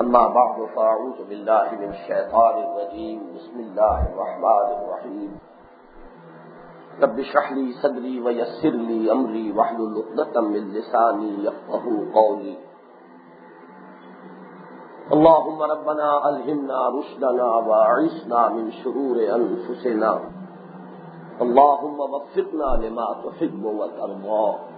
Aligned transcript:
أما 0.00 0.28
بعد، 0.28 0.56
فأعوذ 0.76 1.18
بالله 1.28 1.68
من 1.80 1.88
الشيطان 1.88 2.54
الرجيم. 2.64 3.18
بسم 3.34 3.56
الله 3.60 3.98
الرحمن 4.12 4.68
الرحيم. 4.76 5.30
رب 7.02 7.18
اشرح 7.18 7.52
لي 7.52 7.72
صدري 7.82 8.20
ويسر 8.20 8.76
لي 8.76 9.12
أمري، 9.12 9.52
واحلل 9.52 9.94
عقدة 9.96 10.40
من 10.40 10.62
لساني 10.72 11.44
يفقهوا 11.44 12.00
قولي. 12.14 12.56
اللهم 15.12 15.62
ربنا 15.62 16.28
ألهمنا 16.28 16.78
رشدنا 16.88 17.48
وأعصنا 17.68 18.48
من 18.48 18.70
شرور 18.70 19.16
أنفسنا. 19.16 20.20
اللهم 21.40 21.98
وفقنا 22.00 22.70
لما 22.84 23.08
تحب 23.24 23.64
وترضى. 23.64 24.75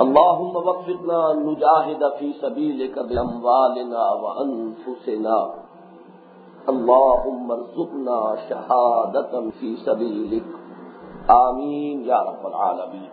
اللهم 0.00 0.56
وفقنا 0.56 1.32
نجاهد 1.34 2.02
في 2.18 2.32
سبيلك 2.32 2.98
بأموالنا 2.98 4.04
وأنفسنا 4.12 5.54
اللهم 6.68 7.50
ارزقنا 7.50 8.36
شهادة 8.48 9.50
في 9.60 9.76
سبيلك 9.76 10.46
آمین 11.28 12.02
یا 12.04 12.22
رب 12.22 12.46
العالمین. 12.46 13.10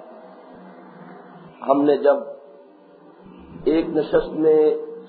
ہم 1.68 1.82
نے 1.82 1.98
جب 1.98 2.18
ایک 3.66 3.90
نشست 3.90 4.40
میں 4.40 4.62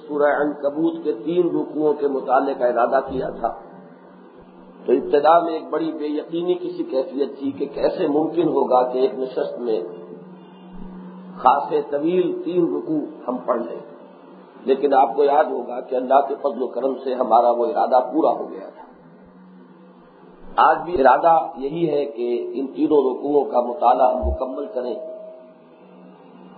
سورہ 0.09 0.33
عنکبوت 0.41 1.05
کے 1.05 1.13
تین 1.25 1.49
رکنوں 1.57 1.93
کے 2.01 2.09
مطالعے 2.09 2.55
کا 2.55 2.67
ارادہ 2.67 3.01
کیا 3.11 3.29
تھا، 3.31 3.49
تو 4.87 4.93
ابتدا 4.93 5.39
میں 5.41 5.53
ایک 5.53 5.71
بڑی 5.71 5.93
بے 5.93 6.07
یقینی 6.09 6.55
کسی 6.55 6.85
کیفیت 6.91 7.39
تھی 7.39 7.51
کہ 7.53 7.67
کیسے 7.75 8.07
ممکن 8.09 8.49
ہوگا 8.49 8.83
کہ 8.93 8.99
ایک 8.99 9.15
نشست 9.15 9.59
میں 9.59 9.81
خاص 11.43 11.91
طویل 11.91 12.43
تین 12.45 12.77
رکو 12.77 12.99
ہم 13.29 13.37
پڑھ 13.37 13.63
لیں۔ 13.63 13.81
لیکن 14.65 14.95
آپ 14.95 15.17
کو 15.17 15.25
یاد 15.25 15.45
ہوگا 15.45 15.81
کہ 15.81 15.95
اللہ 15.95 16.21
کے 16.29 16.35
فضل 16.35 16.63
و 16.63 16.67
کرم 16.67 16.95
سے 17.05 17.15
ہمارا 17.15 17.51
وہ 17.51 17.67
ارادہ 17.67 18.13
پورا 18.13 18.31
ہو 18.31 18.51
گیا 18.51 18.69
تھا۔ 18.69 18.85
آج 20.57 20.79
بھی 20.85 21.01
ارادہ 21.01 21.39
یہی 21.57 21.91
ہے 21.91 22.05
کہ 22.05 22.53
ان 22.55 22.67
تینوں 22.67 23.15
رکوعوں 23.15 23.45
کا 23.45 23.61
مطالعہ 23.61 24.13
ہم 24.13 24.29
مکمل 24.29 24.67
کریں۔ 24.67 24.95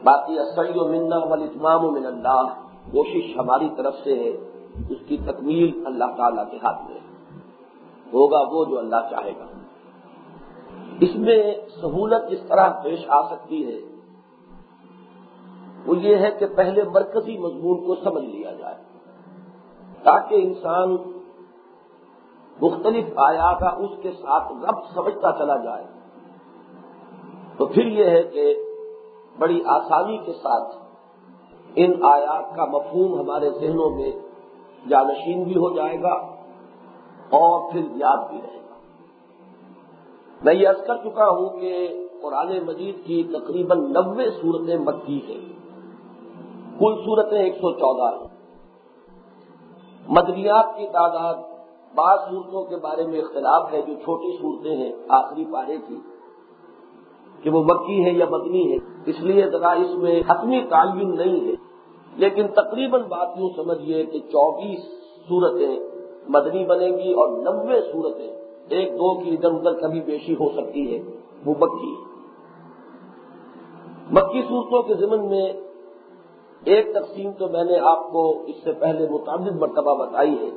باقی 0.05 0.39
اصل 0.39 0.81
و 0.81 0.89
منا 0.89 1.19
وال 1.19 1.43
اتمام 1.43 1.85
و 1.85 1.91
من 1.91 2.07
اللہ، 2.07 2.43
کوشش 2.93 3.37
ہماری 3.37 3.69
طرف 3.77 3.95
سے 4.05 4.15
ہے، 4.15 4.31
اس 4.89 4.99
کی 5.09 5.17
تکمیل 5.27 5.87
اللہ 5.87 6.05
تعالی 6.17 6.41
کے 6.51 6.57
ہاتھ 6.57 6.91
میں۔ 6.91 7.01
ہوگا 8.13 8.39
وہ 8.39 8.65
جو 8.65 8.79
اللہ 8.79 8.97
چاہے 9.11 9.31
گا۔ 9.31 9.45
اس 11.01 11.17
میں 11.17 11.55
سہولت 11.81 12.23
اس 12.29 12.41
طرح 12.49 12.69
پیش 12.83 13.01
آ 13.09 13.23
سکتی 13.23 13.67
ہے 13.67 13.92
وہ 15.87 15.97
یہ 15.97 16.17
ہے 16.17 16.31
کہ 16.31 16.47
پہلے 16.47 16.83
مرکزی 16.83 17.39
مضمون 17.39 17.87
کو 17.87 17.95
سمجھ 17.95 18.25
لیا 18.25 18.53
جائے 18.53 18.77
تاکہ 20.03 20.35
انسان 20.35 20.97
مختلف 22.63 23.05
آیا 23.17 23.59
کا 23.59 23.69
اس 23.69 23.91
کے 24.03 24.13
ساتھ 24.13 24.53
رب 24.53 24.95
سمجھتا 24.95 25.33
چلا 25.33 25.57
جائے۔ 25.57 25.85
تو 27.57 27.67
پھر 27.67 27.87
یہ 27.87 28.05
ہے 28.05 28.23
کہ 28.23 28.55
بڑی 29.39 29.61
آسانی 29.67 30.19
کے 30.19 30.33
ساتھ 30.33 30.77
ان 31.77 31.93
آیات 32.03 32.57
کا 32.57 32.65
مفہوم 32.65 33.21
ہمارے 33.21 33.51
ذہنوں 33.51 33.91
میں 33.91 34.13
جانشین 34.89 35.43
بھی 35.43 35.57
ہو 35.57 35.77
جائے 35.77 36.03
گا 36.03 36.13
اور 37.31 37.73
پھر 37.73 37.81
یاد 37.81 38.31
بھی 38.31 38.39
رہے 38.43 38.59
گا۔ 38.59 38.75
میں 40.45 40.55
یہ 40.55 40.69
عرض 40.69 40.87
کر 40.87 40.97
چکا 40.97 41.29
ہوں 41.29 41.61
کہ 41.61 41.89
قرآن 42.23 42.59
مجید 42.67 43.05
کی 43.05 43.23
تقریباً 43.23 43.79
نبے 43.79 44.31
صورتیں 44.31 44.79
مکی 44.79 45.21
ہیں۔ 45.29 45.52
کل 46.79 46.95
صورتیں 46.95 47.39
ایک 47.39 47.55
سو 47.55 47.73
چودہ 47.73 48.17
ہیں۔ 48.17 48.29
مدنیات 50.09 50.79
کی 50.79 50.87
تعداد 50.87 51.35
بعض 51.95 52.19
صورتوں 52.19 52.65
کے 52.65 52.77
بارے 52.77 53.07
میں 53.07 53.19
اختلاف 53.19 53.73
ہے، 53.73 53.83
جو 53.83 53.95
چھوٹی 53.95 54.37
صورتیں 54.43 54.77
ہیں 54.77 54.93
آخری 55.09 55.45
پارے 55.53 55.77
کی، 55.89 55.97
کہ 57.43 57.51
وہ 57.51 57.65
مکی 57.65 58.05
ہے 58.05 58.11
یا 58.11 58.25
مدنی 58.31 58.73
ہے 58.73 58.77
اس 59.07 59.21
لیے 59.21 59.51
ذرا 59.51 59.71
اس 59.71 59.95
میں 59.95 60.23
حتمی 60.29 60.61
تعین 60.71 61.17
نہیں 61.17 61.49
ہے۔ 61.49 61.55
لیکن 62.17 62.49
تقریباً 62.49 63.03
بات 63.03 63.29
یوں 63.37 63.51
سمجھیے 63.57 64.05
کہ 64.05 64.19
چوبیس 64.19 64.81
صورتیں 65.29 65.79
مدنی 66.29 66.65
بنے 66.65 66.87
گی 66.87 67.13
اور 67.13 67.29
نبے 67.29 67.81
صورتیں 67.93 68.37
ایک 68.69 68.93
دو 68.93 69.21
کی 69.21 69.31
ادھر 69.31 69.51
ادھر 69.51 69.81
کبھی 69.81 70.01
بیشی 70.01 70.35
ہو 70.35 70.49
سکتی 70.49 70.95
ہے 70.95 71.03
وہ 71.47 71.55
مکی 71.61 71.95
مکی 74.11 74.43
صورتوں 74.43 74.83
کے 74.83 74.95
ضمن 74.95 75.29
میں 75.29 75.53
ایک 76.65 76.95
تقسیم 76.95 77.33
تو 77.33 77.49
میں 77.49 77.65
نے 77.65 77.79
آپ 77.79 78.13
کو 78.13 78.43
اس 78.43 78.57
سے 78.65 78.73
پہلے 78.73 79.09
متعدد 79.09 79.57
مرتبہ 79.61 80.07
بتائی 80.07 80.39
ہے 80.39 80.51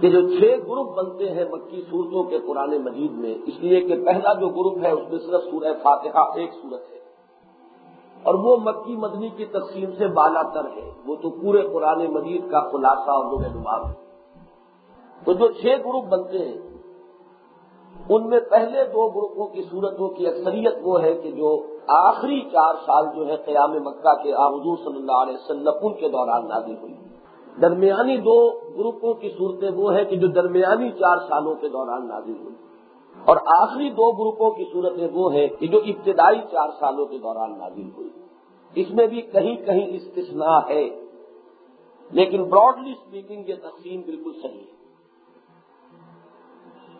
کہ 0.00 0.10
جو 0.10 0.20
چھ 0.20 0.42
گروپ 0.42 0.96
بنتے 0.96 1.30
ہیں 1.30 1.44
مکی 1.50 1.82
صورتوں 1.90 2.22
کے 2.24 2.38
پرانے 2.38 2.78
مجید 2.78 3.12
میں، 3.12 3.34
اس 3.46 3.54
لیے 3.58 3.80
کہ 3.80 4.04
پہلا 4.04 4.32
جو 4.32 4.48
گروپ 4.48 4.78
ہے، 4.82 4.90
اس 4.90 5.10
میں 5.10 5.18
صرف 5.18 5.42
سورہ 5.50 5.72
فاتحہ 5.82 6.20
ایک 6.36 6.50
صورت 6.52 6.92
ہے۔ 6.92 6.98
اور 8.22 8.34
وہ 8.34 8.56
مکی 8.56 8.96
مدنی 8.96 9.28
کی 9.28 9.44
تقسیم 9.44 9.90
سے 9.98 10.06
بالا 10.06 10.42
تر 10.42 10.64
ہے۔ 10.64 10.90
وہ 11.06 11.16
تو 11.16 11.30
پورے 11.30 11.62
قرآن 11.62 12.06
مجید 12.06 12.50
کا 12.50 12.60
خلاصہ 12.60 13.10
اور 13.10 13.24
لوگ 13.24 13.40
نماز 13.40 13.86
ہے۔ 13.86 13.92
تو 15.24 15.32
جو 15.32 15.48
چھ 15.52 15.66
گروپ 15.66 16.04
بنتے 16.04 16.38
ہیں، 16.38 16.58
ان 18.08 18.28
میں 18.28 18.40
پہلے 18.40 18.84
دو 18.84 19.08
گروپوں 19.08 19.46
کی 19.46 19.62
صورتوں 19.62 20.08
کی 20.08 20.26
اکثریت 20.26 20.74
وہ 20.82 21.02
ہے 21.02 21.14
کہ 21.14 21.30
جو 21.30 21.71
آخری 21.86 22.40
چار 22.40 22.74
سال 22.74 23.16
جو 23.16 23.26
ہے 23.26 23.36
قیام 23.36 23.70
مکہ 23.70 24.22
کے 24.22 24.32
حضور 24.32 24.76
صلی 24.76 24.96
اللہ 24.96 25.12
علیہ 25.12 25.34
وسلم، 25.34 25.72
ان 25.82 25.94
کے 25.94 26.08
دوران 26.08 26.48
نازل 26.48 26.76
ہوئی۔ 26.82 26.94
درمیانی 27.60 28.16
دو 28.16 28.50
گروپوں 28.50 29.14
کی 29.14 29.28
صورتیں 29.28 29.70
وہ 29.70 29.94
ہے 29.94 30.04
کہ 30.04 30.16
جو 30.16 30.26
درمیانی 30.26 30.90
چار 30.90 31.16
سالوں 31.28 31.54
کے 31.54 31.68
دوران 31.68 32.08
نازل 32.08 32.36
ہوئی۔ 32.40 32.54
اور 33.24 33.36
آخری 33.36 33.90
دو 33.90 34.12
گروپوں 34.12 34.50
کی 34.50 34.64
صورتیں 34.72 35.08
وہ 35.12 35.32
ہے 35.32 35.48
کہ 35.48 35.66
جو 35.66 35.78
ابتدائی 35.78 36.40
چار 36.52 36.68
سالوں 36.80 37.06
کے 37.06 37.18
دوران 37.18 37.58
نازل 37.58 37.90
ہوئی۔ 37.96 38.08
اس 38.74 38.90
میں 38.90 39.06
بھی 39.06 39.20
کہیں 39.20 39.56
کہیں 39.56 39.86
استثناء 39.86 40.60
ہے، 40.68 40.88
لیکن 42.10 42.44
براڈلی 42.44 42.92
اسپیکنگ 42.92 43.48
یہ 43.48 43.54
تقسیم 43.54 44.00
بالکل 44.00 44.32
صحیح 44.42 44.60
ہے۔ 44.60 44.82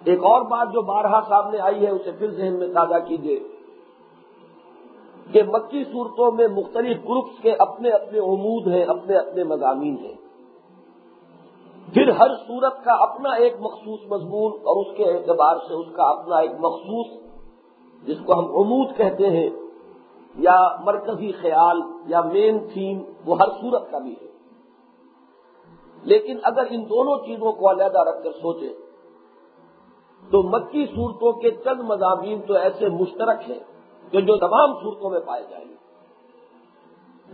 ایک 0.05 0.25
اور 0.25 0.43
بات 0.43 0.69
جو 0.73 0.83
بارہا 0.83 1.21
سامنے 1.29 1.59
آئی 1.59 1.87
ہے، 1.87 1.91
اسے 1.91 2.11
پھر 2.19 2.31
ذہن 2.31 2.59
میں 2.59 2.69
تازہ 2.69 3.05
کیجیے 3.09 3.41
کہ 5.33 5.43
مکی 5.43 5.85
صورتوں 5.85 6.33
میں 6.33 6.49
مختلف 6.49 6.97
گروپس 6.97 7.43
کے 7.43 7.53
اپنے 7.53 7.91
اپنے 7.91 8.19
عمود 8.19 8.67
ہیں، 8.67 8.85
اپنے 8.85 9.17
اپنے 9.17 9.45
مضامین 9.45 9.97
ہیں۔ 9.99 10.15
پھر 11.95 12.09
ہر 12.09 12.35
صورت 12.47 12.85
کا 12.85 12.93
اپنا 12.93 13.31
ایک 13.31 13.55
مخصوص 13.61 14.01
مضمون 14.09 14.53
اور 14.53 14.87
اس 14.87 14.97
کے 14.97 15.05
اعتبار 15.05 15.57
سے 15.57 15.75
اس 15.75 15.87
کا 15.97 16.03
اپنا 16.03 16.37
ایک 16.37 16.51
مخصوص، 16.51 17.07
جس 18.03 18.17
کو 18.25 18.33
ہم 18.33 18.45
عمود 18.45 18.97
کہتے 18.97 19.31
ہیں، 19.31 19.51
یا 20.35 20.69
مرکزی 20.85 21.33
خیال، 21.33 21.83
یا 22.07 22.21
مین 22.21 22.59
تھیم 22.73 23.03
وہ 23.27 23.37
ہر 23.37 23.49
صورت 23.49 23.91
کا 23.91 23.99
بھی 23.99 24.13
ہے۔ 24.13 24.27
لیکن 26.03 26.39
اگر 26.43 26.63
ان 26.71 26.85
دونوں 26.85 27.27
چیزوں 27.27 27.53
کو 27.53 27.71
علیحدہ 27.71 27.99
رکھ 27.99 28.25
کر 28.25 28.33
سوچیں، 28.33 28.73
تو 30.31 30.43
مکی 30.43 30.87
صورتوں 30.87 31.33
کے 31.33 31.51
چند 31.51 31.81
مضامین 31.81 32.43
تو 32.43 32.55
ایسے 32.55 32.89
مشترک 32.89 33.51
ہیں۔ 33.51 33.72
کہ 34.13 34.21
جو 34.21 34.37
تمام 34.37 34.75
صورتوں 34.75 35.11
میں 35.11 35.21
پائے 35.21 35.43
جائیں 35.51 35.65
گے۔ 35.69 35.75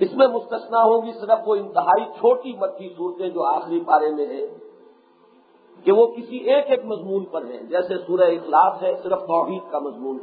اس 0.01 0.15
میں 0.15 0.27
مستثنا 0.27 0.83
ہوگی 0.83 1.13
صرف 1.13 1.39
وہ 1.47 1.55
انتہائی 1.55 2.05
چھوٹی 2.05 2.53
مکی 2.53 2.95
صورتیں 2.97 3.29
جو 3.29 3.43
آخری 3.45 3.81
پارے 3.81 4.11
میں 4.11 4.27
ہیں 4.27 4.47
کہ 5.85 5.93
وہ 5.93 6.07
کسی 6.07 6.37
ایک 6.37 6.65
ایک 6.71 6.85
مضمون 6.85 7.25
پر 7.25 7.45
ہیں۔ 7.45 7.63
جیسے 7.63 7.95
سورہ 8.07 8.23
اخلاص 8.23 8.83
ہے، 8.83 8.95
صرف 9.03 9.21
توحید 9.21 9.63
کا 9.71 9.79
مضمون 9.79 10.19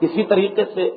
اسی 0.00 0.24
طریقے 0.24 0.64
سے 0.64 0.90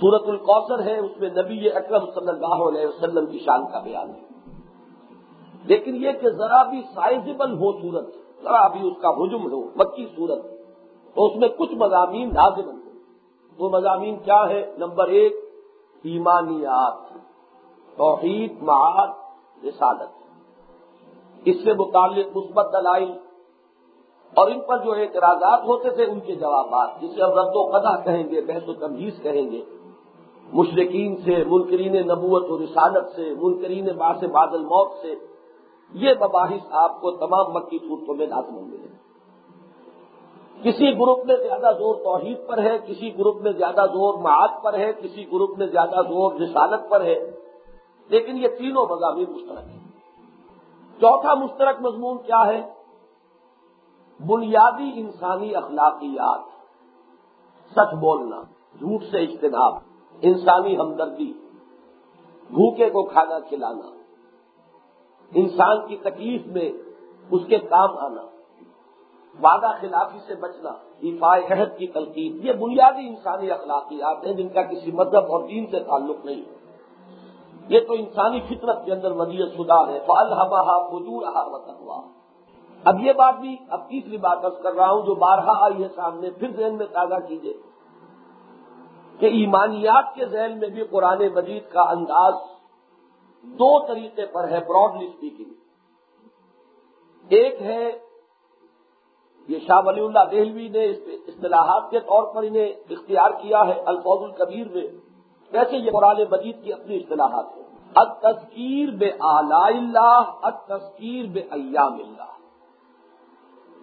سورت 0.00 0.28
القوثر 0.28 0.82
ہے، 0.82 0.98
اس 0.98 1.10
میں 1.16 1.30
نبی 1.30 1.70
اکرم 1.70 2.10
صلی 2.14 2.28
اللہ 2.28 2.68
علیہ 2.68 2.86
وسلم 2.86 3.26
کی 3.26 3.38
شان 3.38 3.66
کا 3.66 3.80
بیان 3.80 4.10
ہے۔ 4.10 4.20
لیکن 5.64 5.96
یہ 5.96 6.12
کہ 6.12 6.30
ذرا 6.30 6.62
بھی 6.62 6.82
سائزبل 6.94 7.52
ہو 7.52 7.72
صورت، 7.72 8.06
ذرا 8.42 8.68
بھی 8.68 8.88
اس 8.88 9.02
کا 9.02 9.08
ہجم 9.08 9.52
ہو، 9.52 9.64
مکی 9.64 10.06
صورت 10.16 10.53
تو 11.14 11.26
اس 11.26 11.36
میں 11.36 11.48
کچھ 11.48 11.74
مضامین 11.74 12.28
لازم 12.28 12.70
ہوں 12.70 12.84
وہ 13.58 13.68
مضامین 13.70 14.16
کیا 14.16 14.48
ہے 14.48 14.72
نمبر 14.78 15.08
ایک، 15.08 15.32
ایمانیات، 16.02 17.18
توحید، 17.96 18.62
معاد، 18.62 19.08
رسالت۔ 19.64 20.08
اس 21.44 21.56
سے 21.64 21.72
متعلق 21.72 22.36
مثبت 22.36 22.66
دلائل 22.72 23.12
اور 24.34 24.50
ان 24.50 24.60
پر 24.60 24.78
جو 24.78 24.92
اعتراضات 24.92 25.64
ہوتے 25.66 25.90
تھے، 25.90 26.04
ان 26.04 26.20
کے 26.20 26.34
جوابات، 26.34 27.00
جسے 27.00 27.22
ہم 27.22 27.30
رد 27.30 27.52
و 27.54 27.70
قدا 27.70 28.00
کہیں 28.00 28.30
گے، 28.30 28.40
بحث 28.40 28.68
و 28.68 28.74
تمہیز 28.74 29.22
کہیں 29.22 29.50
گے۔ 29.50 29.62
مشرقین 30.52 31.16
سے، 31.16 31.44
منکرین 31.44 32.08
نبوت 32.08 32.50
و 32.50 32.58
رسالت 32.58 33.04
سے، 33.16 33.34
منکرین 33.40 33.84
باس 33.84 34.22
بادل 34.22 34.62
موت 34.62 34.92
سے، 35.02 35.14
یہ 35.92 36.10
مباحث 36.20 36.66
آپ 36.70 37.00
کو 37.00 37.10
تمام 37.10 37.52
مکی 37.52 37.78
صورتوں 37.78 38.14
میں 38.14 38.26
لازم 38.26 38.54
ملے 38.54 38.76
کسی 40.62 40.92
گروپ 40.92 41.26
میں 41.26 41.36
زیادہ 41.36 41.76
زور 41.78 41.94
توحید 41.94 42.38
پر 42.46 42.58
ہے، 42.58 42.78
کسی 42.78 43.18
گروپ 43.18 43.42
میں 43.42 43.52
زیادہ 43.52 43.86
زور 43.92 44.14
معاد 44.14 44.48
پر 44.62 44.74
ہے، 44.74 44.92
کسی 44.92 45.32
گروپ 45.32 45.58
میں 45.58 45.66
زیادہ 45.66 46.02
زور 46.08 46.40
رسالت 46.40 46.90
پر 46.90 47.00
ہے۔ 47.00 47.30
لیکن 48.08 48.36
یہ 48.36 48.48
تینوں 48.48 48.86
مضامین 48.86 49.30
مشترک 49.30 49.68
ہیں۔ 49.68 49.84
چوتھا 51.00 51.34
مشترک 51.34 51.80
مضمون 51.80 52.18
کیا 52.18 52.46
ہے؟ 52.46 52.72
بنیادی 54.26 54.90
انسانی 54.94 55.54
اخلاقیات۔ 55.54 56.40
سچ 57.70 57.94
بولنا، 57.94 58.42
جھوٹ 58.78 59.04
سے 59.10 59.18
اجتناب، 59.18 59.72
انسانی 60.20 60.76
ہمدردی، 60.78 61.32
بھوکے 62.48 62.90
کو 62.90 63.02
کھانا 63.02 63.38
کھلانا، 63.38 63.90
انسان 65.34 65.86
کی 65.86 65.96
تکلیف 65.96 66.46
میں 66.46 66.72
اس 67.30 67.40
کے 67.46 67.58
کام 67.58 67.98
آنا۔ 67.98 68.22
وعدہ 69.42 69.66
خلافی 69.80 70.18
سے 70.26 70.34
بچنا 70.34 70.70
عفاظ 71.02 71.52
عہد 71.52 71.78
کی 71.78 71.86
تلقین 71.86 72.38
یہ 72.42 72.52
بنیادی 72.52 73.08
انسانی 73.08 73.50
اخلاقیات 73.50 74.26
ہیں 74.26 74.32
جن 74.32 74.48
کا 74.48 74.62
کسی 74.62 74.92
مذہب 74.92 75.32
اور 75.32 75.48
دین 75.48 75.66
سے 75.66 75.80
تعلق 75.80 76.24
نہیں۔ 76.24 76.42
یہ 77.68 77.80
تو 77.80 77.92
انسانی 77.92 78.40
فطرت 78.40 78.84
کے 78.84 78.92
اندر 78.92 79.10
ودیت 79.10 79.52
شدہ 79.52 79.90
ہے۔ 79.90 79.98
فال 80.00 80.32
ہوا 80.32 80.60
ہوا 81.80 82.00
اب 82.84 83.00
یہ 83.00 83.12
بات 83.12 83.34
بھی، 83.40 83.56
اب 83.68 83.88
تیسری 83.88 84.16
بات 84.16 84.44
ارض 84.44 84.62
کر 84.62 84.72
رہا 84.72 84.90
ہوں 84.90 85.02
جو 85.02 85.14
بارہا 85.14 85.64
آئی 85.64 85.82
ہے 85.82 85.88
سامنے، 85.94 86.30
پھر 86.30 86.50
ذہن 86.50 86.76
میں 86.76 86.86
تازہ 86.86 87.26
کیجیے 87.28 87.52
کہ 89.18 89.26
ایمانیات 89.26 90.14
کے 90.14 90.26
ذہن 90.26 90.58
میں 90.58 90.68
بھی 90.68 90.84
قرآن 90.84 91.18
مجید 91.34 91.72
کا 91.72 91.80
انداز 91.80 92.34
دو 93.42 93.86
طریقے 93.86 94.26
پر 94.26 94.48
ہے 94.48 94.60
براڈلی 94.60 95.06
اسپیکنگ 95.06 95.52
ایک 97.28 97.62
ہے 97.62 98.03
یہ 99.48 99.58
شاہ 99.58 99.80
ولی 99.84 100.00
اللہ 100.00 100.24
دہلوی 100.30 100.68
نے 100.68 100.84
اصطلاحات 101.28 101.90
کے 101.90 102.00
طور 102.00 102.34
پر 102.34 102.42
انہیں 102.42 102.72
اختیار 102.90 103.30
کیا 103.30 103.60
ہے 103.66 103.82
الفوظ 103.86 104.30
القبیر 104.30 104.66
میں۔ 104.68 104.82
کیسے 105.50 105.76
یہ 105.76 105.90
قرآن 105.90 106.16
مجید 106.30 106.64
کی 106.64 106.72
اپنی 106.72 106.96
اصطلاحات 106.96 107.44
ہے 107.56 107.62
اب 107.94 108.20
تذکیر 108.20 108.90
بے 108.90 109.10
آلہ 109.20 109.54
اللہ 109.54 110.22
اب 110.42 110.66
تذکیر 110.66 111.26
بے 111.26 111.40
ایام 111.40 111.92
اللہ۔ 111.92 112.30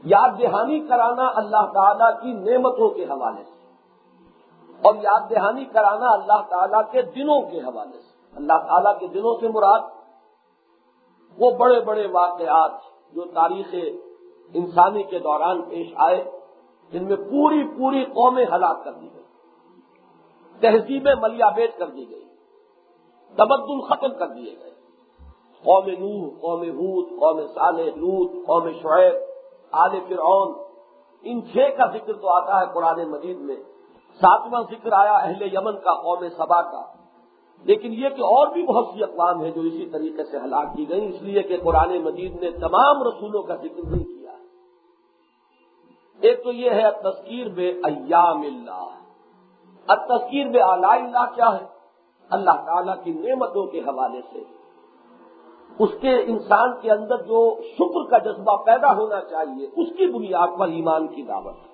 یاد 0.04 0.30
دہانی 0.40 0.80
کرانا 0.80 1.31
اللہ 1.36 1.72
تعالی 1.74 2.04
کی 2.22 2.52
نعمتوں 2.52 2.90
کے 2.90 3.04
حوالے 3.04 3.44
سے۔ 3.44 3.74
اور 4.81 4.96
یاد 4.96 5.30
دہانی 5.30 5.66
کرانا 5.66 6.10
اللہ 6.10 6.42
تعالیٰ 6.50 6.92
کے 6.92 7.02
دنوں 7.02 7.42
کے 7.42 7.60
حوالے 7.60 8.02
سے۔ 8.02 8.36
اللہ 8.36 8.54
تعالیٰ 8.54 9.00
کے 9.00 9.08
دنوں 9.08 9.40
سے 9.40 9.48
مراد 9.48 9.80
وہ 11.38 11.52
بڑے 11.52 11.80
بڑے 11.80 12.08
واقعات 12.12 12.72
جو 13.13 13.22
تاریخ 13.22 13.75
انسانی 14.53 15.03
کے 15.03 15.19
دوران 15.19 15.62
پیش 15.62 15.88
آئے، 15.95 16.31
جن 16.92 17.03
میں 17.03 17.15
پوری 17.15 17.63
پوری 17.77 18.06
قومیں 18.06 18.45
ہلاک 18.45 18.83
کر 18.83 18.92
دی 18.92 19.09
گئی 19.13 19.21
تہذیبیں 20.59 21.15
ملیا 21.21 21.50
بیٹ 21.50 21.77
کر 21.77 21.88
دی 21.88 22.09
گئی 22.09 22.25
تبدل 23.36 23.81
ختم 23.81 24.18
کر 24.19 24.27
دیے 24.27 24.56
گئے۔ 24.63 24.71
قوم 25.63 25.86
نوح، 25.86 26.30
قوم 26.42 26.62
حود 26.62 27.09
قوم 27.09 27.48
صالح 27.48 27.83
لوت 27.83 28.48
قوم 28.48 28.69
شعیب، 28.69 29.13
آل 29.71 30.00
فرعون، 30.07 30.53
ان 31.21 31.42
چھ 31.42 31.57
کا 31.77 31.86
ذکر 31.86 32.13
تو 32.13 32.30
آتا 32.30 32.62
ہے 32.62 32.74
قرآن 32.74 33.12
مجید 33.12 33.38
میں۔ 33.38 33.56
ساتواں 34.21 34.63
ذکر 34.71 34.92
آیا 34.92 35.13
اہل 35.13 35.42
یمن 35.42 35.80
کا، 35.80 35.94
قوم 35.94 36.30
سبا 36.38 36.62
کا۔ 36.62 37.01
لیکن 37.63 37.94
یہ 37.94 38.09
کہ 38.09 38.21
اور 38.21 38.48
بھی 38.48 38.63
بہت 38.63 38.86
سی 38.94 39.03
اقوام 39.03 39.42
ہیں 39.42 39.51
جو 39.51 39.62
اسی 39.62 39.86
طریقے 39.86 40.24
سے 40.24 40.38
ہلاک 40.38 40.75
کی 40.75 40.89
گئی 40.89 41.15
اس 41.15 41.21
لیے 41.21 41.44
کہ 41.44 41.57
قرآن 41.63 41.98
مجید 41.98 42.36
نے 42.36 42.51
تمام 42.51 43.03
رسولوں 43.03 43.44
کا 43.44 43.56
ذکر 43.56 43.83
نہیں 43.83 44.03
کیا۔ 44.03 44.20
ایک 46.21 46.44
تو 46.44 46.51
یہ 46.51 46.69
ہے 46.69 46.91
تذکیر 47.03 47.47
بے 47.47 47.69
ایام 47.69 48.41
اللہ۔ 48.41 48.89
اب 49.88 50.06
تذکیر 50.07 50.47
بے 50.47 50.59
اعلی 50.59 51.06
اللہ 51.06 51.35
کیا 51.35 51.62
ہے؟ 51.62 51.65
اللہ 52.29 52.51
تعالی 52.51 52.91
کی 53.03 53.12
نعمتوں 53.12 53.65
کے 53.65 53.79
حوالے 53.79 54.21
سے۔ 54.33 54.39
اس 55.79 55.89
کے 56.01 56.15
انسان 56.15 56.79
کے 56.81 56.91
اندر 56.91 57.18
جو 57.18 57.62
شکر 57.62 58.09
کا 58.09 58.18
جذبہ 58.18 58.63
پیدا 58.63 58.94
ہونا 58.94 59.21
چاہیے، 59.21 59.65
اس 59.65 59.88
کی 59.97 60.06
بنیاد 60.06 60.47
پر 60.59 60.68
ایمان 60.68 61.07
کی 61.07 61.21
دعوت۔ 61.21 61.53
ہے 61.53 61.71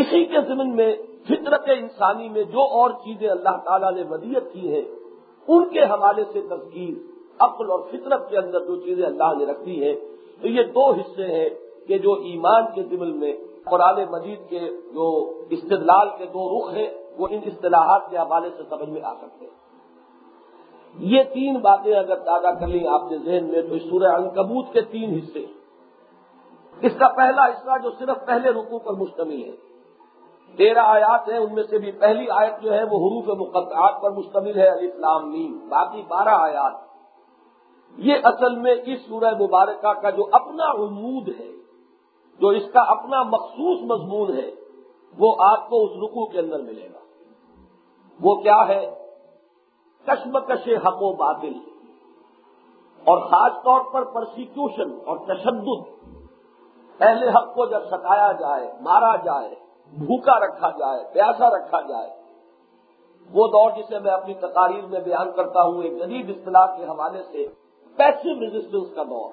اسی 0.00 0.24
کے 0.24 0.40
ضمن 0.40 0.76
میں 0.76 0.96
فطرت 1.24 1.64
انسانی 1.66 2.28
میں 2.28 2.42
جو 2.42 2.60
اور 2.60 2.90
چیزیں 2.90 3.28
اللہ 3.28 3.56
تعالیٰ 3.64 3.92
نے 3.92 4.02
ودیت 4.10 4.52
کی 4.52 4.74
ہیں، 4.74 4.82
ان 5.48 5.68
کے 5.68 5.80
حوالے 5.80 6.24
سے 6.32 6.40
تذکیر، 6.40 6.94
عقل 7.38 7.70
اور 7.70 7.80
فطرت 7.80 8.30
کے 8.30 8.38
اندر 8.38 8.60
جو 8.60 8.76
چیزیں 8.76 9.06
اللہ 9.06 9.38
نے 9.38 9.44
رکھی 9.44 9.84
ہیں، 9.84 9.94
تو 10.40 10.48
یہ 10.48 10.62
دو 10.62 10.92
حصے 10.92 11.26
ہیں۔ 11.26 11.63
کہ 11.88 11.98
جو 11.98 12.12
ایمان 12.12 12.62
کے 12.74 12.82
ضمن 12.82 13.18
میں 13.18 13.32
قرآن 13.64 14.04
مجید 14.10 14.48
کے 14.48 14.58
جو 14.68 15.32
استدلال 15.50 16.08
کے 16.18 16.26
دو 16.26 16.48
رخ 16.50 16.74
ہیں، 16.74 16.88
وہ 17.18 17.28
ان 17.30 17.40
اصطلاحات 17.46 18.10
کے 18.10 18.16
حوالے 18.16 18.50
سے 18.56 18.62
سمجھ 18.68 18.88
میں 18.88 19.02
آ 19.04 19.14
سکتے 19.14 19.44
ہیں۔ 19.44 19.52
یہ 20.98 21.22
تین 21.22 21.56
باتیں 21.56 21.94
اگر 21.94 22.16
تازہ 22.16 22.48
کر 22.60 22.66
لیں 22.66 22.86
آپ 22.86 23.08
کے 23.08 23.18
ذہن 23.18 23.44
میں، 23.44 23.62
تو 23.62 23.78
سورہ 23.78 24.12
انکبوت 24.12 24.72
کے 24.72 24.80
تین 24.80 25.18
حصے 25.18 25.46
اس 26.82 26.92
کا 26.98 27.08
پہلا 27.08 27.46
حصہ 27.46 27.78
جو 27.82 27.90
صرف 27.90 28.26
پہلے 28.26 28.50
رکو 28.50 28.78
پر 28.78 28.92
مشتمل 28.92 29.42
ہے۔ 29.42 29.52
تیرہ 30.56 30.78
آیات 30.78 31.28
ہیں، 31.28 31.38
ان 31.38 31.54
میں 31.54 31.62
سے 31.62 31.78
بھی 31.78 31.92
پہلی 31.92 32.26
آیت 32.30 32.62
جو 32.62 32.72
ہے، 32.72 32.82
وہ 32.82 32.98
حروف 32.98 33.28
مقدعات 33.38 34.02
پر 34.02 34.10
مشتمل 34.10 34.58
ہے 34.58 34.68
علی 34.68 34.86
اسلام 34.86 35.30
نیم 35.30 35.68
باقی 35.68 36.02
بارہ 36.02 36.34
آیات۔ 36.38 36.72
یہ 37.96 38.14
اصل 38.24 38.56
میں 38.56 38.74
اس 38.86 38.98
سورہ 39.08 39.34
مبارکہ 39.40 39.92
کا 39.92 40.10
جو 40.10 40.22
اپنا 40.32 40.70
عمود 40.70 41.28
ہے 41.40 41.63
جو 42.40 42.48
اس 42.48 42.62
کا 42.72 42.80
اپنا 42.80 43.22
مخصوص 43.22 43.80
مضمون 43.82 44.38
ہے، 44.38 44.50
وہ 45.18 45.34
آپ 45.38 45.68
کو 45.68 45.84
اس 45.84 45.90
رکو 45.90 46.26
کے 46.26 46.38
اندر 46.38 46.58
ملے 46.58 46.88
گا۔ 46.94 46.98
وہ 48.20 48.34
کیا 48.34 48.68
ہے؟ 48.68 49.06
کشمکش 50.06 50.68
حق 50.68 51.02
و 51.02 51.12
باطل۔ 51.12 51.52
اور 53.04 53.18
خاص 53.18 53.52
طور 53.64 53.80
پر 53.92 54.04
پرسیکیوشن 54.04 54.98
اور 55.06 55.16
تشدد۔ 55.16 56.04
پہلے 56.98 57.28
حق 57.28 57.54
کو 57.54 57.66
جب 57.66 57.84
ستایا 57.84 58.32
جائے، 58.32 58.72
مارا 58.80 59.16
جائے، 59.16 59.54
بھوکا 59.98 60.46
رکھا 60.46 60.70
جائے، 60.70 61.04
پیاسا 61.12 61.48
رکھا 61.50 61.80
جائے، 61.80 62.10
وہ 63.32 63.46
دور 63.46 63.70
جسے 63.70 63.98
میں 63.98 64.12
اپنی 64.12 64.34
تقاریر 64.34 64.86
میں 64.86 65.00
بیان 65.00 65.32
کرتا 65.32 65.62
ہوں، 65.62 65.82
ایک 65.82 65.98
جدید 65.98 66.30
اصطلاح 66.30 66.76
کے 66.76 66.84
حوالے 66.84 67.22
سے 67.22 67.46
پیسو 67.96 68.40
ریزسٹنس 68.40 68.94
کا 68.94 69.02
دور۔ 69.02 69.32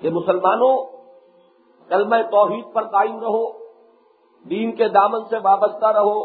کہ 0.00 0.10
مسلمانوں 0.10 0.95
کلمہ 1.88 2.16
توحید 2.30 2.72
پر 2.72 2.84
قائم 2.84 3.18
رہو، 3.20 3.44
دین 4.44 4.76
کے 4.76 4.88
دامن 4.88 5.24
سے 5.24 5.38
وابستہ 5.38 5.86
رہو 5.86 6.24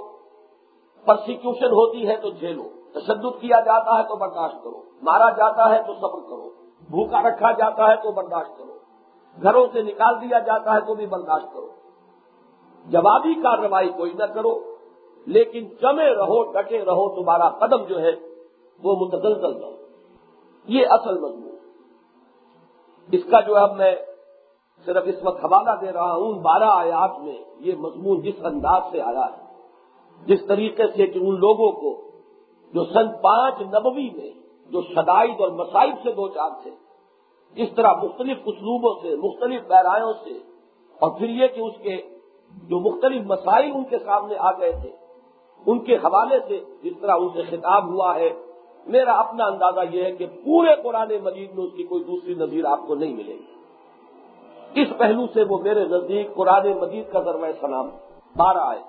پرسیکیوشن 1.05 1.71
ہوتی 1.71 2.07
ہے 2.07 2.15
تو 2.17 2.29
جھیلو، 2.29 2.63
تشدد 2.91 3.39
کیا 3.41 3.59
جاتا 3.59 3.97
ہے 3.97 4.03
تو 4.03 4.15
برداشت 4.15 4.63
کرو، 4.63 4.81
مارا 5.01 5.29
جاتا 5.29 5.69
ہے 5.69 5.81
تو 5.83 5.93
صبر 5.93 6.19
کرو، 6.19 6.49
بھوکا 6.89 7.21
رکھا 7.21 7.51
جاتا 7.51 7.87
ہے 7.87 7.95
تو 7.95 8.11
برداشت 8.11 8.57
کرو، 8.57 8.77
گھروں 9.43 9.65
سے 9.73 9.81
نکال 9.81 10.21
دیا 10.21 10.39
جاتا 10.39 10.73
ہے 10.73 10.79
تو 10.79 10.95
بھی 10.95 11.05
برداشت 11.05 11.53
کرو۔ 11.53 11.67
جوابی 12.85 13.33
کارروائی 13.33 13.89
کوئی 13.89 14.13
نہ 14.13 14.23
کرو، 14.23 14.53
لیکن 15.27 15.67
جمے 15.81 16.09
رہو، 16.15 16.51
ڈٹے 16.51 16.85
رہو 16.85 17.07
تمہارا 17.15 17.49
قدم 17.49 17.83
جو 17.83 17.99
ہے 17.99 18.11
وہ 18.83 18.95
متدلزل 18.95 19.59
رہو 19.61 19.75
یہ 20.67 20.85
اصل 20.89 21.19
مضمون۔ 21.19 21.55
اس 23.09 23.23
کا 23.31 23.39
جو 23.39 23.57
اب 23.57 23.75
میں 23.75 23.95
صرف 24.85 25.03
اس 25.05 25.23
وقت 25.23 25.43
حوالہ 25.45 25.75
دے 25.81 25.91
رہا 25.91 26.13
ہوں 26.13 26.31
ان 26.31 26.37
بارہ 26.37 26.69
آیات 26.73 27.19
میں 27.19 27.37
یہ 27.59 27.75
مضمون 27.75 28.21
جس 28.21 28.45
انداز 28.45 28.91
سے 28.91 29.01
آیا 29.01 29.25
ہے، 29.25 30.25
جس 30.25 30.45
طریقے 30.47 30.87
سے 30.95 31.07
کہ 31.07 31.19
ان 31.19 31.39
لوگوں 31.39 31.71
کو 31.71 31.91
جو 32.73 32.83
سن 32.83 33.11
پانچ 33.21 33.61
نبوی 33.61 34.09
میں 34.09 34.31
جو 34.71 34.81
شدائد 34.81 35.41
اور 35.41 35.49
مسائب 35.49 35.95
سے 36.03 36.11
دو 36.11 36.27
چار 36.27 36.49
تھے، 36.63 36.71
جس 37.57 37.69
طرح 37.75 37.93
مختلف 38.03 38.37
اسلوبوں 38.45 38.93
سے، 39.01 39.15
مختلف 39.15 39.67
پیرایوں 39.67 40.13
سے، 40.13 40.37
اور 41.01 41.09
پھر 41.11 41.29
یہ 41.29 41.47
کہ 41.47 41.59
اس 41.59 41.73
کے 41.81 41.97
جو 42.69 42.79
مختلف 42.79 43.25
مسائل 43.25 43.71
ان 43.73 43.83
کے 43.83 43.99
سامنے 43.99 44.35
آ 44.37 44.51
گئے 44.51 44.71
تھے، 44.71 44.89
ان 45.65 45.79
کے 45.79 45.95
حوالے 45.95 46.39
سے 46.47 46.59
جس 46.83 46.93
طرح 47.01 47.15
ان 47.15 47.29
سے 47.29 47.41
خطاب 47.49 47.89
ہوا 47.89 48.15
ہے، 48.15 48.29
میرا 48.85 49.13
اپنا 49.13 49.45
اندازہ 49.45 49.79
یہ 49.91 50.03
ہے 50.03 50.11
کہ 50.11 50.27
پورے 50.45 50.75
قرآن 50.83 51.11
مجید 51.23 51.53
میں 51.53 51.65
اس 51.65 51.73
کی 51.77 51.83
کوئی 51.83 52.03
دوسری 52.03 52.33
نظیر 52.33 52.65
آپ 52.65 52.87
کو 52.87 52.95
نہیں 52.95 53.13
ملے 53.13 53.33
گی۔ 53.33 53.60
اس 54.75 54.87
پہلو 54.97 55.27
سے 55.33 55.43
وہ 55.49 55.57
میرے 55.57 55.85
نزدیک 55.85 56.35
قرآن 56.35 56.77
مجید 56.81 57.11
کا 57.11 57.19
ذرمۂ 57.19 57.49
سلام 57.61 57.89
بارہ 58.37 58.57
آئے۔ 58.57 58.79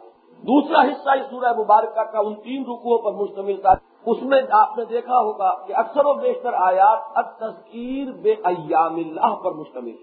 دوسرا 0.43 0.83
حصہ 0.83 1.11
اس 1.11 1.31
سورہ 1.31 1.53
مبارکہ 1.59 2.03
کا 2.03 2.19
ان 2.19 2.35
تین 2.35 2.63
رکوؤں 2.63 2.99
پر 2.99 3.13
مشتمل 3.13 3.61
تھا۔ 3.61 3.73
اس 4.07 4.23
میں 4.23 4.43
آپ 4.51 4.79
نے 4.79 4.85
دیکھا 4.85 5.19
ہوگا 5.19 5.67
کہ 5.67 5.73
اکثر 5.77 6.07
و 6.07 6.15
بیشتر 6.15 6.53
آیات 6.53 6.99
اب 7.15 7.39
تذکیر 7.39 8.13
بے 8.13 8.35
ایام 8.45 8.95
اللہ 8.95 9.35
پر 9.35 9.51
مشتمل 9.51 9.97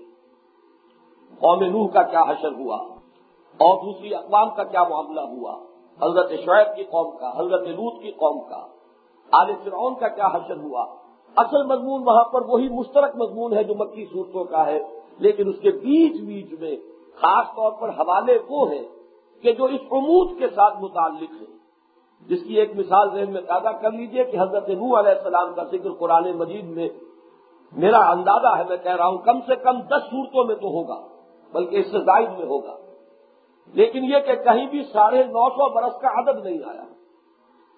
قوم 1.39 1.63
نوح 1.63 1.88
کا 1.88 2.03
کیا 2.03 2.21
حشر 2.21 2.51
ہوا؟ 2.51 2.75
اور 3.57 3.86
دوسری 3.86 4.15
اقوام 4.15 4.50
کا 4.50 4.63
کیا 4.63 4.83
معاملہ 4.83 5.21
ہوا؟ 5.21 5.57
حضرت 6.03 6.29
شعیب 6.29 6.75
کی 6.75 6.83
قوم 6.83 7.17
کا، 7.17 7.39
حضرت 7.39 7.62
لوت 7.62 8.01
کی 8.01 8.12
قوم 8.12 8.39
کا۔ 8.50 8.67
آل 9.31 9.51
فرعون 9.63 9.95
کا 9.95 10.07
کیا 10.07 10.27
حشر 10.33 10.57
ہوا؟ 10.57 10.86
اصل 11.36 11.63
مضمون 11.63 12.03
وہاں 12.07 12.24
پر 12.24 12.41
وہی 12.41 12.69
مشترک 12.69 13.15
مضمون 13.15 13.53
ہے 13.53 13.63
جو 13.63 13.74
مکی 13.75 14.05
صورتوں 14.05 14.43
کا 14.43 14.65
ہے۔ 14.65 14.99
لیکن 15.19 15.49
اس 15.49 15.59
کے 15.59 15.71
بیچ 15.71 16.21
بیچ 16.21 16.59
میں 16.59 16.77
خاص 17.15 17.45
طور 17.47 17.71
پر 17.71 17.89
حوالے 17.89 18.38
وہ 18.49 18.71
ہیں 18.71 18.88
کہ 19.41 19.51
جو 19.51 19.65
اس 19.65 19.81
عمود 19.91 20.39
کے 20.39 20.47
ساتھ 20.47 20.77
متعلق 20.81 21.31
ہیں۔ 21.31 21.59
جس 22.27 22.43
کی 22.43 22.59
ایک 22.59 22.75
مثال 22.75 23.09
ذہن 23.13 23.31
میں 23.33 23.41
پیدا 23.41 23.71
کر 23.71 23.91
لیجیے 23.91 24.23
کہ 24.23 24.38
حضرت 24.38 24.69
نو 24.69 24.99
علیہ 24.99 25.11
السلام 25.11 25.53
کا 25.53 25.63
ذکر 25.63 25.91
قرآن 25.99 26.31
مجید 26.31 26.65
میں 26.65 26.89
میرا 27.71 28.11
اندازہ 28.11 28.57
ہے، 28.57 28.63
میں 28.69 28.77
کہہ 28.77 28.95
رہا 28.95 29.07
ہوں، 29.07 29.17
کم 29.17 29.39
سے 29.41 29.55
کم 29.55 29.81
دس 29.81 30.03
صورتوں 30.11 30.43
میں 30.45 30.55
تو 30.55 30.67
ہوگا، 30.67 31.07
بلکہ 31.53 31.75
اس 31.75 31.91
سے 31.91 31.99
زائد 31.99 32.29
میں 32.29 32.45
ہوگا۔ 32.45 32.77
لیکن 33.73 34.03
یہ 34.03 34.19
کہ 34.19 34.35
کہیں 34.35 34.67
بھی 34.67 34.83
ساڑھے 34.83 35.23
نو 35.23 35.49
سو 35.49 35.73
برس 35.73 36.01
کا 36.01 36.07
عدد 36.19 36.45
نہیں 36.45 36.57
آیا۔ 36.65 36.83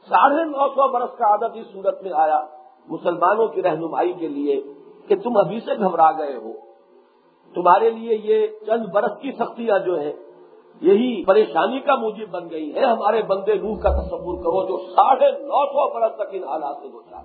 ساڑھے 0.09 0.43
نو 0.43 0.67
سو 0.67 0.87
برس 0.91 1.17
کا 1.17 1.33
عدد 1.33 1.55
اس 1.55 1.65
صورت 1.73 2.03
میں 2.03 2.11
آیا 2.15 2.39
مسلمانوں 2.87 3.47
کی 3.47 3.61
رہنمائی 3.61 4.13
کے 4.13 4.27
لیے 4.27 4.61
کہ 5.07 5.15
تم 5.15 5.37
ابھی 5.37 5.59
سے 5.59 5.77
گھبرا 5.77 6.11
گئے 6.11 6.35
ہو۔ 6.35 6.70
تمہارے 7.55 7.89
لیے 7.89 8.19
یہ 8.23 8.47
چند 8.65 8.85
برس 8.85 9.21
کی 9.21 9.31
سختیاں 9.31 9.79
جو 9.79 9.99
ہیں، 9.99 10.13
یہی 10.81 11.25
پریشانی 11.25 11.79
کا 11.79 11.95
موجب 11.95 12.29
بن 12.31 12.49
گئی 12.49 12.75
ہے 12.75 12.85
ہمارے 12.85 13.21
بندے 13.21 13.53
روح 13.53 13.77
کا 13.77 13.89
تصور 13.89 14.37
کرو 14.37 14.67
جو 14.67 14.77
ساڑھے 14.77 15.31
نو 15.31 15.65
سو 15.65 15.93
برس 15.93 16.15
تک 16.15 16.29
ان 16.31 16.43
حالات 16.43 16.77
سے 16.81 16.87
دو 16.87 17.01
چار 17.09 17.23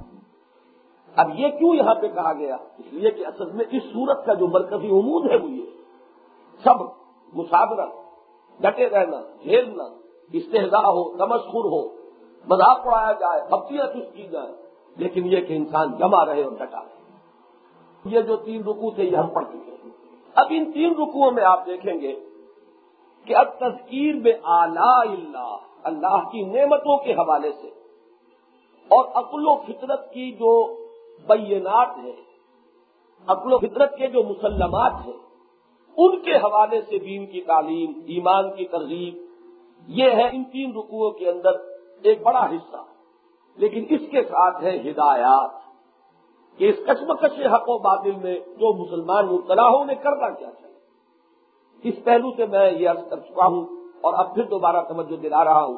اب 1.16 1.30
یہ 1.34 1.48
کیوں 1.48 1.74
یہاں 1.74 1.94
پہ 1.94 2.08
کہا 2.08 2.32
گیا؟ 2.32 2.56
اس 2.78 2.92
لیے 2.92 3.10
کہ 3.10 3.26
اصل 3.26 3.52
میں 3.52 3.64
اس 3.70 3.82
صورت 3.82 4.26
کا 4.26 4.34
جو 4.34 4.46
مرکزی 4.46 4.86
عمود 4.86 5.30
ہے 5.30 5.36
وہ 5.36 5.50
یہ 5.50 5.66
سب 6.64 6.82
مسافرت 7.34 7.88
ڈٹے 8.60 8.88
رہنا، 8.88 9.20
جھیلنا، 9.42 9.84
استحضاء 10.32 10.88
ہو، 10.88 11.16
تمسخر 11.16 11.64
ہو، 11.64 11.88
مذاق 12.48 12.86
اڑایا 12.86 13.12
جائے 13.12 13.40
ہفتیاں 13.42 13.86
چست 13.86 14.16
کی 14.16 14.22
جائیں۔ 14.22 14.56
لیکن 14.96 15.26
یہ 15.26 15.40
کہ 15.40 15.56
انسان 15.56 15.92
جمع 15.98 16.24
رہے 16.24 16.42
اور 16.42 16.52
ڈٹا 16.52 16.80
رہے۔ 16.80 16.96
یہ 18.04 18.20
جو 18.20 18.36
تین 18.36 18.60
رکو 18.60 18.94
تھے، 18.94 19.04
یہ 19.04 19.16
ہم 19.16 19.26
پڑھ 19.26 19.44
چکے 19.44 19.70
ہیں۔ 19.84 19.90
اب 20.36 20.46
ان 20.50 20.72
تین 20.72 20.90
رکوؤں 20.90 21.30
میں 21.30 21.44
آپ 21.44 21.66
دیکھیں 21.66 22.00
گے 22.00 22.14
کہ 23.24 23.36
اب 23.36 23.58
تذکیر 23.58 24.14
بے 24.14 24.32
آلہ 24.42 24.80
اللہ 24.80 25.56
اللہ 25.82 26.28
کی 26.32 26.42
نعمتوں 26.42 26.98
کے 26.98 27.12
حوالے 27.12 27.52
سے۔ 27.52 27.68
اور 28.88 29.04
عقل 29.04 29.48
و 29.48 29.56
فطرت 29.56 30.12
کی 30.12 30.32
جو 30.32 30.74
بینات 31.26 32.04
ہے، 32.04 32.14
عقل 33.26 33.52
و 33.52 33.58
فطرت 33.58 33.96
کے 33.98 34.06
جو 34.06 34.22
مسلمات 34.22 34.92
ہیں، 35.06 35.26
ان 35.96 36.20
کے 36.20 36.34
حوالے 36.34 36.80
سے 36.82 36.98
دین 36.98 37.26
کی 37.26 37.40
تعلیم، 37.40 37.92
ایمان 38.06 38.54
کی 38.56 38.64
ترغیب، 38.64 39.16
یہ 39.88 40.10
ہے 40.10 40.28
ان 40.32 40.44
تین 40.44 40.70
رکوعوں 40.70 41.10
کے 41.10 41.30
اندر 41.30 41.50
ایک 42.02 42.22
بڑا 42.22 42.46
حصہ۔ 42.46 42.76
لیکن 43.56 43.84
اس 43.90 44.00
کے 44.10 44.22
ساتھ 44.22 44.64
ہے 44.64 44.90
ہدایات۔ 44.90 45.65
کہ 46.58 46.68
اس 46.68 46.76
کشمکش 46.86 47.40
حق 47.46 47.68
و 47.68 47.78
باطل 47.78 48.16
میں 48.22 48.38
جو 48.38 48.72
مسلمان 48.74 49.26
مبتلا 49.26 49.68
ہو 49.68 49.80
انہیں 49.80 50.02
کرنا 50.02 50.28
کیا 50.28 50.50
چاہیے 50.50 51.88
اس 51.88 52.04
پہلو 52.04 52.30
سے 52.36 52.46
میں 52.46 52.70
یہ 52.70 52.88
عرض 52.88 53.08
کر 53.10 53.16
چکا 53.16 53.46
ہوں 53.46 53.66
اور 54.00 54.14
اب 54.14 54.34
پھر 54.34 54.42
دوبارہ 54.42 54.82
توجہ 54.88 55.16
دلا 55.16 55.44
رہا 55.44 55.62
ہوں 55.62 55.76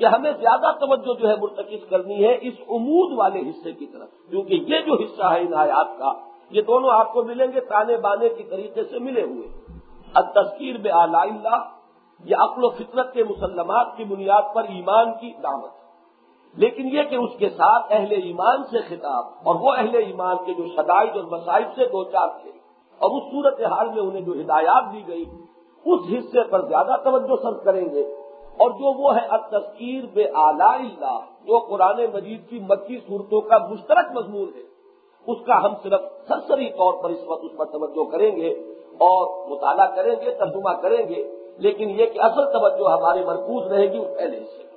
کہ 0.00 0.04
ہمیں 0.04 0.32
زیادہ 0.32 0.72
توجہ 0.80 1.14
جو 1.20 1.28
ہے 1.28 1.34
مرتکز 1.36 1.88
کرنی 1.88 2.24
ہے 2.24 2.38
اس 2.40 2.54
امود 2.68 3.18
والے 3.18 3.40
حصے 3.40 3.72
کی 3.72 3.86
طرف، 3.86 4.08
کیونکہ 4.30 4.54
یہ 4.54 4.80
جو 4.86 4.94
حصہ 4.94 5.32
ہے 5.32 5.40
ان 5.40 5.54
آیات 5.54 5.98
کا، 5.98 6.12
یہ 6.50 6.62
دونوں 6.62 6.90
آپ 6.90 7.12
کو 7.12 7.22
ملیں 7.22 7.46
گے، 7.52 7.60
تانے 7.60 7.96
بانے 7.96 8.28
کی 8.28 8.42
طریقے 8.42 8.84
سے 8.84 8.98
ملے 8.98 9.22
ہوئے۔ 9.22 9.48
اب 10.14 10.32
تذکیر 10.34 10.76
بے 10.76 10.90
آلہ 10.90 11.16
اللہ، 11.16 11.58
یہ 12.24 12.36
عقل 12.36 12.64
و 12.64 12.70
فطرت 12.70 13.12
کے 13.12 13.24
مسلمات 13.24 13.96
کی 13.96 14.04
بنیاد 14.04 14.54
پر 14.54 14.62
ایمان 14.68 15.12
کی 15.20 15.32
دعوت۔ 15.42 15.77
لیکن 16.56 16.88
یہ 16.92 17.02
کہ 17.02 17.16
اس 17.16 17.30
کے 17.38 17.48
ساتھ 17.48 17.86
اہل 17.90 18.12
ایمان 18.12 18.62
سے 18.64 18.78
خطاب 18.88 19.24
اور 19.44 19.54
وہ 19.54 19.72
اہل 19.72 19.94
ایمان 19.94 20.36
کے 20.46 20.54
جو 20.54 20.66
شدائد 20.66 21.16
اور 21.16 21.24
مسائل 21.24 21.64
سے 21.74 21.84
دو 21.84 22.04
چار 22.04 22.28
تھے 22.28 22.50
اور 23.00 23.10
اس 23.10 23.22
صورت 23.32 23.60
حال 23.60 23.88
میں 23.88 24.02
انہیں 24.02 24.22
جو 24.22 24.32
ہدایات 24.32 24.92
دی 24.92 25.02
گئی، 25.08 25.24
اس 25.84 26.00
حصے 26.12 26.42
پر 26.50 26.62
زیادہ 26.62 26.96
توجہ 27.04 27.36
سر 27.42 27.52
کریں 27.52 27.84
گے۔ 27.94 28.02
اور 28.56 28.70
جو 28.70 28.92
وہ 28.92 29.16
ہے 29.16 29.26
اب 29.26 29.50
تذکیر 29.50 30.04
بے 30.12 30.24
آلہ 30.34 30.62
اللہ، 30.62 31.18
جو 31.44 31.58
قرآن 31.58 32.00
مجید 32.14 32.48
کی 32.48 32.58
مکی 32.58 32.98
صورتوں 33.08 33.40
کا 33.40 33.58
مشترک 33.58 34.12
مضمون 34.12 34.48
ہے، 34.56 34.62
اس 35.26 35.44
کا 35.46 35.64
ہم 35.64 35.74
صرف 35.82 36.00
سرسری 36.28 36.70
طور 36.70 37.02
پر 37.02 37.10
اس 37.10 37.22
وقت 37.26 37.44
اس 37.44 37.56
پر 37.56 37.64
توجہ 37.64 38.10
کریں 38.10 38.36
گے 38.36 38.50
اور 39.00 39.50
مطالعہ 39.50 39.86
کریں 39.86 40.14
گے، 40.20 40.30
ترجمہ 40.30 40.72
کریں 40.82 41.08
گے، 41.08 41.22
لیکن 41.58 41.90
یہ 41.90 42.06
کہ 42.06 42.20
اصل 42.20 42.52
توجہ 42.52 42.90
ہماری 42.92 43.24
مرکوز 43.24 43.66
رہے 43.66 43.92
گی 43.92 43.98
اس 43.98 44.18
پہلے 44.18 44.40
سے 44.40 44.67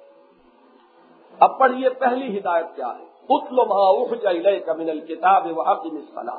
اب 1.42 1.60
پڑھیے 1.60 1.90
پہلی 1.90 2.40
ہدایت 2.40 2.66
کیا 2.76 2.88
ہے؟ 2.88 3.12
اتل 3.30 3.56
ماحف 3.56 4.22
جائے 4.22 4.60
کمن 4.60 4.90
الکتاب 4.90 5.48
وحق 5.56 5.86
مسفلاح 5.86 6.38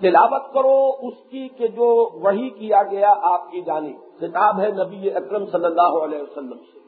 تلاوت 0.00 0.52
کرو 0.52 0.90
اس 1.02 1.30
کی 1.30 1.48
کہ 1.48 1.68
جو 1.68 2.10
وہی 2.12 2.50
کیا 2.50 2.82
گیا 2.82 3.14
آپ 3.22 3.50
کی 3.50 3.60
جانب۔ 3.60 4.20
کتاب 4.20 4.60
ہے 4.60 4.68
نبی 4.68 5.10
اکرم 5.10 5.46
صلی 5.46 5.64
اللہ 5.64 6.04
علیہ 6.04 6.22
وسلم 6.22 6.58
سے۔ 6.72 6.78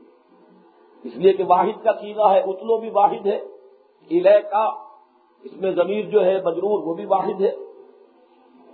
اس 1.03 1.17
لیے 1.17 1.33
کہ 1.33 1.45
واحد 1.47 1.85
کا 1.85 1.93
سیدھا 1.93 2.31
ہے 2.31 2.39
اتلو 2.39 2.79
بھی 2.79 2.91
واحد 2.91 3.27
ہے۔ 3.27 3.37
الہ 4.11 4.39
کا 4.51 4.69
اس 5.43 5.57
میں 5.57 5.71
ضمیر 5.71 6.05
جو 6.05 6.25
ہے، 6.25 6.43
مجرور، 6.45 6.87
وہ 6.87 6.95
بھی 6.95 7.05
واحد 7.05 7.41
ہے۔ 7.41 7.51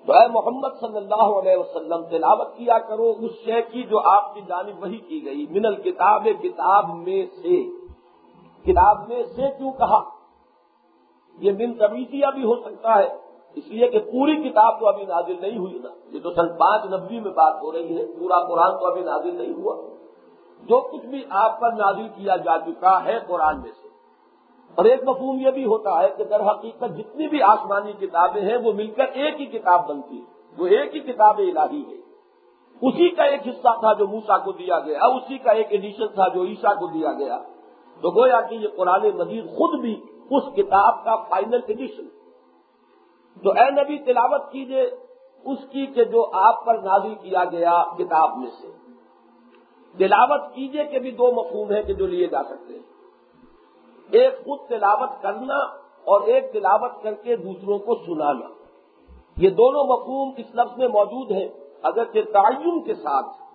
تو 0.07 0.13
اے 0.13 0.29
محمد 0.29 0.69
صلی 0.81 0.97
اللہ 0.97 1.39
علیہ 1.39 1.57
وسلم، 1.57 2.03
تلاوت 2.11 2.57
کیا 2.57 2.79
کرو، 2.79 3.15
اس 3.19 3.31
شے 3.45 3.63
کی 3.63 3.83
جو 3.83 4.11
آپ 4.11 4.35
کی 4.35 4.41
جانب 4.49 4.83
وہی 4.83 4.97
کی 4.97 5.25
گئی۔ 5.25 5.47
من 5.51 5.67
الکتاب، 5.67 6.29
کتاب 6.43 6.97
میں 6.97 7.27
سے۔ 7.43 7.78
کتاب 8.65 9.09
میں 9.09 9.23
سے 9.23 9.43
کیوں 9.59 9.73
کہا؟ 9.73 10.01
یہ 11.39 11.53
من 11.53 11.75
طبیعتیہ 11.75 12.27
بھی 12.35 12.45
ہو 12.45 12.55
سکتا 12.55 12.99
ہے، 12.99 13.09
اس 13.55 13.67
لیے 13.67 13.89
کہ 13.89 13.99
پوری 13.99 14.51
کتاب 14.51 14.81
تو 14.81 14.89
ابھی 14.89 15.05
نازل 15.05 15.37
نہیں 15.41 15.59
ہوئی 15.59 15.79
نا۔ 15.79 15.89
یہ 16.09 16.21
تو 16.21 16.31
سن 16.31 16.49
پانچ 16.49 16.93
نبی 16.93 17.21
میں 17.21 17.31
بات 17.31 17.63
ہو 17.63 17.73
رہی 17.73 17.99
ہے، 17.99 18.07
پورا 18.07 18.47
قرآن 18.47 18.79
تو 18.79 18.87
ابھی 18.87 19.01
نازل 19.01 19.37
نہیں 19.37 19.53
ہوا۔ 19.53 19.95
جو 20.63 20.81
کچھ 20.81 21.07
بھی 21.07 21.25
آپ 21.31 21.61
پر 21.61 21.73
نازل 21.73 22.09
کیا 22.09 22.37
جا 22.37 22.59
چکا 22.59 23.05
ہے 23.05 23.19
قرآن 23.27 23.63
میں 23.63 23.71
سے۔ 23.83 23.89
اور 24.75 24.85
ایک 24.85 25.05
مفہوم 25.05 25.41
یہ 25.41 25.51
بھی 25.51 25.65
ہوتا 25.65 26.03
ہے 26.03 26.09
کہ 26.17 26.25
در 26.25 26.41
حقیقت 26.41 26.97
جتنی 26.97 27.29
بھی 27.29 27.43
آسمانی 27.43 27.93
کتابیں 27.93 28.43
ہیں، 28.43 28.57
وہ 28.57 28.73
مل 28.73 28.91
کر 28.91 29.05
ایک 29.13 29.41
ہی 29.41 29.47
کتاب 29.47 29.89
بنتی 29.89 30.19
ہے 30.19 30.39
وہ 30.59 30.67
ایک 30.67 30.95
ہی 30.95 31.01
کتاب 31.01 31.39
الہی 31.39 31.83
ہے۔ 31.83 31.97
اسی 32.83 33.09
کا 33.09 33.23
ایک 33.23 33.49
حصہ 33.49 33.69
تھا 33.81 33.93
جو 33.93 34.07
موسا 34.07 34.39
کو 34.39 34.53
دیا 34.53 34.79
گیا، 34.79 34.99
اسی 35.07 35.39
کا 35.39 35.51
ایک 35.51 35.67
ایڈیشن 35.71 36.07
تھا 36.07 36.29
جو 36.29 36.43
عیسا 36.45 36.75
کو 36.75 36.87
دیا 36.87 37.13
گیا۔ 37.13 37.39
تو 38.01 38.11
گویا 38.11 38.41
کہ 38.41 38.55
یہ 38.55 38.69
قرآن 38.77 39.11
مجید 39.15 39.45
خود 39.45 39.81
بھی 39.81 40.03
اس 40.31 40.43
کتاب 40.57 41.05
کا 41.05 41.17
فائنل 41.17 41.61
ایڈیشن 41.67 42.09
تو 43.43 43.51
اے 43.51 43.71
نبی 43.71 43.99
تلاوت 43.99 44.53
کیجیے 44.53 44.83
اس 45.45 45.59
کی 45.71 45.87
کہ 45.87 46.05
جو 46.05 46.31
آپ 46.33 46.65
پر 46.65 46.75
نازل 46.75 47.15
کیا 47.15 47.45
گیا 47.45 47.83
کتاب 47.99 48.37
میں 48.37 48.51
سے۔ 48.63 48.69
تلاوت 49.99 50.55
کیجیے 50.55 50.85
کہ 50.85 50.99
بھی 50.99 51.11
دو 51.11 51.33
مفہوم 51.33 51.71
ہیں 51.71 51.83
کہ 51.83 51.93
جو 51.95 52.07
لیے 52.07 52.27
جا 52.27 52.43
سکتے 52.43 52.75
ہیں۔ 52.75 52.99
ایک 54.11 54.45
خود 54.45 54.59
تلاوت 54.69 55.23
کرنا 55.23 55.57
اور 56.05 56.21
ایک 56.21 56.53
تلاوت 56.53 57.03
کر 57.03 57.15
کے 57.15 57.37
دوسروں 57.37 57.79
کو 57.79 57.95
سنانا۔ 57.95 58.47
یہ 59.37 59.51
دونوں 59.51 59.85
مفہوم 59.85 60.33
اس 60.37 60.55
لفظ 60.55 60.79
میں 60.79 60.89
موجود 60.89 61.31
ہیں 61.31 61.49
اگر 61.83 62.05
کہ 62.05 62.23
تعین 62.23 62.85
کے 62.85 62.95
ساتھ۔ 62.95 63.48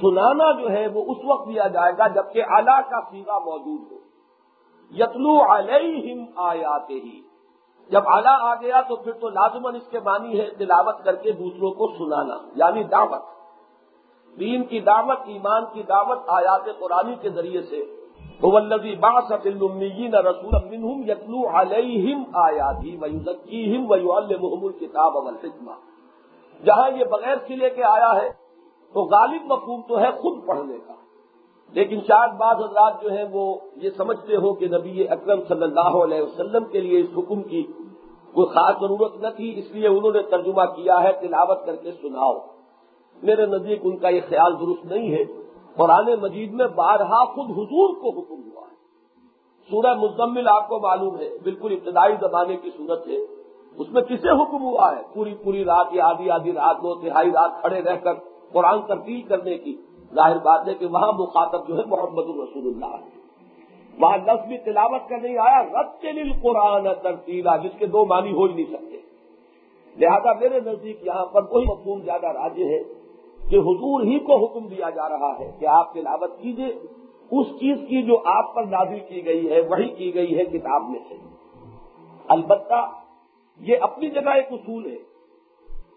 سنانا 0.00 0.52
جو 0.52 0.70
ہے 0.70 0.86
وہ 0.86 1.04
اس 1.08 1.18
وقت 1.24 1.48
دیا 1.48 1.66
جائے 1.66 1.92
گا 1.98 2.06
جبکہ 2.06 2.42
اعلیٰ 2.48 2.80
کا 2.90 3.00
سیگا 3.10 3.38
موجود 3.38 3.92
ہو۔ 3.92 3.96
یتلو 4.90 5.54
علیہم 5.54 6.24
آیاتے 6.36 6.94
ہی 6.94 7.22
جب 7.90 8.02
اعلیٰ 8.06 8.36
آ 8.40 8.54
گیا 8.54 8.80
تو 8.80 8.96
پھر 8.96 9.12
تو 9.12 9.28
لازمن 9.28 9.76
اس 9.76 9.88
کے 9.90 9.98
معنی 9.98 10.40
ہے 10.40 10.50
تلاوت 10.50 11.04
کر 11.04 11.16
کے 11.16 11.32
دوسروں 11.32 11.70
کو 11.70 11.88
سنانا 11.88 12.36
یعنی 12.54 12.84
دعوت۔ 12.84 13.22
دین 14.38 14.64
کی 14.64 14.80
دعوت، 14.80 15.18
ایمان 15.26 15.64
کی 15.72 15.82
دعوت 15.82 16.18
آیات 16.26 16.78
قرآن 16.78 17.14
کے 17.14 17.30
ذریعے 17.30 17.62
سے۔ 17.62 17.84
ولزی 18.42 18.94
باسط 18.96 19.46
نہ 20.08 20.16
رسول 20.16 20.54
یتلو 21.08 21.60
علیہم 21.60 22.22
آیاتی 22.34 22.96
ویوزکیم 22.96 23.90
ویو 23.90 24.14
المحمل 24.14 24.72
کتاب 24.72 25.12
جہاں 26.64 26.90
یہ 26.90 27.04
بغیر 27.04 27.36
سے 27.48 27.56
لے 27.56 27.70
کے 27.70 27.84
آیا 27.84 28.10
ہے 28.16 28.45
تو 28.96 29.02
غالب 29.02 29.42
مفہوم 29.44 29.80
تو 29.88 29.98
ہے 29.98 30.10
خود 30.10 30.46
پڑھنے 30.46 30.74
کا۔ 30.86 30.92
لیکن 31.72 32.00
شاید 32.00 32.38
بعض 32.38 32.56
حضرات 32.56 33.02
جو 33.02 33.12
ہیں 33.12 33.24
وہ 33.32 33.56
یہ 33.76 33.90
سمجھتے 33.90 34.36
ہو 34.36 34.54
کہ 34.54 34.66
نبی 34.68 35.08
اکرم 35.08 35.40
صلی 35.48 35.62
اللہ 35.62 36.04
علیہ 36.04 36.22
وسلم 36.22 36.64
کے 36.64 36.80
لیے 36.80 37.00
اس 37.00 37.06
حکم 37.18 37.42
کی 37.42 37.62
کوئی 38.32 38.46
خاص 38.46 38.80
ضرورت 38.80 39.16
نہ 39.16 39.26
تھی، 39.36 39.58
اس 39.58 39.70
لیے 39.70 39.88
انہوں 39.88 40.12
نے 40.12 40.22
ترجمہ 40.22 40.62
کیا 40.62 41.02
ہے، 41.02 41.12
تلاوت 41.12 41.66
کر 41.66 41.76
کے 41.76 41.92
سناؤ۔ 41.92 42.32
میرے 43.22 43.46
نزدیک 43.46 43.80
ان 43.82 43.96
کا 43.96 44.08
یہ 44.08 44.20
خیال 44.28 44.60
درست 44.60 44.84
نہیں 44.84 45.12
ہے۔ 45.12 45.24
قرآن 45.76 46.06
مجید 46.22 46.52
میں 46.52 46.66
بارہا 46.66 47.24
خود 47.24 47.50
حضور 47.50 47.94
کو 47.94 48.20
حکم 48.20 48.50
ہوا 48.50 48.62
ہے۔ 48.70 48.74
سورہ 49.70 49.94
مزمل 49.94 50.48
آپ 50.48 50.68
کو 50.68 50.78
معلوم 50.78 51.16
ہے، 51.16 51.30
بالکل 51.42 51.72
ابتدائی 51.72 52.14
زمانے 52.20 52.56
کی 52.56 52.70
صورت 52.76 53.08
ہے۔ 53.08 53.16
اس 53.76 53.90
میں 53.90 54.02
کسے 54.02 54.42
حکم 54.42 54.62
ہوا 54.62 54.96
ہے؟ 54.96 55.02
پوری 55.14 55.34
پوری 55.34 55.64
رات 55.64 55.86
یا 55.92 56.06
آدھی 56.06 56.30
آدھی 56.30 56.52
رات 56.52 56.76
دو 56.76 56.94
تہائی 56.94 57.30
رات 57.30 57.60
کھڑے 57.60 57.82
رہ 57.82 57.96
کر 57.96 58.35
قرآن 58.56 58.80
ترتیل 58.86 59.22
کرنے 59.22 59.58
کی 59.58 59.76
ظاہر 60.14 60.36
بات 60.36 60.68
ہے 60.68 60.74
کہ 60.74 60.86
وہاں 60.86 61.12
مخاطب 61.12 61.68
جو 61.68 61.78
ہے 61.78 61.82
محمد 61.86 62.24
الرسول 62.28 62.66
اللہ 62.66 62.94
ہے۔ 62.96 63.26
وہاں 64.00 64.18
لفظ 64.18 64.48
بھی 64.48 64.58
تلاوت 64.58 65.08
کا 65.08 65.16
نہیں 65.16 65.38
آیا 65.38 65.62
رب 65.62 66.00
کے 66.00 66.12
قرآن 66.42 66.86
ترتیلا، 67.02 67.56
جس 67.56 67.78
کے 67.78 67.86
دو 67.86 68.04
معنی 68.04 68.32
ہو 68.32 68.44
ہی 68.44 68.54
نہیں 68.54 68.72
سکتے۔ 68.72 68.96
لہذا 69.96 70.32
میرے 70.32 70.60
نزدیک 70.60 71.06
یہاں 71.06 71.26
پر 71.26 71.42
کوئی 71.42 71.64
مفہوم 71.64 72.00
زیادہ 72.00 72.26
راجے 72.26 72.64
ہے 72.64 72.82
کہ 73.50 73.56
حضور 73.56 74.02
ہی 74.02 74.18
کو 74.18 74.44
حکم 74.44 74.66
دیا 74.66 74.90
جا 74.90 75.08
رہا 75.08 75.38
ہے 75.38 75.52
کہ 75.58 75.66
آپ 75.66 75.94
تلاوت 75.94 76.38
کیجیے 76.40 76.66
اس 77.30 77.46
چیز 77.46 77.78
کی 77.88 78.02
جو 78.02 78.22
آپ 78.24 78.54
پر 78.54 78.64
نازل 78.64 78.98
کی 79.08 79.26
گئی 79.26 79.50
ہے 79.50 79.60
وہی 79.60 79.88
کی 79.88 80.14
گئی 80.14 80.38
ہے، 80.38 80.44
کتاب 80.44 80.82
میں 80.90 81.00
سے۔ 81.08 81.14
البتہ 82.28 82.90
یہ 83.60 83.76
اپنی 83.80 84.10
جگہ 84.10 84.30
ایک 84.30 84.46
اصول 84.50 84.86
ہے۔ 84.86 85.05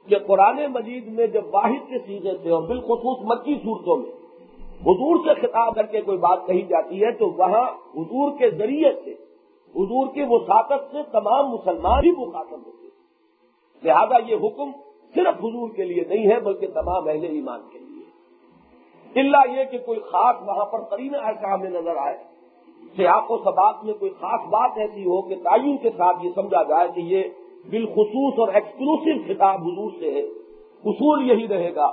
کہ 0.08 0.20
قرآن 0.20 0.60
مجید 0.72 1.08
میں 1.08 1.28
جب 1.28 1.46
واحد 1.52 1.90
کے 1.90 2.00
سیزے 2.00 2.38
تھے 2.38 2.50
اور 2.50 2.64
بالخصوص 2.64 3.18
مکی 3.24 3.56
صورتوں 3.56 3.98
میں 3.98 4.12
حضور 4.86 5.16
سے 5.26 5.48
خطاب 5.48 5.76
کر 5.76 5.86
کے 5.86 6.02
کوئی 6.02 6.18
بات 6.18 6.48
کہی 6.48 6.62
جاتی 6.62 7.04
ہے 7.04 7.12
تو 7.12 7.28
وہاں 7.28 7.66
حضور 7.96 8.32
کے 8.38 8.50
ذریعے 8.50 8.92
سے، 9.06 9.12
حضور 9.76 10.08
کی 10.08 10.24
وساطت 10.30 10.92
سے 10.92 10.98
تمام 11.12 11.50
مسلمان 11.50 12.06
ہی 12.06 12.12
مخاطب 12.12 12.60
ہوتے 12.66 12.84
ہیں۔ 12.84 12.90
لہذا 13.84 14.18
یہ 14.28 14.36
حکم 14.36 14.72
صرف 15.16 15.40
حضور 15.40 15.70
کے 15.70 15.84
لیے 15.84 16.04
نہیں 16.08 16.32
ہے، 16.32 16.40
بلکہ 16.40 16.68
تمام 16.68 17.08
اہل 17.08 17.24
ایمان 17.24 17.60
کے 17.72 17.80
لیے۔ 17.80 17.90
اللہ 19.22 19.60
یہ 19.60 19.64
کہ 19.64 19.78
کوئی 19.78 20.00
خاص 20.00 20.36
وہاں 20.48 20.66
پر 20.66 20.80
قرین 20.82 21.16
ایسا 21.16 21.54
ہمیں 21.54 21.70
نظر 21.70 21.96
آئے، 21.96 22.18
سیاق 22.96 23.32
و 23.32 23.38
سباق 23.38 23.86
میں 23.86 23.94
کوئی 23.94 24.12
خاص 24.12 24.50
بات 24.50 24.72
ایسی 24.78 25.04
ہو 25.04 25.22
کہ 25.22 25.36
تعین 25.44 25.78
کے 25.78 25.90
ساتھ 25.90 26.26
یہ 26.26 26.30
سمجھا 26.36 26.64
جائے 26.64 26.88
کہ 26.96 27.00
یہ 27.00 27.24
بالخصوص 27.70 28.40
اور 28.40 28.48
ایکسکلوسو 28.48 29.34
خطاب 29.34 29.62
حضور 29.62 29.92
سے 30.00 30.14
ہے۔ 30.14 30.22
اصول 30.86 31.32
یہی 31.32 31.48
رہے 31.48 31.76
گا 31.76 31.92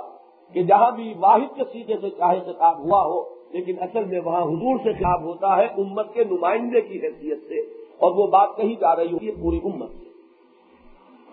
کہ 0.53 0.63
جہاں 0.63 0.91
بھی 0.91 1.13
واحد 1.19 1.55
کے 1.55 1.63
سیٹے 1.73 1.93
سے 2.01 2.09
چاہے 2.09 2.39
خطاب 2.39 2.79
ہوا 2.79 3.01
ہو، 3.01 3.21
لیکن 3.49 3.75
اصل 3.81 4.05
میں 4.05 4.19
وہاں 4.25 4.43
حضور 4.43 4.77
سے 4.83 4.93
خطاب 4.93 5.23
ہوتا 5.23 5.57
ہے 5.57 5.65
امت 5.65 6.13
کے 6.13 6.23
نمائندے 6.23 6.81
کی 6.81 6.99
حیثیت 7.03 7.39
سے۔ 7.47 7.59
اور 7.97 8.11
وہ 8.11 8.27
بات 8.27 8.49
کہی 8.57 8.75
جا 8.75 8.95
رہی 8.95 9.11
ہوگی 9.11 9.31
پوری 9.31 9.59
امت 9.63 9.89
سے۔ 9.89 10.05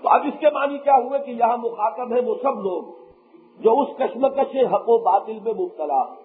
تو 0.03 0.09
اب 0.09 0.21
اس 0.25 0.41
کے 0.41 0.47
معنی 0.55 0.79
کیا 0.79 0.97
ہوئے 0.97 1.19
کہ 1.27 1.31
یہاں 1.31 1.57
مخاطب 1.57 2.15
ہے 2.15 2.21
وہ 2.21 2.35
سب 2.35 2.61
لوگ 2.61 2.83
جو 3.61 3.81
اس 3.81 3.89
کشمکش 3.99 4.57
حق 4.57 4.89
و 4.89 4.99
باطل 4.99 5.39
میں 5.45 5.55
مبتلا 5.55 6.01
ہے 6.01 6.25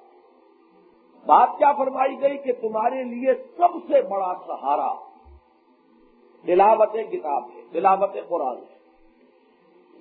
بات 1.25 1.49
کیا 1.57 1.71
فرمائی 1.77 2.21
گئی 2.21 2.37
کہ 2.37 2.51
تمہارے 2.61 3.03
لیے 3.03 3.33
سب 3.57 3.75
سے 3.87 4.01
بڑا 4.01 4.33
سہارا 4.47 5.08
تلاوت 6.46 6.93
کتاب 7.12 7.43
ہے 7.55 7.62
تلاوت 7.72 8.15
قرآن 8.27 8.58
ہے۔ 8.58 8.77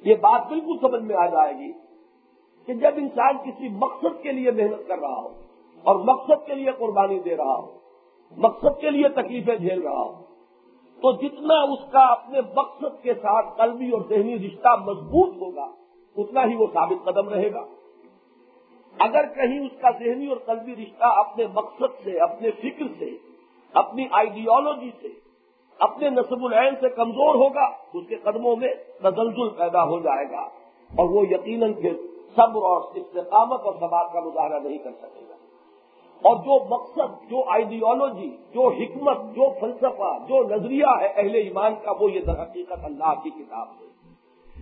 یہ 0.04 0.14
بات 0.14 0.46
بالکل 0.48 0.78
سمجھ 0.80 1.02
میں 1.02 1.16
آ 1.16 1.26
جائے 1.26 1.52
گی 1.58 1.72
کہ 2.68 2.74
جب 2.74 2.94
انسان 2.96 3.38
کسی 3.38 3.68
مقصد 3.68 4.22
کے 4.22 4.32
لیے 4.32 4.50
محنت 4.50 4.88
کر 4.88 4.98
رہا 4.98 5.20
ہو 5.20 5.28
اور 5.84 5.96
مقصد 5.96 6.46
کے 6.46 6.54
لیے 6.54 6.70
قربانی 6.78 7.18
دے 7.18 7.36
رہا 7.36 7.56
ہو، 7.56 7.78
مقصد 8.36 8.80
کے 8.80 8.90
لیے 8.90 9.08
تکلیفیں 9.08 9.56
جھیل 9.56 9.80
رہا 9.82 10.02
ہو، 10.02 10.22
تو 11.02 11.12
جتنا 11.12 11.54
اس 11.72 11.90
کا 11.92 12.04
اپنے 12.06 12.40
مقصد 12.56 13.02
کے 13.02 13.14
ساتھ 13.14 13.58
قلبی 13.58 13.90
اور 13.90 14.00
ذہنی 14.08 14.38
رشتہ 14.38 14.74
مضبوط 14.76 15.36
ہوگا، 15.36 15.66
اتنا 16.16 16.44
ہی 16.44 16.54
وہ 16.54 16.66
ثابت 16.72 17.04
قدم 17.04 17.28
رہے 17.28 17.52
گا۔ 17.52 17.64
اگر 18.98 19.26
کہیں 19.26 19.58
اس 19.58 19.80
کا 19.80 19.90
ذہنی 19.90 20.26
اور 20.26 20.36
قلبی 20.36 20.76
رشتہ 20.76 21.04
اپنے 21.04 21.46
مقصد 21.54 22.04
سے، 22.04 22.18
اپنے 22.18 22.50
فکر 22.50 22.84
سے، 22.98 23.10
اپنی 23.74 24.04
آئیڈیالوجی 24.10 24.90
سے 25.00 25.08
اپنے 25.80 26.10
نصب 26.10 26.44
العین 26.44 26.74
سے 26.80 26.88
کمزور 26.88 27.34
ہوگا 27.34 27.64
اس 27.94 28.06
کے 28.08 28.16
قدموں 28.16 28.56
میں 28.56 28.68
تزلزل 29.02 29.48
پیدا 29.48 29.84
ہو 29.84 29.98
جائے 29.98 30.24
گا 30.30 30.40
اور 30.96 31.10
وہ 31.10 31.26
یقیناً 31.26 31.72
پھر 31.72 31.94
صبر 32.36 32.62
اور 32.62 32.82
استقامت 32.94 33.60
اور 33.60 33.74
سماج 33.74 34.12
کا 34.12 34.20
مظاہرہ 34.20 34.58
نہیں 34.60 34.78
کر 34.78 34.90
سکے 34.92 35.20
گا۔ 35.28 35.34
اور 36.22 36.36
جو 36.36 36.64
مقصد، 36.64 37.30
جو 37.30 37.50
آئیڈیالوجی 37.50 38.36
جو 38.54 38.68
حکمت، 38.68 39.18
جو 39.36 39.50
فلسفہ، 39.60 40.18
جو 40.28 40.48
نظریہ 40.48 40.86
ہے 41.00 41.06
اہل 41.06 41.34
ایمان 41.34 41.74
کا، 41.82 41.92
وہ 42.00 42.12
یہ 42.12 42.20
در 42.20 42.42
حقیقت 42.42 42.84
اللہ 42.84 43.14
کی 43.22 43.30
کتاب 43.30 43.66
ہے۔ 43.68 43.88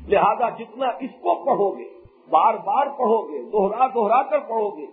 لہذا 0.09 0.49
جتنا 0.49 0.87
اس 0.87 1.11
کو 1.21 1.45
پڑھو 1.45 1.71
گے، 1.71 1.85
بار 2.31 2.55
بار 2.55 2.87
پڑھو 2.87 3.33
گے، 3.33 3.43
دوہرا 3.43 3.87
دوہرا 3.87 4.23
کر 4.23 4.39
پڑھو 4.39 4.69
گے، 4.77 4.87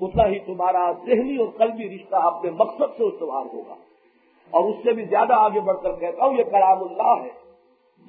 اتنا 0.00 0.26
ہی 0.26 0.38
تمہارا 0.38 0.92
ذہنی 0.92 1.36
اور 1.36 1.48
قلبی 1.56 1.96
رشتہ 1.96 2.16
اپنے 2.16 2.50
مقصد 2.50 2.96
سے 2.96 3.04
استوار 3.04 3.54
ہوگا۔ 3.54 3.74
اور 4.50 4.64
اس 4.64 4.76
سے 4.82 4.92
بھی 4.92 5.04
زیادہ 5.04 5.32
آگے 5.32 5.60
بڑھ 5.60 5.76
کر 5.82 5.92
کہتا 5.92 6.24
ہوں، 6.24 6.32
یہ 6.32 6.44
کلام 6.44 6.78
اللہ 6.82 7.24
ہے۔ 7.24 7.46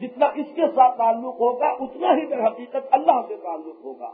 جتنا 0.01 0.25
اس 0.25 0.45
کے 0.55 0.61
ساتھ 0.75 0.97
تعلق 0.97 1.35
ہوگا، 1.39 1.67
اتنا 1.67 2.07
ہی 2.21 2.25
در 2.25 2.47
حقیقت 2.47 2.87
اللہ 2.91 3.21
سے 3.27 3.35
تعلق 3.35 3.85
ہوگا۔ 3.85 4.11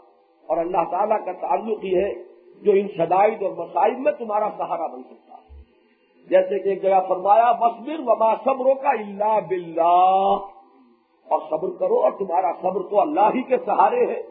اور 0.48 0.58
اللہ 0.58 0.90
تعالیٰ 0.92 1.26
کا 1.26 1.32
تعلق 1.32 1.84
ہی 1.84 2.04
ہے 2.04 2.14
جو 2.62 2.72
ان 2.72 2.88
شدائد 2.88 3.44
اور 3.44 3.52
مسائل 3.52 3.96
میں 3.96 4.12
تمہارا 4.12 4.50
سہارا 4.58 4.88
بن 4.88 5.04
سکتا 5.04 5.34
ہے۔ 5.34 5.62
جیسے 6.30 6.60
کہ 6.60 6.70
ایک 6.70 6.82
جگہ 6.82 7.00
فرمایا 7.08 7.52
مصبر 7.62 8.00
وما 8.00 8.36
صبروں 8.36 8.74
کا 8.74 8.90
اللہ 8.90 9.40
بلّہ 9.50 9.82
اور 11.30 11.40
صبر 11.50 11.70
کرو، 11.80 12.00
اور 12.00 12.12
تمہارا 12.12 12.52
صبر 12.62 12.82
تو 12.90 13.02
اللہ 13.02 13.30
ہی 13.36 13.42
کے 13.42 13.58
سہارے 13.58 14.06
ہے۔ 14.06 14.24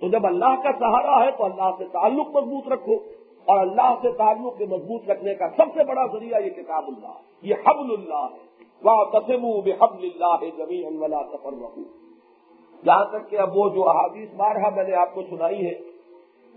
تو 0.00 0.08
جب 0.08 0.26
اللہ 0.26 0.62
کا 0.62 0.70
سہارا 0.78 1.24
ہے، 1.24 1.30
تو 1.30 1.44
اللہ 1.44 1.70
سے 1.78 1.84
تعلق 1.84 2.26
مضبوط 2.28 2.68
رکھو۔ 2.68 3.19
اور 3.46 3.58
اللہ 3.58 3.94
سے 4.02 4.12
تعلق 4.12 4.58
کے 4.58 4.66
مضبوط 4.66 5.10
رکھنے 5.10 5.34
کا 5.34 5.48
سب 5.56 5.74
سے 5.74 5.84
بڑا 5.84 6.06
ذریعہ 6.06 6.40
یہ 6.40 6.50
کتاب 6.50 6.84
اللہ 6.86 7.14
یہ 7.42 7.54
حبل 7.66 7.92
اللہ 7.92 8.24
ہے۔ 8.24 8.48
وہ 8.82 9.04
تسم 9.04 9.46
بحبل 9.64 10.04
اللہ 10.04 10.44
جمی 10.58 10.82
ولا 10.98 11.22
سفر 11.32 11.54
جہاں 12.82 13.04
تک 13.04 13.30
کہ 13.30 13.38
اب 13.38 13.56
وہ 13.56 13.68
جو 13.68 13.88
احادیث 13.88 14.28
بارہ 14.36 14.70
میں 14.76 14.84
نے 14.84 14.94
آپ 14.94 15.14
کو 15.14 15.22
سنائی 15.30 15.66
ہے، 15.66 15.74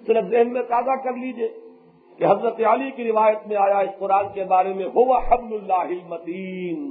صرف 0.02 0.30
ذہن 0.30 0.54
میں 0.54 0.62
تازہ 0.68 0.96
کر 1.04 1.14
لیجیے 1.16 1.50
کہ 2.20 2.26
حضرت 2.26 2.60
علی 2.72 2.90
کی 2.92 3.04
روایت 3.04 3.48
میں 3.48 3.58
آیا 3.58 3.80
اس 3.80 3.98
قرآن 4.00 4.28
کے 4.34 4.44
بارے 4.44 4.74
میں 4.74 4.86
ہوا 4.96 5.18
حبل 5.30 5.54
اللہ 5.54 5.88
المتین 5.94 6.82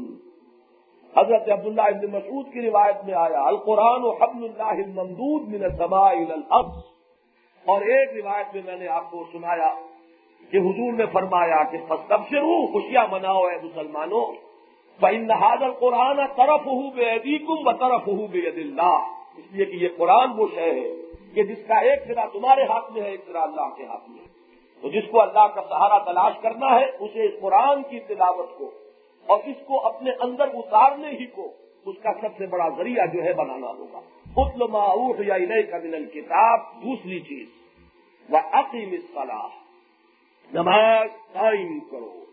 حضرت 1.15 1.49
عبداللہ 1.51 1.83
ابن 1.83 2.11
مسعود 2.13 2.53
کی 2.53 2.61
روایت 2.61 3.05
میں 3.05 3.15
آیا، 3.15 3.43
القرآن 3.49 4.05
و 4.05 4.13
حبل 4.13 4.45
اللہ 4.45 4.73
الممدود 4.79 5.49
من 5.49 5.65
السماء 5.65 6.09
الى 6.09 6.33
الارض 6.33 6.92
اور 7.65 7.81
ایک 7.81 8.11
روایت 8.17 8.55
میں 8.55 8.63
میں 8.67 8.77
نے 8.77 8.89
آپ 8.89 9.11
کو 9.11 9.25
سنایا 9.33 9.75
کہ 10.51 10.57
حضور 10.57 10.93
نے 10.93 11.05
فرمایا 11.13 11.63
کہ 11.63 11.79
تب 12.09 12.29
سے 12.31 12.41
خوشیاں 12.73 13.07
مناؤ 13.11 13.43
اے 13.43 13.57
مسلمانوں 13.63 14.25
بہن 15.01 15.33
قرآن 15.81 16.21
طرف 16.37 16.67
ہوں 16.67 16.91
بے 16.91 17.11
ادیکم 17.11 17.67
و 17.67 17.73
طرف 17.73 18.09
ہوں 18.09 18.27
بے 18.27 18.39
عد 18.39 18.57
اللہ 18.57 18.99
اس 19.37 19.53
لیے 19.53 19.65
کہ 19.65 19.77
یہ 19.77 19.89
قرآن 19.97 20.29
وہ 20.37 20.47
شہ 20.55 20.61
ہے 20.61 20.91
کہ 21.35 21.43
جس 21.43 21.59
کا 21.69 21.79
ایک 21.79 22.03
سرا 22.07 22.25
تمہارے 22.33 22.63
ہاتھ 22.63 22.93
میں 22.93 23.03
ہے، 23.03 23.11
ایک 23.11 23.21
سرا 23.27 23.43
اللہ 23.43 23.69
کے 23.77 23.85
ہاتھ 23.85 24.11
میں 24.11 24.19
ہے۔ 24.19 24.27
تو 24.83 24.89
جس 24.89 25.05
کو 25.11 25.23
اللہ 25.23 25.47
کا 25.55 25.63
سہارا 25.69 25.99
تلاش 25.99 26.33
کرنا 26.41 26.81
ہے، 26.81 26.91
اسے 27.01 27.23
اس 27.23 27.41
قرآن 27.41 27.83
کی 27.83 28.01
تلاوت 28.01 28.59
کو 28.59 28.71
اور 29.27 29.39
اس 29.45 29.57
کو 29.67 29.87
اپنے 29.87 30.11
اندر 30.21 30.45
اتارنے 30.55 31.09
ہی 31.09 31.27
کو 31.27 31.53
اس 31.87 31.97
کا 32.03 32.13
سب 32.21 32.37
سے 32.39 32.47
بڑا 32.47 32.69
ذریعہ 32.69 33.07
جو 33.07 33.23
ہے 33.23 33.33
بنانا 33.33 33.67
ہوگا۔ 33.67 34.01
خود 34.35 34.71
معاوف 34.71 35.17
یا 35.21 35.37
کا 35.71 35.79
ملن 35.79 36.11
کتاب 36.11 36.61
دوسری 36.83 37.21
چیز 37.21 37.49
وہ 38.29 38.39
عقیم 38.39 38.93
اصطلاح 38.93 39.49
نماز 40.53 41.09
قائم 41.33 41.81
کرو۔ 41.81 42.25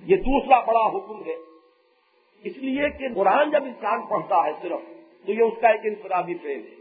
یہ 0.00 0.16
دوسرا 0.16 0.60
بڑا 0.60 0.96
حکم 0.96 1.22
ہے۔ 1.26 1.34
اس 2.42 2.56
لیے 2.56 2.90
کہ 2.90 3.14
قرآن 3.14 3.50
جب 3.50 3.64
انسان 3.64 4.02
پڑھتا 4.02 4.46
ہے 4.46 4.52
صرف، 4.62 4.80
تو 5.26 5.32
یہ 5.32 5.42
اس 5.42 5.54
کا 5.60 5.68
ایک 5.68 5.80
انفرادی 5.84 6.34
فیل 6.34 6.66
ہے۔ 6.70 6.76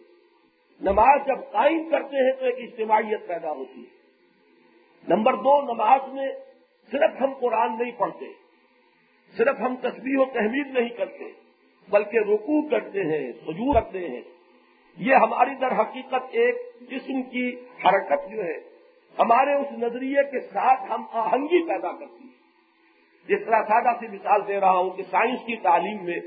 نماز 0.81 1.27
جب 1.27 1.37
قائم 1.51 1.89
کرتے 1.91 2.31
ہیں 2.31 2.39
تو 2.39 2.45
ایک 2.45 2.55
اجتماعیت 2.57 3.27
پیدا 3.27 3.51
ہوتی 3.51 3.81
ہے۔ 3.81 3.99
نمبر 5.07 5.35
دو، 5.35 5.61
نماز 5.61 6.13
میں 6.13 6.29
صرف 6.91 7.21
ہم 7.21 7.33
قرآن 7.39 7.77
نہیں 7.79 7.91
پڑھتے، 7.97 8.25
صرف 9.37 9.59
ہم 9.59 9.75
تصویر 9.75 10.19
و 10.19 10.25
تحمید 10.25 10.67
نہیں 10.67 10.89
کرتے۔ 10.89 11.48
بلکہ 11.89 12.17
رکوع 12.17 12.69
کرتے 12.69 12.99
ہیں 12.99 13.31
سجو 13.31 13.79
رکھتے 13.79 14.09
ہیں۔ 14.09 14.21
یہ 14.97 15.15
ہماری 15.15 15.55
در 15.55 15.79
حقیقت 15.79 16.23
ایک 16.31 16.55
جسم 16.81 17.21
کی 17.21 17.55
حرکت 17.85 18.31
جو 18.31 18.43
ہے، 18.43 18.57
ہمارے 19.19 19.53
اس 19.53 19.67
نظریے 19.71 20.23
کے 20.31 20.39
ساتھ 20.39 20.91
ہم 20.91 21.03
آہنگی 21.11 21.67
پیدا 21.67 21.91
کرتی 21.91 22.23
ہے۔ 22.23 22.39
جس 23.27 23.45
طرح 23.45 23.63
سادہ 23.63 23.97
سی 23.99 24.07
مثال 24.07 24.41
دے 24.47 24.59
رہا 24.59 24.77
ہوں 24.77 24.89
کہ 24.89 25.03
سائنس 25.03 25.39
کی 25.45 25.55
تعلیم 25.55 26.05
میں 26.05 26.19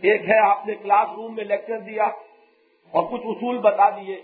ایک 0.00 0.28
ہے، 0.28 0.38
آپ 0.38 0.66
نے 0.66 0.74
کلاس 0.74 1.08
روم 1.16 1.34
میں 1.34 1.44
لیکچر 1.44 1.78
دیا 1.78 2.04
اور 2.90 3.04
کچھ 3.12 3.22
اصول 3.24 3.58
بتا 3.58 3.90
دیے۔ 3.90 4.22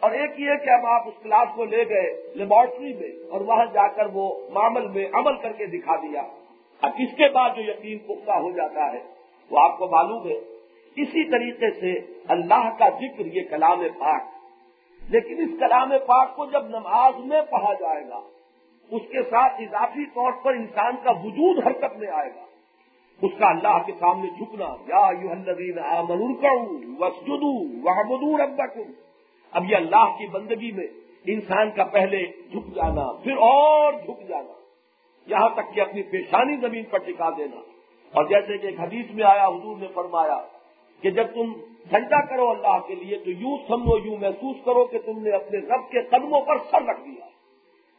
اور 0.00 0.10
ایک 0.10 0.30
یہ 0.40 0.64
کہ 0.64 0.70
اب 0.70 0.86
آپ 0.86 1.08
اس 1.08 1.14
کلاس 1.22 1.48
کو 1.54 1.64
لے 1.64 1.88
گئے 1.88 2.32
لیبورٹری 2.34 2.92
میں 2.92 3.28
اور 3.30 3.40
وہاں 3.40 3.66
جا 3.66 3.86
کر 3.86 4.06
وہ 4.12 4.50
معمل 4.50 4.88
میں 4.88 5.08
عمل 5.12 5.36
کر 5.36 5.52
کے 5.52 5.66
دکھا 5.66 5.96
دیا۔ 5.96 6.20
اب 6.80 6.90
اس 6.98 7.16
کے 7.16 7.28
بعد 7.28 7.50
جو 7.56 7.62
یقین 7.62 7.98
پختہ 7.98 8.30
ہو 8.30 8.50
جاتا 8.50 8.92
ہے 8.92 9.19
وہ 9.50 9.58
آپ 9.58 9.78
کو 9.78 9.88
معلوم 9.88 10.28
ہے۔ 10.28 10.38
اسی 10.96 11.30
طریقے 11.30 11.80
سے 11.80 12.12
اللہ 12.28 12.70
کا 12.78 12.88
ذکر 12.88 13.26
یہ 13.26 13.40
کلام 13.50 13.82
پاک۔ 13.98 14.22
لیکن 15.08 15.42
اس 15.42 15.60
کلام 15.60 15.88
پاک 15.88 16.36
کو 16.36 16.46
جب 16.46 16.66
نماز 16.68 17.14
میں 17.18 17.42
پڑھا 17.50 17.74
جائے 17.74 18.08
گا، 18.08 18.20
اس 18.90 19.02
کے 19.02 19.22
ساتھ 19.22 19.52
اضافی 19.60 20.04
طور 20.06 20.32
پر 20.42 20.52
انسان 20.52 20.92
کا 21.02 21.10
وجود 21.10 21.66
حرکت 21.66 21.98
میں 21.98 22.08
آئے 22.08 22.30
گا۔ 22.36 22.44
اس 23.22 23.30
کا 23.38 23.50
اللہ 23.50 23.82
کے 23.86 23.92
سامنے 24.00 24.30
جھکنا، 24.30 24.64
یا 24.64 25.10
یو 25.22 25.30
الدین 25.30 25.78
وسجدو 26.98 27.68
وحمدو 27.88 28.36
ربکم۔ 28.36 28.92
اب 29.50 29.64
یہ 29.70 29.76
اللہ 29.76 30.04
کی 30.04 30.26
بندگی 30.26 30.72
میں 30.72 30.86
انسان 31.26 31.70
کا 31.70 31.84
پہلے 31.84 32.26
جھک 32.26 32.74
جانا، 32.74 33.12
پھر 33.12 33.32
اور 33.32 33.92
جھک 33.92 34.28
جانا۔ 34.28 34.52
یہاں 35.26 35.48
تک 35.48 35.74
کہ 35.74 35.80
اپنی 35.80 36.02
پیشانی 36.02 36.56
زمین 36.56 36.84
پر 36.84 36.98
ٹکا 36.98 37.30
دینا۔ 37.30 37.69
اور 38.14 38.24
جیسے 38.24 38.58
کہ 38.58 38.66
ایک 38.66 38.80
حدیث 38.80 39.10
میں 39.10 39.24
آیا، 39.24 39.46
حضور 39.46 39.76
نے 39.76 39.86
فرمایا 39.94 40.38
کہ 41.02 41.10
جب 41.10 41.26
تم 41.34 41.52
سجدہ 41.90 42.20
کرو 42.30 42.48
اللہ 42.50 42.78
کے 42.86 42.94
لیے، 42.94 43.18
تو 43.18 43.30
یوں 43.30 43.56
سمجھو 43.68 43.98
یوں 43.98 44.16
محسوس 44.16 44.56
کرو 44.64 44.84
کہ 44.84 44.98
تم 44.98 45.22
نے 45.22 45.30
اپنے 45.30 45.58
رب 45.58 45.90
کے 45.90 46.02
قدموں 46.02 46.40
پر 46.40 46.58
سر 46.70 46.82
رکھ 46.82 47.00
دیا۔ 47.00 47.26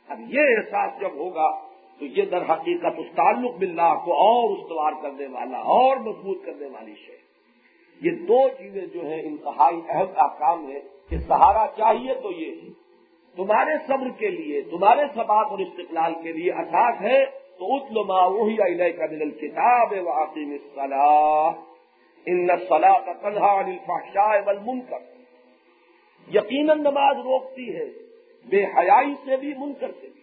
اب 0.09 0.19
یہ 0.27 0.41
احساس 0.57 0.99
جب 1.01 1.15
ہوگا، 1.15 1.49
تو 1.99 2.05
یہ 2.05 2.25
در 2.25 2.43
حقیقت 2.49 2.99
اس 2.99 3.05
تعلق 3.15 3.55
باللہ 3.55 3.93
کو 4.05 4.13
اور 4.13 4.57
استوار 4.57 4.91
کرنے 5.01 5.27
والا، 5.27 5.57
اور 5.57 5.97
مضبوط 5.97 6.45
کرنے 6.45 6.67
والی 6.67 6.95
شے۔ 6.95 7.17
یہ 8.01 8.11
دو 8.27 8.39
چیزیں 8.57 8.85
جو 8.85 9.05
ہیں، 9.05 9.21
انتہائی 9.21 9.81
اہم 9.89 10.13
کا 10.15 10.27
کام 10.27 10.71
ہے 10.71 10.79
کہ 11.09 11.17
سہارا 11.17 11.65
چاہیے 11.77 12.13
تو 12.13 12.31
یہ 12.31 12.51
ہے 12.51 12.69
تمہارے 13.37 13.71
صبر 13.87 14.09
کے 14.09 14.29
لیے، 14.29 14.61
تمہارے 14.61 15.01
ثبات 15.13 15.51
اور 15.51 15.59
استقلال 15.59 16.13
کے 16.23 16.31
لیے 16.31 16.51
اٹھاٹ 16.51 17.01
ہے 17.01 17.19
تو 17.61 17.75
اتلما 17.75 18.25
وہی 18.25 18.55
علیہ 18.61 18.91
کا 18.97 19.05
دل 19.05 19.31
کتاب 19.31 19.93
واقعی 20.03 20.57
صلاح 20.75 21.51
ان 22.25 22.47
صلاح 22.69 22.97
کا 23.05 23.13
تنہا 23.13 23.51
الفاشاء 23.57 24.31
والمنکر 24.45 25.03
یقیناً 26.27 26.79
نماز 26.79 27.17
روکتی 27.17 27.75
ہے، 27.75 27.85
بے 28.45 28.63
حیائی 28.77 29.13
سے 29.25 29.37
بھی 29.37 29.53
منکر 29.57 29.91
سے 29.91 30.07
بھی۔ 30.07 30.21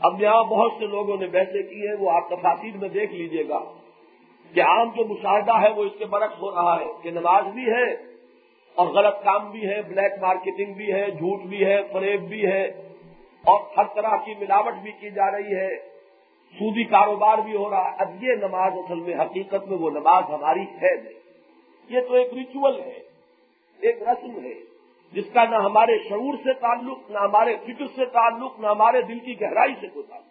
اب 0.00 0.22
یہاں 0.22 0.44
بہت 0.44 0.72
سے 0.78 0.86
لوگوں 0.86 1.16
نے 1.16 1.26
بحثیں 1.26 1.62
کی 1.62 1.88
ہیں، 1.88 1.96
وہ 2.00 2.10
آپ 2.10 2.28
تفاصیر 2.28 2.76
میں 2.76 2.88
دیکھ 2.88 3.12
لیجیے 3.14 3.48
گا 3.48 3.60
کہ 4.52 4.60
عام 4.60 4.88
جو 4.96 5.04
مشاہدہ 5.04 5.60
ہے 5.60 5.72
وہ 5.76 5.84
اس 5.84 5.98
کے 5.98 6.04
برعکس 6.04 6.40
ہو 6.42 6.50
رہا 6.50 6.78
ہے 6.80 6.90
کہ 7.02 7.10
نماز 7.10 7.52
بھی 7.54 7.70
ہے 7.70 7.84
اور 8.76 8.86
غلط 8.86 9.22
کام 9.24 9.50
بھی 9.50 9.68
ہے، 9.68 9.82
بلیک 9.82 10.18
مارکیٹنگ 10.20 10.74
بھی 10.74 10.92
ہے، 10.92 11.10
جھوٹ 11.10 11.42
بھی 11.42 11.64
ہے، 11.66 11.82
فریب 11.92 12.28
بھی 12.28 12.46
ہے 12.46 12.64
اور 13.44 13.60
ہر 13.76 13.94
طرح 13.94 14.16
کی 14.16 14.34
ملاوٹ 14.40 14.82
بھی 14.82 14.92
کی 15.00 15.10
جا 15.10 15.30
رہی 15.30 15.54
ہے۔ 15.54 15.89
سودی 16.58 16.84
کاروبار 16.84 17.38
بھی 17.38 17.56
ہو 17.56 17.70
رہا 17.70 17.90
ہے۔ 17.90 17.96
اب 17.98 18.24
یہ 18.24 18.34
نماز 18.34 18.72
اصل 18.72 19.00
میں 19.00 19.14
حقیقت 19.14 19.68
میں 19.68 19.78
وہ 19.78 19.90
نماز 19.90 20.24
ہماری 20.28 20.60
ہے 20.60 21.02
نہیں۔ 21.02 21.20
یہ 21.88 22.00
تو 22.00 22.14
ایک 22.14 22.34
ریچول 22.34 22.80
ہے، 22.80 22.98
ایک 23.80 24.02
رسم 24.02 24.44
ہے، 24.44 24.54
جس 25.12 25.24
کا 25.32 25.44
نہ 25.44 25.56
ہمارے 25.56 25.98
شعور 26.08 26.34
سے 26.34 26.52
تعلق، 26.52 27.10
نہ 27.10 27.18
ہمارے 27.18 27.56
فکر 27.64 27.86
سے 27.94 28.04
تعلق، 28.04 28.60
نہ 28.60 28.66
ہمارے 28.66 29.02
دل 29.02 29.18
کی 29.18 29.40
گہرائی 29.40 29.74
سے 29.80 29.86
کوئی 29.88 30.06
تعلق۔ 30.08 30.30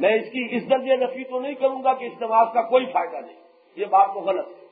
میں 0.00 0.14
اس 0.14 0.24
کی 0.24 0.48
اس 0.50 0.70
درجے 0.70 0.96
نفی 0.96 1.24
تو 1.24 1.40
نہیں 1.40 1.54
کروں 1.54 1.84
گا 1.84 1.94
کہ 1.94 2.04
اس 2.04 2.12
نماز 2.20 2.46
کا 2.54 2.62
کوئی 2.62 2.86
فائدہ 2.86 3.16
نہیں۔ 3.16 3.36
یہ 3.76 3.84
بات 3.84 4.14
تو 4.14 4.20
غلط 4.20 4.48
ہے۔ 4.48 4.66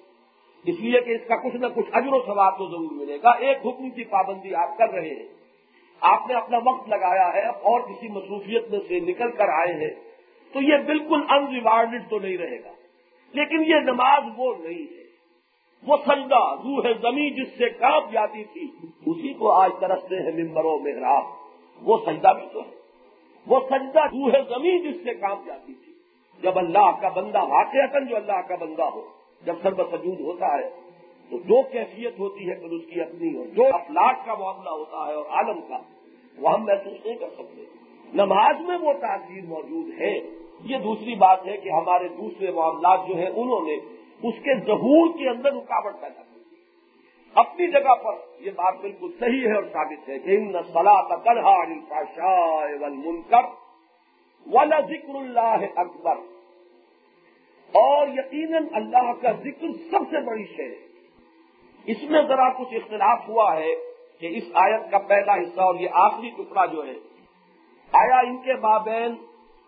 اس 0.65 0.81
لیے 0.81 1.01
کہ 1.01 1.11
اس 1.11 1.29
کا 1.29 1.37
کچھ 1.37 1.57
نہ 1.57 1.67
کچھ 1.75 1.91
اجر 1.93 2.13
و 2.13 2.21
ثواب 2.27 2.59
تو 2.59 2.67
ضرور 2.67 2.91
ملے 2.93 3.19
گا۔ 3.23 3.31
ایک 3.31 3.59
حکم 3.67 3.91
کی 3.91 4.05
پابندی 4.05 4.55
آپ 4.55 4.79
کر 4.79 4.89
رہے 4.91 5.09
ہیں۔ 5.09 5.29
آپ 6.01 6.21
نے 6.29 6.35
اپنا 6.35 6.59
وقت 6.65 6.89
لگایا 6.89 7.35
ہے 7.35 7.47
اور 7.47 7.81
کسی 7.81 8.09
مصروفیت 8.09 8.71
میں 8.71 8.81
سے 8.89 9.01
نکل 9.01 9.33
کر 9.33 9.49
آئے 9.49 9.75
ہیں۔ 9.75 10.06
تو 10.57 10.63
یہ 10.63 10.77
بالکل 10.87 11.21
انریوارڈیڈ 11.31 12.03
تو 12.11 12.19
نہیں 12.19 12.39
رہے 12.39 12.65
گا۔ 12.65 12.73
لیکن 13.33 13.61
یہ 13.61 13.75
نماز 13.75 14.23
وہ 14.37 14.55
نہیں 14.59 14.99
ہے۔ 14.99 15.03
وہ 15.87 15.97
سجدہ 15.97 16.55
روح 16.55 16.93
زمین 17.03 17.35
جس 17.35 17.59
سے 17.59 17.69
کاپ 17.69 18.13
جاتی 18.13 18.45
تھی، 18.45 18.69
اسی 19.07 19.35
کو 19.35 19.53
آج 19.53 19.71
ترستے 19.81 20.17
ہیں 20.17 20.45
ممبروں 20.45 20.79
میں 20.79 20.93
وہ 21.83 21.99
سجدہ 22.07 22.33
بھی 22.39 22.47
تو 22.53 22.61
ہے۔ 22.61 22.75
وہ 23.47 23.61
سجدہ 23.71 24.01
روح 24.01 24.31
زمین 24.31 24.91
جس 24.91 25.05
سے 25.05 25.15
کاپ 25.15 25.47
جاتی 25.47 25.75
تھی۔ 25.75 25.93
جب 26.43 26.59
اللہ 26.59 26.91
کا 27.01 27.09
بندہ 27.09 27.45
واقع 27.45 27.99
جو 28.09 28.17
اللہ 28.17 28.41
کا 28.49 28.55
بندہ 28.55 28.83
ہو، 28.83 29.07
جب 29.45 29.55
سرب 29.63 29.83
سجود 29.91 30.21
ہوتا 30.21 30.47
ہے، 30.47 30.71
تو 31.31 31.39
جو 31.39 31.63
کیفیت 31.63 32.19
ہوتی 32.19 32.51
ہے 32.51 32.55
پھر 32.55 32.69
اس 32.69 32.83
کی 32.95 33.01
اپنی 33.01 33.39
اور 33.39 33.47
جو 33.47 33.65
افلاٹ 33.75 34.27
کا 34.27 34.35
معاملہ 34.35 34.71
ہوتا 34.71 35.09
ہے 35.09 35.15
اور 35.15 35.27
عالم 35.27 35.61
کا، 35.61 35.79
وہ 36.39 36.53
ہم 36.53 36.65
محسوس 36.65 37.07
نہیں 37.07 37.17
کر 37.17 37.29
سکتے۔ 37.29 37.63
نماز 38.15 38.57
میں 38.61 38.79
وہ 38.79 38.93
تاثیر 38.93 39.45
موجود 39.45 40.01
ہے۔ 40.01 40.46
یہ 40.61 40.79
دوسری 40.79 41.15
بات 41.15 41.47
ہے 41.47 41.57
کہ 41.57 41.69
ہمارے 41.69 42.09
دوسرے 42.09 42.53
معاملات 42.53 43.01
جو 43.09 43.17
ہیں، 43.17 43.27
انہوں 43.27 43.67
نے 43.67 43.75
اس 44.29 44.35
کے 44.35 44.55
ظہور 44.55 45.19
کے 45.19 45.29
اندر 45.29 45.53
رکاوٹ 45.53 46.01
پیدا 46.01 46.23
کی۔ 46.23 46.41
اپنی 47.35 47.67
جگہ 47.67 47.95
پر 47.95 48.15
یہ 48.41 48.51
بات 48.51 48.75
بالکل 48.81 49.11
صحیح 49.19 49.47
ہے 49.47 49.55
اور 49.55 49.65
ثابت 49.73 50.09
ہے 50.09 50.19
کہ 50.19 50.37
ان 50.37 50.53
منکر 53.01 53.45
والا 54.47 54.81
ذکر 54.81 55.15
اللہ 55.15 55.67
اکبر۔ 55.77 56.17
اور 57.73 58.09
یقیناً 58.09 58.67
اللہ 58.73 59.13
کا 59.23 59.33
ذکر 59.33 59.67
سب 59.91 60.11
سے 60.11 60.21
بڑی 60.21 60.45
شے 60.45 60.63
ہے۔ 60.63 60.87
اس 61.87 62.03
میں 62.03 62.23
ذرا 62.23 62.49
کچھ 62.49 62.75
اختلاف 62.75 63.29
ہوا 63.29 63.57
ہے 63.57 63.75
کہ 64.21 64.27
اس 64.27 64.45
آیت 64.55 64.91
کا 64.91 64.99
پہلا 64.99 65.35
حصہ 65.35 65.61
اور 65.61 65.75
یہ 65.75 65.89
آخری 65.93 66.31
ٹکڑا 66.31 66.67
جو 66.67 66.87
ہے، 66.87 66.95
آیا 67.93 68.19
ان 68.19 68.37
کے 68.37 68.55
مابین 68.55 69.15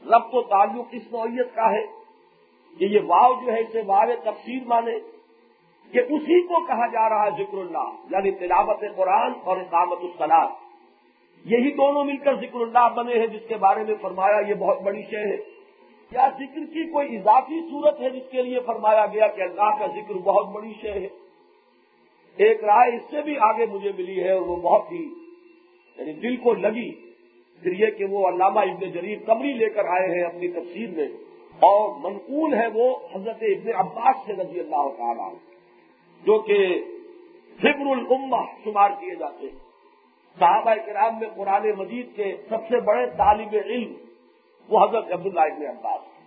رب 0.02 0.34
و 0.34 0.42
تعلق 0.42 0.86
اس 0.92 1.12
نوعیت 1.12 1.54
کا 1.54 1.70
ہے 1.70 1.84
کہ 2.78 2.84
یہ 2.84 3.00
واؤ 3.06 3.32
جو 3.34 3.52
ہے، 3.52 3.60
اسے 3.60 3.82
واو 3.86 4.16
تفسیر 4.24 4.62
مانے، 4.66 4.98
کہ 5.92 6.00
اسی 6.08 6.40
کو 6.42 6.66
کہا 6.66 6.86
جا 6.86 7.08
رہا 7.08 7.24
ہے 7.24 7.30
ذکر 7.30 7.58
اللہ 7.58 7.90
یعنی 8.10 8.30
تلاوت 8.30 8.80
قرآن 8.96 9.32
اور 9.44 9.56
اقامت 9.56 9.98
الصلاح 10.02 10.46
یہی 11.44 11.70
دونوں 11.70 12.04
مل 12.04 12.16
کر 12.16 12.34
ذکر 12.34 12.60
اللہ 12.60 12.88
بنے 12.94 13.18
ہیں، 13.18 13.26
جس 13.26 13.48
کے 13.48 13.56
بارے 13.56 13.84
میں 13.84 13.94
فرمایا 14.00 14.40
یہ 14.48 14.54
بہت 14.54 14.82
بڑی 14.82 15.02
شے 15.02 15.32
ہے۔ 15.32 15.36
کیا 16.10 16.28
ذکر 16.38 16.64
کی 16.72 16.90
کوئی 16.90 17.16
اضافی 17.16 17.60
صورت 17.70 18.00
ہے 18.00 18.10
جس 18.10 18.30
کے 18.30 18.42
لیے 18.42 18.60
فرمایا 18.60 19.06
گیا 19.06 19.26
کہ 19.26 19.42
اللہ 19.42 19.78
کا 19.78 19.86
ذکر 19.86 20.14
بہت 20.14 20.48
بڑی 20.48 20.72
شے 20.82 20.92
ہے؟ 20.92 21.08
ایک 22.36 22.64
رائے 22.64 22.96
اس 22.96 23.02
سے 23.10 23.22
بھی 23.22 23.36
آگے 23.38 23.66
مجھے 23.66 23.92
ملی 23.98 24.22
ہے 24.24 24.32
اور 24.32 24.40
وہ 24.40 24.56
بہت 24.56 24.92
ہی 24.92 25.02
یعنی 25.98 26.12
دل 26.12 26.36
کو 26.36 26.54
لگی۔ 26.54 27.07
پھر 27.62 27.72
یہ 27.72 27.90
کہ 27.90 28.04
وہ 28.04 28.28
علامہ 28.28 28.60
ابن 28.60 28.90
جریر 28.90 29.18
قبری 29.26 29.52
لے 29.52 29.68
کر 29.68 29.84
آئے 29.84 30.08
ہیں 30.08 30.24
اپنی 30.24 30.48
تفسیر 30.48 30.90
میں 30.90 31.08
اور 31.60 31.98
منقول 31.98 32.54
ہے 32.54 32.66
وہ 32.74 32.96
حضرت 33.14 33.38
ابن 33.40 33.70
عباس 33.74 34.16
سے 34.26 34.32
رضی 34.32 34.60
اللہ 34.60 34.88
تعالیٰ 34.98 35.32
جو 36.24 36.38
کہ 36.38 36.84
فکر 37.58 37.86
الامہ 37.86 38.36
شمار 38.64 38.90
کیے 39.00 39.14
جاتے 39.14 39.46
ہیں۔ 39.46 39.58
صحابہ 40.38 40.74
کرام 40.86 41.18
میں 41.18 41.28
قرآن 41.34 41.70
مجید 41.78 42.16
کے 42.16 42.36
سب 42.48 42.68
سے 42.68 42.80
بڑے 42.80 43.06
طالب 43.06 43.56
علم 43.64 43.92
وہ 44.68 44.84
حضرت 44.84 45.12
عبداللہ 45.12 45.40
ابن 45.40 45.66
عباس 45.66 46.18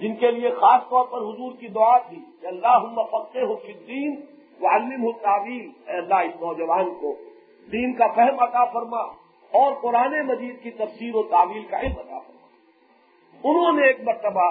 جن 0.00 0.14
کے 0.14 0.30
لیے 0.30 0.50
خاص 0.50 0.80
طور 0.90 1.04
پر 1.04 1.18
حضور 1.18 1.52
کی 1.52 1.68
دعا 1.68 1.98
تھی 1.98 2.20
کہ 2.40 2.46
اللہ 2.46 2.78
فقے 3.12 3.42
ہو 3.42 3.56
فدین 3.56 4.20
وہ 4.60 4.68
علم 4.68 5.04
ہو 5.04 5.12
تعویل 5.12 5.70
اللہ، 5.86 6.14
اس 6.14 6.40
نوجوان 6.40 6.90
کو 7.00 7.14
دین 7.72 7.92
کا 7.92 8.06
فہم 8.06 8.40
عطا 8.40 8.64
فرما۔ 8.64 9.21
اور 9.52 9.72
قرآن 9.80 10.26
مجید 10.26 10.62
کی 10.62 10.70
تفسیر 10.70 11.14
و 11.14 11.22
تعویل 11.22 11.62
کا 11.62 11.80
علم 11.80 11.98
عطا 11.98 12.18
انہوں 13.44 13.72
نے 13.72 13.86
ایک 13.86 14.00
مرتبہ 14.00 14.50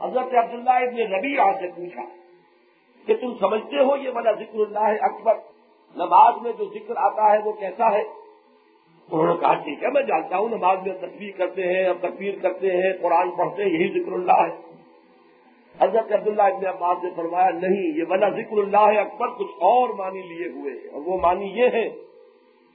حضرت 0.00 0.34
عبداللہ 0.34 0.70
ابن 0.70 1.14
ربیع 1.14 1.52
سے 1.60 1.68
پوچھا 1.68 2.02
کہ 3.06 3.14
تم 3.16 3.34
سمجھتے 3.40 3.76
ہو 3.76 3.96
یہ 3.96 4.10
والا 4.14 4.32
ذکر 4.32 4.58
اللہ 4.58 5.04
اکبر؟ 5.04 5.34
نماز 5.96 6.42
میں 6.42 6.52
جو 6.52 6.64
ذکر 6.64 6.94
آتا 6.96 7.32
ہے 7.32 7.38
وہ 7.44 7.52
کیسا 7.52 7.92
ہے؟ 7.92 8.02
انہوں 9.12 9.26
نے 9.26 9.40
کہا، 9.40 9.54
ٹھیک 9.54 9.82
ہے، 9.82 9.88
میں 9.88 10.02
جانتا 10.02 10.38
ہوں، 10.38 10.48
نماز 10.48 10.78
میں 10.86 10.94
تصویر 10.94 11.30
کرتے 11.36 11.62
ہیں 11.62 11.86
اور 11.86 11.94
تقبیر 12.00 12.34
کرتے 12.42 12.66
ہیں، 12.66 12.92
قرآن 13.02 13.30
پڑھتے 13.30 13.62
ہیں، 13.62 13.70
یہی 13.70 14.02
ذکر 14.02 14.12
اللہ 14.12 14.32
ہے۔ 14.32 14.66
حضرت 15.80 16.12
عبداللہ 16.12 16.42
ابن 16.42 16.66
عباس 16.66 17.04
نے 17.04 17.10
فرمایا، 17.16 17.50
نہیں، 17.50 17.98
یہ 17.98 18.04
والا 18.08 18.28
ذکر 18.28 18.58
اللہ 18.58 19.00
اکبر 19.00 19.28
کچھ 19.28 19.50
اور 19.50 19.88
معنی 19.88 20.22
لیے 20.22 20.48
ہوئے 20.48 20.72
ہیں۔ 20.72 20.88
اور 20.92 21.02
وہ 21.04 21.18
معنی 21.18 21.44
یہ 21.44 21.66
ہے 21.66 21.88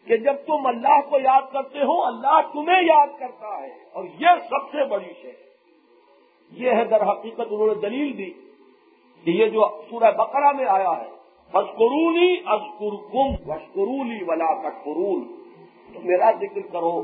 کہ 0.05 0.17
جب 0.17 0.33
تم 0.33 0.65
اللہ 0.65 1.01
کو 1.09 1.17
یاد 1.19 1.41
کرتے 1.53 1.79
ہو، 1.79 2.05
اللہ 2.05 2.41
تمہیں 2.53 2.83
یاد 2.83 3.07
کرتا 3.19 3.61
ہے۔ 3.61 3.69
اور 3.93 4.03
یہ 4.03 4.27
سب 4.49 4.71
سے 4.71 4.85
بڑی 4.85 5.13
شے۔ 5.21 5.31
یہ 6.51 6.71
ہے 6.71 6.85
در 6.85 7.09
حقیقت 7.09 7.41
انہوں 7.49 7.67
نے 7.67 7.73
دلیل 7.73 8.17
دی 8.17 8.31
کہ 9.23 9.31
یہ 9.31 9.45
جو 9.45 9.81
سورہ 9.89 10.11
بقرہ 10.11 10.51
میں 10.51 10.65
آیا 10.65 10.89
ہے 10.89 11.09
بشکرونی 11.51 12.35
ازکر 12.45 12.95
کم 13.13 13.51
بشکرولی 13.51 14.23
ولا 14.23 14.69
تکرون 14.69 15.23
تو 15.93 15.99
میرا 16.03 16.31
ذکر 16.31 16.61
کرو، 16.71 17.01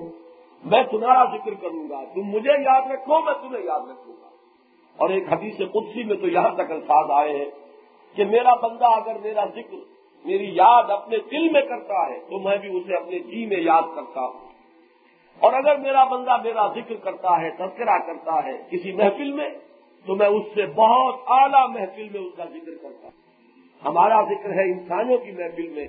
میں 0.66 0.84
تمہارا 0.84 1.24
ذکر 1.26 1.54
کروں 1.54 1.90
گا۔ 1.90 2.04
تم 2.14 2.22
مجھے 2.22 2.64
یاد 2.64 2.92
رکھو، 2.92 3.22
میں 3.22 3.34
تمہیں 3.34 3.66
یاد 3.66 3.80
رکھوں 3.80 4.14
گا۔ 4.22 4.28
اور 4.98 5.10
ایک 5.10 5.34
حدیث 5.34 5.58
قدسی 5.58 6.04
میں 6.04 6.16
تو 6.16 6.28
یہاں 6.28 6.56
تک 6.56 6.72
الفاظ 6.72 7.12
آئے 7.12 7.38
ہیں 7.38 7.46
کہ 8.16 8.26
میرا 8.26 8.56
بندہ 8.56 8.86
اگر 8.86 9.18
میرا 9.24 9.46
ذکر 9.46 9.97
میری 10.26 10.56
یاد 10.56 10.84
اپنے 10.90 11.18
دل 11.32 11.50
میں 11.50 11.62
کرتا 11.62 12.10
ہے 12.10 12.20
تو 12.20 12.40
میں 12.40 12.58
بھی 12.58 12.78
اسے 12.78 12.96
اپنے 12.96 13.20
جی 13.20 13.46
میں 13.46 13.60
یاد 13.60 13.82
کرتا 13.96 14.22
ہوں۔ 14.22 14.48
اور 15.40 15.54
اگر 15.54 15.78
میرا 15.78 16.04
بندہ 16.04 16.38
میرا 16.44 16.68
ذکر 16.68 16.96
کرتا 16.96 17.42
ہے، 17.42 17.50
تذکرہ 17.50 18.00
کرتا 18.08 18.46
ہے 18.46 18.58
کسی 18.70 18.92
محفل 18.92 19.32
میں، 19.32 19.50
تو 20.06 20.16
میں 20.16 20.28
اس 20.28 20.46
سے 20.56 20.66
بہت 20.66 21.16
اعلیٰ 21.28 21.70
محفل 21.70 22.10
میں 22.10 22.22
اس 22.22 22.34
کا 22.38 22.46
ذکر 22.46 22.76
کرتا 22.82 23.08
ہوں۔ 23.08 23.28
ہمارا 23.86 24.22
ذکر 24.22 24.50
ہے 24.50 24.72
انسانوں 24.72 25.18
کی 25.18 25.32
محفل 25.32 25.68
میں، 25.68 25.88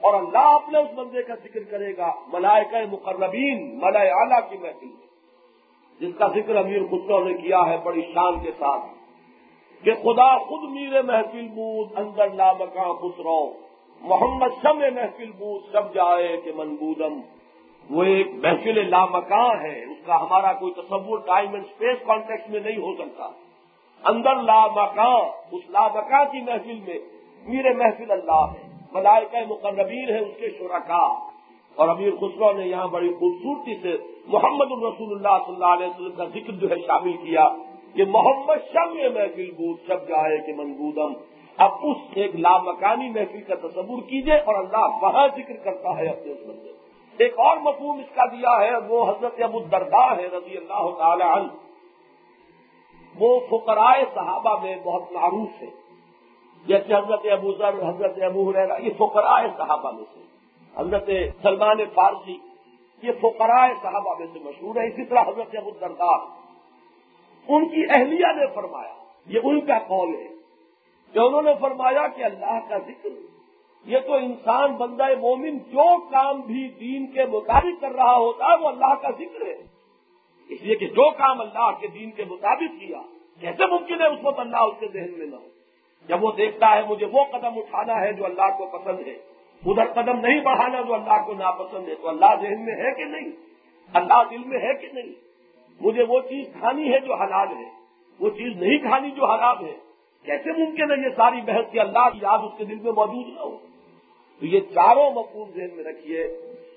اور 0.00 0.14
اللہ 0.14 0.38
اپنے 0.38 0.78
اس 0.78 0.88
بندے 0.94 1.22
کا 1.22 1.34
ذکر 1.34 1.62
کرے 1.62 1.96
گا، 1.96 2.12
ملائکہ 2.32 2.76
مقربین، 2.90 3.78
ملائے 3.78 4.08
اعلیٰ 4.08 4.50
کی 4.50 4.56
محفل 4.58 4.86
میں۔ 4.86 5.08
جس 6.00 6.14
کا 6.18 6.28
ذکر 6.28 6.56
امیر 6.56 6.80
خسرو 6.86 7.24
نے 7.24 7.34
کیا 7.34 7.66
ہے 7.66 7.76
بڑی 7.76 8.02
شان 8.02 8.40
کے 8.40 8.50
ساتھ 8.58 8.86
کہ 9.84 9.94
خدا 9.94 10.38
خود 10.38 10.70
میر 10.70 11.02
محفل 11.02 11.48
بود 11.48 11.88
اندر 11.96 12.30
لامکاں 12.30 12.94
خسرو 12.94 13.67
محمد 14.00 14.46
شم 14.62 14.78
محفل 14.78 15.30
بود 15.38 15.72
سب 15.72 15.94
جائے 15.94 16.36
کہ 16.44 16.52
منبودم 16.56 17.20
وہ 17.90 18.02
ایک 18.02 18.26
محفل 18.32 18.90
لامکان 18.90 19.60
ہے۔ 19.60 19.82
اس 19.82 20.06
کا 20.06 20.20
ہمارا 20.22 20.52
کوئی 20.52 20.72
تصور 20.72 21.18
ٹائم 21.18 21.52
اینڈ 21.52 21.64
اسپیس 21.64 21.96
کانٹیکس 22.06 22.50
میں 22.50 22.60
نہیں 22.60 22.76
ہو 22.76 22.94
سکتا۔ 22.94 23.28
اندر 24.04 24.34
لامکان، 24.34 25.30
اس 25.52 25.70
لامکان 25.70 26.24
کی 26.32 26.40
محفل 26.40 26.78
میں 26.86 26.98
میر 27.46 27.74
محفل 27.74 28.10
اللہ 28.10 28.46
ہے۔ 28.52 28.68
ملائکہ 28.92 29.36
مقربین 29.48 30.08
ہے 30.08 30.18
اس 30.18 30.36
کے 30.40 30.50
شرکا۔ 30.50 31.28
اور 31.74 31.88
امیر 31.88 32.10
خسرو 32.16 32.52
نے 32.52 32.66
یہاں 32.66 32.86
بڑی 32.86 33.08
خوبصورتی 33.08 33.74
سے 33.82 33.96
محمد 34.26 34.66
الرسول 34.70 35.12
اللہ 35.12 35.44
صلی 35.46 35.54
اللہ 35.54 35.66
علیہ 35.66 35.86
وسلم 35.86 36.12
کا 36.12 36.24
ذکر 36.24 36.52
جو 36.52 36.70
ہے 36.70 36.76
شامل 36.86 37.12
کیا 37.12 37.48
کہ 37.94 38.04
محمد 38.08 38.54
شب 38.72 38.94
محفل 39.14 39.50
بود 39.50 39.78
شب 39.86 40.08
جائے 40.08 40.46
کہ 40.46 40.52
منگودم 40.52 41.12
اب 41.58 41.70
اس 41.82 41.96
ایک 42.14 42.36
لامکانی 42.36 43.10
محفل 43.10 43.40
کا 43.40 43.54
تصور 43.54 44.02
کیجیے 44.02 44.38
اور 44.38 44.54
اللہ 44.54 44.86
وہاں 45.02 45.28
ذکر 45.36 45.56
کرتا 45.56 45.98
ہے 45.98 46.08
اپنے 46.08 46.32
اس 46.32 46.38
بندے 46.46 46.68
ایک 47.18 47.38
اور 47.38 47.56
مفہوم 47.56 47.98
اس 47.98 48.14
کا 48.14 48.24
دیا 48.24 48.60
ہے، 48.60 48.76
وہ 48.88 49.04
حضرت 49.04 49.40
ابو 49.42 49.58
الدرداء 49.58 50.16
ہے 50.16 50.26
رضی 50.26 50.56
اللہ 50.56 50.90
تعالی 50.98 51.22
عنہ۔ 51.22 51.46
وہ 53.18 53.40
فقرائے 53.50 54.04
صحابہ 54.14 54.62
میں 54.62 54.76
بہت 54.84 55.12
معروف 55.12 55.62
ہے 55.62 55.66
جیسے 56.66 56.94
حضرت 56.94 57.26
ابو 57.32 57.52
ذر، 57.52 57.88
حضرت 57.88 58.22
ابو 58.22 58.50
حریرہ 58.50 58.78
یہ 58.78 58.90
فقرائے 58.98 59.48
صحابہ 59.56 59.90
میں 59.90 60.04
سے۔ 60.14 60.20
حضرت 60.76 61.10
سلمان 61.42 61.76
فارسی، 61.94 62.38
یہ 63.02 63.12
فقرائے 63.20 63.74
صحابہ 63.82 64.14
میں 64.18 64.26
سے 64.32 64.38
مشہور 64.38 64.76
ہے 64.76 64.86
اسی 64.86 65.04
طرح 65.04 65.22
حضرت 65.22 65.56
ابو 65.56 65.68
الدرداء۔ 65.68 66.24
ان 67.48 67.68
کی 67.68 67.82
اہلیہ 67.90 68.26
نے 68.36 68.46
فرمایا، 68.54 68.94
یہ 69.26 69.40
ان 69.42 69.60
کا 69.60 69.78
قول 69.78 70.14
ہے۔ 70.14 70.37
کہ 71.12 71.18
انہوں 71.18 71.42
نے 71.42 71.50
فرمایا 71.60 72.06
کہ 72.06 72.24
اللہ 72.24 72.58
کا 72.68 72.78
ذکر، 72.78 73.08
یہ 73.86 73.98
تو 73.98 74.14
انسان 74.14 74.72
بندہ 74.72 75.06
مومن 75.20 75.58
جو 75.58 75.98
کام 76.10 76.40
بھی 76.40 76.68
دین 76.80 77.06
کے 77.06 77.24
مطابق 77.24 77.80
کر 77.80 77.92
رہا 77.92 78.16
ہوتا 78.16 78.44
ہے، 78.44 78.56
وہ 78.60 78.68
اللہ 78.68 78.94
کا 78.94 79.10
ذکر 79.10 79.46
ہے۔ 79.46 79.56
اس 80.48 80.62
لیے 80.62 80.74
کہ 80.74 80.86
جو 80.86 81.10
کام 81.10 81.40
اللہ 81.40 81.70
کے 81.80 81.86
دین 81.86 82.10
کے 82.10 82.24
مطابق 82.24 82.80
کیا، 82.80 82.98
کیسے 83.40 83.66
ممکن 83.66 84.00
ہے 84.00 84.06
اس 84.06 84.18
وقت 84.22 84.38
اللہ 84.38 84.56
اس 84.56 84.74
کے 84.80 84.88
ذہن 84.88 85.18
میں 85.18 85.26
نہ 85.26 85.36
ہو؟ 85.36 85.48
جب 86.08 86.24
وہ 86.24 86.32
دیکھتا 86.32 86.74
ہے 86.76 86.82
مجھے 86.88 87.06
وہ 87.12 87.24
قدم 87.32 87.58
اٹھانا 87.58 88.00
ہے 88.00 88.12
جو 88.12 88.24
اللہ 88.24 88.56
کو 88.58 88.66
پسند 88.66 89.06
ہے، 89.06 89.16
ادھر 89.66 89.84
قدم 89.84 90.20
نہیں 90.20 90.40
بڑھانا 90.40 90.80
جو 90.80 90.94
اللہ 90.94 91.22
کو 91.26 91.32
ناپسند 91.32 91.88
ہے، 91.88 91.94
تو 91.94 92.08
اللہ 92.08 92.34
ذہن 92.42 92.64
میں 92.64 92.74
ہے 92.74 92.94
کہ 92.94 93.04
نہیں؟ 93.04 93.30
اللہ 93.94 94.22
دل 94.30 94.44
میں 94.46 94.58
ہے 94.58 94.74
کہ 94.74 94.88
نہیں؟ 94.92 95.12
مجھے 95.80 96.04
وہ 96.08 96.20
چیز 96.20 96.46
کھانی 96.58 96.92
ہے 96.92 97.00
جو 97.00 97.14
حلال 97.14 97.48
ہے، 97.48 97.70
وہ 98.20 98.30
چیز 98.30 98.62
نہیں 98.62 98.78
کھانی 98.78 99.10
جو 99.10 99.26
حرام 99.26 99.64
ہے۔ 99.66 99.87
کیسے 100.24 100.52
ممکن 100.52 100.90
ہے 100.90 101.08
یہ 101.08 101.14
ساری 101.16 101.40
بحث 101.40 101.70
کی 101.70 101.80
اللہ 101.80 102.08
کی 102.12 102.18
یاد 102.22 102.38
اس 102.38 102.58
کے 102.58 102.64
دل 102.64 102.74
میں 102.74 102.92
موجود 102.92 103.34
نہ 103.34 103.40
ہو؟ 103.40 103.58
تو 104.40 104.46
یہ 104.46 104.60
چاروں 104.60 105.10
مقبول 105.10 105.50
ذہن 105.54 105.76
میں 105.76 105.84
رکھیے۔ 105.84 106.28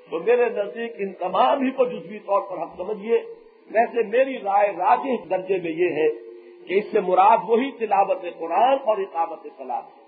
تو 0.10 0.20
میرے 0.20 0.50
نزدیک 0.50 0.92
ان 0.98 1.14
تمام 1.14 1.62
ہی 1.62 1.72
کو 1.72 1.86
جزوی 1.86 2.20
طور 2.20 2.42
پر 2.42 2.58
ہم 2.58 2.70
سمجھیے۔ 2.78 3.18
ویسے 3.72 4.04
میری 4.04 4.40
رائے 4.40 4.72
راج 4.72 5.30
درجے 5.30 5.58
میں 5.64 5.72
یہ 5.72 5.90
ہے 5.90 6.10
کہ 6.68 6.74
اس 6.74 6.92
سے 6.92 7.00
مراد 7.00 7.38
وہی 7.48 7.72
تلاوت 7.72 8.22
قرآن 8.40 8.78
اور 8.84 8.98
اقامت 8.98 9.48
سلاد 9.58 9.82
ہے۔ 9.82 10.02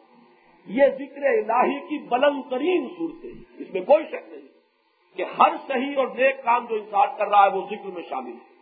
یہ 0.66 0.84
ذکر 0.88 1.24
الہی 1.24 1.80
کی 1.80 2.08
بلند 2.08 2.42
ترین 2.50 2.88
صورتیں 2.98 3.44
اس 3.58 3.74
میں 3.74 3.82
کوئی 3.82 4.06
شک 4.06 4.30
نہیں 4.30 4.48
کہ 5.18 5.24
ہر 5.24 5.56
صحیح 5.68 5.94
اور 5.98 6.08
نیک 6.08 6.44
کام 6.44 6.66
جو 6.70 6.76
انسان 6.76 7.08
کر 7.18 7.28
رہا 7.28 7.44
ہے 7.44 7.50
وہ 7.50 7.62
ذکر 7.66 7.90
میں 7.94 8.04
شامل 8.10 8.32
ہے۔ 8.32 8.54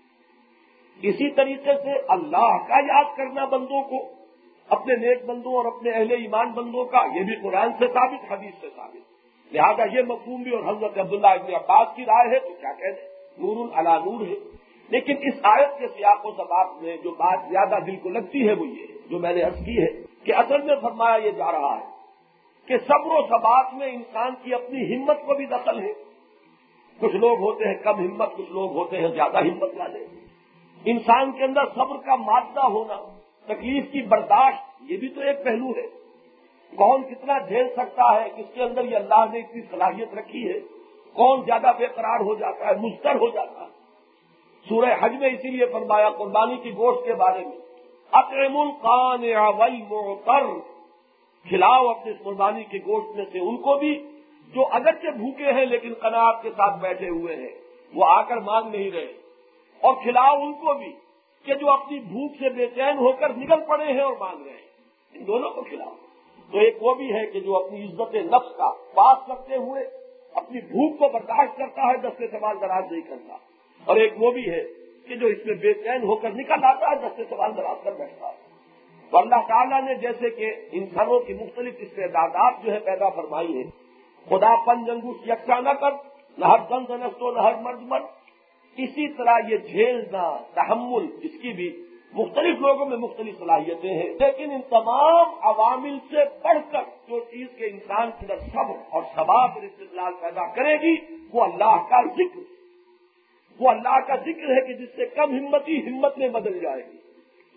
اسی 1.01 1.29
طریقے 1.29 1.73
سے 1.83 1.91
اللہ 2.07 2.57
کا 2.67 2.75
یاد 2.79 3.17
کرنا 3.17 3.45
بندوں 3.45 3.81
کو 3.81 4.20
اپنے 4.69 4.95
نیک 4.95 5.25
بندوں 5.25 5.53
اور 5.53 5.65
اپنے 5.65 5.91
اہل 5.91 6.11
ایمان 6.11 6.51
بندوں 6.51 6.85
کا، 6.85 7.05
یہ 7.15 7.23
بھی 7.23 7.35
قرآن 7.43 7.71
سے 7.79 7.87
ثابت، 7.87 8.31
حدیث 8.31 8.53
سے 8.61 8.67
ثابت۔ 8.75 9.11
لہٰذا 9.53 9.83
یہ 9.83 10.01
مفہوم 10.07 10.41
بھی 10.41 10.51
اور 10.51 10.63
حضرت 10.63 10.97
عبداللہ 10.97 11.27
ابن 11.27 11.55
عباس 11.55 11.87
کی 11.95 12.05
رائے 12.05 12.29
ہے، 12.29 12.39
تو 12.39 12.53
کیا 12.61 12.73
کہہ 12.73 13.01
نور 13.37 13.57
العلا 13.57 13.97
نور 13.97 14.21
ہے۔ 14.21 14.61
لیکن 14.89 15.15
اس 15.21 15.33
آیت 15.43 15.79
کے 15.79 15.87
سیاق 15.87 16.25
و 16.25 16.31
سباب 16.31 16.67
میں 16.81 16.97
جو 16.97 17.11
بات 17.11 17.39
زیادہ 17.49 17.83
دل 17.83 17.95
کو 17.95 18.09
لگتی 18.09 18.47
ہے 18.47 18.53
وہ 18.53 18.67
یہ 18.67 18.85
جو 19.09 19.19
میں 19.19 19.33
نے 19.33 19.41
عرض 19.41 19.65
کی 19.65 19.83
ہے 19.83 20.01
کہ 20.23 20.33
اصل 20.35 20.61
میں 20.61 20.75
فرمایا 20.81 21.15
یہ 21.15 21.31
جا 21.31 21.51
رہا 21.51 21.79
ہے 21.79 21.85
کہ 22.67 22.77
صبر 22.77 23.11
و 23.11 23.27
ثبات 23.27 23.73
میں 23.73 23.87
انسان 23.87 24.31
کی 24.43 24.53
اپنی 24.53 24.95
ہمت 24.95 25.17
کو 25.25 25.33
بھی 25.33 25.45
دخل 25.45 25.79
ہے۔ 25.79 25.93
کچھ 26.99 27.15
لوگ 27.15 27.39
ہوتے 27.39 27.65
ہیں 27.65 27.75
کم 27.83 27.99
ہمت، 27.99 28.35
کچھ 28.37 28.51
لوگ 28.51 28.71
ہوتے 28.71 28.97
ہیں 28.97 29.07
زیادہ 29.07 29.37
ہمت 29.37 29.69
والے۔ 29.77 30.07
انسان 30.85 31.31
کے 31.31 31.43
اندر 31.43 31.65
صبر 31.65 31.97
کا 31.97 32.15
مادہ 32.15 32.65
ہونا 32.65 33.20
تکلیف 33.45 33.91
کی 33.91 34.01
برداشت، 34.01 34.91
یہ 34.91 34.97
بھی 34.97 35.07
تو 35.07 35.21
ایک 35.21 35.43
پہلو 35.43 35.71
ہے۔ 35.71 36.01
کون 36.75 37.03
کتنا 37.03 37.39
جھیل 37.39 37.69
سکتا 37.69 38.23
ہے، 38.23 38.29
کس 38.37 38.53
کے 38.53 38.63
اندر 38.63 38.83
یہ 38.85 38.95
اللہ 38.95 39.25
نے 39.31 39.39
اتنی 39.39 39.61
صلاحیت 39.61 40.13
رکھی 40.13 40.47
ہے؟ 40.49 40.59
کون 41.13 41.41
زیادہ 41.45 41.71
بے 41.77 41.87
قرار 41.87 42.19
ہو 42.19 42.35
جاتا 42.35 42.67
ہے 42.67 42.75
مستر 42.75 43.15
ہو 43.15 43.29
جاتا 43.29 43.61
ہے؟ 43.61 43.67
سورہ 44.69 44.89
حج 45.01 45.13
میں 45.19 45.29
اسی 45.29 45.49
لیے 45.49 45.65
فرمایا، 45.65 46.09
قربانی 46.09 46.57
کی 46.57 46.71
گوشت 46.71 47.07
کے 47.07 47.13
بارے 47.13 47.39
میں 47.39 47.57
اقرم 48.11 48.57
القان 48.57 49.21
موتر 49.89 50.59
کھلاؤ 51.47 51.87
اپنے 51.87 52.13
قربانی 52.23 52.63
کے 52.63 52.77
گوشت 52.77 53.15
میں 53.15 53.25
سے 53.31 53.39
ان 53.39 53.57
کو 53.57 53.75
بھی، 53.75 54.07
جو 54.53 54.67
اگرچہ 54.71 55.07
بھوکے 55.07 55.51
ہیں 55.51 55.65
لیکن 55.65 55.93
قناعت 55.93 56.41
کے 56.41 56.49
ساتھ 56.49 56.79
بیٹھے 56.79 57.09
ہوئے 57.09 57.35
ہیں، 57.35 57.49
وہ 57.93 58.05
آ 58.05 58.21
کر 58.21 58.37
مانگ 58.37 58.75
نہیں 58.75 58.91
رہے۔ 58.91 59.13
اور 59.81 59.93
کھلاؤ 59.93 60.41
ان 60.41 60.53
کو 60.53 60.73
بھی۔ 60.73 60.93
کہ 61.45 61.53
جو 61.53 61.71
اپنی 61.71 61.99
بھوک 61.99 62.31
سے 62.39 62.49
بے 62.49 62.67
چین 62.67 62.97
ہو 62.97 63.11
کر 63.11 63.29
نکل 63.37 63.61
پڑے 63.67 63.93
ہیں 63.93 64.01
اور 64.01 64.13
مانگ 64.19 64.43
رہے 64.43 64.51
ہیں۔ 64.51 64.71
ان 65.13 65.27
دونوں 65.27 65.49
کو 65.49 65.61
کھلاؤ۔ 65.61 65.95
تو 66.51 66.59
ایک 66.59 66.77
وہ 66.81 66.93
بھی 66.93 67.13
ہے 67.13 67.25
کہ 67.25 67.39
جو 67.39 67.65
اپنی 67.65 67.83
عزت 67.83 68.15
نفس 68.15 68.57
کا 68.57 68.71
پاس 68.93 69.29
رکھتے 69.29 69.55
ہوئے 69.55 69.83
اپنی 70.33 70.61
بھوک 70.61 70.99
کو 70.99 71.09
برداشت 71.09 71.57
کرتا 71.57 71.81
ہے 71.81 71.97
دستے 71.97 72.27
سوال 72.27 72.57
دراز 72.61 72.91
نہیں 72.91 73.01
کرتا۔ 73.01 73.35
اور 73.85 73.95
ایک 73.95 74.13
وہ 74.17 74.31
بھی 74.31 74.49
ہے 74.49 74.63
کہ 75.07 75.15
جو 75.15 75.27
اس 75.27 75.37
میں 75.45 75.55
بے 75.55 75.73
چین 75.73 76.03
ہو 76.03 76.15
کر 76.15 76.29
نکل 76.31 76.63
آتا 76.63 76.91
ہے 76.91 76.95
دستے 76.95 77.23
سوال 77.29 77.57
دراز 77.57 77.77
کر 77.83 77.91
بیٹھتا 77.91 78.27
ہے۔ 78.27 78.51
تو 79.09 79.17
اللہ 79.17 79.35
تعالیٰ 79.47 79.81
نے 79.81 79.95
جیسے 79.95 80.29
کہ 80.29 80.53
انسانوں 80.71 81.19
کی 81.19 81.33
مختلف 81.33 81.73
استعدادات 81.79 82.53
جو 82.63 82.73
ہے 82.73 82.79
پیدا 82.79 83.09
فرمائی 83.09 83.57
ہے 83.57 83.63
خدا 84.29 84.55
پن 84.65 84.85
جنگوس 84.85 85.17
یکساں 85.25 85.61
نہ 85.61 85.69
کر، 85.69 85.91
نہ 86.37 86.45
ہر 86.45 86.57
دن 86.69 86.87
دنستوں، 86.87 87.31
نہ 87.31 87.39
ہر 87.39 87.55
مرد 87.55 87.81
مرد 87.81 88.03
اسی 88.77 89.07
طرح 89.07 89.37
یہ 89.49 89.57
جھیلنا، 89.57 90.37
تحمل، 90.53 91.05
اس 91.23 91.41
کی 91.41 91.53
بھی 91.53 91.85
مختلف 92.13 92.59
لوگوں 92.59 92.85
میں 92.85 92.97
مختلف 92.97 93.37
صلاحیتیں 93.37 93.93
ہیں۔ 93.93 94.09
لیکن 94.09 94.51
ان 94.51 94.61
تمام 94.69 95.27
عوامل 95.41 95.97
سے 96.09 96.17
بڑھ 96.43 96.57
کر 96.71 96.81
جو 97.07 97.19
چیز 97.19 97.47
کے 97.57 97.65
انسان 97.65 98.09
کے 98.19 98.33
اندر 98.33 98.39
صبر 98.39 98.73
اور 98.89 99.03
ثباب 99.15 99.49
اور 99.53 99.61
استدلال 99.61 100.13
پیدا 100.21 100.45
کرے 100.55 100.75
گی، 100.81 100.95
وہ 101.33 101.43
اللہ 101.43 101.83
کا 101.89 102.01
ذکر 102.13 102.39
وہ 103.59 103.69
اللہ 103.69 103.99
کا 104.07 104.15
ذکر 104.15 104.55
ہے 104.55 104.67
کہ 104.67 104.73
جس 104.73 104.89
سے 104.95 105.05
کم 105.05 105.31
ہمتی 105.31 105.87
ہمت 105.87 106.17
میں 106.17 106.27
بدل 106.27 106.59
جائے 106.59 106.81
گی۔ 106.93 106.97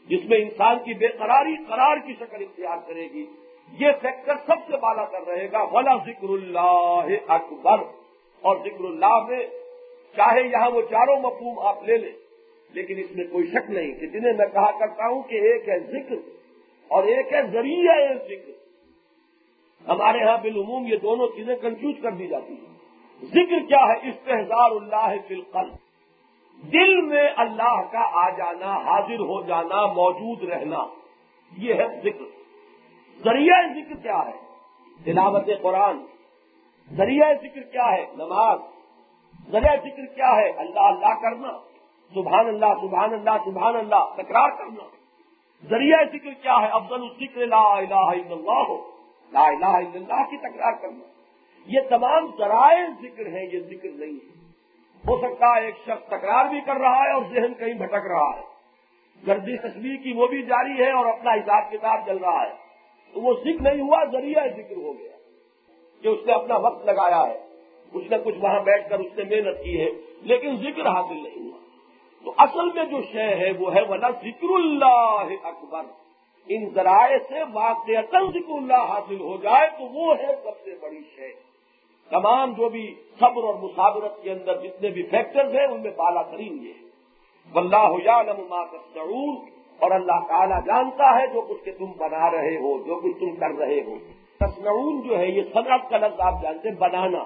جس 0.06 0.24
میں 0.24 0.38
انسان 0.38 0.76
کی 0.84 0.94
بے 0.94 1.08
قراری، 1.08 1.56
قرار 1.68 1.96
کی 1.96 2.12
شکل 2.14 2.36
اختیار 2.40 2.76
کرے 2.86 3.08
گی۔ 3.14 3.26
یہ 3.72 3.86
فیکٹر 4.02 4.36
سب 4.46 4.70
سے 4.70 4.76
بالا 4.76 5.04
کر 5.04 5.26
رہے 5.26 5.52
گا۔ 5.52 5.62
ولا 5.62 5.96
ذکر 5.96 6.28
اللہ 6.28 7.06
اکبر 7.28 7.78
اور 8.42 8.56
ذکر 8.56 8.84
اللہ 8.84 9.26
میں 9.28 9.46
چاہے 10.16 10.48
یہاں 10.48 10.70
وہ 10.70 10.82
چاروں 10.82 11.16
مفہوم 11.16 11.58
آپ 11.58 11.82
لے 11.82 11.96
لیں، 11.96 12.12
لیکن 12.72 12.98
اس 12.98 13.16
میں 13.16 13.24
کوئی 13.32 13.46
شک 13.46 13.70
نہیں 13.70 13.94
کہ 13.94 14.06
جنہیں 14.06 14.32
میں 14.32 14.46
کہا 14.52 14.78
کرتا 14.78 15.08
ہوں 15.08 15.22
کہ 15.22 15.34
ایک 15.34 15.68
ہے 15.68 15.78
ذکر 15.78 16.14
اور 16.88 17.04
ایک 17.04 17.32
ہے 17.32 17.42
ذریعہ 17.42 18.14
ذکر۔ 18.14 18.50
ہمارے 19.88 20.18
ہاں 20.22 20.38
بالعموم 20.42 20.86
یہ 20.86 20.96
دونوں 20.96 21.28
چیزیں 21.36 21.56
کنفیوز 21.56 21.94
کر 22.02 22.10
دی 22.10 22.26
جاتی 22.26 22.52
ہیں۔ 22.52 22.74
ذکر 23.24 23.58
کیا 23.68 23.92
ہے؟ 23.92 24.08
استحزار 24.08 24.70
اللہ 24.70 25.14
فی 25.28 25.34
القلب۔ 25.34 25.74
دل 26.72 27.00
میں 27.00 27.28
اللہ 27.36 27.82
کا 27.92 28.24
آ 28.24 28.30
جانا، 28.30 28.76
حاضر 28.76 29.18
ہو 29.18 29.42
جانا، 29.42 29.86
موجود 29.86 30.42
رہنا، 30.42 30.86
یہ 31.58 31.74
ہے 31.74 31.88
ذکر۔ 32.04 32.24
ذریعہ 33.24 33.62
ذکر 33.74 33.94
کیا 34.02 34.18
ہے؟ 34.18 34.44
تلاوت 35.04 35.48
قرآن۔ 35.62 35.96
ذریعہ 36.96 37.34
ذکر 37.42 37.60
کیا 37.60 37.92
ہے؟ 37.92 38.06
نماز۔ 38.16 38.58
ذریعہ 39.50 39.76
ذکر 39.76 40.14
کیا 40.14 40.36
ہے؟ 40.36 40.50
اللہ 40.50 40.80
اللہ 40.80 41.20
کرنا، 41.22 41.58
سبحان 42.14 42.46
اللہ 42.46 42.80
سبحان 42.80 43.12
اللہ 43.12 43.44
سبحان 43.44 43.76
اللہ، 43.76 44.14
تکرار 44.16 44.50
کرنا۔ 44.58 44.88
ذریعہ 45.68 46.04
ذکر 46.04 46.30
کیا 46.42 46.62
ہے؟ 46.62 46.66
افضل 46.66 47.02
الذکر 47.02 47.46
لا 47.46 47.76
الہ 47.76 47.94
الا 47.94 48.34
اللہ 48.34 48.68
ہو 48.68 48.90
لا 49.32 49.46
الہ 49.46 49.66
الا 49.66 49.94
اللہ 49.94 50.30
کی 50.30 50.36
تکرار 50.36 50.72
کرنا۔ 50.72 51.04
یہ 51.66 51.80
تمام 51.90 52.26
ذرائع 52.38 52.86
ذکر 53.02 53.26
ہیں، 53.26 53.44
یہ 53.52 53.60
ذکر 53.60 53.88
نہیں 53.94 54.12
ہے۔ 54.12 54.44
ہو 55.08 55.18
سکتا 55.18 55.56
ہے 55.56 55.64
ایک 55.64 55.74
شخص 55.86 56.06
تکرار 56.06 56.44
بھی 56.44 56.60
کر 56.60 56.76
رہا 56.76 57.02
ہے 57.02 57.12
اور 57.12 57.22
ذہن 57.22 57.54
کہیں 57.54 57.74
بھٹک 57.74 57.94
رہا 57.94 58.36
ہے۔ 58.36 58.42
گردی 59.26 59.56
تصویر 59.56 59.96
کی 60.02 60.12
وہ 60.12 60.26
بھی 60.26 60.42
جاری 60.42 60.84
ہے 60.84 60.90
اور 60.90 61.06
اپنا 61.06 61.32
حساب 61.32 61.72
کتاب 61.72 62.06
چل 62.06 62.16
رہا 62.16 62.42
ہے۔ 62.42 62.52
تو 63.14 63.20
وہ 63.20 63.34
ذکر 63.34 63.62
نہیں 63.62 63.80
ہوا، 63.80 64.04
ذریعہ 64.04 64.46
ذکر 64.56 64.76
ہو 64.76 64.98
گیا 64.98 65.12
کہ 66.02 66.08
اس 66.08 66.26
نے 66.26 66.32
اپنا 66.32 66.56
وقت 66.56 66.86
لگایا 66.86 67.26
ہے۔ 67.26 67.43
کچھ 67.94 68.10
نہ 68.10 68.16
کچھ 68.24 68.38
وہاں 68.40 68.60
بیٹھ 68.60 68.88
کر 68.90 68.98
اس 68.98 69.18
نے 69.18 69.24
محنت 69.24 69.64
کی 69.64 69.80
ہے، 69.80 69.90
لیکن 70.22 70.56
ذکر 70.56 70.86
حاصل 70.86 71.22
نہیں 71.22 71.44
ہوا۔ 71.44 71.58
تو 72.24 72.32
اصل 72.38 72.68
میں 72.74 72.84
جو 72.84 73.02
شے 73.12 73.34
ہے 73.34 73.50
وہ 73.58 73.74
ہے، 73.74 73.80
ولا 73.88 74.10
ذکر 74.10 74.54
اللہ 74.54 75.34
اکبر 75.42 75.82
ان 76.48 76.68
ذرائع 76.74 77.18
سے 77.28 77.42
واقع 77.52 78.00
ذکر 78.10 78.52
اللہ 78.56 78.86
حاصل 78.88 79.20
ہو 79.20 79.36
جائے 79.36 79.68
تو 79.78 79.84
وہ 79.84 80.14
ہے 80.18 80.34
سب 80.44 80.64
سے 80.64 80.74
بڑی 80.82 81.00
شے۔ 81.16 81.32
تمام 82.10 82.52
جو 82.52 82.68
بھی 82.68 82.94
صبر 83.20 83.44
اور 83.44 83.54
مسابرت 83.54 84.22
کے 84.22 84.30
اندر 84.30 84.60
جتنے 84.62 84.90
بھی 84.90 85.02
فیکٹرز 85.02 85.54
ہیں، 85.54 85.66
ان 85.66 85.82
میں 85.82 85.90
بالا 85.96 86.22
ترین 86.22 86.58
یہ 86.66 86.72
واللہ 87.52 87.92
یعلم 88.04 88.40
ما 88.48 88.64
تصنعون 88.64 89.36
اور 89.78 89.90
اللہ 89.90 90.26
تعالیٰ 90.28 90.58
جانتا 90.64 91.20
ہے 91.20 91.26
جو 91.26 91.40
کچھ 91.40 91.64
کہ 91.64 91.72
تم 91.78 91.92
بنا 91.96 92.30
رہے 92.30 92.56
ہو، 92.56 92.82
جو 92.82 93.00
کچھ 93.00 93.18
تم 93.20 93.36
کر 93.36 93.58
رہے 93.58 93.80
ہو۔ 93.86 93.94
تصنعون 94.40 95.00
جو 95.00 95.18
ہے، 95.18 95.26
یہ 95.28 95.42
صنعت 95.52 95.90
کا 95.90 95.96
لفظ 95.96 96.20
آپ 96.20 96.42
جانتے 96.42 96.68
ہیں، 96.68 96.76
بنانا۔ 96.76 97.24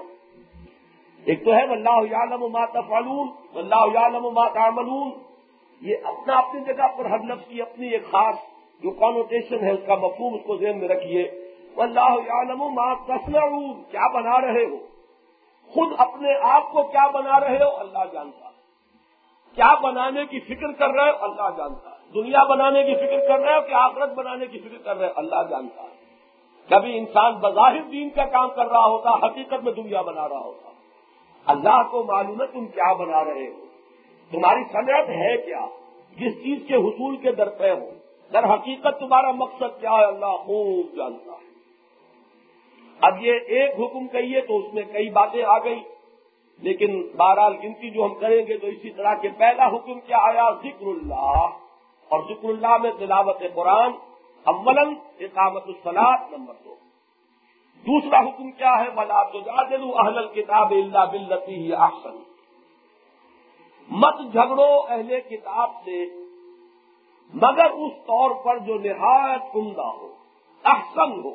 ایک 1.29 1.45
تو 1.45 1.55
ہے 1.55 1.62
اللہ 1.62 2.14
عالم 2.17 2.43
و 2.43 2.49
مات 2.49 2.73
فلون 2.73 3.29
اللہ 3.55 3.99
عالم 3.99 4.25
و 4.25 4.31
مات 4.31 4.57
عملون 4.57 5.11
یہ 5.81 5.97
اپنا 6.05 6.37
اپنی 6.38 6.61
جگہ 6.61 6.87
پر 6.99 7.05
ہر 7.05 7.19
لفظ 7.19 7.49
کی 7.49 7.62
اپنی 7.62 7.88
ایک 7.88 8.11
خاص 8.11 8.37
جو 8.83 8.91
کانوٹیشن 8.91 9.64
ہے، 9.64 9.71
اس 9.71 9.81
کا 9.87 9.95
مفہوم 9.95 10.35
اس 10.35 10.41
کو 10.47 10.57
ذہن 10.57 10.79
میں 10.79 10.88
رکھیے۔ 10.88 11.23
اللہ 11.77 12.33
عالم 12.37 12.62
و 12.62 12.69
مات 12.69 12.97
تصنعون، 13.07 13.83
کیا 13.91 14.09
بنا 14.09 14.41
رہے 14.41 14.64
ہو؟ 14.64 14.77
خود 15.71 15.88
اپنے 15.99 16.35
آپ 16.43 16.73
کو 16.73 16.83
کیا 16.83 17.07
بنا 17.09 17.41
رہے 17.41 17.57
ہو؟ 17.57 17.77
اللہ 17.77 18.05
جانتا 18.12 18.51
کیا 19.55 19.75
بنانے 19.75 20.27
کی 20.27 20.41
فکر 20.41 20.73
کر 20.73 20.88
رہے 20.88 21.11
ہو؟ 21.11 21.17
اللہ 21.21 21.57
جانتا 21.57 21.91
دنیا 22.14 22.45
بنانے 22.45 22.85
کی 22.85 22.95
فکر 22.95 23.29
کر 23.29 23.38
رہے 23.38 23.55
ہو 23.55 23.61
کہ 23.61 23.75
آخرت 23.75 24.14
بنانے 24.14 24.47
کی 24.47 24.59
فکر 24.59 24.79
کر 24.79 24.97
رہے 24.97 25.07
ہو؟ 25.07 25.12
اللہ 25.17 25.43
جانتا 25.51 25.83
کبھی 26.69 26.99
انسان 26.99 27.35
بظاہر 27.35 27.83
دین 27.83 28.11
کا 28.11 28.25
کام 28.25 28.49
کر 28.57 28.67
رہا 28.67 28.85
ہوتا، 28.85 29.11
حقیقت 29.27 29.64
میں 29.64 29.73
دنیا 29.73 30.03
بنا 30.03 30.29
رہا 30.29 30.38
ہوتا۔ 30.38 30.68
اللہ 31.49 31.83
کو 31.91 32.05
معلوم 32.05 32.41
ہے 32.41 32.47
تم 32.47 32.67
کیا 32.67 32.93
بنا 32.93 33.25
رہے 33.25 33.49
ہو۔ 33.49 33.65
تمہاری 34.31 34.65
صنعت 34.73 35.09
ہے 35.09 35.37
کیا؟ 35.37 35.67
جس 36.19 36.35
چیز 36.35 36.59
کے 36.69 36.75
حصول 36.75 37.17
کے 37.17 37.33
در 37.33 37.49
پہ 37.49 37.71
ہو۔ 37.71 37.91
در 38.33 38.55
حقیقت 38.55 39.01
تمہارا 39.01 39.31
مقصد 39.31 39.81
کیا 39.81 39.91
ہے؟ 39.91 40.05
اللہ 40.05 40.27
خوب 40.27 40.87
جانتا 40.97 41.33
ہے۔ 41.33 41.49
اب 43.01 43.25
یہ 43.25 43.33
ایک 43.47 43.75
حکم 43.81 44.09
کہیے 44.09 44.41
تو 44.41 44.59
اس 44.59 44.75
میں 44.75 44.83
کئی 44.93 45.11
باتیں 45.11 45.45
آ 45.45 45.59
گئی 45.59 45.83
لیکن 46.59 47.09
بہرحال 47.17 47.57
گنتی 47.65 47.91
جو 47.91 48.05
ہم 48.05 48.15
کریں 48.15 48.47
گے 48.47 48.59
تو 48.59 48.67
اسی 48.67 48.91
طرح 48.91 49.15
کے 49.15 49.29
پہلا 49.39 49.69
حکم 49.69 50.01
کیا 50.01 50.17
آیا؟ 50.19 50.51
ذکر 50.63 50.87
اللہ۔ 50.87 51.47
اور 52.09 52.21
ذکر 52.29 52.49
اللہ 52.49 52.77
میں 52.77 52.91
تلاوت 52.99 53.43
قرآن 53.55 53.91
اولن 54.45 54.95
اقامت 55.21 55.63
الصلاط 55.67 56.21
نمبر 56.33 56.55
دو۔ 56.65 56.75
دوسرا 57.87 58.19
حکم 58.19 58.51
کیا 58.51 58.85
ہے؟ 58.85 58.91
بلا 58.91 59.23
تو 59.23 59.38
اہل 59.99 60.29
کتاب 60.29 60.71
اللہ 60.71 61.05
بلتی 61.12 61.55
ہی 61.55 61.71
مت 63.91 64.33
جھگڑو 64.33 64.87
اہل 64.88 65.21
کتاب 65.21 65.71
سے، 65.85 66.05
مگر 67.35 67.71
اس 67.71 67.93
طور 67.93 68.31
پر 68.45 68.59
جو 68.59 68.75
نہایت 68.75 69.57
عمدہ 69.57 69.81
ہو، 69.81 70.14
احسن 70.64 71.25
ہو۔ 71.25 71.31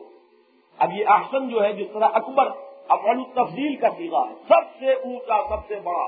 اب 0.78 0.94
یہ 0.94 1.06
احسن 1.08 1.50
جو 1.50 1.64
ہے، 1.64 1.74
جس 1.74 1.88
طرح 1.94 2.08
اکبر 2.14 2.52
افعل 2.88 3.24
تفضیل 3.34 3.76
کا 3.76 3.88
سیگا 3.98 4.30
ہے، 4.30 4.34
سب 4.48 4.80
سے 4.80 4.94
اونچا، 4.94 5.50
سب 5.50 5.68
سے 5.68 5.76
بڑا۔ 5.84 6.06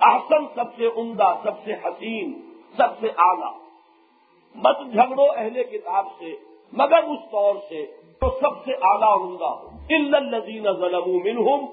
احسن 0.00 0.46
سب 0.54 0.76
سے 0.76 0.86
عمدہ، 0.86 1.34
سب 1.42 1.64
سے 1.64 1.72
حسین، 1.72 2.56
سب 2.76 3.00
سے 3.00 3.06
اعلیٰ۔ 3.18 3.52
مت 4.54 4.92
جھگڑو 4.92 5.26
اہل 5.36 5.62
کتاب 5.62 6.06
سے، 6.18 6.34
مگر 6.72 7.02
اس 7.02 7.20
طور 7.30 7.54
سے 7.68 7.96
تو 8.22 8.30
سب 8.40 8.64
سے 8.64 8.72
اعلیٰ 8.72 9.22
عمدہ 9.22 9.44
ہو۔ 9.44 9.68
الزین 9.90 10.62
ظلم 10.62 11.04
منہم 11.06 11.66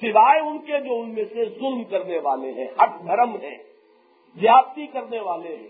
سوائے 0.00 0.40
ان 0.40 0.58
کے 0.58 0.80
جو 0.80 1.00
ان 1.00 1.14
میں 1.14 1.24
سے 1.24 1.44
ظلم 1.44 1.84
کرنے 1.84 2.18
والے 2.18 2.52
ہیں، 2.52 2.64
حق 2.64 3.06
دھرم 3.06 3.30
ہیں، 3.30 3.58
زیادتی 4.40 4.86
کرنے 4.86 5.20
والے 5.20 5.56
ہیں۔ 5.56 5.68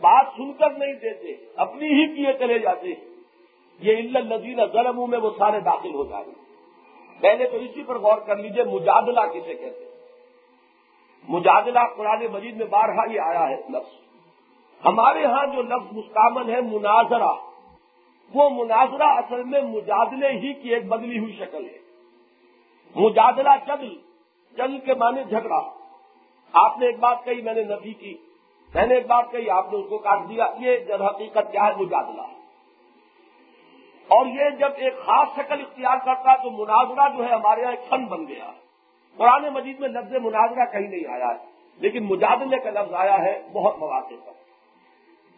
بات 0.00 0.26
سن 0.36 0.52
کر 0.52 0.70
نہیں 0.70 0.92
دیتے، 0.92 1.46
اپنی 1.56 1.88
ہی 1.88 2.16
کیے 2.16 2.32
چلے 2.38 2.58
جاتے 2.58 2.88
ہیں۔ 2.88 3.14
یہ 3.80 3.96
الزین 3.96 4.60
ظلم 4.72 5.10
میں 5.10 5.18
وہ 5.18 5.30
سارے 5.38 5.60
داخل 5.60 5.94
ہو 5.94 6.04
جائیں 6.04 6.26
پہلے 7.20 7.48
تو 7.48 7.56
اسی 7.56 7.82
پر 7.82 7.98
غور 7.98 8.18
کر 8.18 8.36
لیجیے، 8.36 8.64
مجادلہ 8.64 9.20
کسے 9.20 9.54
کہتے 9.54 9.84
ہیں؟ 9.84 9.90
مجادلہ 11.28 11.78
قرآن 11.96 12.26
مجید 12.32 12.56
میں 12.56 12.66
بارہا 12.66 13.10
ہی 13.10 13.18
آیا 13.18 13.48
ہے 13.48 13.56
لفظ۔ 13.68 13.94
ہمارے 14.84 15.24
ہاں 15.24 15.46
جو 15.46 15.62
لفظ 15.62 15.96
مستعمل 15.96 16.54
ہے، 16.54 16.60
مناظرہ۔ 16.60 17.49
وہ 18.34 18.50
مناظرہ 18.50 19.02
اصل 19.02 19.42
میں 19.42 19.60
مجادلے 19.60 20.28
ہی 20.28 20.52
کی 20.52 20.74
ایک 20.74 20.88
بدلی 20.88 21.18
ہوئی 21.18 21.32
شکل 21.32 21.64
ہے۔ 21.64 21.78
مجادلہ 22.96 23.48
چگل 23.66 23.94
چگل 24.56 24.78
کے 24.78 24.94
معنی 24.94 25.24
جھگڑا۔ 25.24 25.60
آپ 26.52 26.78
نے 26.78 26.86
ایک 26.86 26.98
بات 26.98 27.24
کہی، 27.24 27.42
میں 27.42 27.54
نے 27.54 27.62
نبی 27.62 27.92
کی۔ 27.92 28.18
میں 28.74 28.86
نے 28.86 28.94
ایک 28.94 29.06
بات 29.06 29.30
کہی، 29.30 29.50
آپ 29.50 29.72
نے 29.72 29.78
اس 29.78 29.86
کو 29.88 29.98
کاٹ 29.98 30.18
دیا۔ 30.28 30.46
یہ 30.60 30.78
جب 30.78 31.02
حقیقت 31.02 31.52
کیا 31.52 31.66
ہے، 31.66 31.72
مجادلہ۔ 31.82 32.22
اور 34.08 34.26
یہ 34.26 34.50
جب 34.58 34.70
ایک 34.76 34.96
خاص 34.98 35.28
شکل 35.36 35.60
اختیار 35.60 35.96
کرتا، 36.04 36.42
تو 36.42 36.50
مناظرہ 36.50 37.16
جو 37.16 37.24
ہے، 37.24 37.28
ہمارے 37.28 37.60
یہاں 37.60 37.70
ایک 37.70 37.88
فن 37.88 38.04
بن 38.04 38.28
گیا۔ 38.28 38.52
قرآن 39.16 39.48
مجید 39.48 39.80
میں 39.80 39.88
لفظ 39.88 40.12
مناظرہ 40.12 40.64
کہیں 40.72 40.90
نہیں 40.90 41.14
آیا 41.14 41.28
ہے، 41.28 41.50
لیکن 41.76 42.04
مجادلے 42.04 42.58
کا 42.58 42.70
لفظ 42.70 42.94
آیا 42.94 43.18
ہے، 43.18 43.42
بہت 43.52 43.78
مواقع 43.78 44.14
پر۔ 44.24 44.32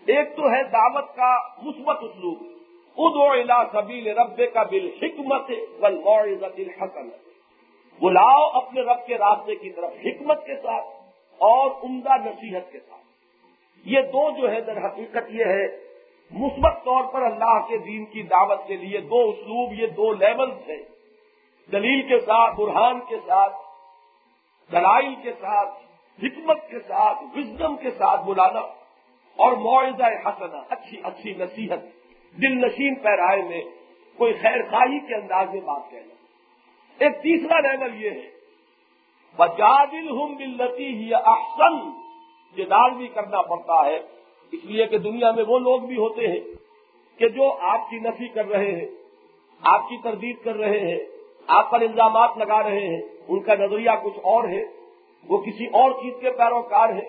ایک 0.06 0.36
تو 0.36 0.50
ہے 0.50 0.62
دعوت 0.62 1.16
کا 1.16 1.38
مثبت 1.62 1.96
اسلوب۔ 2.02 2.51
ادو 2.96 3.30
الا 3.30 3.62
سبیل 3.72 4.18
رب 4.18 4.40
کا 4.54 4.62
بل 4.62 4.90
حکمت 5.02 5.50
الحسن 5.82 7.08
بلاؤ 8.00 8.48
اپنے 8.50 8.80
رب 8.80 9.06
کے 9.06 9.18
راستے 9.18 9.54
کی 9.54 9.70
طرف 9.70 9.90
حکمت 10.04 10.46
کے 10.46 10.56
ساتھ 10.56 10.86
اور 11.38 11.70
عمدہ 11.70 12.16
نصیحت 12.16 12.72
کے 12.72 12.78
ساتھ۔ 12.80 13.00
یہ 13.84 14.00
دو 14.00 14.30
جو 14.30 14.50
ہے 14.50 14.60
در 14.60 14.78
حقیقت 14.86 15.30
یہ 15.30 15.44
ہے، 15.44 15.66
مثبت 16.30 16.84
طور 16.84 17.04
پر 17.04 17.22
اللہ 17.22 17.66
کے 17.68 17.78
دین 17.78 18.04
کی 18.04 18.22
دعوت 18.22 18.66
کے 18.66 18.76
لیے 18.76 19.00
دو 19.00 19.28
اسلوب، 19.28 19.72
یہ 19.72 19.86
دو 19.86 20.12
لیولز 20.12 20.70
ہیں۔ 20.70 20.82
دلیل 21.72 22.08
کے 22.08 22.20
ساتھ، 22.20 22.54
برہان 22.56 23.00
کے 23.08 23.16
ساتھ، 23.26 23.56
دلائل 24.72 25.14
کے 25.22 25.32
ساتھ، 25.32 25.68
حکمت 26.22 26.68
کے 26.68 26.80
ساتھ 26.80 27.18
وزڈم 27.36 27.76
کے 27.76 27.90
ساتھ 27.90 28.20
بلانا 28.24 28.60
اور 29.38 29.52
معاوضہ 29.52 30.04
حسنا 30.04 30.62
اچھی 30.68 31.00
اچھی 31.02 31.34
نصیحت۔ 31.34 32.01
دل 32.40 32.54
نشین 32.58 32.94
پیرائے 32.94 33.42
میں 33.42 33.60
کوئی 34.16 34.32
خیر 34.32 34.62
خاہی 34.70 34.98
کے 34.98 35.14
انداز 35.14 35.48
میں 35.52 35.60
بات 35.60 35.90
کہنا 35.90 37.04
ایک 37.04 37.22
تیسرا 37.22 37.60
لیول 37.60 38.04
یہ 38.04 38.10
ہے 38.10 38.30
بجادل 39.38 40.10
ہوں 40.10 40.34
بلتی 40.34 40.86
ہی 40.86 41.14
احسن 41.14 41.78
جدال 42.56 42.90
بھی 42.90 43.06
کرنا 43.06 43.42
پڑتا 43.42 43.86
ہے۔ 43.86 43.98
اس 44.52 44.64
لیے 44.64 44.86
کہ 44.86 44.98
دنیا 44.98 45.30
میں 45.30 45.44
وہ 45.48 45.58
لوگ 45.58 45.80
بھی 45.80 45.96
ہوتے 45.96 46.26
ہیں 46.26 46.40
کہ 47.18 47.28
جو 47.28 47.56
آپ 47.60 47.90
کی 47.90 47.98
نفی 47.98 48.28
کر 48.28 48.46
رہے 48.46 48.72
ہیں، 48.72 48.86
آپ 49.62 49.88
کی 49.88 49.96
تردید 50.02 50.36
کر 50.44 50.56
رہے 50.56 50.80
ہیں، 50.80 50.98
آپ 51.46 51.70
پر 51.70 51.80
الزامات 51.80 52.38
لگا 52.38 52.62
رہے 52.62 52.86
ہیں، 52.88 53.00
ان 53.28 53.40
کا 53.40 53.54
نظریہ 53.54 53.90
کچھ 54.02 54.18
اور 54.22 54.48
ہے، 54.48 54.62
وہ 55.28 55.38
کسی 55.38 55.66
اور 55.66 55.90
چیز 55.90 56.14
کے 56.20 56.30
پیروکار 56.30 56.88
ہے 56.88 57.08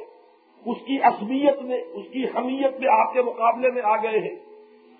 اس 0.66 0.78
کی 0.86 1.00
اصبیت 1.04 1.62
میں، 1.62 1.82
اس 1.94 2.06
کی 2.12 2.26
حمیت 2.26 2.80
میں 2.80 2.90
آپ 2.92 3.14
کے 3.14 3.22
مقابلے 3.22 3.72
میں 3.72 3.82
آ 3.86 3.96
گئے 3.96 4.20
ہیں۔ 4.20 4.53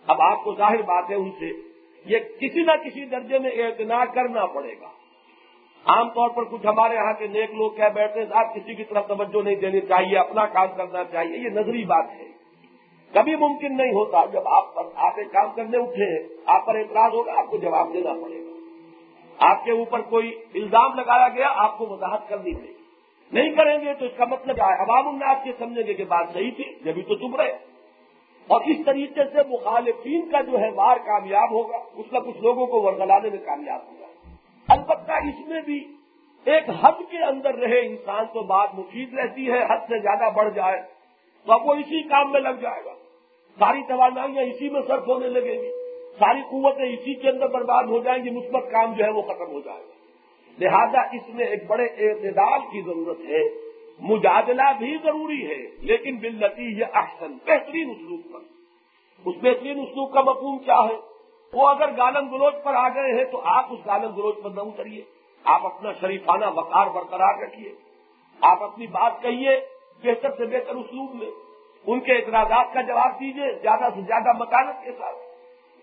اب 0.08 0.22
آپ 0.22 0.44
کو 0.44 0.56
ظاہر 0.56 0.82
بات 0.82 1.10
ہے 1.10 1.16
ان 1.16 1.32
سے، 1.32 1.52
یہ 2.06 2.20
کسی 2.20 2.62
نہ 2.62 2.72
کسی 2.72 3.06
درجے 3.06 3.40
میں 3.40 3.52
اعتنا 3.52 4.06
کرنا 4.06 4.46
پڑے 4.46 4.74
گا۔ 4.82 4.90
عام 5.86 6.10
طور 6.10 6.30
پر 6.30 6.44
کچھ 6.44 6.66
ہمارے 6.68 6.96
یہاں 6.96 7.14
کے 7.14 7.28
نیک 7.28 7.52
لوگ 7.52 7.72
کہہ 7.72 7.90
بیٹھتے 7.94 8.20
ہیں، 8.20 8.28
آپ 8.34 8.56
کسی 8.56 8.76
کی 8.76 8.84
طرف 8.84 9.08
توجہ 9.08 9.42
نہیں 9.44 9.56
دینی 9.56 9.82
چاہیے، 9.82 10.18
اپنا 10.18 10.46
کام 10.46 10.68
کرنا 10.78 11.04
چاہیے، 11.04 11.38
یہ 11.38 11.50
نظری 11.50 11.86
بات 11.86 12.06
ہے۔ 12.12 12.28
کبھی 13.14 13.36
ممکن 13.36 13.78
نہیں 13.78 13.92
ہوتا 13.92 14.26
جب 14.26 14.48
آپ 14.48 14.80
آپ 14.96 15.14
ایک 15.18 15.32
کام 15.32 15.52
کرنے 15.56 15.78
اٹھے 15.78 16.20
ہیں 16.20 16.28
آپ 16.46 16.66
پر 16.66 16.76
اعتراض 16.76 17.14
ہوگا، 17.14 17.34
آپ 17.38 17.48
کو 17.48 17.58
جواب 17.58 17.94
دینا 17.94 18.14
پڑے 18.14 18.40
گا۔ 18.40 18.52
آپ 19.52 19.66
کے 19.66 19.72
اوپر 19.72 20.02
کوئی 20.02 20.40
الزام 20.54 20.94
لگایا 20.94 21.28
گیا، 21.28 21.48
آپ 21.56 21.78
کو 21.78 21.88
وضاحت 21.88 22.30
کرنی 22.30 22.54
پڑے 22.54 22.68
گی۔ 22.68 22.74
نہیں 23.32 23.56
کریں 23.56 23.86
گے 23.86 23.94
تو 23.94 24.06
اس 24.06 24.12
کا 24.18 24.26
مطلب 24.26 24.56
عوام 24.62 25.08
الناس 25.08 25.48
یہ 25.48 25.52
سمجھیں 25.58 25.88
گے 25.88 25.94
کہ 25.94 26.04
بات 26.04 26.28
صحیح 26.34 26.52
تھی 26.56 26.64
جبھی 26.84 27.02
تو 27.02 27.16
چپ 27.16 27.36
رہے۔ 27.36 27.73
اور 28.48 28.62
اس 28.62 28.78
طریقے 28.86 29.22
سے 29.24 29.38
مخالفین 29.50 30.30
کا 30.30 30.42
جو 30.42 30.60
ہے 30.60 30.70
وار 30.76 30.98
کامیاب 30.98 31.52
ہوگا، 31.52 31.78
کچھ 31.96 32.14
نہ 32.14 32.20
کچھ 32.20 32.42
لوگوں 32.42 32.68
کو 32.68 32.82
ورگلانے 32.82 33.30
میں 33.30 33.46
کامیاب 33.46 33.80
ہوگا۔ 33.88 34.06
البتہ 34.68 35.12
اس 35.12 35.48
میں 35.48 35.62
بھی 35.62 35.88
ایک 36.46 36.64
حد 36.82 37.12
کے 37.12 37.24
اندر 37.24 37.56
رہے 37.56 37.80
انسان 37.80 38.26
تو 38.34 38.42
بات 38.42 38.70
مفید 38.76 39.14
رہتی 39.14 39.52
ہے، 39.52 39.64
حد 39.64 39.78
سے 39.78 40.00
زیادہ 40.00 40.34
بڑھ 40.34 40.54
جائے 40.54 40.82
تو 41.46 41.54
اب 41.54 41.66
وہ 41.66 41.74
اسی 41.74 42.04
کام 42.04 42.32
میں 42.32 42.42
لگ 42.42 42.60
جائے 42.62 42.86
گا۔ 42.86 42.94
ساری 43.60 43.82
توانائیاں 43.88 44.44
اسی 44.44 44.70
میں 44.70 44.82
صرف 44.88 45.08
ہونے 45.08 45.28
لگے 45.28 45.62
گی۔ 45.62 45.72
ساری 46.20 46.42
قوتیں 46.42 46.86
اسی 46.86 47.14
کے 47.14 47.30
اندر 47.30 47.48
برباد 47.48 47.84
ہو 47.84 48.00
جائیں 48.00 48.24
گی، 48.24 48.30
مثبت 48.30 48.72
کام 48.72 48.94
جو 48.94 49.04
ہے 49.06 49.10
وہ 49.10 49.22
ختم 49.22 49.52
ہو 49.52 49.60
جائے 49.60 49.80
گا۔ 49.80 49.94
لہذا 50.60 51.02
اس 51.02 51.30
میں 51.30 51.46
ایک 51.46 51.68
بڑے 51.68 51.84
اعتدال 51.84 52.60
کی 52.72 52.82
ضرورت 52.82 53.20
ہے۔ 53.20 53.63
مجادلہ 54.04 54.62
بھی 54.78 54.98
ضروری 55.04 55.48
ہے، 55.48 55.68
لیکن 55.80 56.16
بلتی 56.16 56.80
یہ 56.80 56.86
احسن، 56.94 57.34
بہترین 57.34 57.90
اسلوب 57.90 58.20
پر۔ 58.34 58.40
اس 59.26 59.36
بہترین 59.42 59.80
اسلوب 59.80 60.14
کا 60.14 60.22
مفہوم 60.22 60.60
کیا 60.60 60.78
ہے؟ 60.78 61.14
وہ 61.54 61.70
اگر 61.70 61.98
گالم 61.98 62.36
گلوچ 62.36 62.54
پر 62.64 62.74
آ 62.74 62.90
گئے 62.90 63.18
ہیں 63.18 63.26
تو 63.32 63.42
آپ 63.44 63.66
اس 63.70 63.80
گالم 63.86 64.16
گلوچ 64.16 64.36
پر 64.44 64.50
نہ 64.50 64.60
اتریے۔ 64.60 65.02
آپ 65.44 65.66
اپنا 65.66 65.92
شریفانہ 66.02 66.46
وقار 66.56 66.88
برقرار 66.88 67.42
رکھیے۔ 67.42 67.74
آپ 68.42 68.64
اپنی 68.64 68.88
بات 68.88 69.22
کہیے 69.22 69.66
بہتر 70.04 70.30
سے 70.30 70.46
بہتر 70.46 70.76
اسلوب 70.76 71.16
میں۔ 71.16 71.32
ان 71.88 72.00
کے 72.00 72.14
اعتراضات 72.14 72.74
کا 72.74 72.82
جواب 72.82 73.20
دیجیے، 73.20 73.52
زیادہ 73.62 73.90
سے 73.96 74.02
زیادہ 74.02 74.38
مکانت 74.38 74.86
کے 74.86 74.92
ساتھ۔ 74.92 75.16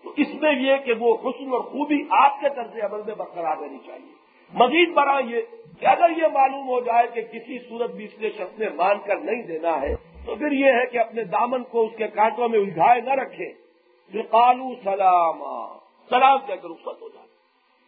تو 0.03 0.11
اس 0.17 0.27
میں 0.41 0.53
یہ 0.53 0.77
کہ 0.77 0.93
وہ 0.99 1.17
حسن 1.23 1.53
اور 1.53 1.59
خوبی 1.59 2.03
آپ 2.09 2.41
کے 2.41 2.49
طرز 2.55 2.77
عمل 2.83 3.01
میں 3.05 3.15
برقرار 3.15 3.57
رہنی 3.57 3.77
چاہیے۔ 3.87 4.20
مزید 4.53 4.93
بڑا 4.93 5.19
یہ 5.19 5.41
کہ 5.79 5.85
اگر 5.85 6.17
یہ 6.17 6.27
معلوم 6.33 6.67
ہو 6.67 6.79
جائے 6.79 7.07
کہ 7.07 7.21
کسی 7.21 7.57
صورت 7.59 7.91
بھی 7.91 8.05
اس 8.05 8.19
نے 8.19 8.29
شخص 8.29 8.59
نے 8.59 8.69
مان 8.75 8.99
کر 9.05 9.17
نہیں 9.17 9.43
دینا 9.43 9.81
ہے، 9.81 9.95
تو 10.25 10.35
پھر 10.35 10.51
یہ 10.51 10.71
ہے 10.71 10.85
کہ 10.85 10.97
اپنے 10.97 11.23
دامن 11.23 11.63
کو 11.63 11.81
اس 11.81 11.95
کے 11.97 12.07
کانٹوں 12.07 12.49
میں 12.49 12.59
الجھائے 12.59 13.01
نہ 13.01 13.13
رکھے 13.13 13.51
قالو 14.31 14.73
سلام 14.83 15.41
سلام 16.09 16.37
کہہ 16.45 16.55
کر 16.55 16.69
رخصت 16.69 17.01
ہو 17.01 17.09
جائے۔ 17.09 17.27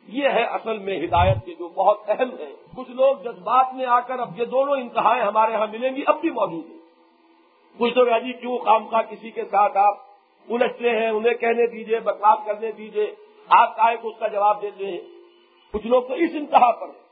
یہ 0.07 0.29
ہے 0.29 0.43
اصل 0.43 0.77
میں 0.77 0.97
ہدایت 1.03 1.45
کے 1.45 1.53
جو 1.59 1.67
بہت 1.67 2.09
اہم 2.09 2.29
ہے 2.39 2.51
کچھ 2.75 2.91
لوگ 2.91 3.15
جذبات 3.23 3.73
میں 3.73 3.85
آ 3.85 3.99
کر 3.99 4.19
اب 4.19 4.39
یہ 4.39 4.45
دونوں 4.45 4.77
انتہائیں 4.77 5.21
ہمارے 5.23 5.53
ہاں 5.53 5.67
ملیں 5.67 5.95
گی، 5.95 6.01
اب 6.07 6.21
بھی 6.21 6.29
موجود 6.29 6.65
ہیں۔ 6.69 6.81
کچھ 7.79 7.97
لوگ 7.97 8.07
جی 8.23 8.33
کیوں 8.33 8.57
خام 8.57 8.87
خواہ 8.87 9.01
کسی 9.01 9.31
کے 9.31 9.43
ساتھ 9.43 9.77
آپ 9.77 9.95
الجھتے 10.47 10.89
ہیں؟ 10.89 11.09
انہیں 11.09 11.33
کہنے 11.33 11.67
دیجیے، 11.67 11.99
بکواس 11.99 12.45
کرنے 12.45 12.71
دیجیے۔ 12.71 13.11
آپ 13.49 13.75
کا 13.77 13.89
ایک 13.89 13.99
اس 14.03 14.19
کا 14.19 14.27
جواب 14.27 14.61
دیتے 14.61 14.85
ہیں 14.85 14.97
کچھ 15.73 15.87
لوگ 15.87 16.03
تو 16.03 16.13
اس 16.13 16.29
انتہا 16.33 16.71
پر 16.71 16.87
ہیں۔ 16.87 17.03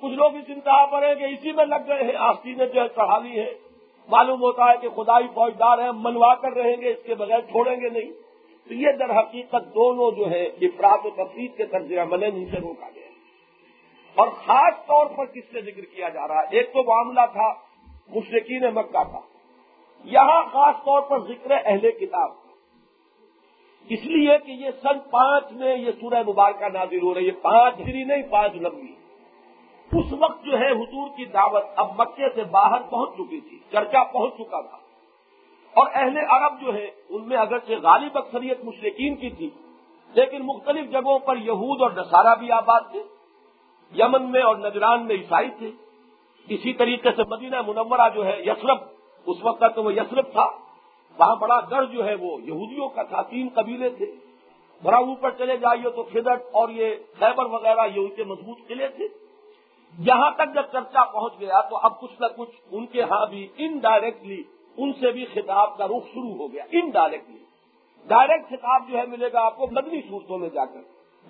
کچھ 0.00 0.12
لوگ 0.12 0.34
اس 0.34 0.44
انتہا 0.48 0.86
پر 0.86 1.06
ہیں 1.06 1.14
کہ 1.14 1.24
اسی 1.24 1.52
میں 1.52 1.64
لگ 1.64 1.74
گئے 1.86 2.04
ہیں 2.04 2.16
آستی 2.18 2.54
جو 2.54 2.62
ہے 2.62 2.88
چڑھا 2.88 3.18
لی 3.18 3.40
ہے۔ 3.40 3.54
معلوم 4.08 4.42
ہوتا 4.42 4.64
ہے 4.64 4.76
کہ 4.80 4.88
خدائی 4.88 5.26
فوجدار 5.34 5.78
ہیں 5.78 5.90
منوا 5.94 6.34
کر 6.34 6.52
رہیں 6.52 6.76
گے، 6.80 6.90
اس 6.90 7.02
کے 7.04 7.14
بغیر 7.14 7.40
چھوڑیں 7.40 7.80
گے 7.80 7.88
نہیں۔ 7.88 8.12
تو 8.68 8.74
یہ 8.74 8.92
در 8.98 9.18
حقیقت 9.18 9.74
دونوں 9.74 10.10
جو 10.10 10.30
ہے 10.30 10.44
افراد 10.44 10.98
و 11.04 11.10
تفریح 11.10 11.48
کے 11.56 11.66
طرز 11.66 11.92
عمل 11.92 12.24
ان 12.24 12.46
سے 12.50 12.56
روکا 12.56 12.86
گیا 12.94 13.08
اور 14.14 14.28
خاص 14.28 14.74
طور 14.86 15.06
پر 15.06 15.26
کس 15.26 15.44
سے 15.52 15.60
ذکر 15.60 15.82
کیا 15.82 16.08
جا 16.08 16.28
رہا 16.28 16.40
ہے؟ 16.40 16.46
ایک 16.50 16.72
تو 16.72 16.82
معاملہ 16.82 17.20
تھا 17.32 17.52
مشرقین 18.08 18.62
مکہ 18.74 19.04
کا۔ 19.12 19.20
یہاں 20.04 20.42
خاص 20.52 20.74
طور 20.84 21.02
پر 21.02 21.18
ذکر 21.18 21.50
اہل 21.64 21.90
کتاب۔ 21.90 22.39
اس 23.88 24.04
لیے 24.04 24.38
کہ 24.38 24.50
یہ 24.50 24.70
سن 24.82 24.98
پانچ 25.10 25.52
میں 25.52 25.76
یہ 25.76 25.90
سورہ 26.00 26.22
مبارکہ 26.28 26.68
نازل 26.68 27.02
ہو 27.02 27.14
رہی 27.14 27.26
ہے، 27.26 27.30
پانچ 27.30 27.80
ہری 27.80 28.04
نہیں، 28.04 28.22
پانچ 28.22 28.52
لمبی۔ 28.54 28.94
اس 29.98 30.12
وقت 30.12 30.44
جو 30.44 30.58
ہے 30.58 30.70
حضور 30.70 31.08
کی 31.16 31.24
دعوت 31.24 31.64
اب 31.76 32.00
مکے 32.00 32.28
سے 32.34 32.44
باہر 32.44 32.82
پہنچ 32.90 33.10
چکی 33.14 33.40
تھی، 33.40 33.58
چرچا 33.72 34.04
پہنچ 34.04 34.34
چکا 34.34 34.60
تھا۔ 34.60 34.76
اور 35.74 35.86
اہل 35.94 36.18
عرب 36.30 36.60
جو 36.60 36.74
ہے 36.74 36.90
ان 37.08 37.28
میں 37.28 37.36
اگرچہ 37.36 37.72
غالب 37.82 38.18
اکثریت 38.18 38.64
مشرقین 38.64 39.16
کی 39.16 39.30
تھی، 39.30 39.50
لیکن 40.14 40.46
مختلف 40.46 40.90
جگہوں 40.90 41.18
پر 41.18 41.36
یہود 41.36 41.82
اور 41.82 41.90
نصارہ 41.90 42.34
بھی 42.38 42.52
آباد 42.52 42.80
تھے۔ 42.80 43.02
یمن 43.98 44.30
میں 44.30 44.42
اور 44.42 44.56
نجران 44.56 45.06
میں 45.06 45.16
عیسائی 45.16 45.50
تھے۔ 45.58 45.70
اسی 46.48 46.72
طریقے 46.72 47.10
سے 47.16 47.22
مدینہ 47.28 47.56
منورہ 47.66 48.08
جو 48.14 48.26
ہے 48.26 48.36
یسرف 48.40 48.78
اس 49.26 49.36
وقت 49.42 49.64
تو 49.74 49.84
وہ 49.84 49.94
یسرف 49.94 50.32
تھا۔ 50.32 50.69
وہاں 51.20 51.36
بڑا 51.36 51.60
گڑھ 51.70 51.86
جو 51.86 52.04
ہے 52.04 52.14
وہ 52.14 52.42
یہودیوں 52.42 52.88
کا 52.88 53.02
تھا، 53.02 53.22
تین 53.22 53.48
قبیلے 53.54 53.90
تھے۔ 53.90 54.06
بڑا 54.82 54.98
اوپر 54.98 55.30
چلے 55.30 55.56
جائیے 55.56 55.90
تو 55.90 56.02
فدٹ 56.02 56.42
اور 56.52 56.68
یہ 56.68 56.94
خیبر 57.18 57.44
وغیرہ، 57.44 57.86
یہ 57.96 58.00
ان 58.00 58.08
کے 58.08 58.24
مضبوط 58.24 58.58
قلعے 58.66 58.88
تھے۔ 58.88 59.04
یہاں 59.98 60.30
تک 60.30 60.54
جب 60.54 60.62
چرچا 60.62 61.04
پہنچ 61.04 61.32
گیا 61.40 61.60
تو 61.60 61.76
اب 61.76 62.00
کچھ 62.00 62.20
نہ 62.20 62.26
کچھ 62.36 62.50
ان 62.70 62.86
کے 62.86 63.02
ہاں 63.02 63.26
بھی 63.26 63.48
انڈائریکٹلی 63.56 64.42
ان 64.76 64.92
سے 64.92 65.12
بھی 65.12 65.26
خطاب 65.26 65.76
کا 65.76 65.86
رخ 65.86 66.06
شروع 66.06 66.34
ہو 66.34 66.52
گیا 66.52 66.64
انڈائریکٹلی 66.72 67.38
ڈائریکٹ 68.06 68.50
خطاب 68.50 68.82
جو 68.88 68.98
ہے 68.98 69.06
ملے 69.06 69.32
گا 69.32 69.44
آپ 69.44 69.56
کو 69.56 69.66
مدنی 69.72 70.00
صورتوں 70.08 70.38
میں 70.38 70.48
جا 70.48 70.64
کر۔ 70.64 70.80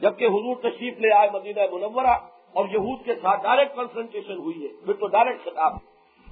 جبکہ 0.01 0.25
حضور 0.25 0.57
تشریف 0.57 0.99
لے 0.99 1.13
آئے 1.13 1.29
مدینہ 1.33 1.61
منورہ 1.73 2.19
اور 2.53 2.65
یہود 2.65 3.05
کے 3.05 3.15
ساتھ 3.15 3.43
ڈائریکٹ 3.43 3.77
کنسنٹریشن 3.77 4.39
ہوئی 4.39 4.63
ہے۔ 4.63 4.69
پھر 4.69 4.93
تو 4.93 5.07
ڈائریکٹ 5.07 5.45
خطاب۔ 5.45 5.73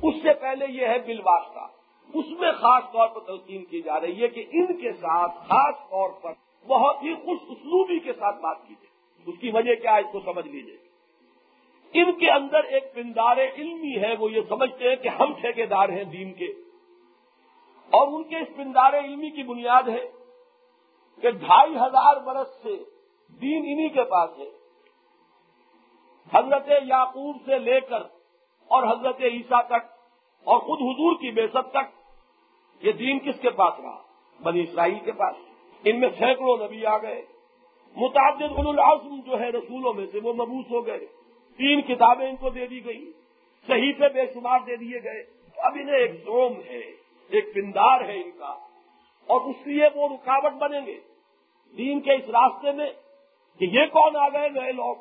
اس 0.03 0.15
سے 0.23 0.35
پہلے 0.35 0.67
یہ 0.69 0.87
ہے 0.87 0.99
بل 0.99 1.21
واسطہ 1.25 1.78
اس 2.15 2.25
میں 2.31 2.53
خاص 2.53 2.83
طور 2.93 3.09
پر 3.09 3.21
تلقین 3.21 3.65
کی 3.65 3.83
جا 3.83 4.01
رہی 4.01 4.23
ہے 4.23 4.29
کہ 4.29 4.45
ان 4.53 4.81
کے 4.81 4.93
ساتھ 4.93 5.33
خاص 5.39 5.75
طور 5.91 6.11
پر 6.11 6.33
بہت 6.67 6.97
ہی 7.03 7.15
خوش 7.15 7.39
اسلوبی 7.49 7.99
کے 7.99 8.13
ساتھ 8.13 8.41
بات 8.41 8.57
کی 8.69 8.75
جائے۔ 8.75 8.89
اس 9.27 9.41
کی 9.41 9.51
وجہ 9.51 9.75
کیا 9.75 9.95
ہے 9.95 10.01
اس 10.01 10.07
کو 10.13 10.21
سمجھ 10.21 10.49
لیجیے 10.49 10.77
ان 11.93 12.13
کے 12.13 12.31
اندر 12.31 12.65
ایک 12.65 12.95
پندار 12.95 13.37
علمی 13.37 14.01
ہے، 14.01 14.15
وہ 14.19 14.33
یہ 14.33 14.41
سمجھتے 14.49 14.89
ہیں 14.89 14.97
کہ 14.97 15.09
ہم 15.09 15.33
ٹھیکے 15.33 15.67
دار 15.67 15.89
ہیں 15.89 16.05
دین 16.05 16.33
کے۔ 16.33 16.47
اور 17.91 18.09
ان 18.09 18.25
کے 18.25 18.37
اس 18.37 18.49
پندار 18.57 18.93
علمی 18.93 19.31
کی 19.31 19.43
بنیاد 19.43 19.89
ہے 19.89 20.09
کہ 21.23 21.31
ڈھائی 21.31 21.77
ہزار 21.77 22.17
برس 22.17 22.49
سے 22.63 22.77
دین 23.41 23.63
انہی 23.67 23.89
کے 23.89 24.05
پاس 24.05 24.31
ہے۔ 24.39 24.51
حضرت 26.33 26.69
یعقوب 26.69 27.37
سے 27.47 27.59
لے 27.59 27.81
کر 27.81 28.03
اور 28.69 28.83
حضرت 28.83 29.21
عیسیٰ 29.21 29.67
تک 29.67 29.99
اور 30.45 30.59
خود 30.59 30.79
حضور 30.81 31.15
کی 31.15 31.31
بے 31.31 31.47
تک 31.47 31.98
یہ 32.83 32.93
دین 32.93 33.19
کس 33.19 33.41
کے 33.41 33.51
پاس 33.51 33.81
رہا؟ 33.81 34.03
بنی 34.43 34.61
اسرائیل 34.61 34.99
کے 35.05 35.13
پاس۔ 35.13 35.37
ان 35.85 36.01
میں 36.01 36.09
سینکڑوں 36.19 36.57
نبی 36.57 36.87
آ 36.87 36.99
گئے۔ 36.99 37.23
متعدد 37.97 38.59
العظم 38.59 39.21
جو 39.21 39.41
ہے 39.41 39.51
رسولوں 39.51 39.95
میں 39.95 40.07
سے 40.13 40.21
وہ 40.23 40.33
مبوس 40.33 40.67
ہو 40.71 40.87
گئے۔ 40.87 40.99
تین 41.57 41.81
کتابیں 41.81 42.29
ان 42.29 42.37
کو 42.37 42.51
دے 42.51 42.67
دی 42.67 42.85
گئی 42.85 43.13
صحیح 43.67 43.93
سے 43.99 44.09
بے 44.09 44.27
شمار 44.35 44.59
دے 44.67 44.77
دیے 44.77 45.05
گئے۔ 45.05 45.25
اب 45.57 45.73
انہیں 45.81 45.97
ایک 45.97 46.25
زوم 46.25 46.53
ہے، 46.67 46.79
ایک 47.29 47.55
پندار 47.55 48.01
ہے 48.01 48.17
ان 48.17 48.31
کا۔ 48.39 48.57
اور 49.27 49.41
اس 49.41 49.67
لیے 49.67 49.89
وہ 49.95 50.09
رکاوٹ 50.09 50.53
بنیں 50.53 50.87
گے۔ 50.87 51.01
دین 51.77 52.01
کے 52.01 52.13
اس 52.13 52.29
راستے 52.29 52.73
میں 52.73 52.91
کہ 53.59 53.65
یہ 53.65 53.87
کون 53.87 54.17
آ 54.17 54.29
گئے 54.29 54.49
نئے 54.49 54.73
لوگ؟ 54.73 54.97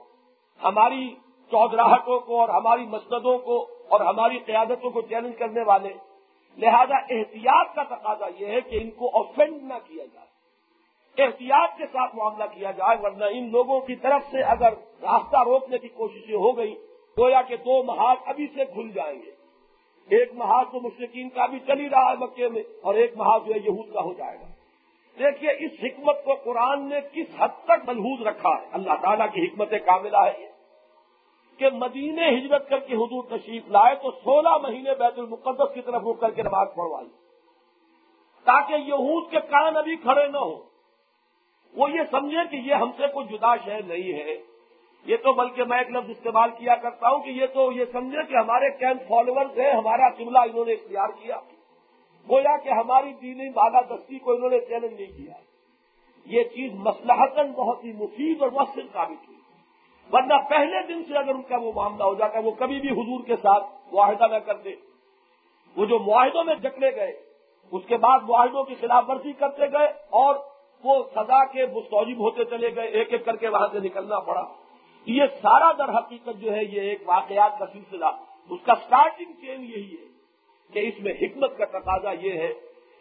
ہماری 0.64 1.16
چودراہٹوں 1.52 2.20
کو 2.20 2.40
اور 2.40 2.50
ہماری 2.50 2.86
مسندوں 2.86 3.38
کو 3.38 3.68
اور 3.90 4.00
ہماری 4.00 4.40
قیادتوں 4.40 4.92
کو 4.92 5.02
چیلنج 5.02 5.38
کرنے 5.38 5.62
والے۔ 5.62 5.94
لہذا 6.58 6.98
احتیاط 7.10 7.76
کا 7.76 7.84
تقاضا 7.84 8.28
یہ 8.40 8.48
ہے 8.48 8.62
کہ 8.62 8.80
ان 8.82 8.90
کو 8.92 9.10
اوفینڈ 9.14 9.64
نہ 9.64 9.74
کیا 9.88 10.06
جائے۔ 10.06 10.26
احتیاط 11.18 11.78
کے 11.78 11.86
ساتھ 11.92 12.16
معاملہ 12.16 12.44
کیا 12.44 12.72
جائے، 12.72 12.98
ورنہ 13.04 13.26
ان 13.32 13.52
لوگوں 13.52 13.80
کی 13.80 13.96
طرف 13.96 14.22
سے 14.32 14.44
اگر 14.44 14.74
راستہ 15.02 15.44
روکنے 15.44 15.78
کی 15.78 15.88
کوششیں 15.88 16.36
ہو 16.36 16.58
گئی 16.58 16.76
گویا 17.18 17.42
کہ 17.42 17.56
دو 17.56 17.84
محاذ 17.84 18.18
ابھی 18.26 18.48
سے 18.56 18.66
کھل 18.66 18.92
جائیں 18.92 19.22
گے۔ 19.22 19.32
ایک 20.10 20.34
محاذ 20.34 20.66
تو 20.72 20.80
مشرقین 20.80 21.30
کا 21.30 21.46
بھی 21.46 21.60
چل 21.60 21.80
ہی 21.80 21.90
رہا 21.90 22.10
ہے 22.10 22.16
مکے 22.20 22.50
میں، 22.50 22.64
اور 22.82 22.96
ایک 22.96 23.18
محاذ 23.18 23.48
جو 23.48 23.54
ہے 23.54 23.60
یہود 23.60 23.94
کا 23.94 24.02
ہو 24.02 24.14
جائے 24.14 24.38
گا۔ 24.38 24.46
دیکھیے، 25.20 25.52
اس 25.52 25.72
حکمت 25.84 26.24
کو 26.26 26.34
قرآن 26.34 26.90
نے 26.90 27.00
کس 27.14 27.36
حد 27.40 27.66
تک 27.66 27.90
ملحوظ 27.90 28.28
رکھا 28.28 28.50
ہے؟ 28.50 28.68
اللہ 28.72 28.94
تعالیٰ 29.02 29.28
کی 29.34 29.46
حکمت 29.46 29.72
کاملہ 29.86 30.18
ہے۔ 30.18 30.57
کہ 31.60 31.70
مدینے 31.74 32.30
ہجرت 32.30 32.70
کر 32.70 32.80
کے 32.80 32.96
حضور 32.96 33.24
تشریف 33.30 33.68
لائے 33.68 33.96
تو 33.96 34.12
سولہ 34.12 34.58
مہینے 34.64 34.96
بیت 35.00 35.20
المقدس 35.20 35.74
کی 35.74 35.82
طرف 35.82 36.02
رک 36.04 36.20
کر 36.20 36.32
کے 36.32 36.44
نماز 36.44 36.68
پڑھوائی۔ 36.76 37.08
تاکہ 38.44 38.74
یہود 38.74 39.32
کے 39.32 39.38
کان 39.40 39.78
ابھی 39.78 39.96
کھڑے 39.96 40.28
نہ 40.28 40.38
ہوں۔ 40.38 40.56
وہ 41.74 41.92
یہ 41.92 42.02
سمجھے 42.12 42.38
کہ 42.52 42.56
یہ 42.56 42.74
ہم 42.74 42.92
سے 42.98 43.08
کوئی 43.08 43.28
جدا 43.28 43.56
شہر 43.56 43.84
نہیں 43.84 44.14
ہے۔ 44.14 44.38
یہ 45.06 45.18
تو 45.18 45.34
بلکہ 45.34 45.64
میں 45.64 45.78
ایک 45.78 45.90
لفظ 45.90 46.10
استعمال 46.10 46.50
کیا 46.58 46.76
کرتا 46.76 47.10
ہوں 47.10 47.24
کہ 47.24 47.30
یہ 47.30 47.46
تو 47.54 47.72
یہ 47.72 47.86
سمجھے 47.92 48.24
کہ 48.30 48.36
ہمارے 48.36 48.70
کیمپ 48.70 49.02
فالوورز 49.08 49.60
ہیں، 49.60 49.74
ہمارا 49.74 50.10
قبلہ 50.10 50.40
انہوں 50.40 50.66
نے 50.66 50.74
اختیار 50.74 51.08
کیا۔ 51.08 51.38
گویا 52.30 52.58
کہ 52.58 52.70
ہماری 52.70 53.14
دینی 53.14 53.50
بالا 53.50 53.82
دستی 53.82 54.20
کو 54.20 54.32
انہوں 54.32 54.50
نے 54.50 54.60
چیلنج 54.60 55.02
نہیں 55.02 55.18
کیا۔ 55.18 55.34
یہ 56.26 56.44
چیز 56.44 56.72
مسلحتاً 56.74 57.52
بہت 57.52 57.84
ہی 57.84 57.92
مفید 57.92 58.42
اور 58.42 58.50
مؤثر 58.50 58.82
ثابت 58.94 59.27
ورنہ 60.14 60.34
پہلے 60.50 60.82
دن 60.88 61.04
سے 61.08 61.18
اگر 61.18 61.36
ان 61.36 61.42
کا 61.42 61.58
وہ 61.58 61.72
معاملہ 61.76 62.04
ہو 62.04 62.14
جاتا 62.14 62.40
وہ 62.40 62.52
کبھی 62.52 62.80
بھی 62.80 62.90
حضور 62.90 63.26
کے 63.26 63.36
ساتھ 63.36 63.66
معاہدہ 63.94 64.28
نہ 64.28 64.36
کرتے 64.36 64.76
وہ 65.78 65.86
جو 65.86 66.00
معاہدوں 66.00 66.44
میں 66.44 66.56
جکڑے 66.56 66.96
گئے، 66.96 67.12
اس 67.72 67.84
کے 67.88 67.98
بعد 67.98 68.20
معاہدوں 68.28 68.64
کی 68.64 68.76
خلاف 68.76 69.10
ورزی 69.10 69.34
کرتے 69.34 69.72
گئے 69.72 69.88
اور 70.10 70.36
وہ 70.84 71.04
سزا 71.16 71.44
کے 71.46 71.66
مستوجب 71.66 72.20
ہوتے 72.20 72.46
چلے 72.46 72.76
گئے، 72.76 72.88
ایک 72.88 73.12
ایک 73.12 73.26
کر 73.26 73.36
کے 73.36 73.48
وہاں 73.48 73.68
سے 73.72 73.80
نکلنا 73.80 74.20
پڑا۔ 74.20 74.44
یہ 75.06 75.24
سارا 75.42 75.72
در 75.78 75.90
حقیقت 75.98 76.42
جو 76.42 76.56
ہے، 76.56 76.64
یہ 76.64 76.82
ایک 76.82 77.02
واقعات 77.06 77.60
کا 77.60 77.66
سلسلہ۔ 77.74 78.06
اس 78.50 78.60
کا 78.66 78.74
سٹارٹنگ 78.76 79.32
چین 79.42 79.64
یہی 79.64 79.92
ہے 79.92 80.06
کہ 80.74 80.80
اس 80.80 80.94
میں 81.00 81.14
حکمت 81.14 81.58
کا 81.58 81.66
تقاضا 81.66 82.12
یہ 82.12 82.32
ہے 82.32 82.54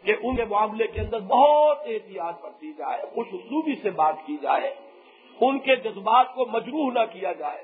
کہ 0.03 0.15
ان 0.23 0.35
معاملے 0.49 0.87
کے 0.87 1.01
اندر 1.01 1.19
بہت 1.19 1.79
احتیاط 1.85 2.41
برتی 2.41 2.73
جائے، 2.73 3.01
خوش 3.15 3.27
اسلوبی 3.31 3.75
سے 3.75 3.89
بات 3.89 4.15
کی 4.25 4.37
جائے۔ 4.41 4.73
ان 5.41 5.59
کے 5.59 5.75
جذبات 5.75 6.35
کو 6.35 6.45
مجروح 6.45 6.91
نہ 6.93 6.99
کیا 7.11 7.31
جائے۔ 7.31 7.63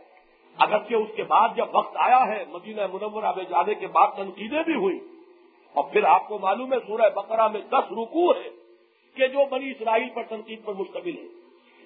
اگرچہ 0.57 0.93
اس 0.93 1.09
کے 1.15 1.24
بعد 1.24 1.49
جب 1.55 1.65
وقت 1.71 1.97
آیا 1.97 2.28
ہے، 2.28 2.43
مدینہ 2.49 2.82
منورہ 2.93 3.32
میں 3.36 3.43
جانے 3.43 3.76
کے 3.76 3.88
بعد 3.88 4.07
تنقیدیں 4.15 4.63
بھی 4.63 4.76
ہوئی 4.76 4.99
اور 5.74 5.84
پھر 5.84 6.03
آپ 6.03 6.28
کو 6.28 6.39
معلوم 6.39 6.74
ہے، 6.74 6.78
سورہ 6.88 7.09
بقرہ 7.09 7.47
میں 7.47 7.61
دس 7.69 7.91
رکو 7.91 8.32
ہے 8.32 8.49
کہ 9.15 9.28
جو 9.28 9.45
بنی 9.49 9.71
اسرائیل 9.71 10.09
پر 10.13 10.24
تنقید 10.30 10.65
پر 10.65 10.74
مشتمل 10.74 11.17
ہے 11.17 11.28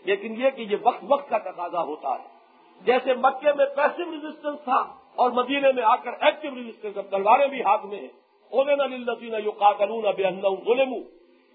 لیکن 0.06 0.42
یہ 0.42 0.50
کہ 0.50 0.62
یہ 0.62 0.76
وقت 0.84 1.04
وقت 1.08 1.30
کا 1.30 1.38
تقاضا 1.38 1.82
ہوتا 1.82 2.10
ہے۔ 2.10 2.38
جیسے 2.82 3.14
مکے 3.14 3.54
میں 3.54 3.66
پیسو 3.66 4.12
ریزسٹنس 4.12 4.60
تھا 4.64 4.96
اور 5.16 5.32
مدینے 5.32 5.72
میں 5.72 5.84
آ 5.84 5.96
کر 5.96 6.12
ایکٹیو 6.20 6.56
ریزسٹنس 6.56 6.98
اب 6.98 7.06
تلواریں 7.10 7.48
بھی 7.48 7.62
ہاتھ 7.62 7.86
میں 7.86 8.00
ہیں۔ 8.00 8.08
اولین 8.52 9.08
یو 9.44 9.52
قاتلون 9.52 10.08
اب 10.08 10.22
ظلم 10.66 10.94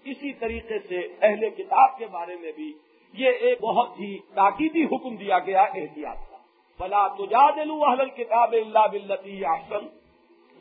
اسی 0.05 0.33
طریقے 0.33 0.79
سے 0.79 1.07
اہل 1.21 1.49
کتاب 1.49 1.97
کے 1.97 2.05
بارے 2.11 2.35
میں 2.35 2.51
بھی 2.51 2.73
یہ 3.13 3.29
ایک 3.29 3.61
بہت 3.61 3.99
ہی 3.99 4.17
تاکیدی 4.17 4.85
حکم 4.85 5.15
دیا 5.15 5.39
گیا 5.39 5.61
احتیاط 5.61 6.31
کا۔ 6.31 6.37
بلا 6.79 7.07
تجا 7.07 7.49
دلو 7.49 7.85
اہل 7.85 8.09
کتاب 8.09 8.53
اللہ 8.53 8.87
بلتی 8.91 9.45
آسن 9.45 9.87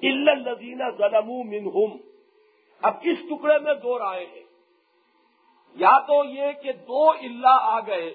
الزین 0.03 0.91
ظلم 0.99 1.31
منہم 1.31 1.97
اب 2.83 2.95
اس 3.03 3.19
ٹکڑے 3.31 3.59
میں 3.59 3.75
دو 3.75 3.99
رائے 3.99 4.27
ہیں؟ 4.27 4.43
یا 5.75 5.99
تو 5.99 6.25
یہ 6.25 6.53
کہ 6.63 6.73
دو 6.73 7.11
اللہ 7.11 7.59
آ 7.61 7.81
گئے، 7.81 8.11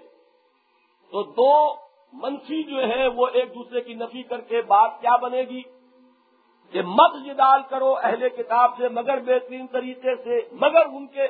تو 1.12 1.24
دو 1.24 1.76
منفی 2.14 2.64
جو 2.64 2.88
ہے 2.88 3.08
وہ 3.08 3.28
ایک 3.28 3.56
دوسرے 3.56 3.82
کی 3.82 3.94
نفی 3.94 4.24
کر 4.24 4.42
کے 4.42 4.62
بات 4.62 5.02
کیا 5.02 5.16
بنے 5.16 5.42
گی؟ 5.42 5.62
کہ 6.72 6.82
مت 6.82 7.26
جدال 7.26 7.62
کرو 7.70 7.96
اہل 8.04 8.30
کتاب 8.30 8.72
سے 8.78 8.90
مگر 8.90 9.20
بہترین 9.20 9.68
طریقے 9.68 10.16
سے، 10.16 10.40
مگر 10.52 10.86
ان 10.86 11.08
کے 11.08 11.28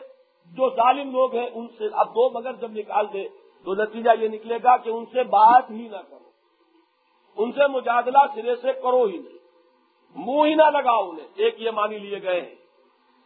جو 0.52 0.70
ظالم 0.70 1.12
لوگ 1.12 1.36
ہیں 1.36 1.50
ان 1.54 1.68
سے 1.68 1.84
اب 1.92 2.08
دو 2.10 2.30
مگر 2.30 2.54
جب 2.54 2.72
نکال 2.72 3.06
دے 3.14 3.28
تو 3.66 3.74
نتیجہ 3.74 4.10
یہ 4.20 4.28
نکلے 4.28 4.58
گا 4.64 4.78
کہ 4.78 4.90
ان 4.90 5.06
سے 5.06 5.24
بات 5.24 5.72
ہی 5.72 5.88
نہ 5.88 5.98
کرو۔ 5.98 6.30
ان 7.38 7.52
سے 7.52 7.68
مجادلہ 7.68 8.18
سرے 8.36 8.56
سے 8.56 8.74
کرو 8.74 9.04
ہی 9.04 9.18
نہیں۔ 9.18 9.38
منہ 10.16 10.48
ہی 10.48 10.56
نہ 10.56 10.64
لگاؤ 10.64 11.10
انہیں۔ 11.10 11.28
ایک 11.36 11.62
یہ 11.62 11.72
مانی 11.72 11.98
لیے 11.98 12.22
گئے 12.24 12.42
ہیں۔ 12.42 12.56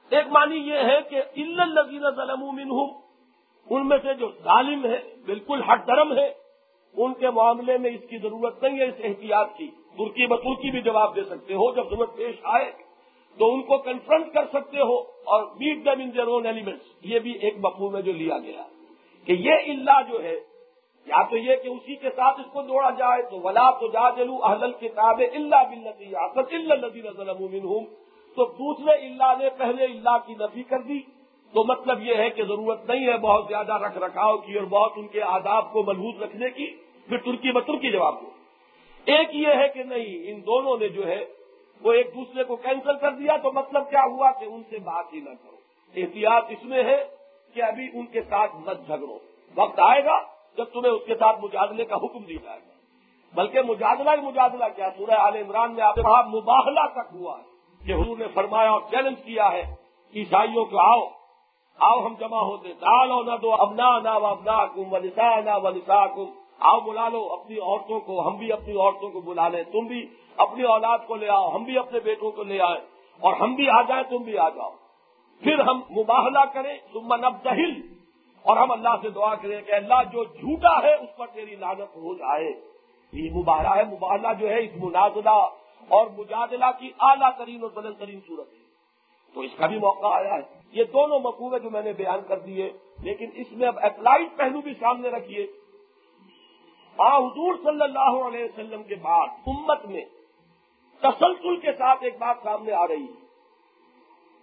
ایک 0.10 0.28
مانی 0.28 0.56
یہ 0.56 0.74
ہے 0.74 1.02
کہ 1.10 1.16
الزین 1.16 2.04
ظلم 2.16 2.44
ان 3.70 3.88
میں 3.88 3.98
سے 3.98 4.14
جو 4.14 4.32
ظالم 4.44 4.86
ہے 4.86 5.16
بالکل 5.26 5.62
ہٹ 5.72 5.88
درم 5.88 6.18
ہے 6.18 6.34
ان 6.98 7.14
کے 7.14 7.30
معاملے 7.30 7.78
میں 7.78 7.92
اس 7.92 8.10
کی 8.10 8.18
ضرورت 8.18 8.64
نہیں 8.64 8.80
ہے 8.80 8.86
اس 8.86 8.96
احتیاط 9.04 9.48
کی۔ 9.58 9.68
ترکی 9.68 10.28
بترکی 10.28 10.72
بھی 10.72 10.82
جواب 10.82 11.16
دے 11.16 11.24
سکتے 11.24 11.54
ہو 11.54 11.76
جب 11.76 11.90
ضرورت 11.90 12.16
پیش 12.16 12.36
آئے۔ 12.44 12.91
تو 13.38 13.54
ان 13.54 13.62
کو 13.62 13.78
کنفرنٹ 13.78 14.34
کر 14.34 14.46
سکتے 14.54 14.78
ہو 14.78 14.98
اور 15.24 15.44
meet 15.44 15.86
them 15.86 16.02
in 16.02 16.14
their 16.14 16.28
own 16.28 16.46
elements 16.46 17.06
یہ 17.06 17.20
بھی 17.20 17.32
ایک 17.32 17.56
مفہوم 17.58 17.96
ہے 17.96 18.02
جو 18.02 18.12
لیا 18.12 18.38
گیا 18.38 18.62
کہ 19.26 19.32
یہ 19.32 19.52
اللہ 19.52 20.02
جو 20.10 20.24
ہے، 20.24 20.40
یا 21.08 21.24
تو 21.24 21.38
یہ 21.38 21.56
کہ 21.56 21.68
اسی 21.68 21.96
کے 21.96 22.10
ساتھ 22.10 22.40
اس 22.40 22.46
کو 22.54 22.62
جوڑا 22.62 22.90
جائے 22.90 23.22
تو 23.22 23.40
ولا 23.40 23.72
تو 23.72 23.88
جا 23.88 24.10
دلو 24.10 24.46
اہل 24.46 24.72
کتاب 24.72 25.22
اللہ 25.34 25.64
بلتی 25.70 26.16
اللہ 26.16 26.74
نبی 26.74 27.02
نظر 27.02 27.34
تو 28.38 28.46
دوسرے 28.46 28.96
اللہ 28.96 29.34
نے 29.40 29.50
پہلے 29.58 29.86
اللہ 29.86 30.18
کی 30.28 30.34
نفی 30.34 30.64
کر 30.64 30.80
دی۔ 30.80 31.00
تو 31.54 31.64
مطلب 31.64 32.04
یہ 32.04 32.16
ہے 32.16 32.30
کہ 32.30 32.44
ضرورت 32.44 32.90
نہیں 32.90 33.08
ہے 33.08 33.18
بہت 33.18 33.46
زیادہ 33.48 33.74
رکھ 33.74 33.98
رکھاؤ 33.98 34.38
کی 34.38 34.54
اور 34.54 34.64
بہت 34.64 34.94
ان 34.96 35.08
کے 35.08 35.22
آداب 35.22 35.74
کو 35.74 35.84
مضبوط 35.84 36.24
رکھنے 36.24 36.50
کی۔ 36.50 36.68
پھر 37.08 37.18
ترکی 37.18 37.52
بترکی 37.52 37.92
جواب 37.92 38.22
دو۔ 38.22 38.30
ایک 39.06 39.36
یہ 39.36 39.48
ہے 39.48 39.68
کہ 39.68 39.84
نہیں، 39.84 40.32
ان 40.32 40.42
دونوں 40.42 40.78
نے 40.78 40.88
جو 40.88 41.08
ہے 41.08 41.26
وہ 41.84 41.92
ایک 41.92 42.08
دوسرے 42.16 42.44
کو 42.44 42.56
کینسل 42.56 42.98
کر 42.98 43.12
دیا 43.12 43.38
تو 43.38 43.52
مطلب 43.52 43.90
کیا 43.90 44.04
ہوا 44.04 44.32
کہ 44.32 44.46
ان 44.46 44.64
سے 44.70 44.80
بات 44.80 45.14
ہی 45.14 45.20
نہ 45.20 45.30
کرو۔ 45.30 45.58
احتیاط 45.96 46.46
اس 46.50 46.64
میں 46.64 46.84
ہے 46.84 47.08
کہ 47.54 47.64
ابھی 47.64 47.90
ان 47.94 48.06
کے 48.06 48.22
ساتھ 48.22 48.56
مت 48.56 48.78
جھگڑو۔ 48.88 49.18
وقت 49.56 49.80
آئے 49.80 50.06
گا 50.06 50.20
جب 50.58 50.64
تمہیں 50.64 50.94
اس 50.94 51.02
کے 51.06 51.16
ساتھ 51.16 51.44
مجادلے 51.44 51.86
کا 51.86 51.96
حکم 51.96 52.24
دیا 52.24 52.38
جائے 52.44 52.60
گا۔ 52.60 52.72
بلکہ 53.34 53.62
مجادلہ 53.62 54.10
ہی 54.10 54.22
مجادلہ 54.22 54.66
کیا؟ 54.76 54.90
سورہ 54.98 55.12
عال 55.12 55.36
عمران 55.36 55.76
میں 55.76 55.84
آپ 55.84 56.28
مباہلا 56.28 56.88
تک 56.88 57.16
ہوا 57.16 57.40
ہے 57.40 57.44
کہ 57.86 57.92
حضور 57.92 58.18
نے 58.18 58.26
فرمایا 58.34 58.72
اور 58.72 58.82
چیلنج 58.90 59.24
کیا 59.26 59.52
ہے، 59.52 59.76
عیسائیوں 60.16 60.66
کو 60.66 60.80
آؤ 60.80 61.10
آؤ 61.80 62.06
ہم 62.06 62.14
جمع 62.20 62.44
ہوتے 62.44 62.70
ڈالو 62.74 63.24
نہ 63.24 63.38
دو 63.42 63.54
ابنا 63.54 64.00
نہ 64.00 64.10
ابنا 64.10 64.66
کم 64.66 64.94
و 64.94 64.98
نہ 65.46 65.58
و 65.58 65.72
کم 66.16 66.32
آؤ 66.60 66.80
بلا 66.80 67.10
لو، 67.10 67.34
اپنی 67.34 67.60
عورتوں 67.60 68.00
کو، 68.00 68.28
ہم 68.28 68.36
بھی 68.36 68.52
اپنی 68.52 68.74
عورتوں 68.74 69.10
کو 69.10 69.22
بلا 69.22 69.50
لیں، 69.50 69.64
تم 69.64 69.80
بھی 69.80 70.08
اپنی 70.38 70.64
اولاد 70.64 70.98
کو 71.08 71.16
لے 71.16 71.30
آؤ، 71.30 71.52
ہم 71.52 71.64
بھی 71.64 71.78
اپنے 71.78 72.00
بیٹوں 72.00 72.32
کو 72.32 72.44
لے 72.44 72.60
آئیں 72.62 72.82
اور 73.20 73.34
ہم 73.34 73.56
بھی 73.56 73.70
آ 73.70 73.82
جائیں، 73.82 74.04
تم 74.04 74.18
بھی 74.18 74.38
آ 74.38 74.50
جاؤ۔ 74.50 74.70
پھر 75.44 75.60
ہم 75.60 75.78
مباہلہ 75.78 76.46
کریں 76.54 76.78
تم 76.94 77.16
نب 77.16 77.44
دہل 77.44 77.82
اور 78.42 78.58
ہم 78.58 78.72
اللہ 78.72 78.96
سے 79.02 79.10
دعا 79.10 79.36
کریں 79.36 79.62
کہ 79.62 79.72
اللہ 79.72 80.04
جو 80.12 80.24
جھوٹا 80.24 80.84
ہے، 80.84 80.94
اس 80.94 81.18
پر 81.18 81.28
تیری 81.28 81.56
لاگت 81.56 81.96
ہو 81.96 82.14
جائے۔ 82.14 82.62
یہ 83.14 83.32
مباہلہ 83.34 83.68
ہے، 83.68 83.84
مباہلہ 83.84 84.28
جو 84.40 84.50
ہے، 84.50 84.60
اس 84.60 84.72
منازلہ 84.84 85.48
اور 85.88 86.08
مجادلہ 86.18 86.66
کی 86.80 86.90
اعلیٰ 87.00 87.30
ترین 87.38 87.64
اور 87.64 87.72
بلند 87.72 87.96
ترین 88.00 88.20
صورت 88.28 88.54
ہے۔ 88.54 88.62
تو 89.34 89.42
اس 89.42 89.52
کا 89.58 89.68
بھی 89.68 89.80
موقع 89.80 90.08
آیا 90.08 90.34
ہے۔ 90.34 90.62
یہ 90.72 90.84
دونوں 90.84 91.20
مقوبے 91.20 91.60
جو 91.60 91.70
میں 91.70 91.82
نے 91.82 91.94
بیان 91.94 92.20
کر 92.28 92.40
دیے، 92.40 92.72
لیکن 93.00 93.30
اس 93.34 93.48
میں 93.52 93.68
اب 93.68 93.80
اپلائڈ 93.82 94.38
پہلو 94.38 94.62
بھی 94.62 94.74
سامنے 94.74 95.10
رکھیے۔ 95.10 95.48
حضور 97.00 97.56
صلی 97.56 97.82
اللہ 97.82 98.28
علیہ 98.28 98.44
وسلم 98.44 98.84
کے 98.84 98.96
بعد 98.96 99.28
امت 99.48 99.86
میں 99.86 100.02
تسلسل 101.02 101.58
کے 101.58 101.72
ساتھ 101.72 102.04
ایک 102.04 102.18
بات 102.18 102.36
سامنے 102.44 102.72
آ 102.72 102.88
رہی 102.88 103.04
ہے۔ 103.04 103.22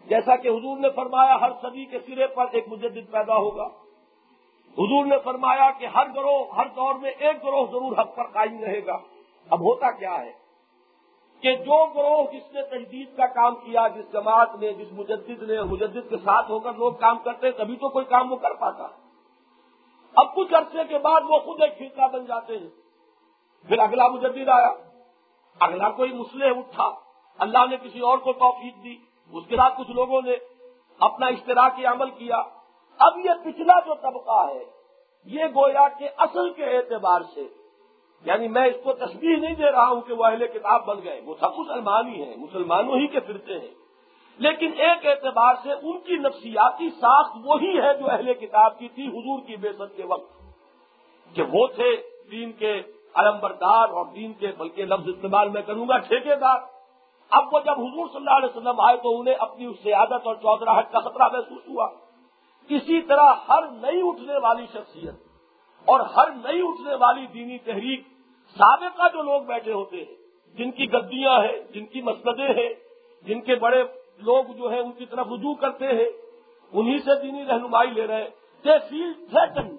جیسا 0.07 0.37
کہ 0.37 0.49
حضور 0.49 0.77
نے 0.77 0.91
فرمایا 0.91 1.41
ہر 1.41 1.51
صدی 1.63 1.85
کے 1.85 1.99
سرے 2.07 2.27
پر 2.27 2.47
ایک 2.53 2.69
مجدد 2.69 3.11
پیدا 3.11 3.37
ہوگا۔ 3.37 3.69
حضور 4.79 5.07
نے 5.07 5.17
فرمایا 5.25 5.71
کہ 5.79 5.87
ہر 5.87 6.07
گروہ، 6.15 6.55
ہر 6.57 6.67
دور 6.67 6.95
میں 6.95 7.11
ایک 7.11 7.43
گروہ 7.43 7.67
ضرور 7.67 7.93
حق 7.99 8.17
پر 8.17 8.27
قائم 8.27 8.65
رہے 8.65 8.87
گا۔ 8.87 8.99
اب 9.51 9.61
ہوتا 9.61 9.91
کیا 9.91 10.21
ہے؟ 10.21 10.33
کہ 11.41 11.57
جو 11.57 11.87
گروہ 11.87 12.25
جس 12.33 12.53
نے 12.53 12.63
تجدید 12.63 13.17
کا 13.17 13.27
کام 13.27 13.55
کیا، 13.55 13.89
جس 13.89 14.13
جماعت 14.13 14.51
نے، 14.61 14.73
جس 14.73 14.93
مجدد 14.93 15.43
نے 15.43 15.63
مجدد 15.63 16.11
کے 16.11 16.17
ساتھ 16.17 16.51
ہو 16.51 16.59
کر 16.59 16.73
لوگ 16.73 16.93
کام 16.93 17.19
کرتے 17.19 17.51
تبھی 17.51 17.77
تو 17.77 17.89
کوئی 17.89 18.05
کام 18.05 18.33
وہ 18.33 18.37
کر 18.37 18.55
پاتا۔ 18.55 18.87
اب 20.17 20.35
کچھ 20.35 20.55
عرصے 20.55 20.79
کے 20.89 20.99
بعد 20.99 21.21
وہ 21.29 21.39
خود 21.39 21.63
ایک 21.63 21.79
فرقہ 21.79 22.09
بن 22.13 22.25
جاتے 22.25 22.59
ہیں۔ 22.59 22.69
پھر 23.69 23.79
اگلا 23.79 24.09
مجدد 24.09 24.49
آیا۔ 24.49 24.88
اگلا 25.61 25.89
کوئی 25.91 26.13
مسلح 26.13 26.47
اٹھا، 26.57 26.95
اللہ 27.39 27.67
نے 27.71 27.77
کسی 27.77 28.01
اور 28.01 28.19
کو 28.19 28.33
توفیق 28.33 28.85
دی، 28.85 28.97
اس 29.33 29.45
کے 29.49 29.57
بعد 29.57 29.71
کچھ 29.79 29.91
لوگوں 29.91 30.23
نے 30.23 30.33
اپنا 31.01 31.27
اشتراکی 31.27 31.87
عمل 31.87 32.11
کیا۔ 32.11 32.43
اب 32.99 33.19
یہ 33.19 33.31
پچھلا 33.45 33.81
جو 33.81 33.95
طبقہ 33.95 34.49
ہے، 34.49 34.65
یہ 35.25 35.45
گویا 35.55 35.89
کہ 35.89 36.09
اصل 36.17 36.53
کے 36.53 36.65
اعتبار 36.65 37.21
سے 37.35 37.47
یعنی 38.25 38.49
میں 38.49 38.67
اس 38.67 38.77
کو 38.85 38.93
تصویر 38.93 39.39
نہیں 39.39 39.55
دے 39.55 39.73
رہا 39.73 39.89
ہوں 39.89 40.01
کہ 40.01 40.13
وہ 40.13 40.25
اہل 40.25 40.47
کتاب 40.47 40.87
بن 40.87 40.97
گئے، 41.05 41.21
وہ 41.25 41.35
سب 41.41 41.59
مسلمان 41.59 42.09
ہی 42.09 42.23
ہیں، 42.23 42.37
مسلمانوں 42.37 42.97
ہی 42.97 43.07
کے 43.07 43.21
فرقے 43.21 43.59
ہیں۔ 43.59 43.75
لیکن 44.39 44.73
ایک 44.77 45.07
اعتبار 45.07 45.55
سے 45.63 45.73
ان 45.73 45.99
کی 45.99 46.15
نفسیاتی 46.15 46.91
ساخت 46.91 47.37
وہی 47.45 47.81
ہے 47.81 47.95
جو 47.95 48.11
اہل 48.11 48.35
کتاب 48.35 48.79
کی 48.79 48.89
تھی، 48.89 49.07
حضور 49.07 49.47
کی 49.47 49.57
بے 49.57 49.69
کے 49.97 50.05
وقت، 50.05 50.33
کہ 51.35 51.43
وہ 51.43 51.67
تھے 51.67 51.97
دین 52.31 52.53
کے 52.53 52.83
علمبردار 53.15 53.89
اور 53.89 54.05
دین 54.15 54.33
کے 54.33 54.53
بلکہ 54.59 54.85
لفظ 54.85 55.09
استعمال 55.09 55.49
میں 55.49 55.63
کروں 55.63 55.89
گا 55.89 55.99
ٹھیکے 55.99 56.37
دار 56.37 56.59
اب 57.33 57.55
وہ 57.55 57.61
جب 57.61 57.79
حضور 57.79 58.09
صلی 58.09 58.17
اللہ 58.17 58.37
علیہ 58.37 58.49
وسلم 58.49 58.81
آئے 58.81 58.97
تو 58.97 59.21
انہیں 59.21 59.35
اپنی 59.39 59.67
اس 59.67 59.77
سے 59.83 59.93
عادت 59.93 60.27
اور 60.27 60.35
چودراہٹ 60.35 60.93
کا 60.93 61.01
خطرہ 61.01 61.29
محسوس 61.33 61.69
ہوا۔ 61.69 61.89
اسی 62.71 63.01
طرح 63.03 63.33
ہر 63.49 63.67
نئی 63.71 64.01
اٹھنے 64.05 64.39
والی 64.39 64.67
شخصیت 64.73 65.15
اور 65.87 66.01
ہر 66.01 66.31
نئی 66.31 66.61
اٹھنے 66.61 66.95
والی 66.95 67.27
دینی 67.27 67.59
تحریک، 67.59 68.01
سابقہ 68.57 69.09
جو 69.13 69.23
لوگ 69.23 69.43
بیٹھے 69.43 69.73
ہوتے 69.73 69.97
ہیں، 69.97 70.15
جن 70.59 70.71
کی 70.71 70.93
گدیاں 70.93 71.39
ہیں، 71.41 71.59
جن 71.75 71.87
کی 71.87 72.03
مسندیں 72.03 72.49
ہیں، 72.49 72.69
جن 73.27 73.41
کے 73.41 73.55
بڑے 73.55 73.83
لوگ 74.23 74.45
جو 74.59 74.71
ہے 74.71 74.79
ان 74.79 74.93
کی 74.93 75.07
طرف 75.07 75.27
رجوع 75.27 75.55
کرتے 75.55 75.87
ہیں، 75.87 76.09
انہی 76.73 76.99
سے 76.99 77.15
دینی 77.23 77.45
رہنمائی 77.45 77.91
لے 77.91 78.07
رہے 78.07 78.29
دے 78.65 78.79
فیل 78.89 79.13
تھریٹنڈ 79.31 79.77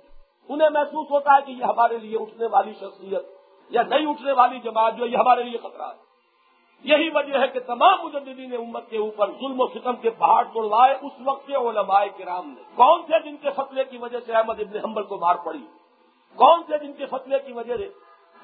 انہیں 0.50 0.70
محسوس 0.70 1.12
ہوتا 1.12 1.32
ہے 1.34 1.42
کہ 1.46 1.52
یہ 1.52 1.64
ہمارے 1.64 1.98
لیے 1.98 2.18
اٹھنے 2.18 2.46
والی 2.46 2.74
شخصیت 2.74 3.22
یا 3.70 3.82
نئی 3.82 4.10
اٹھنے 4.10 4.32
والی 4.32 4.60
جماعت 4.60 4.94
جو 4.98 5.06
یہ 5.06 5.18
ہمارے 5.18 5.44
لیے 5.44 5.58
خطرہ 5.58 5.84
ہے۔ 5.84 6.10
یہی 6.84 7.10
وجہ 7.14 7.40
ہے 7.40 7.48
کہ 7.48 7.60
تمام 7.60 8.00
مجددین 8.04 8.54
امت 8.54 8.90
کے 8.90 8.98
اوپر 8.98 9.32
ظلم 9.32 9.62
و 9.62 9.68
ستم 9.68 9.96
کے 9.96 10.10
پہاڑ 10.10 10.44
توڑوائے 10.54 10.96
اس 11.02 11.12
وقت 11.24 11.48
کے 11.48 11.56
علماء 11.56 12.04
کرام 12.18 12.50
نے۔ 12.50 12.62
کون 12.76 13.02
سے 13.02 13.24
جن 13.24 13.38
کے 13.38 13.50
فتوے 13.52 13.84
کی 13.84 13.98
وجہ 13.98 14.18
سے 14.26 14.34
احمد 14.34 14.60
ابن 14.60 14.80
حنبل 14.80 15.04
کو 15.04 15.18
مار 15.18 15.36
پڑی؟ 15.36 15.66
کون 16.36 16.62
سے 16.68 16.78
جن 16.80 16.94
کے 16.94 17.06
فتوے 17.06 17.40
کی 17.40 17.54
وجہ 17.54 17.78
سے 17.78 17.90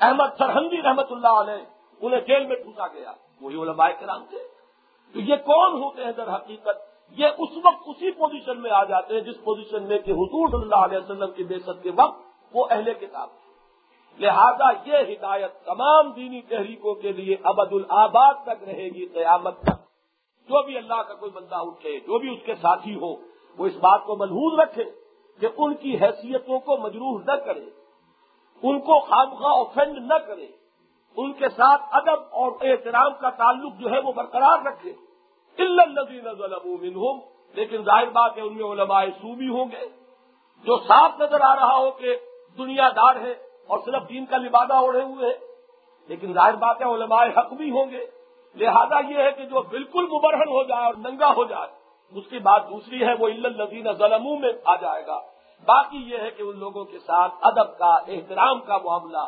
احمد 0.01 0.37
سرحندی 0.37 0.81
رحمت 0.81 1.11
اللہ 1.11 1.27
علیہ 1.27 1.65
انہیں 2.01 2.21
جیل 2.21 2.45
میں 2.45 2.55
ٹوٹا 2.55 2.87
گیا؟ 2.87 3.13
وہی 3.41 3.55
علماء 3.55 3.87
کرام 3.99 4.25
تھے۔ 4.29 4.47
تو 5.13 5.19
یہ 5.19 5.35
کون 5.35 5.83
ہوتے 5.83 6.03
ہیں 6.03 6.11
در 6.11 6.35
حقیقت؟ 6.35 6.94
یہ 7.09 7.27
اس 7.37 7.57
وقت 7.63 7.83
اسی 7.85 8.11
پوزیشن 8.11 8.61
میں 8.61 8.71
آ 8.71 8.83
جاتے 8.83 9.13
ہیں 9.13 9.21
جس 9.21 9.43
پوزیشن 9.43 9.83
میں 9.83 9.99
کہ 9.99 10.11
حضور 10.11 10.47
صلی 10.47 10.61
اللہ 10.61 10.85
علیہ 10.85 10.97
وسلم 10.97 11.31
کی 11.31 11.43
بے 11.43 11.59
کے 11.83 11.91
وقت 11.95 12.19
وہ 12.53 12.65
اہل 12.69 12.93
کتاب 12.93 13.29
تھے۔ 13.29 13.45
لہذا 14.19 14.69
یہ 14.85 15.13
ہدایت 15.13 15.65
تمام 15.65 16.11
دینی 16.11 16.41
تحریکوں 16.41 16.93
کے 16.93 17.11
لیے 17.11 17.35
ابد 17.43 17.73
الآباد 17.73 18.33
تک 18.43 18.63
رہے 18.63 18.89
گی 18.89 19.05
قیامت 19.05 19.61
تک۔ 19.61 19.85
جو 20.49 20.63
بھی 20.63 20.77
اللہ 20.77 21.01
کا 21.01 21.13
کوئی 21.13 21.31
بندہ 21.31 21.55
اٹھے 21.55 21.99
جو 21.99 22.19
بھی 22.19 22.33
اس 22.33 22.39
کے 22.45 22.55
ساتھی 22.55 22.95
ہو، 22.95 23.15
وہ 23.57 23.65
اس 23.65 23.75
بات 23.75 24.05
کو 24.05 24.15
ملحوظ 24.15 24.59
رکھے 24.59 24.83
کہ 25.39 25.47
ان 25.57 25.73
کی 25.73 25.95
حیثیتوں 25.95 26.59
کو 26.59 26.77
مجروح 26.77 27.21
نہ 27.21 27.31
کرے، 27.31 27.65
ان 28.63 28.79
کو 28.79 28.99
خامخواہ 28.99 29.53
اوفینڈ 29.53 29.97
نہ 29.97 30.13
کرے، 30.13 30.47
ان 31.17 31.33
کے 31.33 31.49
ساتھ 31.49 31.81
ادب 31.91 32.23
اور 32.31 32.51
احترام 32.61 33.13
کا 33.13 33.29
تعلق 33.29 33.73
جو 33.79 33.89
ہے 33.89 33.99
وہ 33.99 34.11
برقرار 34.11 34.65
رکھے۔ 34.65 34.93
ظلم 35.57 35.93
لیکن 37.53 37.83
ظاہر 37.83 38.09
بات 38.09 38.37
ہے، 38.37 38.41
ان 38.41 38.53
میں 38.57 38.65
علماء 38.65 39.05
سو 39.05 39.35
بھی 39.35 39.49
ہوں 39.49 39.65
گے، 39.71 39.85
جو 40.63 40.77
صاف 40.77 41.11
نظر 41.19 41.41
آ 41.41 41.55
رہا 41.55 41.77
ہو 41.77 41.91
کہ 41.91 42.17
دنیا 42.57 42.89
دار 42.89 43.15
ہے 43.15 43.31
اور 43.67 43.79
صرف 43.85 44.09
دین 44.09 44.25
کا 44.25 44.37
لبادہ 44.37 44.73
اوڑے 44.73 45.01
ہوئے 45.01 45.27
ہیں۔ 45.27 45.47
لیکن 46.07 46.33
ظاہر 46.33 46.55
بات 46.55 46.81
ہے، 46.81 46.85
علماء 46.85 47.23
حق 47.37 47.53
بھی 47.53 47.71
ہوں 47.71 47.91
گے۔ 47.91 48.05
لہذا 48.55 48.99
یہ 49.09 49.23
ہے 49.23 49.31
کہ 49.31 49.45
جو 49.45 49.61
بالکل 49.61 50.07
مبرہن 50.07 50.49
ہو 50.49 50.63
جائے 50.63 50.85
اور 50.85 50.93
ننگا 50.93 51.33
ہو 51.37 51.43
جائے، 51.43 51.67
اس 52.19 52.27
کی 52.29 52.39
بات 52.39 52.69
دوسری 52.69 53.03
ہے، 53.07 53.13
وہ 53.19 53.27
الزین 53.27 53.91
ظلم 53.91 54.41
میں 54.41 54.53
آ 54.65 54.75
جائے 54.75 55.07
گا۔ 55.07 55.19
باقی 55.65 55.97
یہ 55.97 56.17
ہے 56.17 56.31
کہ 56.31 56.43
ان 56.43 56.59
لوگوں 56.59 56.85
کے 56.85 56.99
ساتھ 56.99 57.33
ادب 57.41 57.77
کا، 57.77 57.93
احترام 57.93 58.59
کا 58.59 58.77
معاملہ، 58.77 59.27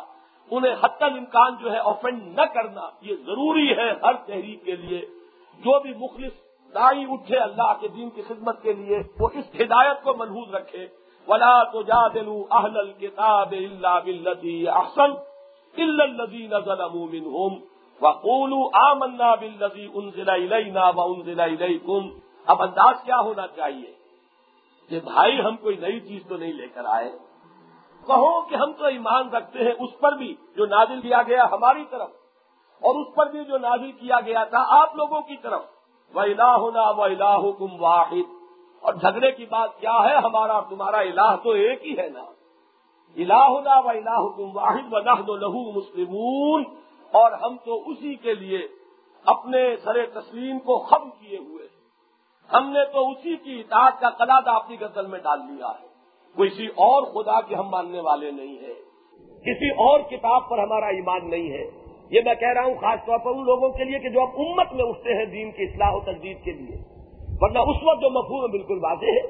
انہیں 0.50 0.74
حت 0.80 1.02
امکان 1.02 1.56
جو 1.60 1.72
ہے 1.72 1.78
اوفینڈ 1.78 2.38
نہ 2.38 2.42
کرنا، 2.42 2.88
یہ 3.00 3.16
ضروری 3.16 3.72
ہے 3.76 3.92
ہر 4.02 4.12
تحریک 4.26 4.64
کے 4.64 4.76
لیے۔ 4.76 5.17
جو 5.58 5.80
بھی 5.80 5.94
مخلص 5.94 6.32
دائی 6.74 7.04
اٹھے 7.10 7.36
اللہ 7.36 7.72
کے 7.80 7.88
دین 7.88 8.10
کی 8.10 8.22
خدمت 8.22 8.62
کے 8.62 8.72
لیے، 8.72 8.98
وہ 9.20 9.28
اس 9.34 9.44
ہدایت 9.60 10.02
کو 10.02 10.14
منحوظ 10.14 10.54
رکھے۔ 10.54 10.86
ولا 11.28 11.62
تو 11.62 11.82
جا 11.82 12.08
دلو 12.08 12.44
اہل 12.50 12.78
الکتاب 12.78 13.52
اللہ 13.52 13.98
بلدی 14.04 14.68
احسن 14.68 15.10
الدی 15.76 16.46
نزل 16.46 16.80
امومن 16.80 17.24
ہوم 17.26 17.54
وقولو 18.00 18.68
آمنا 18.86 19.34
بلدی 19.34 19.86
ان 19.94 20.10
ضلع 20.10 20.36
لینا 20.36 20.90
و 20.96 21.00
ان 21.00 21.22
ضلع 21.22 21.46
اب 22.46 22.62
انداز 22.62 22.94
کیا 23.04 23.18
ہونا 23.20 23.46
چاہیے 23.46 23.92
کہ 24.88 25.00
بھائی 25.00 25.40
ہم 25.40 25.56
کوئی 25.56 25.76
نئی 25.76 26.00
چیز 26.00 26.22
تو 26.28 26.36
نہیں 26.36 26.52
لے 26.52 26.68
کر 26.68 26.84
آئے۔ 26.86 27.12
کہو 28.06 28.42
کہ 28.42 28.54
ہم 28.54 28.72
تو 28.72 28.84
ایمان 28.84 29.28
رکھتے 29.28 29.58
ہیں، 29.58 29.72
اس 29.78 30.00
پر 30.00 30.12
بھی 30.12 30.34
جو 30.56 30.66
نازل 30.66 31.00
کیا 31.00 31.22
گیا 31.22 31.44
ہماری 31.50 31.84
طرف۔ 31.90 32.10
اور 32.80 33.06
اس 33.06 33.14
پر 33.14 33.26
بھی 33.26 33.44
جو 33.44 33.58
نازل 33.58 33.92
کیا 33.92 34.20
گیا 34.20 34.44
تھا 34.44 34.82
آپ 34.82 34.96
لوگوں 34.96 35.20
کی 35.20 35.36
طرف۔ 35.36 35.60
وہ 36.14 36.20
الہ 36.20 36.42
ہونا 36.42 36.90
وہ 36.90 37.04
الہ 37.04 37.50
کم 37.58 37.82
واحد۔ 37.82 38.30
اور 38.80 38.94
جھگڑے 38.94 39.32
کی 39.32 39.46
بات 39.46 39.80
کیا 39.80 39.96
ہے؟ 40.04 40.16
ہمارا 40.16 40.60
تمہارا 40.60 40.98
الہ 40.98 41.36
تو 41.42 41.50
ایک 41.50 41.86
ہی 41.86 41.98
ہے 41.98 42.08
نا۔ 42.08 42.24
الہ 43.16 43.50
و 43.50 43.88
الہ 43.88 44.28
کم 44.36 44.56
واحد 44.56 44.92
و 44.92 44.98
نحن 44.98 45.38
لہو 45.40 45.72
مسلمون۔ 45.72 46.64
اور 47.10 47.32
ہم 47.32 47.56
تو 47.64 47.90
اسی 47.90 48.14
کے 48.14 48.34
لیے 48.34 48.68
اپنے 49.26 49.76
سر 49.76 50.06
تسلیم 50.06 50.58
کو 50.58 50.78
ختم 50.78 51.10
کیے 51.10 51.38
ہوئے 51.38 51.68
ہم 52.52 52.70
نے 52.70 52.84
تو 52.84 53.10
اسی 53.10 53.36
کی 53.36 53.60
اطاعت 53.60 54.00
کا 54.00 54.10
قلادہ 54.10 54.50
اپنی 54.50 54.76
غزل 54.80 55.06
میں 55.06 55.18
ڈال 55.18 55.38
لیا 55.38 55.68
ہے۔ 55.68 55.88
کسی 56.36 56.66
اور 56.66 57.02
خدا 57.02 57.40
کے 57.40 57.54
ہم 57.54 57.68
ماننے 57.68 58.00
والے 58.00 58.30
نہیں 58.30 58.58
ہیں۔ 58.58 58.74
کسی 59.40 59.70
اور 59.70 60.00
کتاب 60.00 60.48
پر 60.48 60.58
ہمارا 60.58 60.86
ایمان 60.86 61.30
نہیں 61.30 61.50
ہے۔ 61.50 61.77
یہ 62.10 62.20
میں 62.24 62.34
کہہ 62.34 62.48
رہا 62.48 62.64
ہوں 62.64 62.74
خاص 62.74 63.06
طور 63.06 63.18
پر 63.18 63.30
ان 63.30 63.44
لوگوں 63.44 63.68
کے 63.70 63.84
لیے 63.84 63.98
کہ 63.98 64.08
جو 64.08 64.20
اب 64.20 64.28
امت 64.38 64.72
میں 64.72 64.84
اٹھتے 64.84 65.14
ہیں 65.14 65.24
دین 65.24 65.50
کی 65.50 65.64
اصلاح 65.64 65.92
و 65.92 66.00
تجدید 66.00 66.44
کے 66.44 66.52
لیے۔ 66.52 66.76
ورنہ 67.40 67.58
اس 67.58 67.82
وقت 67.82 68.00
جو 68.00 68.10
مفہوم 68.10 68.50
بالکل 68.50 68.78
واضح 68.82 69.06
ہے 69.06 69.20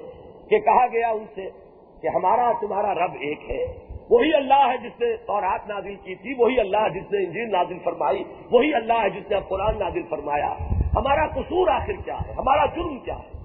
کہ 0.50 0.58
کہا 0.58 0.86
گیا 0.86 1.08
ان 1.08 1.24
سے 1.34 1.48
کہ 2.02 2.08
ہمارا 2.08 2.52
تمہارا 2.60 2.94
رب 2.94 3.16
ایک 3.20 3.50
ہے، 3.50 3.64
وہی 4.10 4.34
اللہ 4.34 4.68
ہے 4.70 4.76
جس 4.76 5.00
نے 5.00 5.16
تورات 5.16 5.68
نازل 5.68 5.94
کی 5.94 6.14
تھی، 6.14 6.34
وہی 6.38 6.60
اللہ 6.60 6.76
ہے 6.76 6.90
جس 6.90 7.12
نے 7.12 7.24
انجین 7.24 7.50
نازل 7.50 7.78
فرمائی، 7.84 8.24
وہی 8.50 8.74
اللہ 8.74 8.92
ہے 8.92 9.10
جس 9.10 9.30
نے 9.30 9.36
اب 9.36 9.48
قرآن 9.48 9.78
نازل 9.78 10.02
فرمایا۔ 10.02 10.54
ہمارا 10.94 11.26
قصور 11.26 11.68
آخر 11.68 11.92
کیا 12.04 12.16
ہے؟ 12.28 12.32
ہمارا 12.32 12.66
جرم 12.66 12.98
کیا 12.98 13.14
ہے؟ 13.14 13.38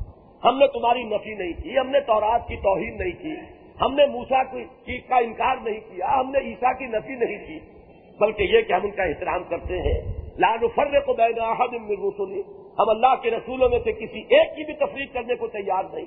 ہم 0.44 0.58
نے 0.58 0.68
تمہاری 0.68 1.04
نفی 1.04 1.34
نہیں 1.34 1.54
کی، 1.64 1.78
ہم 1.78 1.90
نے 1.90 2.00
تورات 2.00 2.48
کی 2.48 2.56
توہین 2.56 2.98
نہیں 2.98 3.12
کی، 3.12 3.36
ہم 3.82 3.94
نے 3.94 4.06
موسا 4.06 4.44
کی 4.44 4.98
کا 4.98 5.16
انکار 5.16 5.56
نہیں 5.62 5.80
کیا، 5.80 6.20
ہم 6.20 6.32
نے 6.32 6.40
عیسا 6.40 6.74
کی 6.74 6.86
نفی 6.86 7.16
نہیں 7.16 7.48
کی۔ 7.48 7.73
بلکہ 8.20 8.44
یہ 8.44 8.62
کہ 8.62 8.74
ہم 8.74 8.80
ان 8.84 8.92
کا 8.92 9.04
احترام 9.04 9.44
کرتے 9.44 9.78
ہیں۔ 9.78 10.14
لال 10.40 10.58
فرے 10.76 11.00
کو 11.00 11.14
بین 11.14 11.34
رسولی 11.92 12.42
ہم 12.80 12.90
اللہ 12.90 13.22
کے 13.22 13.32
رسولوں 13.32 13.70
میں 13.70 13.80
سے 13.84 13.92
کسی 13.92 14.20
ایک 14.20 14.56
کی 14.56 14.66
بھی 14.66 14.74
تفریح 14.74 15.06
کرنے 15.14 15.36
کو 15.36 15.48
تیار 15.48 15.84
نہیں۔ 15.94 16.06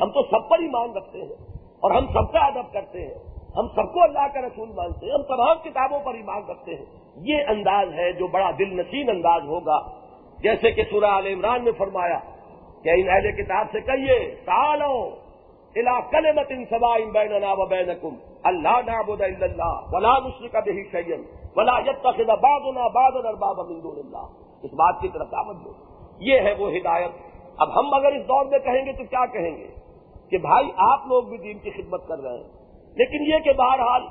ہم 0.00 0.10
تو 0.10 0.22
سب 0.22 0.48
پر 0.48 0.58
ایمان 0.58 0.90
رکھتے 0.96 1.18
ہیں 1.18 1.34
اور 1.80 1.90
ہم 1.90 2.06
سب 2.06 2.32
کا 2.32 2.38
ادب 2.38 2.72
کرتے 2.72 3.06
ہیں۔ 3.06 3.14
ہم 3.56 3.68
سب 3.68 3.92
کو 3.94 4.02
اللہ 4.02 4.26
کا 4.34 4.40
رسول 4.40 4.68
مانتے 4.68 5.06
ہیں۔ 5.06 5.12
ہم 5.12 5.22
تمام 5.22 5.56
کتابوں 5.64 6.00
پر 6.00 6.14
ایمان 6.14 6.42
رکھتے 6.50 6.74
ہیں۔ 6.74 6.84
یہ 7.16 7.38
انداز 7.48 7.88
ہے 7.94 8.12
جو 8.12 8.26
بڑا 8.26 8.50
دل 8.58 8.76
نشین 8.76 9.10
انداز 9.10 9.42
ہوگا۔ 9.42 9.78
جیسے 10.38 10.70
کہ 10.70 10.82
سورہ 10.90 11.04
عال 11.04 11.26
عمران 11.26 11.64
میں 11.64 11.72
فرمایا 11.72 12.18
کہ 12.82 12.88
ان 12.88 13.08
اہل 13.08 13.32
کتاب 13.32 13.66
سے 13.72 13.80
کہیے 13.80 14.34
تالو 14.44 15.10
الا 15.76 16.00
کل 16.00 16.32
مت 16.32 16.50
ان 16.50 16.64
سبا 16.64 16.94
ان 16.94 17.10
بین 17.10 17.44
و 17.44 17.66
بین 17.66 17.90
کم 18.00 18.14
اللہ 18.44 18.80
نابود 18.86 19.20
اللہ 19.20 19.94
ولا 19.94 20.18
مشرق 20.18 20.56
بہی 20.66 20.84
شعین 20.92 21.24
ولا 21.56 21.78
یت 21.78 22.02
تخذ 22.02 22.30
بادنا 22.40 22.88
بادن 22.88 23.26
ارباب 23.26 23.60
من 23.60 23.82
دون 23.82 23.98
اللہ 23.98 24.26
اس 24.62 24.72
بات 24.72 25.00
کی 25.00 25.08
طرف 25.08 25.30
دعوت 25.32 25.56
دو 25.64 25.72
یہ 26.20 26.40
ہے 26.40 26.54
وہ 26.58 26.70
ہدایت. 26.70 27.10
اب 27.58 27.80
ہم 27.80 27.94
اگر 27.94 28.12
اس 28.12 28.28
دور 28.28 28.44
میں 28.44 28.58
کہیں 28.58 28.86
گے 28.86 28.92
تو 28.92 29.04
کیا 29.04 29.26
کہیں 29.26 29.56
گے؟ 29.56 29.66
کہ 30.30 30.38
بھائی 30.38 30.70
آپ 30.76 31.06
لوگ 31.06 31.24
بھی 31.24 31.38
دین 31.38 31.58
کی 31.58 31.70
خدمت 31.70 32.08
کر 32.08 32.18
رہے 32.18 32.36
ہیں. 32.36 32.48
لیکن 32.96 33.32
یہ 33.32 33.38
کہ 33.38 33.52
بہرحال 33.52 34.02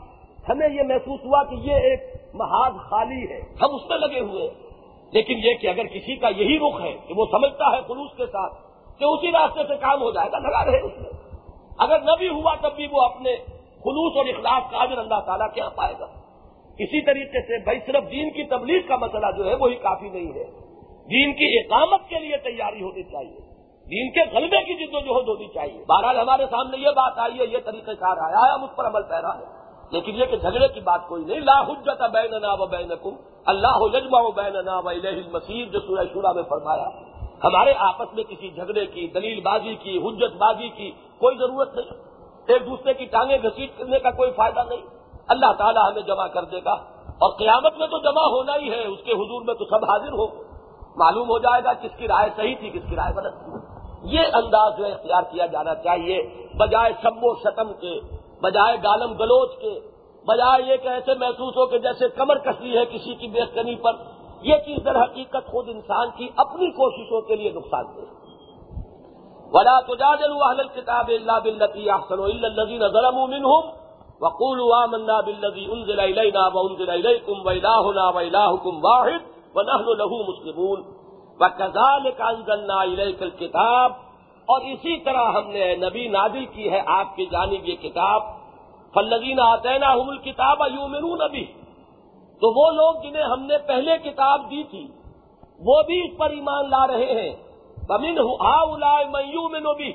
ہمیں 0.49 0.69
یہ 0.69 0.83
محسوس 0.83 1.19
ہوا 1.25 1.43
کہ 1.43 1.55
یہ 1.55 1.73
ایک 1.73 2.01
محاذ 2.33 2.73
خالی 2.89 3.29
ہے. 3.29 3.39
ہم 3.61 3.75
اس 3.75 3.89
میں 3.89 3.97
لگے 3.97 4.19
ہوئے 4.19 4.41
ہیں. 4.41 4.53
لیکن 5.11 5.33
یہ 5.37 5.53
کہ 5.53 5.67
اگر 5.67 5.87
کسی 5.87 6.15
کا 6.15 6.27
یہی 6.27 6.59
رخ 6.59 6.81
ہے 6.81 6.93
کہ 7.07 7.13
وہ 7.17 7.25
سمجھتا 7.31 7.75
ہے 7.75 7.81
خلوص 7.87 8.17
کے 8.17 8.25
ساتھ، 8.25 8.53
کہ 8.99 9.05
اسی 9.05 9.31
راستے 9.31 9.63
سے 9.67 9.77
کام 9.77 10.01
ہو 10.01 10.11
جائے 10.11 10.31
گا، 10.31 10.37
لگا 10.37 10.65
رہے 10.65 10.79
اس 10.79 10.91
میں. 10.97 11.14
اگر 11.79 11.99
نہ 11.99 12.11
بھی 12.17 12.29
ہوا 12.29 12.55
تب 12.61 12.75
بھی 12.75 12.87
وہ 12.91 13.01
اپنے 13.01 13.35
خلوص 13.69 14.17
اور 14.17 14.25
اخلاق 14.25 14.71
کا 14.71 14.77
حاضر 14.77 14.97
اللہ 14.97 15.19
تعالیٰ 15.25 15.53
کیا 15.53 15.63
ہاں 15.63 15.77
پائے 15.77 15.93
گا۔ 15.99 16.05
اسی 16.79 17.05
طریقے 17.05 17.41
سے 17.41 17.63
بھائی، 17.63 17.79
صرف 17.85 18.11
دین 18.11 18.29
کی 18.31 18.43
تبلیغ 18.43 18.81
کا 18.87 18.95
مسئلہ 18.95 19.25
جو 19.37 19.49
ہے 19.49 19.55
وہی 19.55 19.75
کافی 19.75 20.09
نہیں 20.09 20.27
ہے۔ 20.27 20.43
دین 21.09 21.33
کی 21.33 21.59
اقامت 21.59 22.09
کے 22.09 22.19
لیے 22.19 22.37
تیاری 22.37 22.81
ہونی 22.81 23.03
چاہیے۔ 23.03 23.39
دین 23.85 24.11
کے 24.11 24.35
غلبے 24.35 24.57
کی 24.57 24.73
جد 24.73 24.95
و 24.95 24.99
جہد 24.99 25.27
ہونی 25.27 25.47
چاہیے۔ 25.47 25.85
بہرحال 25.87 26.19
ہمارے 26.19 26.45
سامنے 26.45 26.77
یہ 26.77 26.87
بات 26.87 27.13
آئی 27.17 27.39
ہے، 27.39 27.45
یہ 27.45 27.57
طریقہ 27.65 27.91
کار 27.91 28.17
آیا 28.17 28.47
ہے، 28.47 28.53
ہم 28.53 28.63
اس 28.63 28.75
پر 28.75 28.87
عمل 28.87 29.01
پیرا 29.03 29.39
ہے۔ 29.39 29.65
لیکن 29.91 30.11
یہ 30.15 30.25
کہ 30.25 30.37
جھگڑے 30.37 30.67
کی 30.67 30.79
بات 30.79 31.01
کوئی 31.07 31.25
نہیں۔ 31.25 31.39
لا 31.39 31.61
حجت 31.61 32.01
بین 32.11 32.33
و 32.41 32.65
بین 32.65 32.91
کم 33.03 33.15
اللہ 33.45 33.87
ججما 33.93 34.19
و 34.19 34.31
بین 34.31 34.55
مسیح 35.31 35.65
جو 35.65 35.79
سورہ 35.79 36.05
شورا 36.13 36.31
میں 36.31 36.43
فرمایا۔ 36.43 37.14
ہمارے 37.43 37.73
آپس 37.77 38.13
میں 38.13 38.23
کسی 38.23 38.49
جھگڑے 38.49 38.85
کی، 38.85 39.07
دلیل 39.07 39.41
بازی 39.41 39.75
کی، 39.75 39.97
حجت 39.97 40.35
بازی 40.37 40.69
کی 40.69 40.91
کوئی 41.17 41.37
ضرورت 41.37 41.75
نہیں۔ 41.75 41.89
ایک 42.47 42.65
دوسرے 42.65 42.93
کی 42.93 43.05
ٹانگیں 43.05 43.37
گھسیٹ 43.43 43.69
کرنے 43.77 43.99
کا 43.99 44.11
کوئی 44.11 44.31
فائدہ 44.31 44.59
نہیں۔ 44.69 44.81
اللہ 45.27 45.53
تعالیٰ 45.57 45.91
ہمیں 45.91 46.01
جمع 46.01 46.27
کر 46.27 46.43
دے 46.43 46.59
گا۔ 46.65 46.73
اور 47.05 47.37
قیامت 47.37 47.77
میں 47.77 47.87
تو 47.87 47.97
جمع 47.97 48.21
ہونا 48.21 48.55
ہی 48.55 48.71
ہے، 48.71 48.85
اس 48.85 48.99
کے 49.03 49.11
حضور 49.11 49.41
میں 49.41 49.53
تو 49.53 49.65
سب 49.65 49.85
حاضر 49.85 50.11
ہو 50.11 50.27
معلوم 50.95 51.29
ہو 51.29 51.39
جائے 51.39 51.63
گا 51.63 51.73
کس 51.73 51.97
کی 51.97 52.07
رائے 52.07 52.29
صحیح 52.35 52.55
تھی، 52.59 52.69
کس 52.69 52.89
کی 52.89 52.95
رائے 52.95 53.13
غلط 53.15 53.33
تھی۔ 53.33 53.51
یہ 54.15 54.19
انداز 54.33 54.77
جو 54.77 54.85
ہے 54.85 54.91
اختیار 54.91 55.21
کیا 55.21 55.45
جانا 55.45 55.75
چاہیے۔ 55.75 56.47
بجائے 56.57 56.93
سب 57.01 57.11
و 57.21 57.35
شتم 57.35 57.73
کے، 57.73 57.99
بجائے 58.41 58.77
گالم 58.83 59.13
گلوچ 59.13 59.51
کے، 59.61 59.79
بجائے 60.25 60.71
یہ 60.71 60.75
کہ 60.77 60.87
ایسے 60.87 61.13
محسوس 61.13 61.57
ہو 61.57 61.65
کہ 61.65 61.77
جیسے 61.77 62.07
کمر 62.09 62.37
کسی 62.37 62.77
ہے 62.77 62.85
کسی 62.85 63.15
کی 63.15 63.27
بےکنی 63.27 63.75
پر۔ 63.75 63.91
یہ 64.45 64.57
چیز 64.65 64.85
در 64.85 65.01
حقیقت 65.03 65.47
خود 65.47 65.69
انسان 65.69 66.09
کی 66.17 66.29
اپنی 66.35 66.71
کوششوں 66.71 67.21
کے 67.21 67.35
لیے 67.35 67.51
نقصان 67.51 67.85
دہ 67.95 68.25
ولا 69.53 69.79
تو 69.81 69.93
اہل 70.43 70.67
کتاب 70.67 71.07
اللہ 71.07 71.39
بلتی 71.43 71.89
احسن 71.89 72.19
الزین 72.19 72.87
ظلم 72.87 73.17
منہم 73.29 73.69
وقول 74.21 74.73
آمنا 74.73 75.21
بالذی 75.21 75.65
انزل 75.71 75.99
الینا 75.99 76.47
وانزل 76.53 76.89
الیکم 76.89 77.47
والہنا 77.47 78.09
والہکم 78.09 78.85
واحد 78.85 79.23
ونحن 79.55 79.89
له 79.97 80.17
مسلمون۔ 80.27 80.81
کزال 81.39 82.11
کا 82.11 83.29
کتاب 83.39 83.91
اور 84.47 84.61
اسی 84.61 84.99
طرح 84.99 85.31
ہم 85.31 85.51
نے 85.51 85.75
نبی 85.75 86.07
نادل 86.07 86.45
کی 86.45 86.71
ہے 86.71 86.81
آپ 86.85 87.15
کی 87.15 87.25
جانب 87.25 87.69
یہ 87.69 87.75
کتاب۔ 87.75 88.23
فلزین 88.93 89.39
آتے 89.39 89.77
نا 89.77 89.93
حمل 89.93 90.17
کتاب 90.17 90.63
نبی 90.67 91.45
تو 92.35 92.65
وہ 92.65 92.71
لوگ 92.71 93.01
جنہیں 93.01 93.23
ہم 93.23 93.45
نے 93.45 93.57
پہلے 93.57 93.97
کتاب 93.97 94.41
دی 94.51 94.63
تھی، 94.63 94.87
وہ 95.59 95.81
بھی 95.83 96.01
اس 96.01 96.17
پر 96.17 96.29
ایمان 96.29 96.69
لا 96.69 96.87
رہے 96.87 97.21
ہیں۔ 97.21 97.35
بمن 97.87 98.19
ہا 98.19 98.65
میو 99.03 99.49
میں 99.49 99.59
نبی 99.59 99.89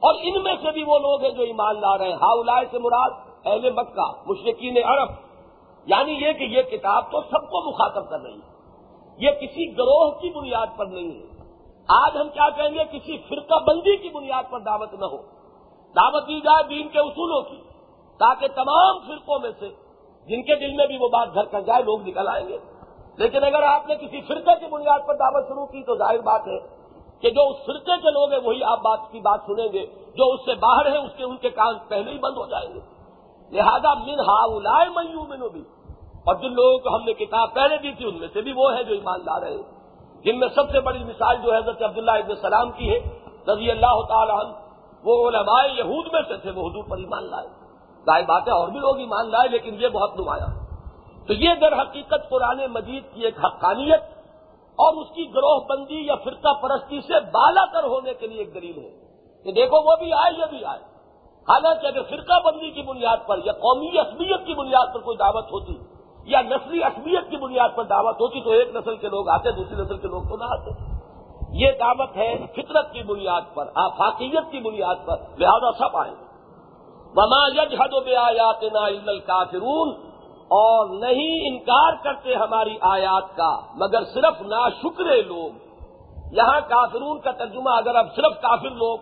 اور 0.00 0.14
ان 0.22 0.42
میں 0.42 0.54
سے 0.62 0.70
بھی 0.70 0.82
وہ 0.82 0.98
لوگ 0.98 1.20
ہیں 1.20 1.30
جو 1.30 1.42
ایمان 1.42 1.80
لا 1.80 1.98
رہے 1.98 2.08
ہیں۔ 2.08 2.14
ہا 2.14 2.60
سے 2.70 2.78
مراد 2.78 3.10
اہل 3.44 3.70
مکہ 3.70 4.12
مشرقین 4.26 4.76
عرب۔ 4.76 5.08
یعنی 5.86 6.12
یہ 6.12 6.32
کہ 6.32 6.44
یہ 6.44 6.62
کتاب 6.62 7.10
تو 7.10 7.20
سب 7.20 7.50
کو 7.50 7.68
مخاطب 7.70 8.10
کر 8.10 8.20
رہی 8.20 8.34
ہے۔ 8.34 8.52
یہ 9.18 9.30
کسی 9.30 9.72
گروہ 9.72 10.10
کی 10.10 10.30
بنیاد 10.30 10.66
پر 10.76 10.86
نہیں 10.86 11.10
ہے۔ 11.10 11.42
آج 11.88 12.16
ہم 12.16 12.28
کیا 12.28 12.48
کہیں 12.50 12.74
گے؟ 12.74 12.98
کسی 12.98 13.18
فرقہ 13.18 13.54
بندی 13.66 13.96
کی 13.96 14.08
بنیاد 14.08 14.42
پر 14.50 14.60
دعوت 14.60 14.94
نہ 14.94 15.04
ہو۔ 15.04 15.16
دعوت 15.96 16.28
دی 16.28 16.40
جائے 16.40 16.62
دین 16.62 16.88
کے 16.88 16.98
اصولوں 16.98 17.42
کی، 17.42 17.56
تاکہ 18.18 18.48
تمام 18.48 18.98
فرقوں 18.98 19.38
میں 19.38 19.50
سے 19.58 19.68
جن 20.26 20.42
کے 20.42 20.54
دل 20.54 20.72
میں 20.72 20.86
بھی 20.86 20.98
وہ 21.00 21.08
بات 21.08 21.28
گھر 21.34 21.44
کر 21.44 21.60
جائے، 21.60 21.82
لوگ 21.82 22.02
نکل 22.02 22.28
آئیں 22.28 22.48
گے۔ 22.48 22.58
لیکن 23.16 23.44
اگر 23.44 23.62
آپ 23.62 23.88
نے 23.88 23.94
کسی 23.94 24.20
فرقے 24.20 24.60
کی 24.60 24.66
بنیاد 24.66 24.98
پر 25.06 25.14
دعوت 25.14 25.48
شروع 25.48 25.66
کی 25.66 25.82
تو 25.82 25.96
ظاہر 25.96 26.18
بات 26.18 26.40
ہے 26.46 26.58
کہ 27.20 27.30
جو 27.30 27.48
اس 27.48 27.56
فرقے 27.66 27.96
کے 28.02 28.10
لوگ 28.10 28.32
ہیں، 28.32 28.40
وہی 28.44 28.64
آپ 28.64 28.78
بات 28.78 28.98
کی 29.10 29.20
بات 29.20 29.40
سنیں 29.46 29.72
گے۔ 29.72 29.86
جو 30.16 30.32
اس 30.32 30.40
سے 30.44 30.54
باہر 30.54 30.90
ہیں، 30.90 30.98
اس 30.98 31.10
کے، 31.16 31.24
ان 31.24 31.36
کے 31.36 31.50
کام 31.50 31.74
پہلے 31.88 32.10
ہی 32.10 32.18
بند 32.18 32.36
ہو 32.36 32.46
جائیں 32.46 32.74
گے۔ 32.74 32.80
لہذا 33.50 33.94
من 33.94 34.20
ہا 34.20 34.46
میو 34.84 35.24
منو 35.24 35.48
بھی 35.48 35.64
اور 36.26 36.34
جن 36.34 36.52
لوگوں 36.52 36.78
کو 36.78 36.96
ہم 36.96 37.04
نے 37.04 37.12
کتاب 37.12 37.54
پہلے 37.54 37.76
دی 37.76 37.92
تھی، 37.92 38.04
ان 38.08 38.18
میں 38.18 38.28
سے 38.32 38.40
بھی 38.40 38.52
وہ 38.52 38.74
ہے 38.76 38.84
جو 38.84 38.94
ایماندار 38.94 39.42
ہے 39.42 39.56
جن 40.24 40.38
میں 40.38 40.48
سب 40.48 40.70
سے 40.70 40.80
بڑی 40.80 41.04
مثال 41.04 41.36
جو 41.42 41.56
حضرت 41.56 41.82
عبداللہ 41.82 42.10
ابن 42.10 42.34
سلام 42.34 42.70
کی 42.70 42.94
ہے، 42.94 43.18
رضی 43.48 43.70
اللہ 43.70 44.02
تعالی 44.08 44.32
عنہ، 44.32 44.52
وہ 45.04 45.28
علماء 45.28 45.64
یہود 45.66 46.06
میں 46.12 46.22
سے 46.28 46.36
تھے، 46.36 46.50
وہ 46.50 46.68
حضور 46.68 46.84
پر 46.88 46.96
ایمان 46.96 47.30
لائے۔ 47.30 47.61
ظاہر 48.06 48.22
بات 48.22 48.42
ہے، 48.46 48.52
اور 48.52 48.68
بھی 48.68 48.78
لوگ 48.78 48.98
ایمان 48.98 49.30
لائے، 49.30 49.48
لیکن 49.48 49.74
یہ 49.78 49.88
بہت 49.88 50.20
نمایاں 50.20 50.46
تو 51.26 51.32
یہ 51.32 51.48
در 51.60 51.80
حقیقت 51.80 52.30
قرآن 52.30 52.60
مجید 52.70 53.02
کی 53.14 53.24
ایک 53.24 53.44
حقانیت 53.44 54.00
اور 54.78 54.94
اس 54.94 55.08
کی 55.14 55.34
گروہ 55.34 55.60
بندی 55.68 56.06
یا 56.06 56.14
فرقہ 56.14 56.52
پرستی 56.62 57.00
سے 57.00 57.20
بالا 57.20 57.66
کر 57.72 57.84
ہونے 57.84 58.14
کے 58.14 58.26
لیے 58.26 58.38
ایک 58.38 58.54
دلیل 58.54 58.78
ہے۔ 58.78 58.90
کہ 59.44 59.52
دیکھو، 59.52 59.76
وہ 59.76 59.96
بھی 59.96 60.12
آئے، 60.12 60.32
یہ 60.38 60.44
بھی 60.50 60.64
آئے۔ 60.64 60.78
حالانکہ 61.48 61.86
اگر 61.86 62.02
فرقہ 62.02 62.40
بندی 62.44 62.70
کی 62.70 62.82
بنیاد 62.82 63.16
پر 63.26 63.38
یا 63.44 63.52
قومی 63.52 63.98
اصلیت 63.98 64.46
کی 64.46 64.54
بنیاد 64.54 64.94
پر 64.94 65.00
کوئی 65.00 65.16
دعوت 65.16 65.52
ہوتی، 65.52 65.76
یا 66.24 66.40
نسلی 66.40 66.84
اصلیت 66.84 67.30
کی 67.30 67.36
بنیاد 67.36 67.68
پر 67.74 67.84
دعوت 67.84 68.14
ہوتی، 68.14 68.40
تو 68.40 68.50
ایک 68.50 68.76
نسل 68.76 68.96
کے 68.96 69.08
لوگ 69.08 69.28
آتے، 69.28 69.50
دوسری 69.50 69.82
نسل 69.82 69.96
کے 69.96 70.08
لوگ 70.08 70.22
تو 70.22 70.36
نہ 70.36 70.44
آتے۔ 70.44 70.70
یہ 71.50 71.70
دعوت 71.78 72.16
ہے 72.16 72.46
فطرت 72.52 72.92
کی 72.92 73.02
بنیاد 73.02 73.40
پر، 73.54 73.70
آفاقیت 73.74 74.50
کی 74.50 74.60
بنیاد 74.60 74.94
پر، 75.06 75.16
لہذا 75.38 75.72
سب 75.78 75.96
آئیں 75.96 76.31
وما 77.16 77.62
یجحد 77.62 78.04
بے 78.04 78.16
آیات 78.16 78.62
نا 78.62 79.18
کافرون 79.26 79.88
اور 80.48 80.88
نہیں 80.88 81.48
انکار 81.48 81.92
کرتے 82.04 82.34
ہماری 82.34 82.76
آیات 82.80 83.36
کا، 83.36 83.60
مگر 83.74 84.04
صرف 84.04 84.40
نا 84.40 84.68
شکرے 84.68 85.22
لوگ۔ 85.22 85.50
یہاں 86.32 86.60
کافرون 86.68 87.20
کا 87.20 87.30
ترجمہ 87.30 87.70
اگر 87.70 87.94
اب 87.94 88.06
صرف 88.16 88.42
کافر 88.42 88.70
لوگ، 88.70 88.98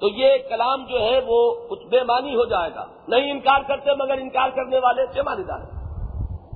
تو 0.00 0.08
یہ 0.08 0.38
کلام 0.48 0.84
جو 0.86 1.00
ہے 1.00 1.20
وہ 1.26 1.54
کچھ 1.68 1.86
بے 1.86 2.02
معنی 2.02 2.36
ہو 2.36 2.44
جائے 2.44 2.70
گا۔ 2.74 2.84
نہیں 3.08 3.30
انکار 3.30 3.60
کرتے 3.68 3.94
مگر 3.94 4.18
انکار 4.18 4.48
کرنے 4.48 4.78
والے 4.78 5.06
بے 5.14 5.22
مانی 5.22 5.42
دار۔ 5.42 5.76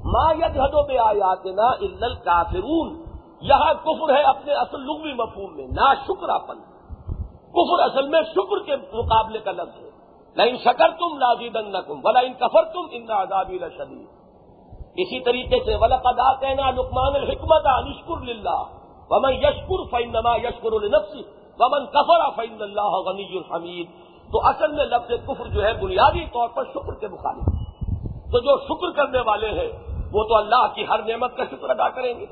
ماں 0.04 0.34
یدوں 0.34 0.86
میں 0.88 0.98
آیات 0.98 1.46
نا 1.46 2.14
کافرون 2.14 3.04
یہاں 3.40 3.74
کفر 3.74 4.16
ہے 4.16 4.22
اپنے 4.22 4.52
اصل 4.52 4.80
لغوی 4.80 5.12
مفہوم 5.12 5.56
میں 5.56 5.66
نا 5.66 5.94
شکر 5.94 6.28
اپن 6.28 6.58
کفر 7.52 7.82
اصل 7.82 8.08
میں 8.08 8.22
شکر 8.22 8.62
کے 8.64 8.76
مقابلے 8.76 9.38
کا 9.38 9.52
لفظ 9.52 9.84
ہے۔ 9.84 9.89
نہ 10.36 10.42
ان 10.42 10.56
شکر 10.56 10.88
تم 10.88 11.16
نازی 11.18 11.48
دن 11.48 11.72
کم 11.86 12.00
بلا 12.00 12.20
ان 12.20 12.32
کفر 12.32 12.64
تم 12.64 12.86
ان 12.90 13.10
آزادی 13.10 13.58
شدید 13.58 14.06
اسی 14.96 15.20
طریقے 15.20 15.64
سے 15.64 15.76
ولا 15.76 15.96
پدا 15.96 16.34
کہنا 16.34 16.70
لکمان 16.70 17.14
الحکمت 17.14 17.66
نشکر 17.66 18.24
للہ۔ 18.24 18.62
ومن 19.10 19.32
یشکر 19.32 19.84
فین 19.90 20.12
نما 20.12 20.36
یشکر 20.36 20.72
النفسی 20.72 21.22
ومن 21.58 21.86
کفر 21.86 22.30
فین 22.36 22.62
اللہ 22.62 22.90
غنی 23.06 23.38
الحمید 23.38 23.86
تو 24.32 24.46
اصل 24.46 24.72
میں 24.72 24.84
لفظ 24.84 25.12
کفر 25.26 25.46
جو 25.46 25.64
ہے 25.64 25.72
بنیادی 25.74 26.24
طور 26.24 26.48
پر 26.48 26.64
شکر 26.64 26.94
کے 26.94 27.08
مخالف 27.08 27.60
تو 28.32 28.38
جو 28.38 28.58
شکر 28.58 28.90
کرنے 28.90 29.20
والے 29.20 29.48
ہیں، 29.48 29.72
وہ 30.12 30.24
تو 30.24 30.34
اللہ 30.36 30.66
کی 30.74 30.84
ہر 30.88 31.02
نعمت 31.02 31.36
کا 31.36 31.44
شکر 31.44 31.70
ادا 31.70 31.88
کریں 31.88 32.20
گے۔ 32.20 32.26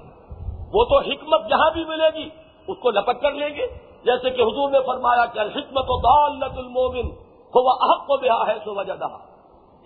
وہ 0.73 0.85
تو 0.85 0.99
حکمت 0.99 1.51
جہاں 1.51 1.71
بھی 1.71 1.85
ملے 1.85 2.15
گی، 2.15 2.29
اس 2.67 2.77
کو 2.81 2.91
لپٹ 2.91 3.23
کر 3.23 3.33
لیں 3.33 3.49
گے۔ 3.49 3.67
جیسے 4.05 4.31
کہ 4.31 4.43
حضور 4.43 4.71
نے 4.71 4.79
فرمایا 4.87 5.25
کہ 5.25 5.39
حکمت 5.39 5.85
و 5.89 6.01
دالت 6.01 6.59
المومن۔ 6.59 7.28
کو 7.51 7.63
وہ 7.63 7.71
احق 7.71 8.07
کو 8.07 8.17
بہا 8.17 8.53
ہے 8.53 8.59
سو 8.65 8.75
وجہ 8.75 8.93
دہا 8.93 9.19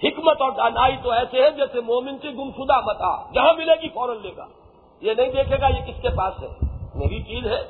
حکمت 0.05 0.43
اور 0.43 0.51
دانائی 0.51 0.97
تو 1.03 1.11
ایسے 1.11 1.43
ہے 1.43 1.51
جیسے 1.51 1.81
مومن 1.81 2.19
کی 2.19 2.29
گمشدہ 2.29 2.81
متا 2.81 3.33
جہاں 3.35 3.55
ملے 3.55 3.83
گی 3.83 3.89
فوراً 3.89 4.17
لے 4.23 4.31
گا۔ 4.37 4.47
یہ 5.01 5.15
نہیں 5.15 5.33
دیکھے 5.33 5.61
گا 5.61 5.67
یہ 5.69 5.87
کس 5.87 6.03
کے 6.03 6.09
پاس 6.09 6.43
ہے۔ 6.43 6.49
میری 6.95 7.23
چیز 7.23 7.47
ہے۔ 7.47 7.65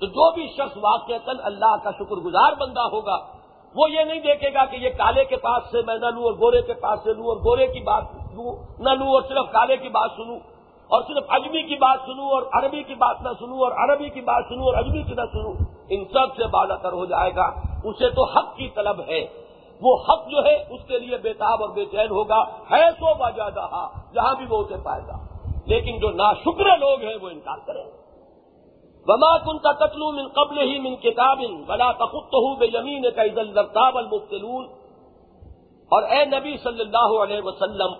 تو 0.00 0.06
جو 0.06 0.34
بھی 0.34 0.48
شخص 0.48 0.76
واقع 0.76 1.12
اللہ 1.26 1.76
کا 1.84 1.90
شکر 1.90 2.16
گزار 2.16 2.52
بندہ 2.52 2.80
ہوگا، 2.80 3.18
وہ 3.74 3.90
یہ 3.90 4.04
نہیں 4.04 4.20
دیکھے 4.20 4.54
گا 4.54 4.64
کہ 4.64 4.76
یہ 4.76 4.90
کالے 4.90 5.24
کے 5.24 5.36
پاس 5.36 5.62
سے 5.70 5.78
میں 5.86 5.94
نہ 5.94 6.06
لوں 6.06 6.22
اور 6.22 6.32
گورے 6.32 6.62
کے 6.62 6.74
پاس 6.74 6.98
سے 7.04 7.14
لوں 7.14 7.26
اور 7.26 7.36
گورے 7.36 7.66
کی 7.66 7.80
بات 7.80 8.04
لوں، 8.34 8.56
نہ 8.78 8.90
لوں 8.90 9.08
اور 9.08 9.22
صرف 9.22 9.52
کالے 9.52 9.76
کی 9.76 9.88
بات 9.88 10.10
سنوں 10.16 10.36
اور 10.88 11.02
صرف 11.02 11.24
اجمی 11.28 11.62
کی 11.62 11.74
بات 11.74 11.98
سنوں 12.06 12.30
اور 12.30 12.42
عربی 12.52 12.82
کی 12.82 12.94
بات 12.94 13.22
نہ 13.22 13.28
سنوں 13.38 13.58
اور 13.58 13.72
عربی 13.72 14.08
کی 14.08 14.20
بات 14.20 14.44
سنوں 14.48 14.64
اور 14.64 14.74
اجمی 14.74 15.02
کی 15.02 15.14
نہ 15.14 15.22
سنوں، 15.32 15.52
ان 15.90 16.04
سب 16.04 16.36
سے 16.36 16.46
بالا 16.46 16.74
تر 16.74 16.92
ہو 16.92 17.04
جائے 17.04 17.34
گا۔ 17.36 17.67
اسے 17.84 18.10
تو 18.10 18.24
حق 18.24 18.56
کی 18.56 18.68
طلب 18.68 19.00
ہے۔ 19.00 19.26
وہ 19.80 19.96
حق 20.08 20.28
جو 20.30 20.44
ہے، 20.44 20.64
اس 20.70 20.80
کے 20.88 20.98
لیے 20.98 21.16
بےتاب 21.16 21.62
اور 21.62 21.68
بے 21.68 21.84
چین 21.84 22.10
ہوگا۔ 22.10 22.42
ہے 22.70 22.90
سو 22.90 23.14
باجادہ 23.14 23.86
جہاں 24.14 24.34
بھی 24.34 24.46
وہ 24.50 24.58
اسے 24.58 24.74
پائے 24.84 25.02
گا۔ 25.02 25.18
لیکن 25.66 25.98
جو 25.98 26.10
نا 26.10 26.32
لوگ 26.76 27.00
ہیں، 27.00 27.16
وہ 27.22 27.28
انکار 27.28 27.58
کریں۔ 27.66 27.84
وما 29.06 29.38
کن 29.38 29.58
کا 29.58 29.72
قتل 29.72 29.98
من 29.98 30.28
قبل 30.28 30.58
ہی 30.58 30.78
من 30.78 30.96
کتاب 30.96 31.38
بلا 31.66 31.92
تخت 31.92 32.34
ہوں 32.34 32.56
بے 32.56 32.66
یمین 32.66 33.10
کا 33.10 33.22
عید 33.22 33.38
الرتاب 33.38 33.98
المختلون 33.98 34.64
اور 35.90 36.02
اے 36.02 36.24
نبی 36.24 36.56
صلی 36.56 36.80
اللہ 36.80 37.22
علیہ 37.22 37.40
وسلم، 37.44 37.92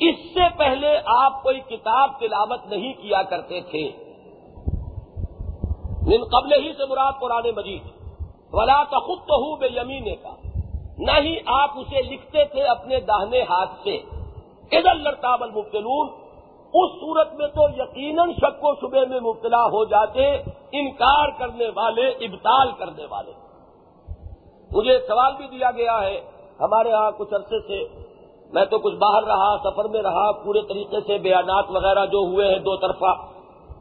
اس 0.00 0.14
سے 0.34 0.58
پہلے 0.58 0.98
آپ 1.06 1.42
کوئی 1.42 1.60
کتاب 1.60 2.10
تلاوت 2.20 2.66
نہیں 2.66 2.92
کیا 2.92 3.22
کرتے 3.22 3.60
تھے۔ 3.60 3.90
من 6.02 6.24
قبل 6.24 6.52
ہی 6.52 6.72
سے 6.72 6.86
مراد 6.86 7.12
قرآن 7.20 7.42
مجید۔ 7.56 7.97
ولا 8.52 8.82
تخت 8.82 9.28
تو 9.28 9.34
ہوں 9.34 9.56
بے 9.56 9.66
یمینے 9.66 10.16
کا۔ 10.16 10.34
نہ 10.98 11.10
ہی 11.20 11.36
آپ 11.46 11.70
اسے 11.78 12.02
لکھتے 12.02 12.44
تھے 12.44 12.62
اپنے 12.62 13.00
داہنے 13.00 13.42
ہاتھ 13.42 13.70
سے۔ 13.84 13.96
ادل 14.72 15.02
لڑتاب 15.02 15.42
المبتلون۔ 15.42 16.08
اس 16.74 17.00
صورت 17.00 17.34
میں 17.34 17.46
تو 17.48 17.66
یقیناً 17.76 18.32
شک 18.32 18.64
و 18.64 18.74
شبے 18.74 19.04
میں 19.04 19.20
مبتلا 19.20 19.64
ہو 19.64 19.84
جاتے 19.84 20.36
انکار 20.72 21.28
کرنے 21.38 21.64
والے 21.76 22.08
ابتال 22.08 22.72
کرنے 22.78 23.04
والے۔ 23.10 23.32
مجھے 24.72 24.98
سوال 25.08 25.32
بھی 25.36 25.46
دیا 25.46 25.70
گیا 25.70 26.00
ہے، 26.02 26.20
ہمارے 26.60 26.92
ہاں 26.92 27.10
کچھ 27.18 27.34
عرصے 27.34 27.60
سے۔ 27.60 28.02
میں 28.52 28.64
تو 28.64 28.78
کچھ 28.78 28.94
باہر 28.94 29.22
رہا، 29.22 29.56
سفر 29.64 29.84
میں 29.84 30.02
رہا، 30.02 30.32
پورے 30.32 30.60
طریقے 30.62 30.96
سے 31.06 31.18
بیانات 31.18 31.64
وغیرہ 31.68 32.06
جو 32.06 32.18
ہوئے 32.18 32.52
ہیں 32.52 32.58
دو 32.58 32.76
طرفہ، 32.76 33.14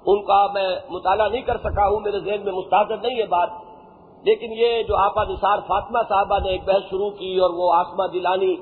ان 0.06 0.24
کا 0.26 0.48
میں 0.54 0.76
مطالعہ 0.90 1.30
نہیں 1.30 1.42
کر 1.42 1.58
سکا 1.58 1.88
ہوں، 1.88 2.00
میرے 2.00 2.20
ذہن 2.20 2.44
میں 2.44 2.54
مستحد 2.54 2.92
نہیں 3.02 3.20
ہے 3.22 3.26
بات۔ 3.26 3.50
لیکن 4.24 4.54
یہ 4.54 4.84
جو 4.84 4.98
آپا 4.98 5.24
نثار 5.24 5.58
فاطمہ 5.68 6.00
صاحبہ 6.10 6.40
نے 6.40 6.50
ایک 6.50 6.64
بحث 6.66 6.90
شروع 6.90 7.10
کی 7.10 7.38
اور 7.38 7.50
وہ 7.50 7.74
آسما 7.74 8.06
دلانی، 8.08 8.56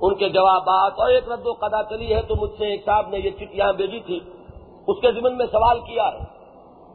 ان 0.00 0.14
کے 0.14 0.28
جوابات، 0.28 0.92
اور 0.92 1.10
ایک 1.10 1.32
رد 1.32 1.46
و 1.46 1.52
قدا 1.52 1.82
چلی 1.82 2.14
ہے 2.14 2.22
تو 2.22 2.34
مجھ 2.40 2.50
سے 2.58 2.66
ایک 2.66 2.84
صاحب 2.84 3.08
نے 3.08 3.18
یہ 3.18 3.30
چٹیاں 3.30 3.72
بھیجی 3.72 4.00
تھی، 4.00 4.20
اس 4.86 5.00
کے 5.00 5.12
ذمن 5.12 5.36
میں 5.36 5.46
سوال 5.46 5.80
کیا 5.80 6.08
ہے۔ 6.08 6.24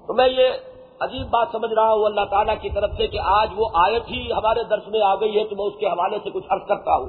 تو 0.08 0.14
میں 0.14 0.28
یہ 0.28 0.50
عجیب 1.00 1.28
بات 1.28 1.48
سمجھ 1.52 1.74
رہا 1.74 1.94
ہوں 1.94 2.06
اللہ 2.06 2.26
تعالیٰ 2.30 2.56
کی 2.62 2.70
طرف 2.70 2.90
سے 2.98 3.08
کہ 3.08 3.20
آج 3.24 3.50
وہ 3.56 3.66
آیت 3.74 4.12
ہی 4.12 4.32
ہمارے 4.32 4.64
درس 4.64 4.88
میں 4.88 5.02
آ 5.02 5.16
گئی 5.16 5.40
ہے 5.40 5.44
تو 5.44 5.56
میں 5.56 5.66
اس 5.66 5.74
کے 5.80 5.86
حوالے 5.86 6.18
سے 6.24 6.30
کچھ 6.30 6.46
عرض 6.50 6.62
کرتا 6.68 6.96
ہوں۔ 6.96 7.06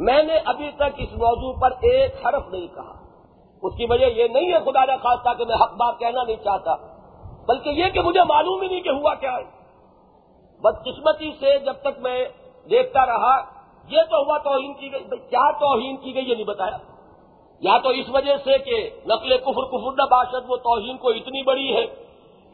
میں 0.00 0.22
نے 0.22 0.34
ابھی 0.44 0.70
تک 0.76 0.98
اس 0.98 1.12
موضوع 1.12 1.52
پر 1.60 1.70
ایک 1.70 2.26
حرف 2.26 2.52
نہیں 2.52 2.66
کہا۔ 2.74 2.94
اس 3.62 3.74
کی 3.76 3.86
وجہ 3.90 4.06
یہ 4.06 4.28
نہیں 4.28 4.52
ہے 4.52 4.58
خدا 4.58 4.84
نہ 4.84 4.92
خاص 5.02 5.38
کہ 5.38 5.44
میں 5.44 5.56
حق 5.56 5.74
بات 5.76 5.98
کہنا 5.98 6.22
نہیں 6.22 6.44
چاہتا۔ 6.44 6.97
بلکہ 7.48 7.68
یہ 7.68 7.88
کہ 7.88 8.00
مجھے 8.00 8.20
معلوم 8.22 8.62
ہی 8.62 8.68
نہیں 8.68 8.80
کہ 8.80 8.88
ہوا 8.88 9.14
کیا 9.14 9.32
ہے۔ 9.32 9.44
بدقسمتی 10.60 11.32
سے 11.40 11.58
جب 11.58 11.72
تک 11.72 11.98
میں 11.98 12.28
دیکھتا 12.70 13.06
رہا، 13.06 13.38
یہ 13.88 14.02
تو 14.10 14.16
ہوا 14.16 14.38
توہین 14.38 14.74
کی 14.74 14.92
گئی 14.92 15.04
کیا 15.04 15.50
توہین 15.50 15.96
کی 15.96 16.14
گئی 16.14 16.30
یہ 16.30 16.34
نہیں 16.34 16.44
بتایا۔ 16.44 16.76
یا 17.60 17.78
تو 17.78 17.88
اس 17.88 18.06
وجہ 18.08 18.36
سے 18.44 18.58
کہ 18.58 18.90
نقل 19.06 19.38
کفر 19.38 19.64
کفر 19.64 19.92
نہ 19.92 20.06
باشد، 20.10 20.44
وہ 20.48 20.56
توہین 20.56 20.96
کو 20.96 21.08
اتنی 21.08 21.42
بڑی 21.42 21.76
ہے 21.76 21.86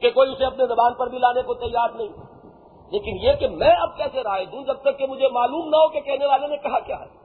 کہ 0.00 0.10
کوئی 0.10 0.32
اسے 0.32 0.44
اپنے 0.44 0.66
زبان 0.66 0.94
پر 0.94 1.08
بھی 1.08 1.18
لانے 1.18 1.42
کو 1.42 1.54
تیار 1.54 1.88
نہیں۔ 1.94 2.08
لیکن 2.90 3.16
یہ 3.20 3.32
کہ 3.32 3.48
میں 3.48 3.74
اب 3.80 3.96
کیسے 3.96 4.22
رائے 4.22 4.44
دوں 4.44 4.64
جب 4.64 4.74
تک 4.74 4.98
کہ 4.98 5.06
مجھے 5.06 5.28
معلوم 5.28 5.68
نہ 5.68 5.76
ہو 5.76 5.88
کہ 5.88 6.00
کہنے 6.00 6.26
والے 6.26 6.46
نے 6.46 6.56
کہا 6.56 6.80
کیا 6.80 7.00
ہے۔ 7.00 7.23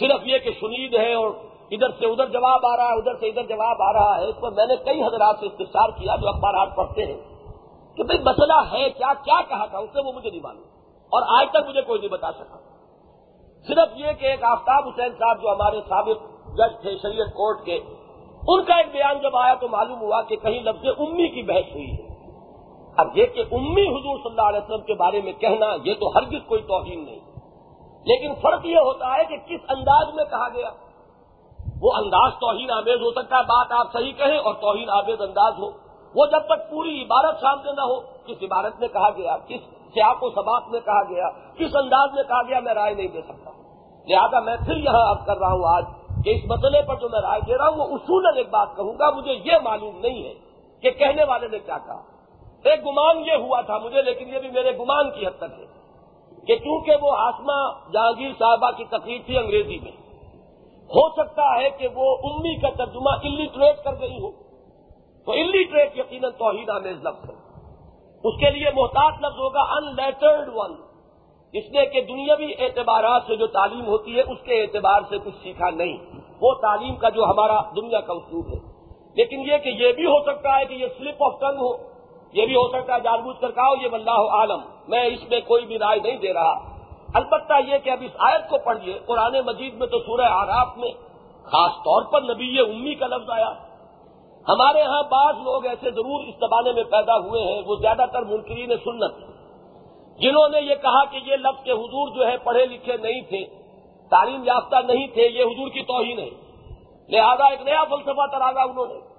صرف 0.00 0.20
یہ 0.24 0.38
کہ 0.38 0.50
شنید 0.60 0.94
ہے 0.94 1.14
اور 1.14 1.30
ادھر 1.70 1.88
سے 1.88 2.06
ادھر 2.06 2.26
جواب 2.26 2.66
آ 2.66 2.76
رہا 2.76 2.88
ہے، 2.88 2.98
ادھر 2.98 3.14
سے 3.20 3.28
ادھر 3.28 3.42
جواب 3.42 3.82
آ 3.82 3.92
رہا 3.92 4.18
ہے، 4.18 4.24
اس 4.24 4.34
پر 4.40 4.50
میں 4.50 4.66
نے 4.66 4.76
کئی 4.76 5.02
حضرات 5.02 5.36
سے 5.40 5.46
استفسار 5.46 5.88
کیا 5.88 6.16
جو 6.16 6.28
اخبارات 6.28 6.76
پڑھتے 6.76 7.06
ہیں 7.06 7.20
کہ 7.96 8.02
بھائی 8.02 8.18
مسئلہ 8.22 8.62
ہے، 8.72 8.90
کیا 8.90 9.12
کیا 9.24 9.40
کہا 9.48 9.66
تھا، 9.66 9.78
اس 9.78 9.90
سے 9.92 10.06
وہ 10.06 10.12
مجھے 10.12 10.30
نہیں 10.30 10.40
معلوم۔ 10.42 10.62
اور 11.12 11.40
آج 11.40 11.46
تک 11.50 11.68
مجھے 11.68 11.82
کوئی 11.82 12.00
نہیں 12.00 12.10
بتا 12.10 12.32
سکا۔ 12.32 12.58
صرف 13.66 13.88
یہ 13.96 14.12
کہ 14.18 14.26
ایک 14.26 14.44
آفتاب 14.44 14.88
حسین 14.88 15.08
صاحب 15.18 15.42
جو 15.42 15.48
ہمارے 15.48 15.80
سابق 15.88 16.22
جج 16.54 16.82
تھے 16.82 16.96
شریعت 17.02 17.26
کورٹ 17.26 17.64
کے، 17.64 17.80
ان 18.48 18.62
کا 18.64 18.74
ایک 18.74 18.86
بیان 18.92 19.18
جب 19.22 19.36
آیا 19.36 19.54
تو 19.54 19.68
معلوم 19.68 20.00
ہوا 20.00 20.22
کہ 20.22 20.36
کہیں 20.36 20.60
لفظ 20.60 20.88
امی 20.98 21.28
کی 21.28 21.42
بحث 21.42 21.74
ہوئی 21.74 21.90
ہے۔ 21.90 22.12
اب 22.96 23.18
یہ 23.18 23.26
کہ 23.26 23.40
امی 23.52 23.82
حضور 23.82 24.18
صلی 24.18 24.30
اللہ 24.30 24.48
علیہ 24.48 24.60
وسلم 24.64 24.80
کے 24.80 24.94
بارے 24.94 25.20
میں 25.24 25.32
کہنا، 25.32 25.66
یہ 25.84 25.94
تو 25.94 26.08
ہرگز 26.08 26.46
کوئی 26.46 26.62
توہین 26.62 27.04
نہیں۔ 27.04 27.18
لیکن 28.04 28.34
فرق 28.34 28.66
یہ 28.66 28.76
ہوتا 28.76 29.14
ہے 29.14 29.24
کہ 29.24 29.36
کس 29.36 29.60
انداز 29.68 30.14
میں 30.14 30.24
کہا 30.24 30.48
گیا۔ 30.48 30.70
وہ 31.80 31.92
انداز 31.94 32.32
توہین 32.40 32.70
آمیز 32.70 33.00
ہو 33.00 33.10
سکتا 33.10 33.36
ہے، 33.36 33.42
بات 33.42 33.72
آپ 33.72 33.92
صحیح 33.92 34.12
کہیں 34.12 34.38
اور 34.38 34.54
توہین 34.54 34.90
آمیز 34.90 35.20
انداز 35.20 35.52
ہو۔ 35.58 35.70
وہ 36.14 36.26
جب 36.26 36.38
تک 36.38 36.70
پوری 36.70 37.02
عبارت 37.02 37.40
سامنے 37.40 37.72
نہ 37.72 37.80
ہو، 37.80 38.00
کس 38.00 38.42
عبارت 38.42 38.80
میں 38.80 38.88
کہا 38.88 39.10
گیا، 39.10 39.36
کس 39.36 39.60
سیاق 39.94 40.22
و 40.22 40.30
سباق 40.30 40.68
میں 40.68 40.80
کہا 40.80 41.02
گیا، 41.02 41.28
کس 41.28 41.76
انداز 41.76 42.10
میں 42.14 42.22
کہا 42.22 42.42
گیا، 42.42 42.60
میں 42.60 42.74
رائے 42.74 42.94
نہیں 42.94 43.08
دے 43.08 43.20
سکتا۔ 43.22 43.50
لہذا 44.08 44.40
میں 44.40 44.56
پھر 44.56 44.76
یہاں 44.76 45.10
اب 45.10 45.26
کر 45.26 45.38
رہا 45.38 45.52
ہوں 45.52 45.76
آج 45.76 45.84
کہ 46.24 46.30
اس 46.30 46.44
مسئلے 46.44 46.82
پر 46.82 46.94
جو 46.94 47.08
میں 47.08 47.20
رائے 47.20 47.40
دے 47.40 47.58
رہا 47.58 47.68
ہوں، 47.68 47.76
وہ 47.76 47.84
اصول 47.84 48.36
ایک 48.36 48.50
بات 48.50 48.68
کہوں 48.76 48.98
گا، 48.98 49.10
مجھے 49.10 49.32
یہ 49.44 49.52
معلوم 49.62 49.98
نہیں 49.98 50.24
ہے 50.24 50.34
کہ 50.82 50.90
کہنے 50.90 51.24
والے 51.24 51.48
نے 51.48 51.58
کیا 51.58 51.78
کہا۔ 51.78 52.02
ایک 52.64 52.86
گمان 52.86 53.18
یہ 53.18 53.34
ہوا 53.34 53.60
تھا 53.60 53.78
مجھے، 53.78 54.02
لیکن 54.02 54.34
یہ 54.34 54.38
بھی 54.38 54.50
میرے 54.50 54.78
گمان 54.78 55.10
کی 55.10 55.26
حد 55.26 55.38
تک 55.38 55.58
ہے۔ 55.58 55.82
کہ 56.46 56.56
کیونکہ 56.56 56.92
وہ 57.02 57.12
آسما 57.16 57.88
جہانگیر 57.92 58.32
صاحبہ 58.38 58.70
کی 58.70 58.84
تقریر 58.84 59.20
تھی 59.26 59.38
انگریزی 59.38 59.78
میں، 59.78 59.92
ہو 60.82 61.08
سکتا 61.08 61.60
ہے 61.60 61.70
کہ 61.70 61.88
وہ 61.94 62.16
امی 62.22 62.60
کا 62.60 62.68
ترجمہ 62.70 63.10
الٹریٹ 63.10 63.84
کر 63.84 63.92
گئی 64.00 64.18
ہو۔ 64.18 64.30
تو 65.26 65.32
الٹریٹ 65.32 65.98
یقیناً 65.98 66.30
توحید 66.30 66.70
آمیز 66.70 67.06
لفظ 67.06 67.30
ہے۔ 67.30 67.34
اس 68.24 68.40
کے 68.40 68.50
لیے 68.50 68.70
محتاط 68.74 69.14
لفظ 69.18 69.38
ہوگا 69.38 69.60
ان 69.60 69.94
لیٹرڈ 69.96 70.48
ون 70.54 70.74
اس 71.52 71.64
نے 71.72 71.86
کہ 71.86 72.00
دنیاوی 72.00 72.52
اعتبارات 72.58 73.22
سے 73.26 73.36
جو 73.36 73.46
تعلیم 73.46 73.86
ہوتی 73.86 74.16
ہے، 74.16 74.20
اس 74.20 74.38
کے 74.44 74.62
اعتبار 74.62 75.00
سے 75.08 75.18
کچھ 75.18 75.34
سیکھا 75.42 75.70
نہیں۔ 75.70 75.96
وہ 76.40 76.54
تعلیم 76.54 76.96
کا 76.96 77.08
جو 77.08 77.24
ہمارا 77.24 77.60
دنیا 77.76 78.00
کا 78.00 78.12
اسلوب 78.12 78.46
ہے۔ 78.46 78.72
لیکن 79.14 79.40
یہ 79.40 79.58
کہ 79.58 79.68
یہ 79.68 79.92
بھی 79.92 80.06
ہو 80.06 80.22
سکتا 80.22 80.58
ہے 80.58 80.64
کہ 80.64 80.74
یہ 80.74 80.86
سلپ 80.98 81.22
آف 81.24 81.40
ٹنگ 81.40 81.58
ہو۔ 81.60 81.91
یہ 82.32 82.46
بھی 82.46 82.54
ہو 82.54 82.68
سکتا 82.68 82.94
ہے 82.94 83.00
جان 83.00 83.20
بوجھ 83.20 83.40
کر 83.40 83.50
کہا 83.50 83.68
ہو، 83.68 83.82
یہ 83.82 83.88
واللہ 83.92 84.10
عالم، 84.10 84.60
میں 84.88 85.04
اس 85.04 85.30
میں 85.30 85.40
کوئی 85.40 85.66
بھی 85.66 85.78
رائے 85.78 86.00
نہیں 86.00 86.18
دے 86.18 86.34
رہا۔ 86.34 86.72
البتہ 87.14 87.52
یہ 87.66 87.78
کہ 87.78 87.90
اب 87.90 87.98
اس 88.00 88.10
آیت 88.18 88.50
کو 88.50 88.58
پڑھیے، 88.58 88.98
قرآن 89.06 89.34
مجید 89.46 89.74
میں 89.74 89.86
تو 89.86 89.98
سورہ 89.98 90.26
آراف 90.30 90.76
میں 90.76 90.90
خاص 91.44 91.72
طور 91.72 92.02
پر 92.02 92.22
نبی 92.22 92.58
امی 92.58 92.94
کا 92.94 93.06
لفظ 93.06 93.30
آیا۔ 93.30 93.52
ہمارے 94.48 94.82
ہاں 94.82 95.02
بعض 95.02 95.34
لوگ 95.36 95.66
ایسے 95.66 95.90
ضرور 95.90 96.24
اس 96.24 96.34
زمانے 96.34 96.72
میں 96.72 96.84
پیدا 96.84 97.18
ہوئے 97.18 97.42
ہیں، 97.42 97.62
وہ 97.66 97.76
زیادہ 97.76 98.04
تر 98.12 98.22
منکرین 98.22 98.68
سنت۔ 98.68 99.14
جنہوں 100.20 100.48
نے 100.48 100.60
یہ 100.60 100.74
کہا 100.74 101.04
کہ 101.04 101.16
یہ 101.16 101.36
لفظ 101.36 101.64
کے 101.64 101.72
حضور 101.72 102.08
جو 102.08 102.26
ہے 102.26 102.36
پڑھے 102.36 102.66
لکھے 102.66 102.96
نہیں 102.96 103.20
تھے، 103.20 103.44
تعلیم 104.10 104.44
یافتہ 104.44 104.76
نہیں 104.86 105.06
تھے، 105.06 105.22
یہ 105.22 105.44
حضور 105.44 105.68
کی 105.68 105.82
توہین 105.82 106.18
ہے۔ 106.18 106.30
لہذا 107.08 107.46
ایک 107.46 107.62
نیا 107.62 107.84
فلسفہ 107.84 108.26
تراغا 108.32 108.62
انہوں 108.62 108.86
نے۔ 108.86 109.11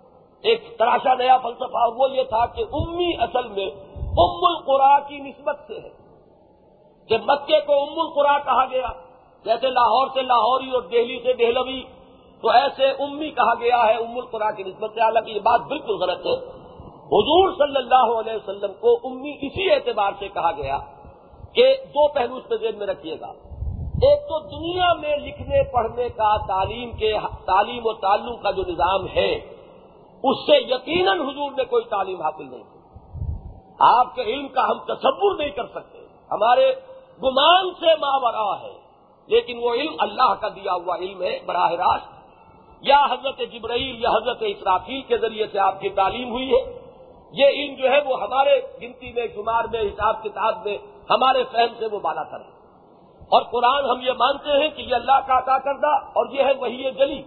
ایک 0.43 0.77
تراشا 0.77 1.13
نیا 1.13 1.37
فلسفہ 1.37 1.89
وہ 1.95 2.11
یہ 2.11 2.23
تھا 2.23 2.45
کہ 2.45 2.63
امی 2.73 3.11
اصل 3.19 3.47
میں 3.47 3.65
ام 3.95 4.45
القرا 4.45 4.99
کی 4.99 5.17
نسبت 5.17 5.55
سے 5.67 5.73
ہے۔ 5.73 5.89
کہ 7.09 7.17
مکے 7.25 7.59
کو 7.59 7.73
ام 7.73 7.99
القرا 7.99 8.37
کہا 8.37 8.65
گیا، 8.65 8.87
جیسے 9.45 9.69
لاہور 9.69 10.07
سے 10.13 10.21
لاہوری 10.21 10.71
اور 10.71 10.81
دہلی 10.81 11.19
سے 11.23 11.33
دہلوی، 11.33 11.83
تو 12.41 12.49
ایسے 12.49 12.85
امی 12.85 13.29
کہا 13.29 13.53
گیا 13.53 13.85
ہے 13.85 13.93
ام 13.93 14.15
القرا 14.15 14.51
کی 14.51 14.63
نسبت 14.63 14.91
سے۔ 14.93 14.99
حالانکہ 14.99 15.31
یہ 15.31 15.39
بات 15.39 15.61
بالکل 15.61 15.95
غلط 15.95 16.25
ہے۔ 16.25 16.63
حضور 16.97 17.51
صلی 17.51 17.77
اللہ 17.77 18.19
علیہ 18.19 18.33
وسلم 18.35 18.73
کو 18.73 18.99
امی 19.03 19.47
اسی 19.47 19.71
اعتبار 19.71 20.11
سے 20.19 20.27
کہا 20.27 20.51
گیا 20.51 20.77
کہ 21.53 21.75
دو 21.85 22.07
پہلو 22.07 22.35
اس 22.35 22.49
پہ 22.49 22.55
ذہن 22.55 22.77
میں 22.77 22.87
رکھیے 22.87 23.15
گا۔ 23.21 23.33
ایک 23.93 24.19
تو 24.19 24.39
دنیا 24.39 24.93
میں 24.93 25.17
لکھنے، 25.17 25.71
پڑھنے 25.71 26.09
کا، 26.09 26.47
تعلیم 26.47 26.91
کے، 26.91 27.13
تعلیم 27.45 27.81
و 27.85 27.93
تعلق 27.93 28.43
کا 28.43 28.51
جو 28.51 28.63
نظام 28.67 29.07
ہے 29.15 29.52
اس 30.23 30.37
سے 30.45 30.57
یقیناً 30.57 31.19
حضور 31.19 31.51
نے 31.51 31.65
کوئی 31.65 31.83
تعلیم 31.83 32.21
حاصل 32.21 32.49
نہیں 32.49 32.63
کی۔ 32.63 32.79
آپ 33.79 34.15
کے 34.15 34.21
علم 34.21 34.47
کا 34.47 34.65
ہم 34.65 34.79
تصور 34.79 35.37
نہیں 35.37 35.49
کر 35.49 35.67
سکتے۔ 35.67 35.97
ہمارے 36.31 36.73
گمان 37.23 37.73
سے 37.79 37.85
ماورا 37.85 38.61
ہے، 38.61 38.73
لیکن 39.27 39.59
وہ 39.61 39.73
علم 39.73 39.93
اللہ 39.99 40.33
کا 40.33 40.47
دیا 40.47 40.73
ہوا 40.73 40.95
علم 40.95 41.21
ہے، 41.21 41.39
براہ 41.45 41.71
راست۔ 41.71 42.13
یا 42.81 43.05
حضرت 43.05 43.41
جبرائیل 43.51 44.03
یا 44.03 44.09
حضرت 44.09 44.37
اسرافیل 44.41 45.01
کے 45.01 45.17
ذریعے 45.17 45.47
سے 45.51 45.59
آپ 45.59 45.81
کی 45.81 45.89
تعلیم 45.89 46.31
ہوئی 46.31 46.51
ہے۔ 46.51 46.79
یہ 47.31 47.45
علم 47.45 47.75
جو 47.75 47.89
ہے 47.89 47.99
وہ 48.05 48.21
ہمارے 48.21 48.61
گنتی 48.81 49.11
میں 49.11 49.27
شمار 49.35 49.63
میں، 49.71 49.81
حساب 49.81 50.23
کتاب 50.23 50.55
میں، 50.65 50.77
ہمارے 51.09 51.43
فہم 51.51 51.73
سے 51.79 51.85
وہ 51.91 51.99
بالا 51.99 52.23
کر 52.23 52.37
اور 53.23 53.41
قرآن 53.41 53.89
ہم 53.89 54.01
یہ 54.01 54.11
مانتے 54.11 54.61
ہیں 54.61 54.69
کہ 54.69 54.81
یہ 54.81 54.95
اللہ 54.95 55.19
کا 55.27 55.37
عطا 55.37 55.57
کردہ 55.57 55.87
اور 55.87 56.25
یہ 56.31 56.43
ہے 56.43 56.53
وہی 56.53 56.91
جلی 56.91 57.21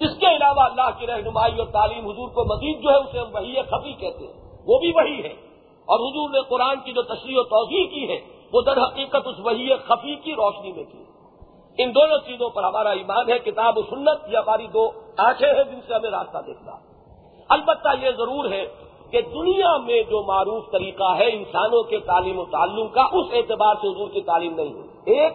اس 0.00 0.18
کے 0.20 0.26
علاوہ 0.26 0.60
اللہ 0.60 0.88
کی 0.98 1.06
رہنمائی 1.06 1.58
اور 1.58 1.66
تعلیم 1.66 2.10
حضور 2.10 2.28
کو 2.28 2.44
مزید 2.44 2.82
جو 2.82 2.90
ہے 2.90 2.96
اسے 2.96 3.18
ہم 3.18 3.34
وہی 3.34 3.54
خفی 3.62 3.92
کہتے 3.92 4.26
ہیں۔ 4.26 4.32
وہ 4.66 4.78
بھی 4.78 4.92
وہی 4.94 5.22
ہے۔ 5.22 5.34
اور 5.86 5.98
حضور 5.98 6.30
نے 6.30 6.40
قرآن 6.48 6.76
کی 6.84 6.92
جو 6.92 7.02
تشریح 7.02 7.36
و 7.38 7.42
توضیع 7.42 7.86
کی 7.86 8.08
ہے، 8.08 8.18
وہ 8.52 8.60
در 8.60 8.82
حقیقت 8.82 9.26
اس 9.26 9.34
وہی 9.38 9.74
خفی 9.74 10.14
کی 10.14 10.32
روشنی 10.32 10.72
میں 10.72 10.84
کی 10.84 11.04
ان 11.78 11.94
دونوں 11.94 12.18
چیزوں 12.26 12.50
پر 12.50 12.64
ہمارا 12.64 12.90
ایمان 12.90 13.30
ہے، 13.30 13.38
کتاب 13.38 13.78
و 13.78 13.82
سنت 13.82 14.32
یہ 14.32 14.36
ہماری 14.36 14.66
دو 14.66 14.90
آنکھیں 15.16 15.48
ہیں 15.48 15.64
جن 15.64 15.80
سے 15.86 15.94
ہمیں 15.94 16.10
راستہ 16.10 16.38
دیکھنا 16.46 16.72
البتہ 17.48 17.88
یہ 18.00 18.10
ضرور 18.10 18.50
ہے 18.50 18.66
کہ 19.10 19.20
دنیا 19.20 19.76
میں 19.76 20.02
جو 20.02 20.22
معروف 20.22 20.70
طریقہ 20.72 21.16
ہے 21.16 21.30
انسانوں 21.32 21.82
کے 21.82 21.98
تعلیم 21.98 22.38
و 22.38 22.44
تعلم 22.44 22.88
کا، 22.88 23.02
اس 23.02 23.26
اعتبار 23.32 23.74
سے 23.74 23.88
حضور 23.88 24.08
کی 24.08 24.20
تعلیم 24.20 24.54
نہیں 24.54 24.72
ہوئی۔ 24.72 24.88
ایک، 25.04 25.32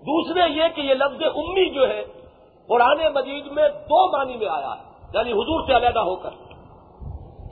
دوسرے 0.00 0.40
یہ 0.50 0.62
کہ 0.74 0.80
یہ 0.80 0.94
لفظ 0.94 1.22
امی 1.34 1.70
جو 1.70 1.88
ہے 1.88 2.04
قرآن 2.68 2.98
مجید 3.14 3.46
میں 3.46 3.68
دو 3.68 4.18
معنی 4.18 4.36
میں 4.36 4.48
آیا 4.48 4.70
ہے 4.70 4.82
یعنی 5.14 5.32
حضور 5.32 5.66
سے 5.66 5.76
علیحدہ 5.76 5.98
ہو 5.98 6.16
کر۔ 6.16 6.30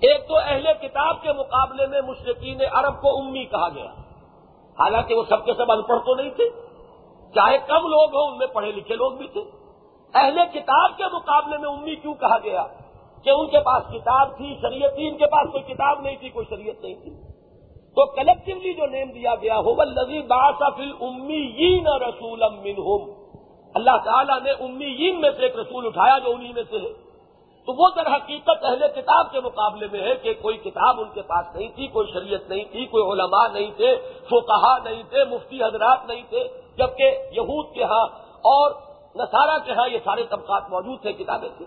ایک 0.03 0.29
تو 0.29 0.37
اہل 0.37 0.67
کتاب 0.83 1.23
کے 1.23 1.33
مقابلے 1.33 1.87
میں 1.87 2.01
مشرقین 2.01 2.61
عرب 2.73 3.03
کو 3.03 3.19
امی 3.19 3.45
کہا 3.45 3.69
گیا۔ 3.69 3.91
حالانکہ 4.79 5.15
وہ 5.15 5.23
سب 5.29 5.45
کے 5.45 5.55
سب 5.55 5.73
ان 5.73 5.83
پڑھ 5.83 5.99
تو 5.99 6.15
نہیں 6.15 6.31
تھے، 6.31 6.51
چاہے 7.35 7.59
کم 7.59 7.87
لوگ 7.87 8.17
ہوں، 8.17 8.33
ان 8.33 8.39
میں 8.39 8.47
پڑھے 8.47 8.73
لکھے 8.73 8.97
لوگ 8.97 9.13
بھی 9.13 9.29
تھے۔ 9.29 9.41
اہل 10.15 10.39
کتاب 10.53 10.91
کے 10.97 11.05
مقابلے 11.13 11.59
میں 11.59 11.69
امی 11.69 11.95
کیوں 11.95 12.15
کہا 12.15 12.39
گیا؟ 12.45 12.65
کہ 13.25 13.31
ان 13.31 13.47
کے 13.47 13.61
پاس 13.61 13.83
کتاب 13.93 14.37
تھی، 14.37 14.59
شریعت 14.63 14.95
تھی، 14.95 15.09
ان 15.09 15.17
کے 15.17 15.27
پاس 15.27 15.53
کوئی 15.53 15.75
کتاب 15.75 16.01
نہیں 16.01 16.17
تھی، 16.17 16.29
کوئی 16.29 16.47
شریعت 16.51 16.83
نہیں 16.83 16.95
تھی۔ 16.95 17.35
تو 17.97 18.07
کلیکٹولی 18.07 18.75
جو 18.75 18.87
نیم 18.87 19.13
دیا 19.13 19.35
گیا 19.35 19.59
ہو 19.59 19.75
وہ 19.75 19.85
لذیذ 19.85 20.25
باسفل 20.27 20.93
امی 21.01 21.85
رسول 22.09 22.43
اللہ 23.75 23.97
تعالیٰ 24.05 24.41
نے 24.41 24.51
امیین 24.51 25.21
میں 25.21 25.31
سے 25.37 25.43
ایک 25.43 25.57
رسول 25.57 25.87
اٹھایا 25.87 26.19
جو 26.19 26.31
انہی 26.31 26.53
میں 26.53 26.63
سے 26.71 26.79
ہے۔ 26.79 26.93
تو 27.67 27.73
وہ 27.73 27.89
در 27.97 28.07
حقیقت 28.07 28.65
اہل 28.65 28.83
کتاب 28.95 29.33
کے 29.33 29.41
مقابلے 29.41 29.87
میں 29.93 30.01
ہے 30.01 30.15
کہ 30.15 30.35
کوئی 30.43 30.57
کتاب 30.57 31.01
ان 31.01 31.09
کے 31.15 31.23
پاس 31.23 31.57
نہیں 31.57 31.69
تھی، 31.75 31.87
کوئی 31.87 32.13
شریعت 32.13 32.49
نہیں 32.49 32.65
تھی، 32.71 32.87
کوئی 32.87 33.05
علماء 33.05 33.49
نہیں 33.53 33.71
تھے، 33.77 33.97
فقہا 34.27 34.79
نہیں 34.85 35.03
تھے، 35.03 35.25
مفتی 35.25 35.63
حضرات 35.63 35.99
نہیں 36.09 36.23
تھے، 36.29 36.49
جبکہ 36.77 37.19
یہود 37.33 37.75
کے 37.75 37.85
ہاں 37.85 38.07
اور 38.53 38.71
نصارہ 39.15 39.59
کے 39.65 39.73
ہاں 39.73 39.89
یہ 39.89 39.99
سارے 40.05 40.25
طبقات 40.25 40.71
موجود 40.71 41.01
تھے، 41.01 41.13
کتابیں 41.13 41.49
تھیں۔ 41.49 41.67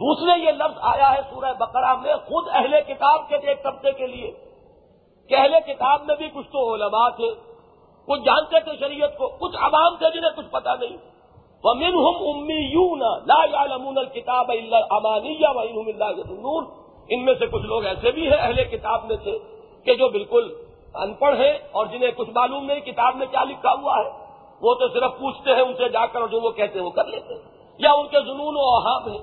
دوسرے 0.00 0.38
یہ 0.38 0.52
لفظ 0.52 0.78
آیا 0.82 1.14
ہے 1.14 1.20
سورہ 1.30 1.52
بقرہ 1.58 1.94
میں 1.94 2.14
خود 2.14 2.44
اہل 2.52 2.80
کتاب 2.86 3.28
کے 3.28 3.36
ایک 3.36 3.62
طبقے 3.62 3.92
کے 3.92 4.06
لیے 4.06 4.30
کہ 5.28 5.34
اہل 5.34 5.54
کتاب 5.66 6.00
میں 6.06 6.16
بھی 6.16 6.28
کچھ 6.34 6.46
تو 6.46 6.74
علماء 6.74 7.08
تھے۔ 7.08 7.30
کچھ 8.06 8.20
جانتے 8.20 8.60
تھے 8.60 8.72
شریعت 8.80 9.18
کو، 9.18 9.28
کچھ 9.28 9.56
عوام 9.56 9.96
تھے 9.96 10.06
جنہیں 10.14 10.36
کچھ 10.36 10.46
پتا 10.50 10.74
نہیں۔ 10.74 10.96
وہ 11.64 11.74
من 11.74 11.84
ہم 11.84 12.28
امی 12.28 12.54
یوں 12.54 12.96
لا 13.26 13.44
یعلمون 13.44 13.98
الکتاب 13.98 14.50
اللہ 14.50 15.10
ان 17.08 17.24
میں 17.24 17.34
سے 17.38 17.46
کچھ 17.46 17.62
لوگ 17.62 17.84
ایسے 17.84 18.10
بھی 18.10 18.26
ہیں 18.30 18.36
اہل 18.40 18.64
کتاب 18.64 19.04
میں 19.04 19.16
سے 19.24 19.38
کہ 19.84 19.94
جو 19.94 20.08
بالکل 20.08 20.54
ان 20.94 21.14
پڑھ 21.14 21.40
ہیں 21.40 21.58
اور 21.72 21.86
جنہیں 21.86 22.10
کچھ 22.16 22.30
معلوم 22.30 22.64
نہیں 22.64 22.80
کتاب 22.80 23.16
میں 23.16 23.26
کیا 23.30 23.44
لکھا 23.44 23.72
ہوا 23.72 23.94
ہے۔ 23.98 24.10
وہ 24.60 24.74
تو 24.74 24.88
صرف 24.88 25.12
پوچھتے 25.12 25.54
ہیں، 25.54 25.60
ان 25.60 25.74
سے 25.74 25.88
جا 25.88 26.06
کر 26.06 26.26
جو 26.26 26.40
وہ 26.40 26.50
کہتے 26.50 26.78
ہیں 26.78 26.86
وہ 26.86 26.90
کر 26.90 27.04
لیتے 27.04 27.34
ہیں۔ 27.34 27.40
یا 27.78 27.92
ان 27.92 28.06
کے 28.06 28.20
جنون 28.20 28.54
و 28.56 28.76
احاب 28.76 29.08
ہیں۔ 29.08 29.18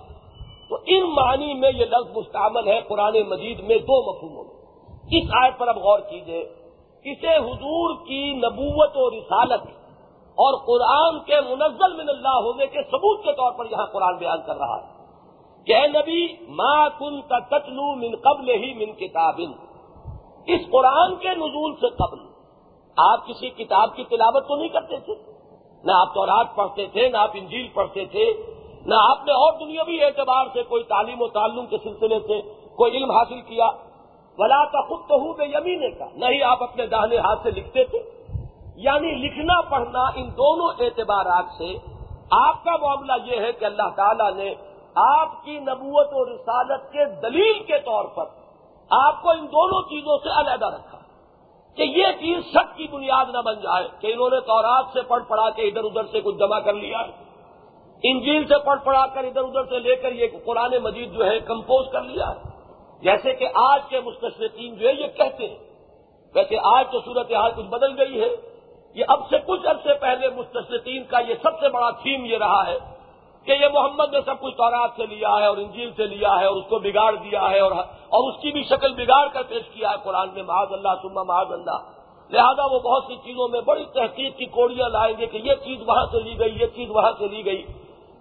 تو 0.70 0.78
ان 0.86 1.04
معنی 1.04 1.54
میں 1.54 1.72
یہ 1.76 1.86
لفظ 1.86 2.18
مستعمل 2.18 2.68
ہے 2.68 2.82
قرآن 2.82 3.14
مجید 3.30 3.60
میں 3.60 3.78
دو 3.78 4.14
مفہوموں 4.14 4.44
میں۔ 4.44 4.54
اس 5.12 5.30
آیت 5.44 5.54
پر 5.58 5.68
اب 5.68 5.78
غور 5.78 6.00
کیجیے 6.00 6.50
اسے 7.06 7.36
حضور 7.36 7.96
کی 8.08 8.34
نبوت 8.34 8.92
و 8.96 9.10
رسالت 9.10 9.62
اور 10.36 10.54
قرآن 10.66 11.20
کے 11.24 11.42
منزل 11.42 11.94
من 11.94 12.10
اللہ 12.10 12.36
ہونے 12.36 12.66
کے 12.66 12.84
ثبوت 12.84 13.24
کے 13.24 13.32
طور 13.32 13.52
پر 13.52 13.66
یہاں 13.72 13.86
قرآن 13.86 14.18
بیان 14.18 14.38
کر 14.46 14.58
رہا 14.58 14.76
ہے۔ 14.76 15.04
کہ 15.66 15.76
اے 15.76 15.88
نبی، 15.88 16.46
ما 16.50 16.90
کن 16.90 17.22
کا 17.22 17.40
تتلو 17.40 17.96
من 17.96 18.16
قبل 18.16 18.50
ہی 18.50 18.74
من 18.74 18.94
کتاب۔ 18.94 19.42
اس 20.48 20.62
قرآن 20.72 21.16
کے 21.16 21.30
نزول 21.30 21.76
سے 21.76 21.90
قبل 21.90 22.18
آپ 22.98 23.28
کسی 23.28 23.50
کتاب 23.50 23.96
کی 23.96 24.04
تلاوت 24.04 24.48
تو 24.48 24.56
نہیں 24.56 24.70
کرتے 24.70 25.00
تھے۔ 25.00 25.14
نہ 25.84 25.92
آپ 25.92 26.14
تورات 26.14 26.56
پڑھتے 26.56 26.88
تھے، 26.88 27.10
نہ 27.10 27.18
آپ 27.18 27.32
انجیل 27.34 27.68
پڑھتے 27.74 28.06
تھے، 28.06 28.34
نہ 28.86 28.96
آپ 28.96 29.18
نے 29.26 29.32
اور 29.32 29.54
دنیاوی 29.60 30.04
اعتبار 30.04 30.46
سے 30.54 30.64
کوئی 30.64 30.84
تعلیم 30.84 31.22
و 31.22 31.28
تعلم 31.28 31.66
کے 31.66 31.78
سلسلے 31.84 32.20
سے 32.20 32.42
کوئی 32.76 32.98
علم 32.98 33.12
حاصل 33.12 33.42
کیا۔ 33.42 33.70
ولا 34.38 34.66
کا 34.66 34.82
خود 34.82 35.00
تو 35.10 35.16
ہوں 35.16 35.34
بے 35.34 35.46
یمینے 35.46 35.92
کا 35.92 36.06
نہیں 36.16 36.44
آپ 36.44 36.64
اپنے 36.64 36.88
داہنے 36.88 37.18
ہاتھ 37.18 37.40
سے 37.44 37.52
لکھتے 37.52 37.84
تھے 37.84 38.00
یعنی 38.76 39.12
لکھنا 39.12 39.62
پڑھنا 39.62 40.02
ان 40.16 40.30
دونوں 40.30 40.74
اعتبارات 40.80 41.46
سے۔ 41.58 41.74
آپ 42.32 42.64
کا 42.64 42.78
معاملہ 42.82 43.12
یہ 43.26 43.40
ہے 43.40 43.52
کہ 43.52 43.66
اللہ 43.66 43.90
تعالیٰ 43.96 44.34
نے 44.34 44.54
آپ 44.96 45.46
کی 45.46 45.60
نبوت 45.60 46.08
و 46.12 46.36
رسالت 46.36 46.92
کے 46.92 47.06
دلیل 47.06 47.64
کے 47.64 47.80
طور 47.80 48.06
پر 48.06 48.26
آپ 48.90 49.22
کو 49.22 49.30
ان 49.30 49.46
دونوں 49.46 49.82
چیزوں 49.82 50.18
سے 50.18 50.40
علیحدہ 50.40 50.66
رکھا۔ 50.66 50.98
کہ 51.76 51.84
یہ 51.84 52.06
چیز 52.20 52.46
شک 52.52 52.78
کی 52.78 52.88
بنیاد 52.92 53.26
نہ 53.34 53.42
بن 53.46 53.56
جائے 53.56 53.88
کہ 54.00 54.14
انہوں 54.14 54.30
نے 54.30 54.40
تورات 54.40 54.86
سے 54.94 55.02
پڑھ 55.02 55.24
پڑھا 55.28 55.50
کے 55.50 55.62
ادھر 55.62 55.84
ادھر 55.84 56.04
سے 56.12 56.22
کچھ 56.22 56.36
جمع 56.36 56.60
کر 56.60 56.74
لیا۔ 56.74 56.98
انجیل 58.04 58.48
سے 58.48 58.58
پڑھ 58.58 58.80
پڑھا 58.84 59.06
کر 59.06 59.24
ادھر 59.24 59.42
ادھر 59.42 59.64
سے 59.64 59.80
لے 59.80 59.96
کر 59.96 60.12
یہ 60.12 60.28
قرآن 60.46 60.74
مجید 60.84 61.14
جو 61.14 61.26
ہے 61.26 61.40
کمپوز 61.40 61.86
کر 61.92 62.02
لیا۔ 62.02 62.30
ہے 62.30 62.53
جیسے 63.04 63.34
کہ 63.34 63.48
آج 63.64 63.82
کے 63.90 64.00
مستشرقین 64.00 64.76
جو 64.76 64.88
ہے 64.88 64.94
یہ 64.94 65.08
کہتے 65.18 65.48
ہیں، 65.48 65.58
ویسے 66.36 66.58
آج 66.64 66.86
تو 66.92 67.00
صورتحال 67.00 67.52
کچھ 67.56 67.66
بدل 67.66 68.00
گئی 68.00 68.22
ہے۔ 68.22 68.30
یہ 68.96 69.06
اب 69.08 69.20
سے 69.30 69.38
کچھ 69.46 69.68
عرصے 69.68 69.94
پہلے 69.94 70.30
مستشرقین 70.30 71.04
کا 71.04 71.20
یہ 71.20 71.34
سب 71.42 71.60
سے 71.60 71.70
بڑا 71.70 71.90
تھیم 72.02 72.26
یہ 72.26 72.38
رہا 72.38 72.66
ہے 72.68 72.78
کہ 73.48 73.52
یہ 73.52 73.68
محمد 73.74 74.14
نے 74.14 74.20
سب 74.26 74.40
کچھ 74.40 74.56
تورات 74.58 74.92
سے 74.96 75.06
لیا 75.06 75.32
ہے 75.40 75.46
اور 75.46 75.58
انجیل 75.58 75.90
سے 75.96 76.06
لیا 76.06 76.40
ہے 76.40 76.46
اور 76.46 76.56
اس 76.56 76.66
کو 76.70 76.80
بگاڑ 76.80 77.12
دیا 77.16 77.50
ہے 77.50 77.60
اور 77.60 77.72
اور 77.72 78.30
اس 78.30 78.42
کی 78.42 78.52
بھی 78.52 78.64
شکل 78.64 78.94
بگاڑ 78.94 79.28
کر 79.34 79.44
پیش 79.44 79.66
کیا 79.74 79.90
ہے 79.90 79.98
قرآن 80.04 80.30
میں، 80.34 80.44
معاذ 80.44 80.74
اللہ 80.74 80.94
سما 81.02 81.24
معاذ 81.24 81.52
اللہ۔ 81.52 81.78
لہذا 82.32 82.66
وہ 82.66 82.80
بہت 82.80 83.04
سی 83.08 83.16
چیزوں 83.24 83.48
میں 83.48 83.62
بڑی 83.62 83.86
تحقیق 83.94 84.38
کی 84.38 84.46
کوڑیاں 84.46 84.90
لائیں 84.90 85.16
گے 85.18 85.26
کہ 85.26 85.38
یہ 85.38 85.56
چیز 85.64 85.82
وہاں 85.88 86.06
سے 86.12 86.20
لی 86.20 86.40
گئی، 86.40 86.54
یہ 86.62 86.68
چیز 86.76 86.90
وہاں 86.90 87.12
سے 87.20 87.28
لی 87.28 87.46
گئی۔ 87.46 87.62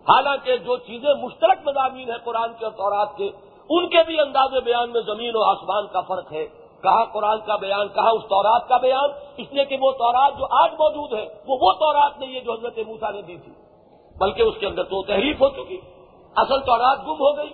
حالانکہ 0.06 0.56
جو 0.56 0.76
چیزیں 0.76 1.14
مشترک 1.14 1.66
مضامین 1.66 2.10
ہیں 2.10 2.18
قرآن 2.24 2.52
کے 2.58 2.64
اور 2.64 2.72
تورات 2.72 3.16
کے 3.16 3.30
ان 3.72 3.88
کے 3.88 3.98
بھی 4.06 4.20
انداز 4.20 4.54
بیان 4.64 4.90
میں 4.90 5.00
زمین 5.00 5.36
و 5.36 5.42
آسمان 5.42 5.86
کا 5.86 6.00
فرق 6.00 6.32
ہے۔ 6.32 6.46
کہاں 6.82 7.04
قرآن 7.04 7.40
کا 7.40 7.56
بیان، 7.56 7.88
کہاں 7.88 8.10
اس 8.10 8.22
تورات 8.22 8.68
کا 8.68 8.76
بیان؟ 8.76 9.10
اس 9.36 9.52
لیے 9.52 9.64
کہ 9.64 9.76
وہ 9.80 9.92
تورات 9.92 10.38
جو 10.38 10.46
آج 10.50 10.72
موجود 10.72 11.12
ہے، 11.12 11.26
وہ 11.46 11.58
وہ 11.60 11.72
تورات 11.72 12.18
نہیں 12.18 12.34
ہے 12.34 12.40
جو 12.40 12.52
حضرت 12.52 12.78
موسا 12.86 13.10
نے 13.10 13.22
دی 13.22 13.36
تھی۔ 13.36 13.52
بلکہ 14.18 14.42
اس 14.42 14.54
کے 14.60 14.66
اندر 14.66 14.82
تو 14.82 15.02
تحریف 15.02 15.40
ہو 15.40 15.48
چکی۔ 15.48 15.80
اصل 16.36 16.60
تورات 16.60 16.98
گم 16.98 17.12
ہو 17.12 17.36
گئی۔ 17.36 17.52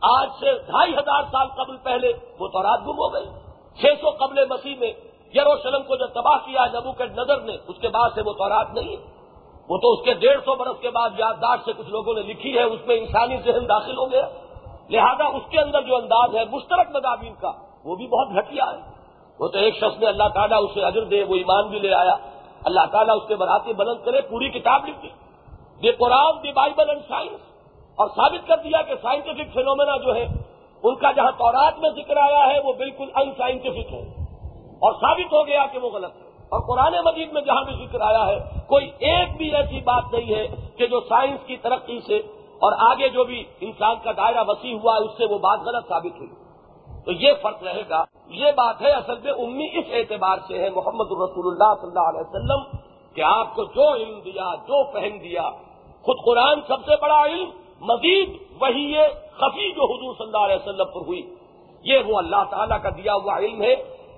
آج 0.00 0.28
سے 0.40 0.52
ڈھائی 0.52 0.94
ہزار 0.94 1.22
سال 1.22 1.48
قبل 1.48 1.76
پہلے 1.76 2.12
وہ 2.38 2.48
تورات 2.48 2.80
گم 2.80 2.98
ہو 2.98 3.14
گئی۔ 3.14 3.26
چھ 3.80 3.86
سو 4.00 4.10
قبل 4.10 4.44
مسیح 4.50 4.74
میں 4.80 4.92
یروشلم 5.34 5.82
کو 5.82 5.96
جو 5.96 6.06
تباہ 6.06 6.36
کیا 6.46 6.66
نبو 6.66 6.92
کے 6.92 7.04
نظر 7.04 7.40
نے، 7.40 7.56
اس 7.68 7.76
کے 7.80 7.88
بعد 7.88 8.08
سے 8.14 8.22
وہ 8.22 8.32
تورات 8.32 8.74
نہیں 8.74 8.88
ہے۔ 8.88 9.02
وہ 9.68 9.78
تو 9.78 9.92
اس 9.92 10.04
کے 10.04 10.14
ڈیڑھ 10.14 10.40
سو 10.44 10.54
برس 10.54 10.80
کے 10.80 10.90
بعد 10.90 11.10
یادداشت 11.18 11.64
سے 11.64 11.72
کچھ 11.72 11.88
لوگوں 11.88 12.14
نے 12.14 12.22
لکھی 12.22 12.58
ہے، 12.58 12.62
اس 12.62 12.80
میں 12.86 12.96
انسانی 12.96 13.36
ذہن 13.36 13.68
داخل 13.68 13.98
ہو 13.98 14.12
گیا۔ 14.12 14.28
لہذا 14.90 15.26
اس 15.26 15.42
کے 15.50 15.60
اندر 15.60 15.82
جو 15.82 15.96
انداز 15.96 16.34
ہے 16.36 16.44
مشترک 16.52 16.90
مضامین 16.94 17.34
کا، 17.40 17.52
وہ 17.84 17.96
بھی 17.96 18.06
بہت 18.06 18.28
گھٹیا 18.36 18.64
ہے۔ 18.64 18.80
وہ 19.40 19.48
تو 19.48 19.58
ایک 19.58 19.76
شخص 19.76 19.98
نے 20.00 20.06
اللہ 20.06 20.28
تعالیٰ 20.34 20.58
اسے 20.64 20.84
اجر 20.84 21.04
دے، 21.04 21.22
وہ 21.24 21.34
ایمان 21.34 21.68
بھی 21.68 21.78
لے 21.78 21.94
آیا۔ 21.94 22.16
اللہ 22.64 22.86
تعالیٰ 22.92 23.16
اس 23.16 23.28
کے 23.28 23.36
براتے 23.36 23.72
بلند 23.72 24.04
کرے، 24.04 24.20
پوری 24.20 24.48
کتاب 24.48 24.88
لکھ 24.88 25.02
دی 25.02 25.08
the 25.82 25.90
Quran 25.92 26.42
the 26.42 26.52
Bible 26.52 26.88
and 26.88 27.02
science 27.08 27.40
اور 27.98 28.08
ثابت 28.08 28.48
کر 28.48 28.56
دیا 28.56 28.82
کہ 28.82 28.94
سائنٹیفک 29.02 29.54
فینومینا 29.54 29.96
جو 29.96 30.14
ہے 30.14 30.26
ان 30.82 30.94
کا 30.94 31.12
جہاں 31.12 31.30
تورات 31.38 31.78
میں 31.78 31.90
ذکر 31.90 32.16
آیا 32.16 32.42
ہے، 32.46 32.58
وہ 32.64 32.72
بالکل 32.72 33.08
ان 33.14 33.30
سائنٹیفک 33.38 33.92
ہے 33.92 34.02
اور 34.82 34.92
ثابت 34.92 35.32
ہو 35.32 35.46
گیا 35.46 35.64
کہ 35.72 35.78
وہ 35.78 35.90
غلط 35.90 36.16
ہے 36.16 36.28
اور 36.48 36.60
قرآن 36.60 36.94
مجید 37.04 37.32
میں 37.32 37.42
جہاں 37.42 37.64
بھی 37.64 37.74
ذکر 37.86 38.00
آیا 38.00 38.26
ہے، 38.26 38.38
کوئی 38.66 38.90
ایک 38.98 39.36
بھی 39.36 39.54
ایسی 39.56 39.80
بات 39.80 40.12
نہیں 40.12 40.34
ہے 40.34 40.46
کہ 40.76 40.86
جو 40.86 41.00
سائنس 41.00 41.46
کی 41.46 41.56
ترقی 41.56 41.98
سے 42.06 42.20
اور 42.60 42.92
آگے 42.92 43.08
جو 43.08 43.24
بھی 43.24 43.44
انسان 43.60 43.96
کا 44.04 44.12
دائرہ 44.16 44.44
وسیع 44.46 44.74
ہوا 44.74 44.96
ہے، 44.96 45.04
اس 45.04 45.10
سے 45.18 45.24
وہ 45.24 45.38
بات 45.38 45.60
غلط 45.60 45.88
ثابت 45.88 46.18
ہوئی۔ 46.18 46.30
تو 47.04 47.12
یہ 47.12 47.32
فرق 47.42 47.62
رہے 47.62 47.82
گا۔ 47.90 48.04
یہ 48.26 48.52
بات 48.56 48.82
ہے، 48.82 48.90
اصل 48.90 49.14
میں 49.24 49.32
امی 49.32 49.66
اس 49.72 49.84
اعتبار 49.92 50.36
سے 50.48 50.58
ہے، 50.58 50.70
محمد 50.70 51.06
الرسول 51.10 51.46
اللہ 51.46 51.80
صلی 51.80 51.88
اللہ 51.88 52.08
علیہ 52.08 52.20
وسلم، 52.20 52.76
کہ 53.14 53.20
آپ 53.20 53.54
کو 53.54 53.64
جو 53.64 53.94
علم 53.94 54.20
دیا، 54.20 54.54
جو 54.54 54.92
فہم 54.92 55.18
دیا، 55.18 55.50
خود 56.02 56.16
قرآن 56.24 56.60
سب 56.68 56.84
سے 56.84 56.96
بڑا 57.02 57.24
علم، 57.24 57.50
مزید 57.80 58.36
وہی 58.60 58.92
یہ 58.92 59.02
خفی 59.32 59.72
جو 59.72 59.84
حضور 59.84 60.14
صلی 60.14 60.26
اللہ 60.26 60.46
علیہ 60.46 60.56
وسلم 60.56 60.84
پر 60.84 61.06
ہوئی۔ 61.06 61.34
یہ 61.84 61.98
وہ 62.06 62.18
اللہ 62.18 62.44
تعالیٰ 62.50 62.82
کا 62.82 62.88
دیا 62.88 63.14
ہوا 63.14 63.38
علم 63.38 63.62
ہے۔ 63.62 63.74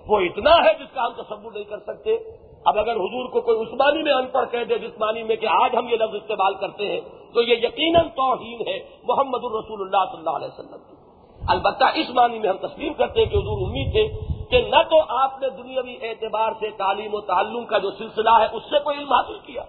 وہ 0.07 0.21
اتنا 0.21 0.51
ہے 0.51 0.75
جس 0.75 0.95
کا 0.95 1.07
ہم 1.07 1.13
تصور 1.23 1.53
نہیں 1.53 1.65
کر 1.65 1.79
سکتے۔ 1.79 2.17
اب 2.65 2.79
اگر 2.79 2.97
حضور 2.97 3.29
کو 3.29 3.41
کوئی 3.41 3.61
عثمانی 3.61 4.03
میں 4.03 4.13
ان 4.13 4.27
پڑھ 4.27 4.49
کہہ 4.51 4.65
دے 4.65 4.79
جسمانی 4.79 5.23
میں 5.23 5.37
کہ 5.37 5.47
آج 5.47 5.77
ہم 5.77 5.89
یہ 5.89 5.97
لفظ 5.97 6.15
استعمال 6.15 6.55
کرتے 6.55 6.93
ہیں، 6.93 7.01
تو 7.35 7.43
یہ 7.43 7.55
یقیناً 7.57 8.09
توہین 8.09 8.69
ہے 8.69 8.79
محمد 9.05 9.41
الرسول 9.43 9.81
اللہ 9.81 10.11
صلی 10.11 10.19
اللہ 10.19 10.31
علیہ 10.31 10.49
وسلم 10.49 10.79
کی۔ 10.91 10.97
البتہ 11.49 11.85
اس 11.95 12.11
معنی 12.11 12.39
میں 12.39 12.49
ہم 12.49 12.67
تسلیم 12.67 12.93
کرتے 12.93 13.21
ہیں 13.21 13.31
کہ 13.31 13.37
حضور 13.37 13.69
امید 13.69 13.93
تھے 13.93 14.09
کہ 14.51 14.69
نہ 14.69 14.83
تو 14.83 15.03
آپ 15.09 15.41
نے 15.41 15.49
دنیاوی 15.51 15.97
اعتبار 16.03 16.53
سے 16.61 16.71
تعلیم 16.71 17.15
و 17.15 17.21
تعلم 17.21 17.65
کا 17.65 17.79
جو 17.79 17.91
سلسلہ 17.91 18.31
ہے، 18.31 18.47
اس 18.53 18.63
سے 18.63 18.79
کوئی 18.79 18.99
علم 18.99 19.13
حاصل 19.13 19.39
کیا۔ 19.39 19.63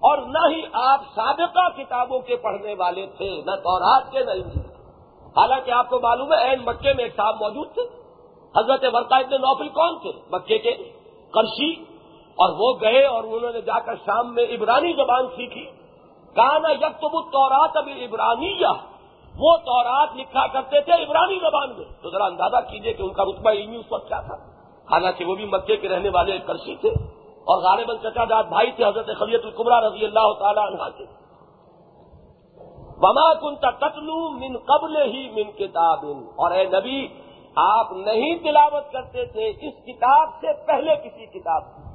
اور 0.00 0.18
نہ 0.18 0.54
ہی 0.54 0.62
آپ 0.72 1.00
سابقہ 1.14 1.82
کتابوں 1.82 2.18
کے 2.18 2.36
پڑھنے 2.36 2.74
والے 2.78 3.06
تھے، 3.16 3.30
نہ 3.46 3.50
تورات 3.50 4.12
کے 4.12 4.24
نہ 4.24 4.30
انجیل۔ 4.30 4.62
حالانکہ 5.36 5.70
آپ 5.70 5.90
کو 5.90 6.00
معلوم 6.00 6.32
ہے 6.32 6.48
این 6.48 6.58
مکے 6.64 6.92
میں 6.92 7.04
ایک 7.04 7.16
صاحب 7.16 7.36
موجود 7.40 7.72
تھے۔ 7.74 7.82
حضرت 8.56 8.84
ورقا 8.92 9.20
نوفل 9.20 9.68
کون 9.68 9.98
تھے؟ 9.98 10.10
مکے 10.32 10.58
کے 10.58 10.72
کرشی 11.30 11.89
اور 12.30 12.56
وہ 12.58 12.80
گئے 12.80 13.04
اور 13.04 13.24
انہوں 13.24 13.52
نے 13.52 13.60
جا 13.60 13.78
کر 13.78 13.94
شام 13.94 14.34
میں 14.34 14.44
عبرانی 14.44 14.92
زبان 14.92 15.26
سیکھی۔ 15.36 15.64
کانا 16.34 16.68
یک 16.68 17.00
تورات 17.00 17.76
ابھی 17.76 18.04
عبرانی 18.04 18.54
وہ 19.38 19.56
تورات 19.56 20.08
لکھا 20.16 20.46
کرتے 20.46 20.80
تھے 20.80 20.92
عبرانی 20.92 21.38
زبان 21.38 21.70
میں۔ 21.76 22.02
تو 22.02 22.10
ذرا 22.10 22.24
اندازہ 22.24 22.56
کیجیے 22.70 22.92
کہ 22.92 23.02
ان 23.02 23.12
کا 23.12 23.24
رتبہ 23.24 23.50
علمی 23.50 23.76
اس 23.76 23.92
وقت 23.92 24.08
کیا 24.08 24.20
تھا۔ 24.20 24.34
حالانکہ 24.90 25.24
وہ 25.24 25.34
بھی 25.34 25.44
مکے 25.44 25.76
کے 25.76 25.88
رہنے 25.88 26.08
والے 26.08 26.38
کرسی 26.38 26.76
تھے۔ 26.76 26.88
اور 27.40 27.62
غالباً 27.62 27.96
چچا 27.96 28.24
داد 28.24 28.44
بھائی 28.44 28.70
تھے 28.70 28.84
حضرت 28.84 29.06
خلیت 29.18 29.44
القبرا 29.44 29.80
رضی 29.80 30.04
اللہ 30.04 30.32
تعالی 30.38 30.60
عنہ 30.60 30.88
کے۔ 30.98 31.04
وما 32.96 33.34
کن 33.34 33.56
تتلو 33.56 34.30
من 34.30 34.56
قبل 34.58 34.96
ہی 34.96 35.30
من 35.30 35.50
کتاب۔ 35.52 36.04
اور 36.26 36.50
اے 36.50 36.64
نبی، 36.64 37.08
آپ 37.56 37.92
نہیں 37.92 38.38
تلاوت 38.38 38.92
کرتے 38.92 39.24
تھے 39.24 39.48
اس 39.48 39.74
کتاب 39.84 40.28
سے 40.40 40.66
پہلے 40.66 40.96
کسی 40.96 41.26
کتاب 41.26 41.62
کی۔ 41.62 41.89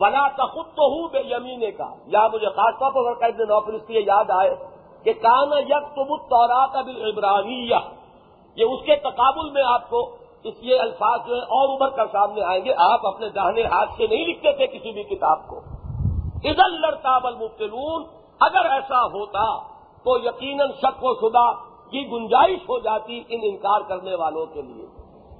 بنا 0.00 0.28
تخت 0.28 0.76
تو 0.76 0.82
ہوں 0.82 1.08
بے 1.08 1.20
یمینے 1.20 1.70
کا۔ 1.70 1.94
یا 2.06 2.28
مجھے 2.32 2.46
خاص 2.46 2.74
طور 2.74 2.92
پر 2.92 3.20
قید 3.20 3.40
نوکری 3.40 3.76
اس 3.76 3.90
لیے 3.90 4.02
یاد 4.06 4.30
آئے 4.30 4.54
کہ 5.04 5.12
کان 5.12 5.52
یک 5.58 5.94
تم 5.94 6.16
تورات 6.16 6.76
ابھی 6.76 7.10
ابراہیمیہ 7.10 7.76
یہ 8.56 8.64
اس 8.64 8.84
کے 8.84 8.96
تقابل 8.96 9.50
میں 9.50 9.62
آپ 9.66 9.90
کو 9.90 10.16
اس 10.44 10.54
یہ 10.60 10.80
الفاظ 10.80 11.20
جو 11.26 11.34
ہے 11.34 11.40
اور 11.40 11.74
ابھر 11.74 11.96
کر 11.96 12.06
سامنے 12.12 12.42
آئیں 12.42 12.64
گے۔ 12.64 12.74
آپ 12.78 13.06
اپنے 13.06 13.28
دہنے 13.28 13.62
ہاتھ 13.62 13.90
سے 13.96 14.06
نہیں 14.06 14.26
لکھتے 14.26 14.52
تھے 14.52 14.66
کسی 14.66 14.92
بھی 14.92 15.02
کتاب 15.02 15.48
کو۔ 15.48 15.60
ادل 16.44 16.80
لڑتابل 16.80 17.34
مبتلون 17.34 18.04
اگر 18.40 18.70
ایسا 18.70 19.04
ہوتا 19.04 19.58
تو 20.04 20.18
یقیناً 20.18 20.70
شک 20.72 21.04
و 21.04 21.14
شدہ 21.14 21.52
کی 21.90 22.10
گنجائش 22.12 22.58
ہو 22.68 22.78
جاتی 22.78 23.22
ان 23.28 23.40
انکار 23.42 23.80
کرنے 23.80 24.14
والوں 24.14 24.46
کے 24.46 24.62
لیے۔ 24.62 24.86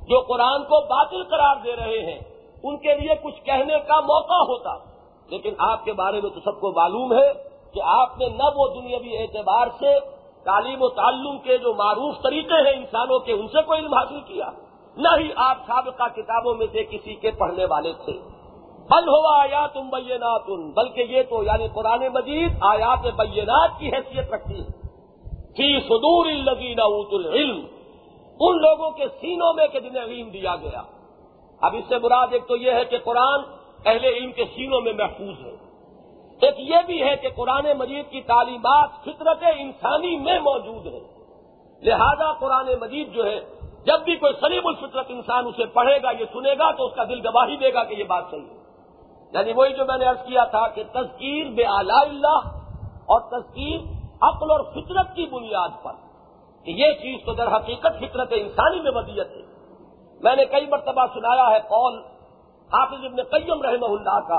جو 0.03 0.21
قرآن 0.21 0.63
کو 0.63 0.81
باطل 0.81 1.25
قرار 1.25 1.57
دے 1.65 1.77
رہے 1.77 2.13
ہیں 2.13 2.21
ان 2.63 2.77
کے 2.77 2.95
لیے 2.95 3.15
کچھ 3.23 3.43
کہنے 3.43 3.75
کا 3.89 4.01
موقع 4.01 4.35
ہوتا۔ 4.35 4.93
لیکن 5.29 5.55
آپ 5.59 5.85
کے 5.85 5.93
بارے 5.93 6.21
میں 6.21 6.31
تو 6.31 6.41
سب 6.41 6.61
کو 6.61 6.71
معلوم 6.71 7.13
ہے 7.13 7.33
کہ 7.75 7.81
آپ 7.85 8.19
نے 8.19 8.29
نہ 8.29 8.43
وہ 8.57 8.69
دنیاوی 8.75 9.19
اعتبار 9.19 9.67
سے 9.79 9.99
تعلیم 10.45 10.83
و 10.83 10.89
تعلم 10.89 11.39
کے 11.39 11.59
جو 11.59 11.75
معروف 11.75 12.15
طریقے 12.23 12.55
ہیں 12.55 12.79
انسانوں 12.79 13.19
کے، 13.19 13.33
ان 13.33 13.49
سے 13.49 13.63
کوئی 13.63 13.81
علم 13.81 13.95
حاصل 13.95 14.21
کیا۔ 14.21 14.51
نہ 14.97 15.09
ہی 15.19 15.29
آپ 15.37 15.57
سابقہ 15.67 16.03
کتابوں 16.17 16.55
میں 16.55 16.67
سے 16.73 16.85
کسی 16.85 17.15
کے 17.15 17.31
پڑھنے 17.31 17.65
والے 17.65 17.93
تھے۔ 17.93 18.13
بل 18.91 19.09
ہوا 19.09 19.43
آیات 19.43 19.73
تم 19.73 19.91
بینات، 19.91 20.43
بلکہ 20.77 21.01
یہ 21.01 21.23
تو 21.23 21.43
یعنی 21.43 21.69
قرآن 21.75 22.01
مجید 22.15 22.53
آیات 22.61 22.99
بینات 22.99 23.71
کی 23.81 23.89
حیثیت 23.89 24.33
رکھتی 24.33 24.61
ہے۔ 24.61 24.83
فی 25.57 25.81
صدور 25.81 26.27
الذین 26.27 26.81
اوت 26.81 27.09
العلم، 27.13 27.67
ان 28.41 28.57
لوگوں 28.57 28.91
کے 28.91 29.05
سینوں 29.21 29.55
میں 29.55 29.67
کہ 29.67 29.81
جنہیں 29.81 30.05
علم 30.05 30.31
دیا 30.31 30.57
گیا۔ 30.57 31.02
اب 31.63 31.75
اس 31.75 31.85
سے 31.89 31.99
مراد 31.99 32.27
ایک 32.31 32.49
تو 32.49 32.57
یہ 32.57 32.73
ہے 32.73 32.85
کہ 32.85 32.99
قرآن 32.99 33.41
اہل 33.87 34.05
علم 34.05 34.33
کے 34.33 34.45
سینوں 34.45 34.81
میں 34.81 34.93
محفوظ 34.93 35.47
ہے۔ 35.47 35.55
ایک 36.43 36.55
یہ 36.59 36.77
بھی 36.87 37.03
ہے 37.03 37.17
کہ 37.17 37.29
قرآن 37.37 37.67
مجید 37.79 38.11
کی 38.11 38.21
تعلیمات 38.21 38.89
فطرت 39.05 39.45
انسانی 39.57 40.17
میں 40.17 40.39
موجود 40.39 40.87
ہے 40.87 41.23
لہذا 41.83 42.33
قرآن 42.33 42.69
مجید 42.81 43.13
جو 43.13 43.27
ہے، 43.27 43.41
جب 43.87 44.01
بھی 44.01 44.17
کوئی 44.17 44.33
سلیم 44.41 44.63
الفطرت 44.65 45.07
انسان 45.09 45.47
اسے 45.47 45.65
پڑھے 45.67 46.03
گا، 46.03 46.11
یہ 46.11 46.25
سنے 46.33 46.53
گا، 46.59 46.71
تو 46.71 46.87
اس 46.87 46.95
کا 46.95 47.05
دل 47.05 47.27
گواہی 47.27 47.57
دے 47.57 47.75
گا 47.75 47.85
کہ 47.85 47.95
یہ 47.95 48.05
بات 48.05 48.25
صحیح 48.31 48.41
ہے۔ 48.41 48.63
یعنی 49.33 49.53
وہی 49.53 49.75
جو 49.75 49.85
میں 49.85 49.99
نے 49.99 50.09
ارض 50.09 50.27
کیا 50.27 50.45
تھا 50.45 50.69
کہ 50.69 50.83
تذکیر 50.93 51.47
بے 51.47 51.65
آلہ 51.67 51.93
اللہ 51.93 52.41
اور 53.01 53.21
تذکیر 53.21 53.81
عقل 54.21 54.51
اور 54.51 54.61
فطرت 54.61 55.17
کی 55.17 55.27
بنیاد 55.27 55.69
پر۔ 55.83 55.93
کہ 56.65 56.71
یہ 56.71 56.93
چیز 56.93 57.25
تو 57.25 57.33
در 57.33 57.57
حقیقت 57.57 57.99
فطرت 57.99 58.29
انسانی 58.31 58.81
میں 58.81 58.93
ودیت 58.95 59.31
ہے۔ 59.31 59.42
میں 60.23 60.37
نے 60.37 60.45
کئی 60.45 60.67
مرتبہ 60.67 61.07
سنایا 61.15 61.51
ہے 61.51 61.61
قول 61.61 62.03
حافظ 62.73 63.05
ابن 63.05 63.23
قیم 63.23 63.63
رحمہ 63.63 63.87
اللہ 63.87 64.29
کا۔ 64.29 64.39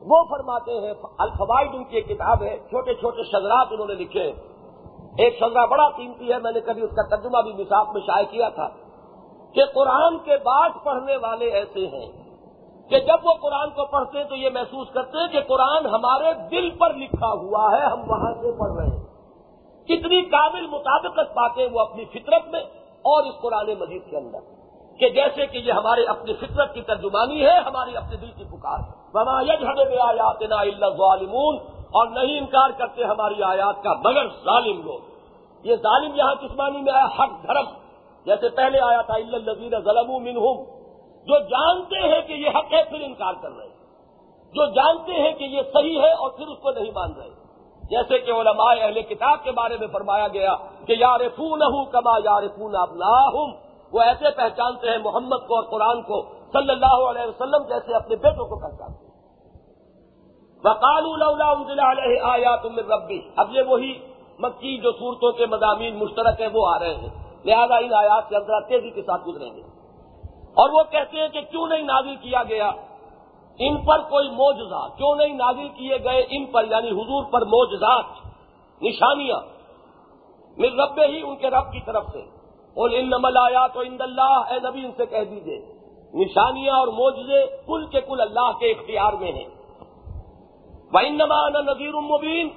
وہ 0.00 0.24
فرماتے 0.30 0.72
ہیں، 0.72 0.92
الفوائد 1.18 1.68
ان 1.74 1.84
کی 1.84 1.96
ایک 1.96 2.08
کتاب 2.08 2.42
ہے، 2.42 2.56
چھوٹے 2.56 2.94
چھوٹے 2.94 3.22
شجرات 3.22 3.66
انہوں 3.70 3.86
نے 3.86 3.94
لکھے۔ 3.94 4.32
ایک 5.18 5.36
شجرا 5.36 5.64
بڑا 5.64 5.88
قیمتی 5.88 6.32
ہے، 6.32 6.38
میں 6.38 6.52
نے 6.52 6.60
کبھی 6.60 6.82
اس 6.82 6.90
کا 6.90 7.16
ترجمہ 7.16 7.42
بھی 7.42 7.52
مساف 7.52 7.86
میں 7.92 8.00
شائع 8.00 8.26
کیا 8.30 8.48
تھا 8.48 8.68
کہ 9.54 9.64
قرآن 9.64 10.18
کے 10.18 10.36
بعد 10.36 10.70
پڑھنے 10.84 11.16
والے 11.16 11.46
ایسے 11.46 11.86
ہیں 11.86 12.12
کہ 12.88 12.98
جب 13.00 13.16
وہ 13.22 13.32
قرآن 13.42 13.70
کو 13.70 13.84
پڑھتے 13.84 14.18
ہیں 14.18 14.24
تو 14.24 14.34
یہ 14.34 14.50
محسوس 14.54 14.88
کرتے 14.92 15.18
ہیں 15.18 15.28
کہ 15.28 15.40
قرآن 15.40 15.86
ہمارے 15.86 16.32
دل 16.50 16.70
پر 16.70 16.94
لکھا 16.94 17.32
ہوا 17.32 17.68
ہے، 17.76 17.84
ہم 17.84 18.00
وہاں 18.00 18.34
سے 18.34 18.52
پڑھ 18.58 18.72
رہے 18.72 18.86
ہیں۔ 18.86 19.04
کتنی 19.84 20.22
قابل 20.22 20.66
مطابقت 20.66 21.34
پاتے 21.34 21.62
ہیں 21.62 21.68
وہ 21.72 21.80
اپنی 21.80 22.04
فطرت 22.04 22.48
میں 22.48 22.60
اور 23.02 23.24
اس 23.24 23.34
قرآن 23.42 23.74
مجید 23.80 24.10
کے 24.10 24.16
اندر۔ 24.16 24.38
کہ 25.02 25.08
جیسے 25.08 25.46
کہ 25.46 25.58
یہ 25.58 25.72
ہمارے 25.72 26.04
اپنی 26.04 26.32
فطرت 26.32 26.74
کی 26.74 26.82
ترجمانی 26.82 27.44
ہے، 27.44 27.58
ہماری 27.58 27.96
اپنے 27.96 28.16
دل 28.16 28.30
کی 28.36 28.44
پکار 28.44 28.78
ہے۔ 28.78 29.10
بنا 29.12 29.40
یج 29.40 29.64
ہمیں 29.64 29.96
آیات 30.00 30.42
نا 30.42 30.56
اللہ 30.56 30.86
ظالمون 30.86 31.58
اور 31.76 32.06
نہیں 32.06 32.38
انکار 32.38 32.70
کرتے 32.78 33.04
ہماری 33.04 33.42
آیات 33.42 33.82
کا، 33.82 33.92
مگر 33.92 34.28
ظالم 34.28 34.82
لوگ۔ 34.82 35.00
یہ 35.62 35.76
ظالم 35.76 36.14
یہاں 36.14 36.34
کس 36.34 36.50
معنی 36.56 36.78
میں 36.82 36.92
آیا؟ 36.92 37.06
حق، 37.06 37.42
دھرم۔ 37.42 37.64
جیسے 38.24 38.48
پہلے 38.48 38.80
آیا 38.80 39.02
تھا 39.02 39.14
اللہ 39.14 39.36
نذیر 39.36 39.80
ظلم 39.80 40.12
منہم 40.22 40.62
جو 41.24 41.38
جانتے 41.38 42.08
ہیں 42.08 42.20
کہ 42.20 42.32
یہ 42.32 42.48
حق 42.48 42.72
ہے، 42.72 42.82
پھر 42.84 43.00
انکار 43.00 43.32
کر 43.42 43.50
رہے 43.56 43.64
ہیں۔ 43.64 43.74
جو 44.52 44.66
جانتے 44.66 45.12
ہیں 45.12 45.32
کہ 45.32 45.44
یہ 45.44 45.62
صحیح 45.72 46.00
ہے 46.00 46.12
اور 46.12 46.30
پھر 46.30 46.46
اس 46.46 46.58
کو 46.62 46.70
نہیں 46.70 46.92
مان 46.94 47.12
رہے۔ 47.12 47.28
جیسے 47.82 48.18
کہ 48.18 48.30
علماء 48.30 48.74
اہل 48.80 49.02
کتاب 49.02 49.44
کے 49.44 49.50
بارے 49.50 49.76
میں 49.80 49.86
فرمایا 49.86 50.28
گیا 50.28 50.54
کہ 50.86 50.92
یار 50.98 51.20
فون 51.36 51.84
کما 51.90 52.18
یار 52.24 52.42
فون 52.56 53.71
وہ 53.92 54.00
ایسے 54.00 54.30
پہچانتے 54.36 54.90
ہیں 54.90 54.98
محمد 54.98 55.48
کو 55.48 55.56
اور 55.56 55.64
قرآن 55.64 56.02
کو، 56.02 56.22
صلی 56.52 56.72
اللہ 56.72 57.10
علیہ 57.10 57.28
وسلم 57.28 57.66
جیسے 57.68 57.94
اپنے 57.94 58.16
بیٹوں 58.16 58.46
کو 58.46 58.60
پہچانتے 58.60 59.12
انزل 60.64 61.80
علیہ 61.80 62.20
آیا 62.22 62.56
تم 62.56 62.76
ربی۔ 62.76 63.20
اب 63.36 63.48
یہ 63.50 63.62
وہی 63.62 63.98
مکی 64.38 64.78
جو 64.78 64.92
صورتوں 64.92 65.32
کے 65.32 65.46
مضامین 65.46 65.98
مشترک 65.98 66.40
ہیں، 66.40 66.48
وہ 66.52 66.66
آ 66.66 66.78
رہے 66.78 66.94
ہیں۔ 66.94 67.08
لہذا 67.44 67.76
ان 67.76 67.94
آیات 67.94 68.28
کے 68.28 68.36
اندر 68.36 68.60
تیزی 68.60 68.90
کے 68.90 69.02
ساتھ 69.02 69.28
گزریں 69.28 69.56
گے۔ 69.56 69.62
اور 70.40 70.70
وہ 70.70 70.82
کہتے 70.90 71.20
ہیں 71.20 71.28
کہ 71.28 71.40
کیوں 71.40 71.66
نہیں 71.66 71.82
نازل 71.82 72.16
کیا 72.16 72.42
گیا؟ 72.42 72.70
ان 73.58 73.84
پر 73.84 73.98
کوئی 73.98 74.28
موجزہ 74.28 74.96
کیوں 74.96 75.14
نہیں 75.14 75.34
نازل 75.34 75.68
کیے 75.68 76.04
گئے 76.04 76.26
ان 76.30 76.46
پر؟ 76.46 76.64
یعنی 76.64 76.90
حضور 76.90 77.24
پر 77.24 77.40
موجزات 77.40 78.04
نشانیاں۔ 78.82 79.40
مل 80.56 80.80
رب 80.80 81.00
ہی 81.00 81.20
ان 81.22 81.36
کے 81.36 81.50
رب 81.50 81.72
کی 81.72 81.80
طرف 81.86 82.04
سے۔ 82.12 82.41
اور 82.76 82.90
ان 82.90 83.10
نمل 83.10 83.36
آیا 83.36 83.66
تو 83.66 83.80
ان 83.80 83.96
اللہ، 84.00 84.50
اے 84.50 84.58
نبی، 84.70 84.84
ان 84.84 84.92
سے 84.96 85.06
کہہ 85.06 85.24
دیجیے 85.24 85.60
نشانیاں 86.14 86.76
اور 86.76 86.88
موجزے 86.88 87.46
کل 87.66 87.86
کے 87.86 88.00
کل 88.00 88.20
اللہ 88.20 88.52
کے 88.58 88.70
اختیار 88.70 89.12
میں 89.12 89.32
ہیں۔ 89.32 89.48
نمان 91.10 91.52
نذیر 91.52 91.94
المبین 91.94 92.48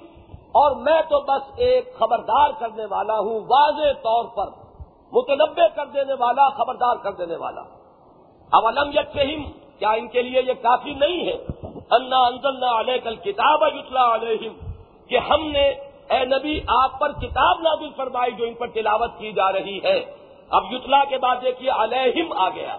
اور 0.52 0.72
میں 0.76 1.02
تو 1.10 1.20
بس 1.20 1.52
ایک 1.58 1.98
خبردار 1.98 2.50
کرنے 2.60 2.86
والا 2.86 3.20
ہوں، 3.20 3.40
واضح 3.40 3.94
طور 4.04 4.26
پر 4.26 4.48
متنوع 5.12 5.68
کر 5.76 5.86
دینے 5.86 6.14
والا، 6.14 6.50
خبردار 6.50 6.96
کر 6.96 7.12
دینے 7.12 7.36
والا۔ 7.36 7.62
اب 8.52 8.68
علم 8.68 8.92
یکم 8.94 9.44
کیا 9.80 9.92
ان 9.92 10.08
کے 10.08 10.22
لیے 10.22 10.42
یہ 10.42 10.54
کافی 10.54 10.94
نہیں 10.94 11.26
ہے؟ 11.26 11.38
انا 11.92 12.26
انزلنا 12.26 12.80
علیہ 12.80 12.98
کل 13.04 13.16
کتاب 13.16 13.64
علیہم، 13.64 14.54
کہ 15.08 15.18
ہم 15.18 15.48
نے 15.48 15.74
اے 16.10 16.26
نبی، 16.26 16.60
آپ 16.68 17.00
پر 17.00 17.12
کتاب 17.12 17.62
نازل 17.62 17.90
فرمائی 17.96 18.32
جو 18.32 18.46
ان 18.46 18.54
پر 18.54 18.68
تلاوت 18.68 19.12
کی 19.18 19.32
جا 19.32 19.52
رہی 19.52 19.80
ہے۔ 19.84 20.06
اب 20.50 20.64
یتلا 20.72 21.04
کے 21.04 21.18
بعد 21.18 21.36
دیکھیے، 21.42 21.70
علیہم 21.70 22.34
آ 22.34 22.50
گیا۔ 22.50 22.78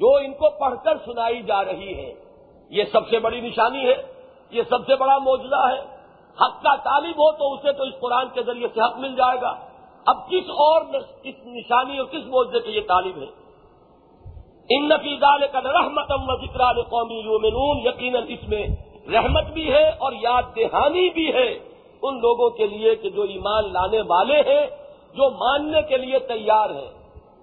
جو 0.00 0.16
ان 0.16 0.32
کو 0.32 0.50
پڑھ 0.50 0.74
کر 0.84 0.96
سنائی 1.04 1.42
جا 1.42 1.64
رہی 1.64 1.94
ہے۔ 1.94 2.14
یہ 2.70 2.84
سب 2.92 3.08
سے 3.08 3.18
بڑی 3.18 3.40
نشانی 3.40 3.86
ہے، 3.86 4.02
یہ 4.50 4.62
سب 4.68 4.86
سے 4.86 4.96
بڑا 4.96 5.18
موجودہ 5.18 5.68
ہے۔ 5.68 5.80
حق 6.40 6.62
کا 6.62 6.76
طالب 6.76 7.10
ہو 7.10 7.32
تو 7.32 7.52
اسے 7.52 7.72
تو 7.72 7.82
اس 7.82 7.94
قرآن 8.00 8.26
کے 8.34 8.42
ذریعے 8.42 8.68
سے 8.74 8.80
حق 8.80 8.98
مل 8.98 9.14
جائے 9.16 9.40
گا۔ 9.40 9.54
اب 10.06 10.30
کس 10.30 10.50
اور 10.50 10.82
کس 11.22 11.34
نشانی 11.46 11.98
اور 11.98 12.06
کس 12.06 12.26
موجودے 12.26 12.60
کے 12.60 12.70
یہ 12.70 12.80
طالب 12.80 13.18
ہے 13.18 13.44
ان 14.70 14.88
نفیزال 14.88 15.40
کا 15.52 15.60
رحمتم 15.60 16.22
و 16.26 16.46
ذکر 16.46 16.82
قومی 16.82 17.14
یومنون 17.14 17.78
یقیناً 17.86 18.22
اس 18.28 18.48
میں 18.48 18.66
رحمت 19.12 19.44
بھی 19.44 19.72
ہے 19.72 19.88
اور 19.88 20.12
یاد 20.20 20.42
دہانی 20.56 21.08
بھی 21.10 21.32
ہے۔ 21.32 21.73
ان 22.08 22.16
لوگوں 22.16 22.50
کے 22.50 22.66
لیے 22.66 22.96
کہ 22.96 23.10
جو 23.10 23.22
ایمان 23.22 23.72
لانے 23.72 24.00
والے 24.00 24.36
ہیں، 24.36 24.66
جو 25.14 25.30
ماننے 25.30 25.82
کے 25.82 25.96
لیے 25.96 26.18
تیار 26.18 26.70
ہیں۔ 26.70 26.90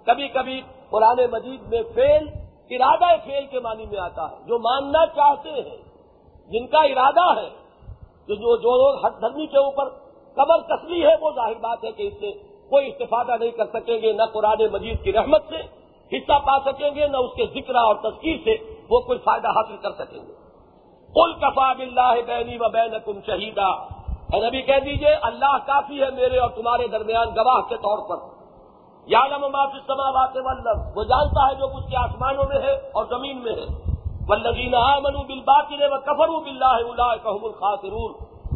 کبھی 0.05 0.27
کبھی 0.27 0.61
قرآن 0.89 1.17
مجید 1.31 1.61
میں 1.61 1.81
فیل 1.95 2.29
ارادہ 2.69 3.05
فیل 3.23 3.45
کے 3.45 3.59
معنی 3.59 3.85
میں 3.85 3.99
آتا 3.99 4.31
ہے۔ 4.31 4.35
جو 4.47 4.59
ماننا 4.59 5.05
چاہتے 5.05 5.49
ہیں، 5.49 5.77
جن 6.49 6.67
کا 6.67 6.79
ارادہ 6.79 7.39
ہے 7.39 7.49
کہ 8.27 8.35
جو 8.35 8.57
جو 8.57 8.77
لوگ 8.77 9.05
ہر 9.05 9.19
دھرمی 9.19 9.47
کے 9.47 9.57
اوپر 9.57 9.89
قبر 10.35 10.57
کسلی 10.61 11.03
ہے، 11.03 11.15
وہ 11.21 11.31
ظاہر 11.35 11.53
بات 11.53 11.83
ہے 11.83 11.91
کہ 11.91 12.03
اس 12.03 12.13
سے 12.19 12.31
کوئی 12.69 12.87
استفادہ 12.87 13.31
نہیں 13.39 13.51
کر 13.51 13.65
سکیں 13.65 14.01
گے، 14.01 14.13
نہ 14.13 14.23
قرآن 14.23 14.67
مجید 14.71 15.03
کی 15.03 15.13
رحمت 15.13 15.43
سے 15.49 15.81
حصہ 16.17 16.39
پا 16.45 16.59
سکیں 16.65 16.89
گے، 16.95 17.07
نہ 17.07 17.17
اس 17.17 17.31
کے 17.35 17.45
ذکر 17.45 17.75
اور 17.75 17.95
تذکیر 17.95 18.37
سے 18.43 18.57
وہ 18.89 18.99
کوئی 18.99 19.19
فائدہ 19.19 19.47
حاصل 19.47 19.77
کر 19.77 19.91
سکیں 19.91 20.19
گے۔ 20.19 20.33
کل 21.13 21.33
کفا 21.33 21.73
بلّہ 21.73 22.21
بینی 22.25 22.57
و 22.59 22.69
بین 22.69 22.93
کم 23.05 23.19
شہیدہ 24.31 24.45
نبی 24.47 24.61
کہہ 24.61 24.79
دیجیے، 24.79 25.13
اللہ 25.21 25.57
کافی 25.65 26.03
ہے 26.03 26.11
میرے 26.11 26.37
اور 26.37 26.49
تمہارے 26.49 26.87
درمیان 26.87 27.27
گواہ 27.27 27.61
کے 27.69 27.75
طور 27.75 28.09
پر۔ 28.09 28.41
یا 29.05 29.23
معافی 29.37 29.79
سما 29.87 30.11
بات 30.11 30.37
وہ 30.95 31.03
جانتا 31.03 31.49
ہے 31.49 31.55
جو 31.55 31.67
کچھ 31.67 31.91
کے 31.91 31.97
آسمانوں 31.97 32.43
میں 32.49 32.57
ہے 32.57 32.71
اور 32.71 33.05
زمین 33.05 33.43
میں 33.43 33.51
ہے۔ 33.51 33.91
ولدین 34.27 34.71
منو 35.03 35.23
بل 35.23 35.39
باطل 35.39 35.77
و 35.81 35.99
کفر 35.99 36.43
بلّہ 36.45 36.65
اللہ 36.65 37.15
کہم 37.23 37.45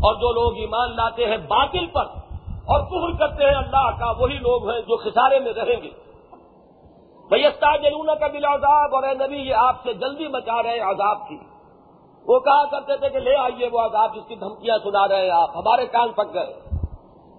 اور 0.03 0.15
جو 0.15 0.31
لوگ 0.31 0.57
ایمان 0.57 0.95
لاتے 0.95 1.25
ہیں 1.25 1.37
باطل 1.37 1.85
پر 1.87 2.05
اور 2.45 2.79
کفر 2.79 3.19
کرتے 3.19 3.43
ہیں 3.43 3.55
اللہ 3.55 3.89
کا، 3.99 4.11
وہی 4.19 4.37
لوگ 4.37 4.69
ہیں 4.69 4.81
جو 4.81 4.97
خسارے 4.97 5.39
میں 5.39 5.53
رہیں 5.53 5.83
گے۔ 5.83 5.89
بھیا 7.29 7.77
جلون 7.77 8.09
کا 8.19 8.27
بل 8.27 8.45
عذاب 8.45 8.95
اور 8.95 9.03
اے 9.03 9.27
نبی، 9.27 9.35
یہ 9.35 9.55
آپ 9.55 9.75
سے 9.83 9.93
جلدی 9.93 10.27
مچا 10.27 10.63
رہے 10.63 10.79
عذاب 10.79 11.27
کی۔ 11.29 11.37
وہ 12.27 12.39
کہا 12.39 12.65
کرتے 12.65 12.97
تھے 12.97 13.09
کہ 13.09 13.19
لے 13.19 13.35
آئیے 13.35 13.69
وہ 13.73 13.79
عذاب 13.79 14.15
جس 14.15 14.27
کی 14.27 14.35
دھمکیاں 14.35 14.77
سنا 14.83 15.07
رہے 15.07 15.23
ہیں 15.23 15.29
آپ، 15.29 15.49
ہمارے 15.55 15.85
کان 15.85 16.11
پک 16.11 16.33
گئے۔ 16.33 16.61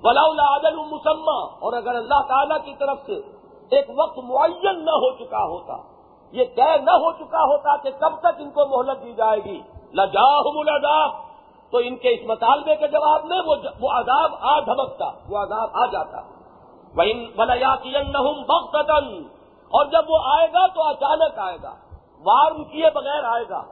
ولا 0.03 0.57
عدل 0.57 0.77
مسمہ 0.77 1.55
اور 1.61 1.73
اگر 1.73 1.95
اللہ 1.95 2.21
تعالی 2.29 2.55
کی 2.65 2.75
طرف 2.79 2.99
سے 3.07 3.15
ایک 3.71 3.91
وقت 3.97 4.19
معین 4.19 4.85
نہ 4.85 4.91
ہو 4.91 5.17
چکا 5.17 5.45
ہوتا، 5.45 5.77
یہ 6.33 6.45
طے 6.57 6.79
نہ 6.79 6.91
ہو 6.91 7.13
چکا 7.13 7.43
ہوتا 7.43 7.77
کہ 7.77 7.91
کب 7.91 8.19
تک 8.21 8.37
ان 8.39 8.51
کو 8.51 8.67
مہلت 8.67 9.05
دی 9.05 9.13
جائے 9.13 9.45
گی۔ 9.45 9.63
لجاہم 9.95 10.59
العذاب، 10.59 11.11
تو 11.73 11.79
ان 11.79 11.97
کے 11.97 12.09
اس 12.09 12.21
مطالبے 12.27 12.77
کے 12.77 12.89
جواب 12.89 13.25
میں 13.25 13.41
وہ 13.81 13.91
عذاب 13.91 14.31
آ 14.41 14.61
دھمکتا، 14.61 15.05
وہ 15.29 15.39
عذاب 15.39 15.69
آ 15.73 15.87
جاتا۔ 15.87 16.21
اور 19.69 19.87
جب 19.87 20.05
وہ 20.09 20.19
آئے 20.25 20.49
گا 20.49 20.67
تو 20.67 20.83
اچانک 20.83 21.39
آئے 21.39 21.57
گا 21.63 21.75
وارم 22.25 22.65
کیے 22.65 22.91
بغیر 22.95 23.25
آئے 23.25 23.45
گا۔ 23.49 23.63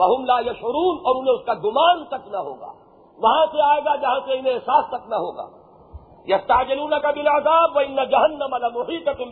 بہم 0.00 0.24
لا 0.24 0.40
یشرون 0.40 0.98
اور 0.98 1.20
انہیں 1.20 1.34
اس 1.34 1.46
کا 1.46 1.54
گمان 1.54 2.04
تک 2.04 2.28
نہ 2.28 2.36
ہوگا۔ 2.36 2.72
وہاں 3.18 3.46
سے 3.52 3.62
آئے 3.62 3.80
گا 3.84 3.96
جہاں 3.96 4.20
سے 4.26 4.38
انہیں 4.38 4.54
احساس 4.54 4.84
تک 4.88 5.08
نہ 5.08 5.14
ہوگا۔ 5.14 5.46
یہ 6.26 6.36
تاجلون 6.46 6.90
کا 7.02 7.10
بل 7.10 7.26
عذاب 7.26 7.76
وہ 7.76 7.80
ان 7.80 7.96
جہنم 7.96 8.54
المحی 8.54 8.98
کا 8.98 9.12
تم 9.12 9.30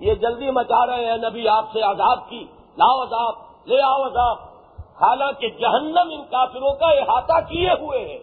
یہ 0.00 0.14
جلدی 0.14 0.50
مچا 0.50 0.86
رہے 0.86 1.04
ہیں 1.04 1.16
نبی 1.16 1.48
آپ 1.48 1.64
سے 1.72 1.80
عذاب 1.80 2.28
کی۔ 2.28 2.46
لاؤ 2.76 3.02
عذاب، 3.02 3.34
لے 3.66 3.82
آؤ 3.82 4.02
عذاب۔ 4.02 4.36
حالانکہ 5.02 5.48
جہنم 5.48 6.08
ان 6.10 6.24
کافروں 6.24 6.74
کا 6.74 6.86
احاطہ 6.86 7.40
کیے 7.48 7.70
ہوئے 7.70 8.00
ہیں 8.00 8.18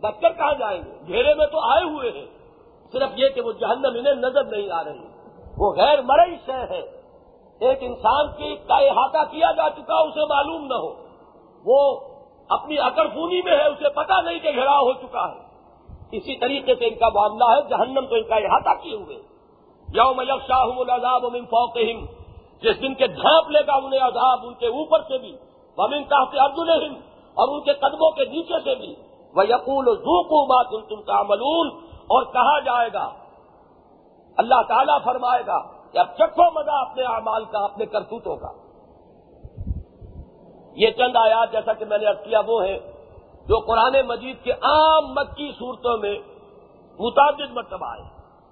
بچ 0.00 0.20
کر 0.20 0.32
کہاں 0.32 0.54
جائیں 0.58 0.80
گے؟ 0.86 1.06
گھیرے 1.06 1.34
میں 1.34 1.46
تو 1.46 1.58
آئے 1.60 1.84
ہوئے 1.84 2.10
ہیں۔ 2.10 2.26
صرف 2.92 3.10
یہ 3.16 3.28
کہ 3.28 3.40
وہ 3.40 3.52
جہنم 3.52 3.98
انہیں 3.98 4.14
نظر 4.14 4.44
نہیں 4.44 4.70
آ 4.70 4.84
رہی۔ 4.84 5.06
وہ 5.56 5.74
غیر 5.74 6.02
مرئی 6.02 6.36
شہ 6.46 6.64
ہے 6.70 6.97
ایک 7.60 7.78
انسان 7.80 8.26
کی 8.36 8.56
کا 8.56 8.74
احاطہ 8.74 9.30
کیا 9.30 9.52
جا 9.52 9.70
چکا 9.70 9.94
اسے 9.94 10.26
معلوم 10.26 10.66
نہ 10.66 10.74
ہو۔ 10.74 11.06
وہ 11.64 12.00
اپنی 12.48 12.78
اکڑ 12.78 13.06
پونی 13.14 13.42
میں 13.42 13.52
ہے، 13.52 13.66
اسے 13.66 13.88
پتا 13.88 14.20
نہیں 14.20 14.38
کہ 14.38 14.50
گھیرا 14.50 14.78
ہو 14.78 14.92
چکا 14.92 15.32
ہے۔ 15.32 15.48
اسی 16.12 16.36
طریقے 16.36 16.74
سے 16.74 16.86
ان 16.86 16.94
کا 16.94 17.08
معاملہ 17.08 17.44
ہے، 17.44 17.68
جہنم 17.68 18.06
تو 18.06 18.14
ان 18.14 18.22
کا 18.22 18.36
احاطہ 18.36 18.82
کیے 18.82 18.96
ہوئے۔ 18.96 19.16
یوم 19.94 20.20
یو 20.20 20.38
شاہ 20.48 20.92
الزاب 20.92 21.26
امن 21.26 21.44
فوقہم۔ 21.44 22.06
جس 22.62 22.82
دن 22.82 22.94
کے 22.94 23.06
ڈھانپ 23.06 23.50
لے 23.50 23.60
گا، 23.66 23.74
انہیں 23.74 24.00
عذاب 24.00 24.38
ان 24.42 24.54
کے 24.54 24.66
اوپر 24.66 25.02
سے 25.02 25.18
بھی۔ 25.18 25.36
ومن 25.76 26.04
تحت 26.04 26.38
عبد 26.38 26.58
اور 27.34 27.48
ان 27.48 27.60
کے 27.60 27.72
قدموں 27.72 28.10
کے 28.10 28.24
نیچے 28.24 28.54
سے 28.64 28.74
بھی۔ 28.74 28.94
وہ 29.34 29.44
یقول 29.44 29.84
زوکو 29.84 30.46
بات 30.46 30.88
تم 30.88 31.02
کا 31.02 31.16
اور 31.88 32.22
کہا 32.22 32.60
جائے 32.60 32.88
گا، 32.92 33.10
اللہ 34.36 34.62
تعالیٰ 34.68 34.98
فرمائے 35.04 35.42
گا 35.46 35.77
اب 35.94 36.06
چکھو 36.18 36.50
مزہ 36.50 36.70
اپنے 36.70 37.02
اعمال 37.02 37.44
کا، 37.44 37.58
اپنے 37.58 37.86
کرتوتوں 37.86 38.36
کا۔ 38.36 38.52
یہ 40.74 40.90
چند 40.90 41.16
آیات 41.16 41.52
جیسا 41.52 41.72
کہ 41.72 41.84
میں 41.84 41.98
نے 41.98 42.06
اب 42.06 42.24
کیا 42.24 42.40
وہ 42.46 42.64
ہے 42.64 42.78
جو 43.46 43.60
قرآن 43.60 44.06
مجید 44.06 44.44
کے 44.44 44.52
عام 44.52 45.14
مکی 45.14 45.52
صورتوں 45.58 45.98
میں 45.98 46.18
متعدد 46.98 47.50
مرتبہ 47.50 47.86
آئے۔ 47.86 48.02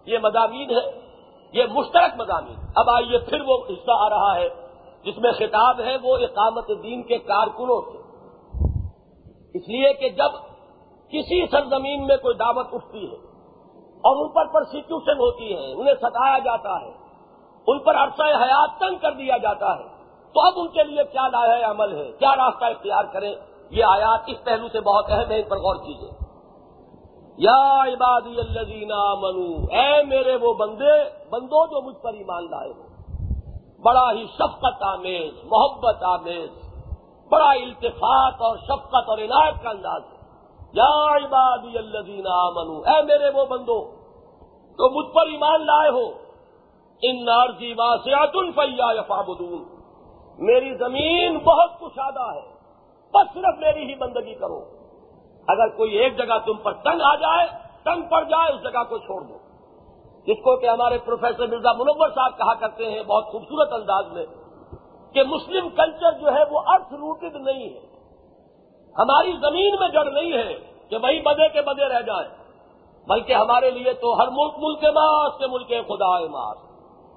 یہ 0.06 0.18
مضامین 0.18 0.70
ہے 0.70 1.00
یہ 1.52 1.64
مشترک 1.70 2.20
مضامین۔ 2.20 2.56
اب 2.76 2.90
آئیے 2.90 3.18
پھر 3.18 3.40
وہ 3.46 3.58
حصہ 3.68 3.90
آ 3.90 4.08
رہا 4.08 4.36
ہے 4.36 4.48
جس 5.04 5.18
میں 5.18 5.32
خطاب 5.32 5.80
ہے 5.80 5.96
وہ 6.02 6.16
اقامت 6.16 6.82
دین 6.82 7.02
کے 7.02 7.18
کارکنوں 7.18 7.92
سے۔ 7.92 7.98
اس 9.58 9.68
لیے 9.68 9.92
کہ 9.92 10.08
جب 10.08 10.32
کسی 11.08 11.46
سرزمین 11.46 12.06
میں 12.06 12.16
کوئی 12.16 12.34
دعوت 12.34 12.66
اٹھتی 12.72 13.10
ہے 13.10 13.16
اور 13.96 14.26
ان 14.26 14.32
پر 14.32 14.46
پرسیکیوشن 14.52 15.18
ہوتی 15.18 15.52
ہے، 15.52 15.72
انہیں 15.72 15.94
ستایا 15.94 16.38
جاتا 16.38 16.80
ہے 16.80 17.05
ان 17.66 17.78
پر 17.78 17.94
عرصہ 17.94 18.22
حیات 18.22 18.80
تنگ 18.80 18.98
کر 18.98 19.12
دیا 19.12 19.36
جاتا 19.36 19.78
ہے۔ 19.78 19.84
تو 20.34 20.46
اب 20.46 20.52
ان 20.56 20.68
کے 20.68 20.84
لیے 20.84 21.04
کیا 21.04 21.28
لایا 21.28 21.70
عمل 21.70 21.96
ہے؟ 21.96 22.12
کیا 22.12 22.36
راستہ 22.36 22.64
اختیار 22.64 23.04
کریں؟ 23.04 23.34
یہ 23.70 23.84
آیات 23.84 24.20
اس 24.26 24.44
پہلو 24.44 24.68
سے 24.68 24.80
بہت 24.80 25.04
اہم 25.08 25.30
ہے 25.30 25.36
ان 25.36 25.48
پر 25.48 25.56
غور 25.56 25.76
کیجیے 25.76 26.10
یا 27.38 27.84
عبادی 27.84 28.40
اللہ 28.40 29.14
منو 29.14 29.66
اے 29.74 30.02
میرے 30.02 30.36
وہ 30.36 30.54
بندے، 30.54 31.04
بندو 31.30 31.66
جو 31.66 31.82
مجھ 31.82 31.96
پر 31.96 32.12
ایمان 32.12 32.50
لائے 32.50 32.70
ہو۔ 32.70 32.82
بڑا 33.82 34.12
ہی 34.12 34.26
شفقت 34.26 34.82
آمیز، 34.82 35.32
محبت 35.44 36.02
آمیز، 36.02 36.50
بڑا 37.30 37.50
التفاق 37.50 38.34
اور 38.42 38.56
شفقت 38.56 39.08
اور 39.08 39.18
عنایت 39.18 39.62
کا 39.62 39.70
انداز 39.70 40.02
ہے۔ 40.02 40.16
یا 40.72 41.16
عبادی 41.16 41.78
اللہ 41.78 42.50
منو 42.50 42.82
اے 42.86 43.02
میرے 43.02 43.30
وہ 43.34 43.44
بندو 43.44 43.84
تو 44.78 44.90
مجھ 44.90 45.14
پر 45.14 45.26
ایمان 45.26 45.66
لائے 45.66 45.90
ہو 45.90 46.25
ان 47.02 47.24
نارجی 47.24 47.72
واسعت 47.72 48.30
الفیا 48.34 48.92
یفابدون 48.92 49.64
میری 50.38 50.74
زمین 50.74 51.38
بہت 51.38 51.80
کشادہ 51.80 52.34
ہے، 52.34 52.40
بس 53.14 53.34
صرف 53.34 53.58
میری 53.58 53.90
ہی 53.90 53.94
بندگی 53.94 54.34
کرو۔ 54.34 54.64
اگر 55.48 55.68
کوئی 55.76 55.90
ایک 55.92 56.18
جگہ 56.18 56.38
تم 56.46 56.56
پر 56.56 56.72
تنگ 56.72 57.00
آ 57.00 57.14
جائے، 57.14 57.46
تنگ 57.82 58.02
پڑ 58.02 58.22
جائے، 58.24 58.52
اس 58.52 58.62
جگہ 58.62 58.82
کو 58.88 58.98
چھوڑ 58.98 59.22
دو۔ 59.22 59.38
جس 60.26 60.36
کو 60.44 60.56
کہ 60.56 60.66
ہمارے 60.66 60.98
پروفیسر 60.98 61.46
مرزا 61.46 61.72
منور 61.72 62.08
صاحب 62.08 62.38
کہا 62.38 62.54
کرتے 62.54 62.90
ہیں 62.90 63.02
بہت 63.02 63.24
خوبصورت 63.24 63.72
انداز 63.72 64.12
میں 64.12 64.26
کہ 65.12 65.22
مسلم 65.22 65.68
کلچر 65.68 66.12
جو 66.12 66.34
ہے 66.34 66.42
وہ 66.50 66.60
ارتھ 66.66 66.94
روٹڈ 66.94 67.36
نہیں 67.36 67.68
ہے۔ 67.74 67.80
ہماری 68.98 69.32
زمین 69.32 69.76
میں 69.80 69.88
جڑ 69.88 70.04
نہیں 70.04 70.32
ہے 70.32 70.54
کہ 70.90 70.96
وہی 70.96 71.20
بدے 71.20 71.48
کے 71.48 71.62
بدے 71.62 71.88
رہ 71.88 72.00
جائیں، 72.00 72.28
بلکہ 73.06 73.32
ہمارے 73.32 73.70
لیے 73.70 73.92
تو 73.92 74.18
ہر 74.18 74.28
ملک 74.28 74.54
ملک 74.58 74.84
ماس 74.84 75.38
کے 75.38 75.46
ملک 75.46 75.68
خدا 75.88 76.18
ماس۔ 76.26 76.65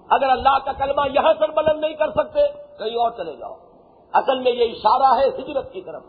اگر 0.10 0.30
اللہ 0.30 0.58
کا 0.66 0.72
کلمہ 0.72 1.02
یہاں 1.14 1.34
سر 1.40 1.50
بلند 1.50 1.80
نہیں 1.80 1.94
کر 1.94 2.12
سکتے، 2.12 2.40
کہیں 2.78 2.96
اور 2.96 3.12
چلے 3.12 3.36
جاؤ۔ 3.36 3.56
اصل 4.14 4.40
میں 4.40 4.52
یہ 4.52 4.64
اشارہ 4.64 5.20
ہے 5.20 5.28
ہجرت 5.30 5.74
کی 5.74 5.82
طرف۔ 5.82 6.04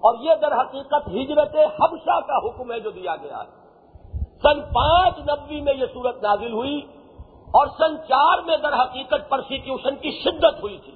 اور 0.00 0.14
یہ 0.20 0.34
در 0.34 0.52
حقیقت 0.52 1.08
ہجرت 1.08 1.56
حبشہ 1.56 2.20
کا 2.20 2.38
حکم 2.38 2.72
ہے 2.72 2.80
جو 2.80 2.90
دیا 2.90 3.16
گیا 3.16 3.38
ہے۔ 3.38 3.58
سن 4.42 4.60
پانچ 4.60 5.18
نبی 5.18 5.60
میں 5.60 5.74
یہ 5.74 5.86
صورت 5.94 6.22
نازل 6.22 6.52
ہوئی 6.52 6.80
اور 7.46 7.66
سن 7.66 7.96
چار 7.96 8.42
میں 8.42 8.56
در 8.56 8.72
حقیقت 8.72 9.28
پرسیکیوشن 9.28 9.96
کی 9.96 10.10
شدت 10.10 10.62
ہوئی 10.62 10.78
تھی۔ 10.84 10.92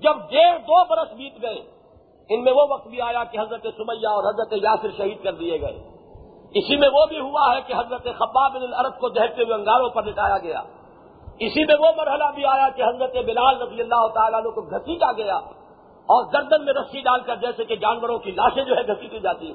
جب 0.00 0.30
ڈیڑھ 0.30 0.58
دو 0.58 0.84
برس 0.84 1.12
بیت 1.12 1.42
گئے، 1.42 1.70
ان 2.28 2.44
میں 2.44 2.52
وہ 2.52 2.66
وقت 2.70 2.88
بھی 2.88 3.00
آیا 3.00 3.24
کہ 3.24 3.38
حضرت 3.38 3.62
سمیہ 3.62 4.08
اور 4.08 4.34
حضرت 4.34 4.52
یاسر 4.52 4.88
شہید 4.96 5.24
کر 5.24 5.32
دیے 5.32 5.60
گئے۔ 5.60 5.88
اسی 6.54 6.76
میں 6.76 6.88
وہ 6.88 7.06
بھی 7.06 7.20
ہوا 7.20 7.56
ہے 7.56 7.60
کہ 7.66 7.72
حضرت 7.72 8.04
خباب 8.04 8.52
بن 8.52 8.62
العرب 8.62 9.00
کو 9.00 9.08
دہتے 9.08 9.42
ہوئے 9.44 9.54
انگاروں 9.54 9.88
پر 9.88 10.02
لٹایا 10.02 10.38
گیا۔ 10.38 10.62
اسی 11.38 11.64
میں 11.64 11.74
وہ 11.80 11.92
مرحلہ 11.96 12.24
بھی 12.34 12.44
آیا 12.44 12.68
کہ 12.68 12.82
حضرت 12.82 13.16
بلال 13.16 13.62
رضی 13.62 13.80
اللہ 13.80 14.06
تعالیٰ 14.14 14.42
کو 14.54 14.60
گھسیٹا 14.60 15.12
گیا 15.12 15.36
اور 16.08 16.32
گردن 16.32 16.64
میں 16.64 16.72
رسی 16.72 17.00
ڈال 17.00 17.20
کر 17.20 17.36
جیسے 17.36 17.64
کہ 17.64 17.76
جانوروں 17.76 18.18
کی 18.18 18.30
لاشیں 18.30 18.64
جو 18.64 18.76
ہے 18.76 18.86
گھسیٹی 18.86 19.18
جاتی۔ 19.18 19.52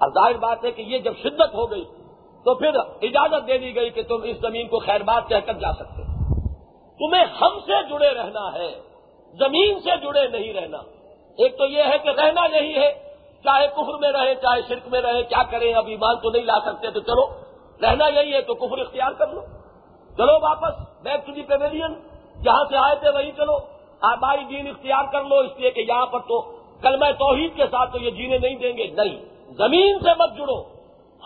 اب 0.00 0.10
ظاہر 0.14 0.36
بات 0.36 0.64
ہے 0.64 0.70
کہ 0.70 0.82
یہ 0.82 0.98
جب 0.98 1.12
شدت 1.22 1.54
ہو 1.54 1.70
گئی 1.70 1.84
تو 2.44 2.54
پھر 2.54 2.76
اجازت 3.02 3.46
دے 3.48 3.58
دی 3.58 3.74
گئی 3.74 3.90
کہ 3.90 4.02
تم 4.02 4.22
اس 4.24 4.36
زمین 4.36 4.68
کو 4.68 4.78
خیر 4.78 5.02
بات 5.02 5.28
کہہ 5.28 5.46
کر 5.46 5.52
جا 5.52 5.72
سکتے 5.72 6.02
تمہیں 7.00 7.24
ہم 7.40 7.58
سے 7.66 7.82
جڑے 7.88 8.14
رہنا 8.14 8.52
ہے، 8.54 8.80
زمین 9.34 9.78
سے 9.78 9.90
جڑے 10.02 10.28
نہیں 10.28 10.52
رہنا۔ 10.52 10.78
ایک 11.38 11.58
تو 11.58 11.66
یہ 11.66 11.82
ہے 11.82 11.98
کہ 11.98 12.08
رہنا 12.08 12.46
نہیں 12.48 12.74
ہے، 12.74 12.92
چاہے 13.44 13.66
کفر 13.66 13.98
میں 13.98 14.12
رہے، 14.12 14.34
چاہے 14.34 14.60
شرک 14.68 14.88
میں 14.88 15.00
رہے، 15.00 15.22
کیا 15.22 15.42
کریں؟ 15.42 15.74
اب 15.74 15.86
ایمان 15.86 16.16
تو 16.16 16.30
نہیں 16.30 16.42
لا 16.42 16.58
سکتے 16.66 16.90
تو 16.90 17.00
چلو، 17.00 17.26
رہنا 17.82 18.08
یہی 18.08 18.32
ہے 18.32 18.42
تو 18.42 18.54
کفر 18.54 18.78
اختیار 18.78 19.12
کر 19.12 19.28
لو۔ 19.28 19.40
چلو 20.16 20.32
واپس 20.32 20.74
بیک 21.02 21.26
ٹو 21.26 21.32
دی 21.32 21.42
پیویلین 21.42 21.94
جہاں 22.42 22.64
سے 22.64 22.76
آئے 22.76 22.96
تھے 22.96 23.10
وہیں 23.10 23.32
چلو. 23.36 23.58
آبائی 24.00 24.44
دین 24.44 24.68
اختیار 24.68 25.04
کر 25.12 25.24
لو 25.24 25.36
اس 25.36 25.50
لیے 25.58 25.70
کہ 25.70 25.80
یہاں 25.80 26.06
پر 26.06 26.20
تو 26.20 26.40
کل 26.82 26.96
میں 26.96 27.12
توحید 27.12 27.56
کے 27.56 27.66
ساتھ 27.70 27.92
تو 27.92 27.98
یہ 27.98 28.10
جینے 28.10 28.38
نہیں 28.38 28.56
دیں 28.56 28.76
گے. 28.76 28.86
نہیں. 28.86 29.16
زمین 29.50 29.98
سے 29.98 30.10
مت 30.18 30.36
جڑو. 30.36 30.62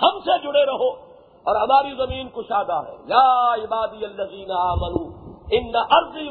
ہم 0.02 0.18
سے 0.18 0.38
جڑے 0.42 0.66
رہو. 0.66 1.10
اور 1.46 1.56
ہماری 1.56 1.94
زمین 1.94 2.28
کشادہ 2.28 2.72
ہے. 2.72 2.96
یا 3.06 3.54
عبادی 3.54 4.04
الزین 4.04 4.48
منو 4.76 5.04
ان 5.50 5.72
ارضی 5.74 6.28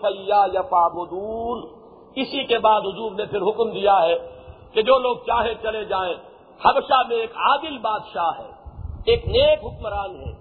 فیا 0.00 0.44
یا 0.52 0.62
پابدون 0.62 1.62
اسی 2.16 2.44
کے 2.44 2.58
بعد 2.58 2.80
حضور 2.80 3.12
نے 3.12 3.26
پھر 3.26 3.42
حکم 3.42 3.70
دیا 3.70 4.02
ہے 4.02 4.18
کہ 4.72 4.82
جو 4.82 4.98
لوگ 4.98 5.16
چاہے 5.16 5.54
چلے 5.62 5.84
جائیں. 5.84 6.14
حبشہ 6.64 7.02
میں 7.08 7.16
ایک 7.16 7.36
عادل 7.36 7.78
بادشاہ 7.78 8.30
ہے. 8.38 8.50
ایک 9.04 9.28
نیک 9.28 9.58
حکمران 9.64 10.16
ہے. 10.16 10.37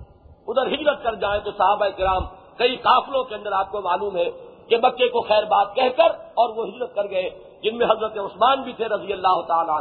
ادھر 0.47 0.73
ہجرت 0.73 1.03
کر 1.03 1.15
جائیں 1.15 1.39
تو 1.41 1.51
صحابہ 1.51 1.87
کرام 1.97 2.25
کئی 2.57 2.75
قافلوں 2.75 3.23
کے 3.23 3.35
اندر 3.35 3.51
آپ 3.51 3.71
کو 3.71 3.81
معلوم 3.81 4.15
ہے 4.17 4.29
کہ 4.69 4.77
بچے 4.77 5.07
کو 5.09 5.21
خیر 5.21 5.43
بات 5.43 5.75
کہہ 5.75 5.89
کر 5.97 6.15
اور 6.33 6.49
وہ 6.49 6.67
ہجرت 6.67 6.95
کر 6.95 7.09
گئے، 7.09 7.29
جن 7.63 7.77
میں 7.77 7.85
حضرت 7.85 8.17
عثمان 8.17 8.61
بھی 8.61 8.73
تھے 8.73 8.85
رضی 8.85 9.13
اللہ 9.13 9.41
تعالیٰ 9.47 9.79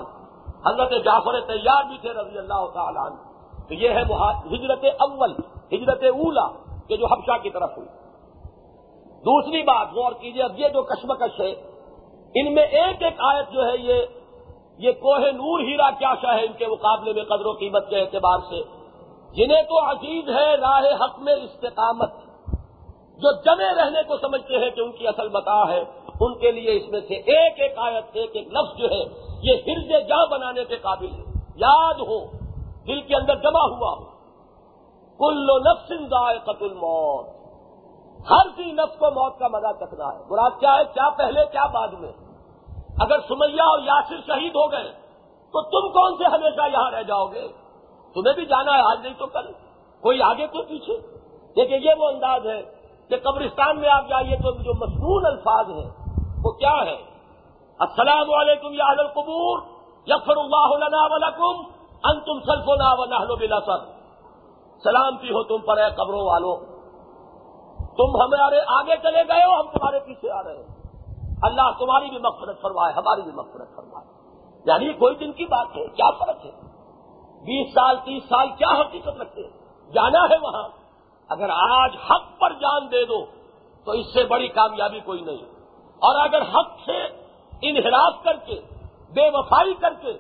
حضرت 0.67 0.93
جعفر 1.05 1.41
تیار 1.41 1.85
بھی 1.85 1.99
تھے 2.01 2.13
رضی 2.13 2.39
اللہ 2.39 2.67
تعالیٰ 2.75 3.09
تو 3.69 3.75
یہ 3.75 3.89
ہے 3.89 4.03
ہجرت 4.55 4.85
اول، 4.99 5.33
ہجرت 5.73 6.05
اولا، 6.05 6.47
کہ 6.89 6.97
جو 6.97 7.07
حبشہ 7.07 7.37
کی 7.43 7.51
طرف 7.51 7.77
ہوئی۔ 7.77 7.89
دوسری 9.25 9.63
بات 9.63 9.93
غور 9.93 10.13
کیجیے 10.13 10.43
اب 10.43 10.59
یہ 10.59 10.69
جو 10.69 10.83
کشمکش 10.83 11.41
ہے، 11.41 11.51
ان 12.35 12.55
میں 12.55 12.63
ایک 12.63 13.03
ایک 13.03 13.15
آیت 13.19 13.53
جو 13.53 13.65
ہے، 13.67 13.77
یہ 13.79 14.07
یہ 14.79 14.93
کوہ 14.93 15.19
نور 15.19 15.61
ہیرا 15.61 15.91
کیا 15.91 16.15
شاہ 16.23 16.35
ہے 16.37 16.45
ان 16.45 16.53
کے 16.53 16.67
مقابلے 16.67 17.13
میں 17.13 17.23
قدر 17.25 17.47
و 17.47 17.53
قیمت 17.53 17.89
کے 17.91 18.01
اعتبار 18.01 18.39
سے۔ 18.39 18.63
جنہیں 19.37 19.63
تو 19.63 19.91
عزیز 19.91 20.29
ہے 20.29 20.55
راہ 20.55 21.05
حق 21.05 21.19
میں 21.19 21.35
استقامت، 21.35 22.11
جو 23.17 23.33
جمے 23.43 23.85
رہنے 23.85 24.03
کو 24.03 24.17
سمجھتے 24.17 24.59
ہیں 24.59 24.71
کہ 24.71 24.81
ان 24.81 24.93
کی 24.93 25.09
اصل 25.09 25.29
بتا 25.29 25.69
ہے، 25.69 25.85
ان 26.21 26.39
کے 26.39 26.53
لیے 26.53 26.77
اس 26.77 26.89
میں 26.89 27.01
سے 27.01 27.15
ایک 27.15 27.61
ایک 27.61 27.79
آیت، 27.79 28.05
ایک 28.13 28.31
ایک 28.35 28.49
لفظ 28.49 28.79
جو 28.79 28.91
ہے، 28.91 29.03
یہ 29.43 29.53
ہرج 29.67 30.09
جا 30.09 30.25
بنانے 30.25 30.65
کے 30.65 30.77
قابل 30.77 31.11
ہے۔ 31.11 31.25
یاد 31.57 31.95
ہو، 31.95 32.27
دل 32.87 33.01
کے 33.01 33.17
اندر 33.17 33.35
جمع 33.35 33.61
ہوا 33.61 33.93
ہو۔ 33.93 34.17
کل 35.19 35.47
نفس 35.47 35.93
قتل 36.45 36.75
موت 36.75 37.37
ہر 38.31 38.49
سی 38.57 38.73
نفس 38.73 38.99
کو 38.99 39.07
موت 39.07 39.39
کا 39.39 39.49
مزہ 39.49 39.85
چکنا 39.85 40.05
ہے۔ 40.05 40.19
مراد 40.31 40.61
کیا 40.61 40.75
ہے؟ 40.75 40.85
کیا 40.85 41.11
پہلے، 41.11 41.41
کیا 41.53 41.67
بعد 41.67 41.89
میں؟ 41.89 42.13
اگر 43.01 43.19
سمیا 43.21 43.65
اور 43.65 43.79
یاسر 43.79 44.17
شہید 44.27 44.55
ہو 44.55 44.73
گئے، 44.73 44.93
تو 45.53 45.63
تم 45.63 45.93
کون 45.93 46.17
سے 46.19 46.25
ہمیشہ 46.25 46.73
یہاں 46.73 46.91
رہ 46.91 47.03
جاؤ 47.03 47.27
گے؟ 47.27 47.49
تمہیں 48.17 48.35
بھی 48.35 48.47
جانا 48.47 48.73
ہے، 48.73 48.91
آج 48.91 49.01
نہیں 49.03 49.15
تو 49.19 49.27
کل۔ 49.27 49.53
کوئی 50.01 50.23
آگے 50.23 50.47
تو 50.47 50.63
پیچھے؟ 50.63 50.97
دیکھیے 51.57 51.79
یہ 51.79 51.95
وہ 51.99 52.09
انداز 52.09 52.47
ہے 52.47 52.63
کہ 53.09 53.17
قبرستان 53.17 53.81
میں 53.81 53.89
آپ 53.89 54.09
جائیے 54.09 54.37
تو 54.37 54.51
جو 54.51 54.75
مصنون 54.75 55.27
الفاظ 55.27 55.71
ہیں، 55.71 55.91
وہ 56.45 56.53
کیا 56.53 56.75
ہے 56.87 56.97
السلام 57.79 58.35
علیکم 58.35 58.73
یا 58.73 58.85
اہل 58.85 59.01
القبور 59.01 59.59
یفر 60.07 60.37
اللہ 60.37 60.85
لنا 60.85 61.15
ولکم 61.15 61.71
انتم 62.05 62.41
سلفنا 62.41 62.93
ونحن 62.93 63.35
بلا 63.39 63.61
سر 63.61 63.85
سلامتی 64.83 65.29
ہو 65.29 65.43
تم 65.43 65.67
پر، 65.67 65.79
اے 65.79 65.91
قبروں 65.91 66.27
والوں 66.27 66.57
تم 67.79 68.23
ہمارے 68.23 68.61
آگے 68.67 68.97
چلے 69.03 69.23
گئے 69.29 69.45
ہو، 69.45 69.61
ہم 69.61 69.67
تمہارے 69.73 70.01
پیچھے 70.01 70.31
آ 70.31 70.43
رہے 70.43 70.57
ہیں۔ 70.57 70.77
اللہ 71.43 71.71
تمہاری 71.79 72.11
بھی 72.11 72.19
مغفرت 72.19 72.63
فرمائے، 72.63 72.93
ہماری 72.93 73.23
بھی 73.23 73.33
مغفرت 73.33 73.77
فرمائے۔ 73.77 74.07
یعنی 74.65 74.93
کوئی 74.93 75.15
دن 75.15 75.33
کی 75.33 75.47
بات 75.47 75.67
ہے، 75.77 75.87
کیا 75.87 76.11
فرق 76.11 76.45
ہے؟ 76.45 76.66
بیس 77.41 77.75
سال، 77.75 77.97
تیس 77.97 78.23
سال 78.23 78.49
کیا 78.49 78.81
حقیقت 78.81 79.21
رکھتے 79.21 79.41
ہیں؟ 79.43 79.51
جانا 79.93 80.19
ہے 80.19 80.39
وہاں۔ 80.43 80.69
اگر 81.29 81.51
آج 81.51 81.97
حق 82.11 82.41
پر 82.41 82.53
جان 82.53 82.91
دے 82.91 83.05
دو، 83.05 83.27
تو 83.85 83.91
اس 83.91 84.15
سے 84.15 84.25
بڑی 84.25 84.49
کامیابی 84.49 85.01
کوئی 85.01 85.21
نہیں۔ 85.21 85.37
اور 85.97 86.25
اگر 86.25 86.43
حق 86.43 86.81
سے 86.87 87.05
انحراف 87.63 88.25
کر 88.25 88.37
کے، 88.37 88.61
بے 89.15 89.31
وفائی 89.33 89.75
کر 89.75 89.95
کے، 90.01 90.13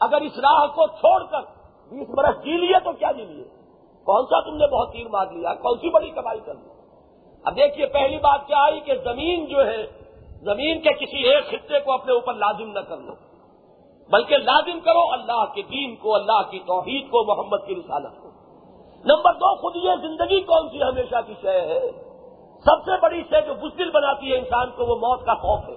اگر 0.00 0.20
اس 0.20 0.38
راہ 0.38 0.66
کو 0.66 0.86
چھوڑ 0.86 1.22
کر 1.24 1.40
بیس 1.90 2.08
برس 2.16 2.44
جی 2.44 2.56
لیے 2.56 2.80
تو 2.80 2.92
کیا 2.92 3.12
جی 3.12 3.24
لیے؟ 3.24 3.44
کون 4.04 4.24
سا 4.24 4.40
تم 4.40 4.56
نے 4.56 4.66
بہت 4.66 4.92
تیر 4.92 5.08
مار 5.08 5.26
لیا؟ 5.26 5.54
کون 5.54 5.78
سی 5.78 5.90
بڑی 5.90 6.10
کمائی 6.10 6.40
کر 6.40 6.54
لی؟ 6.54 6.70
اب 7.44 7.56
دیکھیے، 7.56 7.86
پہلی 7.86 8.16
بات 8.16 8.46
کیا 8.46 8.56
آئی 8.58 8.80
کہ 8.80 8.94
زمین 9.04 9.46
جو 9.46 9.66
ہے، 9.66 9.86
زمین 10.40 10.80
کے 10.80 10.92
کسی 10.92 11.18
ایک 11.18 11.46
خطے 11.48 11.80
کو 11.80 11.92
اپنے 11.92 12.12
اوپر 12.12 12.34
لازم 12.34 12.70
نہ 12.72 12.80
کر 12.80 12.96
لو۔ 12.96 13.12
بلکہ 14.10 14.36
لازم 14.36 14.80
کرو 14.80 15.12
اللہ 15.12 15.44
کے 15.54 15.62
دین 15.62 15.96
کو، 15.96 16.14
اللہ 16.14 16.42
کی 16.50 16.58
توحید 16.58 17.10
کو، 17.10 17.24
محمد 17.24 17.66
کی 17.66 17.74
رسالت 17.74 18.22
کو۔ 18.22 18.28
نمبر 19.04 19.32
دو، 19.32 19.54
خود 19.56 19.76
یہ 19.76 19.90
زندگی 20.02 20.40
کون 20.40 20.68
سی 20.68 20.82
ہمیشہ 20.82 21.16
کی 21.26 21.34
شے 21.42 21.60
ہے؟ 21.60 21.80
سب 22.64 22.84
سے 22.84 22.90
بڑی 23.02 23.22
شے 23.30 23.40
جو 23.40 23.54
بزدل 23.54 23.90
بناتی 23.90 24.32
ہے 24.32 24.38
انسان 24.38 24.70
کو 24.70 24.84
وہ 24.84 24.96
موت 24.96 25.26
کا 25.26 25.34
خوف 25.34 25.68
ہے۔ 25.68 25.74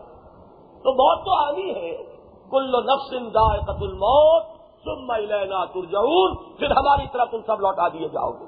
تو 0.83 0.93
موت 0.93 1.25
تو 1.25 1.33
آنی 1.33 1.75
ہے۔ 1.75 1.97
کل 2.51 2.71
نفس 2.71 3.09
قتل 3.65 3.93
موت 3.93 4.45
سم 4.83 5.11
لینا 5.15 5.65
ترجعون۔ 5.65 6.35
پھر 6.57 6.71
ہماری 6.71 7.07
طرف 7.11 7.31
تم 7.31 7.41
سب 7.47 7.61
لوٹا 7.61 7.87
دیے 7.87 8.07
جاؤ 8.07 8.31
گے۔ 8.31 8.45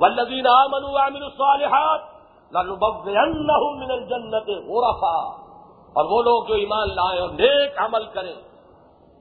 ولدین 0.00 0.46
الصالحات 0.46 2.00
من 3.76 3.90
الجنت 3.90 4.48
غرفا۔ 4.48 5.44
اور 5.92 6.04
وہ 6.04 6.22
لوگ 6.22 6.44
جو 6.44 6.54
ایمان 6.54 6.88
لائیں 6.88 7.20
اور 7.20 7.28
نیک 7.28 7.78
عمل 7.78 8.04
کریں۔ 8.04 8.53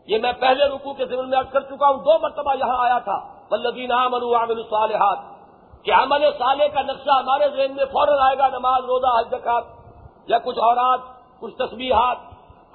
یہ 0.08 0.18
میں 0.18 0.32
پہلے 0.40 0.66
رکو 0.66 0.94
کے 0.94 1.06
ذمن 1.06 1.30
میں 1.30 1.42
کر 1.52 1.62
چکا 1.62 1.88
ہوں، 1.88 1.98
دو 1.98 2.20
مرتبہ 2.20 2.54
یہاں 2.56 2.78
آیا 2.78 3.00
تھا۔ 3.00 3.20
ولدین 3.52 3.92
عامن 3.92 4.24
عامل 4.24 4.58
الصالحات، 4.58 5.18
کہ 5.84 5.94
عمل 5.94 6.26
صالح 6.38 6.64
کا 6.74 6.82
نقشہ 6.82 7.10
ہمارے 7.10 7.50
ذہن 7.50 7.76
میں 7.76 7.86
فوراً 7.86 8.20
آئے 8.22 8.38
گا، 8.38 8.48
نماز، 8.48 8.86
روزہ 8.86 9.20
حجکات 9.20 9.64
یا 10.28 10.38
کچھ 10.38 10.60
اورات 10.60 11.00
کچھ 11.40 11.56
تصویرات 11.56 12.18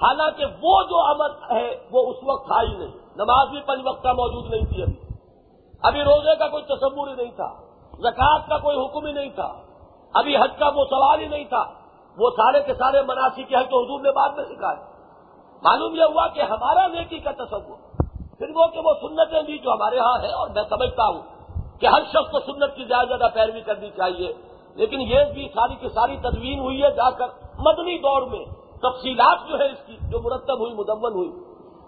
حالانکہ 0.02 0.44
وہ 0.62 0.82
جو 0.82 1.10
عمل 1.10 1.56
ہے، 1.56 1.74
وہ 1.90 2.10
اس 2.10 2.16
وقت 2.22 2.46
تھا 2.46 2.62
ہی 2.62 2.76
نہیں۔ 2.76 2.92
نماز 3.16 3.48
بھی 3.48 3.60
پنج 3.60 3.80
وقت 3.84 4.02
کا 4.02 4.12
موجود 4.12 4.50
نہیں 4.50 4.64
تھی 4.64 4.82
ابھی۔ 4.82 5.14
ابھی 5.82 6.02
روزے 6.02 6.36
کا 6.36 6.48
کوئی 6.48 6.62
تصور 6.62 7.09
ہی 7.09 7.14
نہیں 7.14 7.30
تھا، 7.36 7.48
زکوٰۃ 7.98 8.48
کا 8.48 8.59
کوئی 8.59 8.84
حکم 8.84 9.06
ہی 9.06 9.12
نہیں 9.12 9.30
تھا۔ 9.30 9.52
ابھی 10.14 10.36
حج 10.36 10.59
کا 10.59 10.68
وہ 10.68 10.84
سوال 10.84 11.20
ہی 11.20 11.26
نہیں 11.26 11.44
تھا۔ 11.44 11.64
وہ 12.18 12.30
سارے 12.30 12.62
کے 12.62 12.74
سارے 12.74 13.02
مناسی 13.02 13.42
کے 13.42 13.56
حج 13.56 13.70
تو 13.70 13.84
حضور 13.84 14.00
نے 14.00 14.12
بعد 14.12 14.28
میں 14.28 14.44
سکھائے 14.44 14.97
معلوم 15.62 15.94
یہ 15.94 16.02
ہوا 16.02 16.28
کہ 16.28 16.43
ہمارا 16.43 16.86
نیکی 16.86 17.18
کا 17.18 17.30
تصور، 17.30 18.02
پھر 18.39 18.47
وہ 18.55 18.66
کہ 18.66 18.80
وہ 18.85 18.93
سنتیں 19.01 19.43
بھی 19.43 19.59
جو 19.59 19.70
ہمارے 19.72 19.98
ہاں 19.98 20.22
ہے 20.22 20.32
اور 20.32 20.48
میں 20.48 20.62
سمجھتا 20.68 21.06
ہوں 21.06 21.22
کہ 21.80 21.86
ہر 21.86 22.02
شخص 22.02 22.30
کو 22.30 22.40
سنت 22.40 22.76
کی 22.76 22.85
زیادہ 22.85 23.09
زیادہ 23.09 23.30
پیروی 23.35 23.60
کرنی 23.60 23.90
چاہیے۔ 23.90 24.32
لیکن 24.74 25.01
یہ 25.01 25.20
بھی 25.35 25.48
ساری 25.48 25.74
کی 25.74 25.89
ساری 25.89 26.16
تدوین 26.16 26.59
ہوئی 26.59 26.82
ہے، 26.82 26.90
جا 26.90 27.10
کر 27.10 27.26
مدنی 27.59 27.98
دور 27.98 28.22
میں 28.22 28.44
تفصیلات 28.78 29.39
جو 29.48 29.59
ہے 29.59 29.66
اس 29.66 29.86
کی، 29.86 29.97
جو 30.02 30.20
مرتب 30.20 30.59
ہوئی 30.59 30.74
مدمن 30.74 31.12
ہوئی۔ 31.12 31.30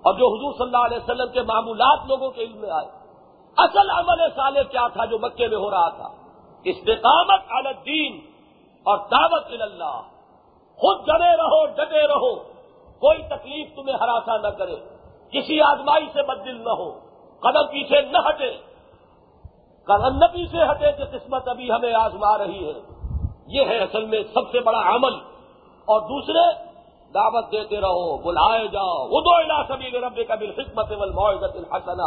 اور 0.03 0.15
جو 0.15 0.35
حضور 0.35 0.53
صلی 0.53 0.67
اللہ 0.67 0.87
علیہ 0.87 0.99
وسلم 0.99 1.33
کے 1.33 1.43
معمولات 1.43 1.99
لوگوں 2.09 2.31
کے 2.31 2.43
علم 2.43 2.57
میں 2.57 2.71
آئے۔ 2.71 2.87
اصل 3.57 3.91
عمل 3.91 4.29
صالح 4.37 4.61
کیا 4.61 4.87
تھا 4.89 5.05
جو 5.05 5.19
مکے 5.19 5.49
میں 5.49 5.57
ہو 5.57 5.71
رہا 5.71 5.89
تھا؟ 5.89 6.09
استقامت 6.65 7.41
علی 7.51 7.69
الدین 7.69 8.21
اور 8.83 8.99
دعوت 8.99 9.45
اللہ۔ 9.61 10.01
خود 10.77 11.07
جڑے 11.07 11.37
رہو 11.37 11.67
ڈٹے 11.67 12.07
رہو۔ 12.07 12.60
کوئی 13.01 13.23
تکلیف 13.23 13.77
تمہیں 13.77 13.97
ہراساں 13.97 14.39
نہ 14.39 14.49
کرے، 14.49 14.77
کسی 15.33 15.61
آزمائی 15.61 16.07
سے 16.13 16.23
بدل 16.23 16.65
نہ 16.65 16.71
ہو، 16.71 16.91
قدم 17.41 17.67
پیچھے 17.67 18.01
نہ 18.03 18.19
ہٹے۔ 18.29 18.51
قدم 19.85 20.17
نہ 20.17 20.25
پیچھے 20.25 20.71
ہٹے 20.71 20.93
کہ 20.93 21.05
قسمت 21.05 21.49
ابھی 21.49 21.73
ہمیں 21.73 21.95
آزما 21.95 22.39
رہی 22.39 22.67
ہے۔ 22.69 22.81
یہ 23.47 23.65
ہے 23.65 23.79
اصل 23.79 24.05
میں 24.05 24.23
سب 24.35 24.51
سے 24.53 24.61
بڑا 24.61 24.79
عمل۔ 24.79 25.15
اور 25.81 26.01
دوسرے، 26.01 26.71
دعوت 27.15 27.53
دیتے 27.53 27.81
رہو 27.81 28.17
بلائے 28.17 28.69
جاؤ۔ 28.69 29.09
وہ 29.09 29.21
دو 29.21 29.43
سبھی 29.69 29.91
رب 29.91 30.21
کا 30.29 30.35
بل 30.35 30.53
خدمت 30.53 30.93
الحسنہ۔ 31.43 32.03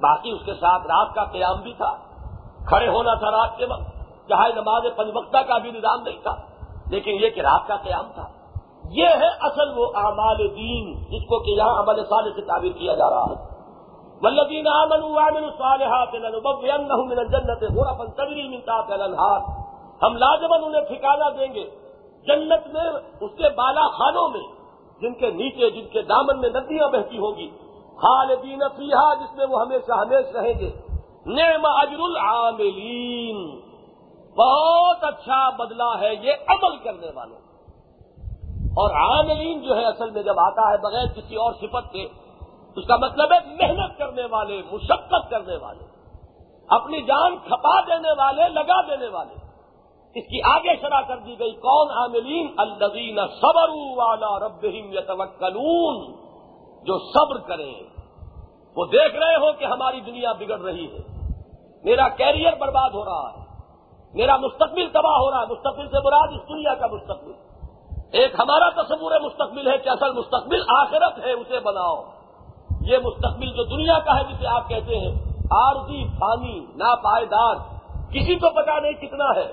باقی 0.00 0.30
اس 0.30 0.40
کے 0.44 0.54
ساتھ 0.54 0.82
رات 0.82 1.14
کا 1.14 1.24
قیام 1.24 1.60
بھی 1.60 1.72
تھا۔ 1.72 1.96
کھڑے 2.68 2.88
ہونا 2.88 3.14
تھا 3.14 3.30
رات 3.30 3.58
کے 3.58 3.64
وقت۔ 3.64 3.96
چاہے 4.28 4.52
نماز 4.52 4.82
پنج 4.96 5.10
وقتہ 5.14 5.38
کا 5.38 5.58
بھی 5.58 5.70
نظام 5.70 6.02
نہیں 6.02 6.18
تھا، 6.22 6.34
لیکن 6.90 7.10
یہ 7.10 7.30
کہ 7.30 7.40
رات 7.40 7.68
کا 7.68 7.76
قیام 7.76 8.12
تھا۔ 8.14 8.28
یہ 8.88 9.06
ہے 9.06 9.28
اصل 9.40 9.78
وہ 9.78 9.86
اعمال 9.94 10.38
دین 10.38 10.94
جس 10.94 11.22
کو 11.22 11.38
کہ 11.44 11.50
یہاں 11.50 11.82
عمل 11.82 12.04
صالح 12.04 12.30
سے 12.34 12.40
تعبیر 12.40 12.72
کیا 12.72 12.94
جا 12.94 13.10
رہا 13.10 13.24
ہے۔ 13.24 13.58
ولدین 14.20 14.66
جنت 17.24 17.64
ہم 20.02 20.16
لازمن 20.16 20.64
انہیں 20.64 20.82
ٹھکانا 20.82 21.28
دیں 21.28 21.54
گے۔ 21.54 21.70
جنت 22.26 22.66
میں، 22.66 22.90
اس 23.20 23.30
کے 23.36 23.48
بالا 23.56 23.88
خانوں 23.88 24.28
میں، 24.28 24.40
جن 25.00 25.14
کے 25.14 25.30
نیچے، 25.30 25.70
جن 25.70 25.88
کے 25.88 26.02
دامن 26.02 26.40
میں 26.40 26.48
ندیاں 26.48 26.88
بہتی 26.88 27.18
ہوگی 27.18 27.50
خالدین 27.96 28.62
فیحا 28.76 29.14
جس 29.14 29.36
میں 29.36 29.46
وہ 29.46 29.60
ہمیشہ 29.60 29.92
ہمیش 29.92 30.36
رہیں 30.36 30.60
گے۔ 30.60 30.70
نعم 31.26 31.60
اجر 31.64 31.98
العاملین۔ 31.98 33.60
بہت 34.36 35.04
اچھا 35.04 35.50
بدلہ 35.50 35.96
ہے 36.00 36.14
یہ 36.14 36.32
عمل 36.48 36.76
کرنے 36.76 37.06
والوں۔ 37.14 37.47
اور 38.78 38.90
عاملین 38.90 39.60
جو 39.60 39.76
ہے 39.76 39.84
اصل 39.84 40.10
میں 40.10 40.22
جب 40.22 40.38
آتا 40.38 40.72
ہے 40.72 40.76
بغیر 40.76 41.06
کسی 41.06 41.34
اور 41.34 41.52
صفت 41.52 41.92
کے، 41.92 42.08
اس 42.76 42.86
کا 42.86 42.96
مطلب 42.96 43.32
ہے 43.32 43.38
محنت 43.46 43.98
کرنے 43.98 44.24
والے، 44.24 44.62
مشقت 44.72 45.30
کرنے 45.30 45.56
والے، 45.56 45.84
اپنی 46.68 47.02
جان 47.02 47.36
کھپا 47.36 47.80
دینے 47.80 48.10
والے، 48.18 48.48
لگا 48.48 48.80
دینے 48.80 49.08
والے۔ 49.08 49.34
اس 50.14 50.24
کی 50.24 50.42
آگے 50.42 50.76
شرح 50.80 51.00
کر 51.00 51.16
دی 51.16 51.38
گئی 51.38 51.50
کون 51.50 51.90
عاملین؟ 51.90 52.54
الدین 52.56 53.18
صبر 53.26 53.68
والا 53.96 54.38
ربہم 54.38 54.92
یتوکلون 54.92 56.12
جو 56.84 56.98
صبر 56.98 57.38
کریں، 57.38 57.74
وہ 58.76 58.84
دیکھ 58.84 59.16
رہے 59.16 59.36
ہو 59.36 59.52
کہ 59.52 59.64
ہماری 59.64 60.00
دنیا 60.00 60.32
بگڑ 60.32 60.60
رہی 60.60 60.86
ہے۔ 60.86 60.98
میرا 61.84 62.08
کیریئر 62.08 62.52
برباد 62.58 62.90
ہو 62.90 63.04
رہا 63.04 63.30
ہے۔ 63.32 63.44
میرا 64.14 64.36
مستقبل 64.36 64.88
تباہ 64.92 65.16
ہو 65.16 65.30
رہا 65.30 65.40
ہے۔ 65.40 65.46
مستقبل 65.50 65.88
سے 65.88 66.04
مراد 66.04 66.28
اس 66.28 66.48
دنیا 66.48 66.74
کا 66.74 66.86
مستقبل۔ 66.86 67.47
ایک 68.12 68.34
ہمارا 68.38 68.82
تصور 68.82 69.20
مستقبل 69.20 69.72
ہے 69.72 69.78
کہ 69.78 69.88
اصل 69.88 70.12
مستقبل 70.12 70.62
آخرت 70.76 71.18
ہے، 71.18 71.32
اسے 71.32 71.60
بناؤ۔ 71.60 72.02
یہ 72.80 72.98
مستقبل 73.04 73.50
جو 73.50 73.64
دنیا 73.64 73.98
کا 73.98 74.18
ہے، 74.18 74.24
جسے 74.24 74.46
آپ 74.46 74.68
کہتے 74.68 74.98
ہیں 74.98 75.14
آرزی 75.50 76.04
فانی، 76.04 76.66
ناپائیدار، 76.76 77.54
کسی 78.10 78.34
کو 78.34 78.50
پتا 78.50 78.78
نہیں 78.78 78.92
کتنا 78.92 79.24
ہے۔ 79.36 79.52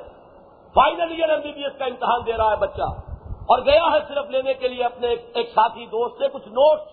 final 0.74 1.12
year 1.12 1.30
M 1.30 1.40
B 1.42 1.52
B 1.52 1.64
S 1.64 1.74
کا 1.78 1.86
امتحان 1.86 2.22
دے 2.26 2.34
رہا 2.34 2.52
ہے 2.52 2.56
بچہ۔ 2.56 2.84
اور 3.50 3.60
گیا 3.60 3.84
ہے 3.84 4.00
صرف 4.08 4.30
لینے 4.30 4.54
کے 4.54 4.68
لیے 4.68 4.84
اپنے 4.84 5.08
ایک 5.08 5.50
ساتھی 5.56 5.86
دوست 5.86 6.18
سے 6.18 6.28
کچھ 6.28 6.48
نوٹس 6.48 6.84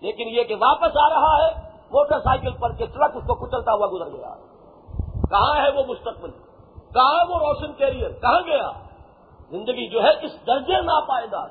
لیکن 0.00 0.28
یہ 0.28 0.44
کہ 0.44 0.54
واپس 0.54 0.96
آ 0.96 1.08
رہا 1.08 1.46
ہے 1.46 1.70
موٹر 1.90 2.18
سائیکل 2.18 2.52
پر 2.52 2.72
کے 2.72 2.86
ٹرک 2.86 3.10
اس 3.14 3.22
کو 3.26 3.34
کچلتا 3.34 3.72
ہوا 3.72 3.86
گزر 3.86 4.16
گیا۔ 4.16 4.34
کہاں 5.30 5.64
ہے 5.64 5.70
وہ 5.70 5.82
مستقبل؟ 5.88 6.30
کہاں 6.94 7.14
ہے 7.14 7.32
وہ 7.32 7.38
روشن 7.38 7.72
کیریئر 7.72 8.10
کہاں 8.10 8.40
گیا؟ 8.46 8.70
زندگی 9.50 9.88
جو 9.88 10.02
ہے 10.02 10.10
اس 10.22 10.46
درجے 10.46 10.80
ناپائیدار، 10.80 11.48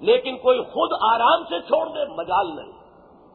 لیکن 0.00 0.36
کوئی 0.36 0.60
خود 0.60 0.90
آرام 1.02 1.44
سے 1.44 1.60
چھوڑ 1.60 1.88
دے 1.88 2.04
مجال 2.04 2.56
نہیں۔ 2.56 2.72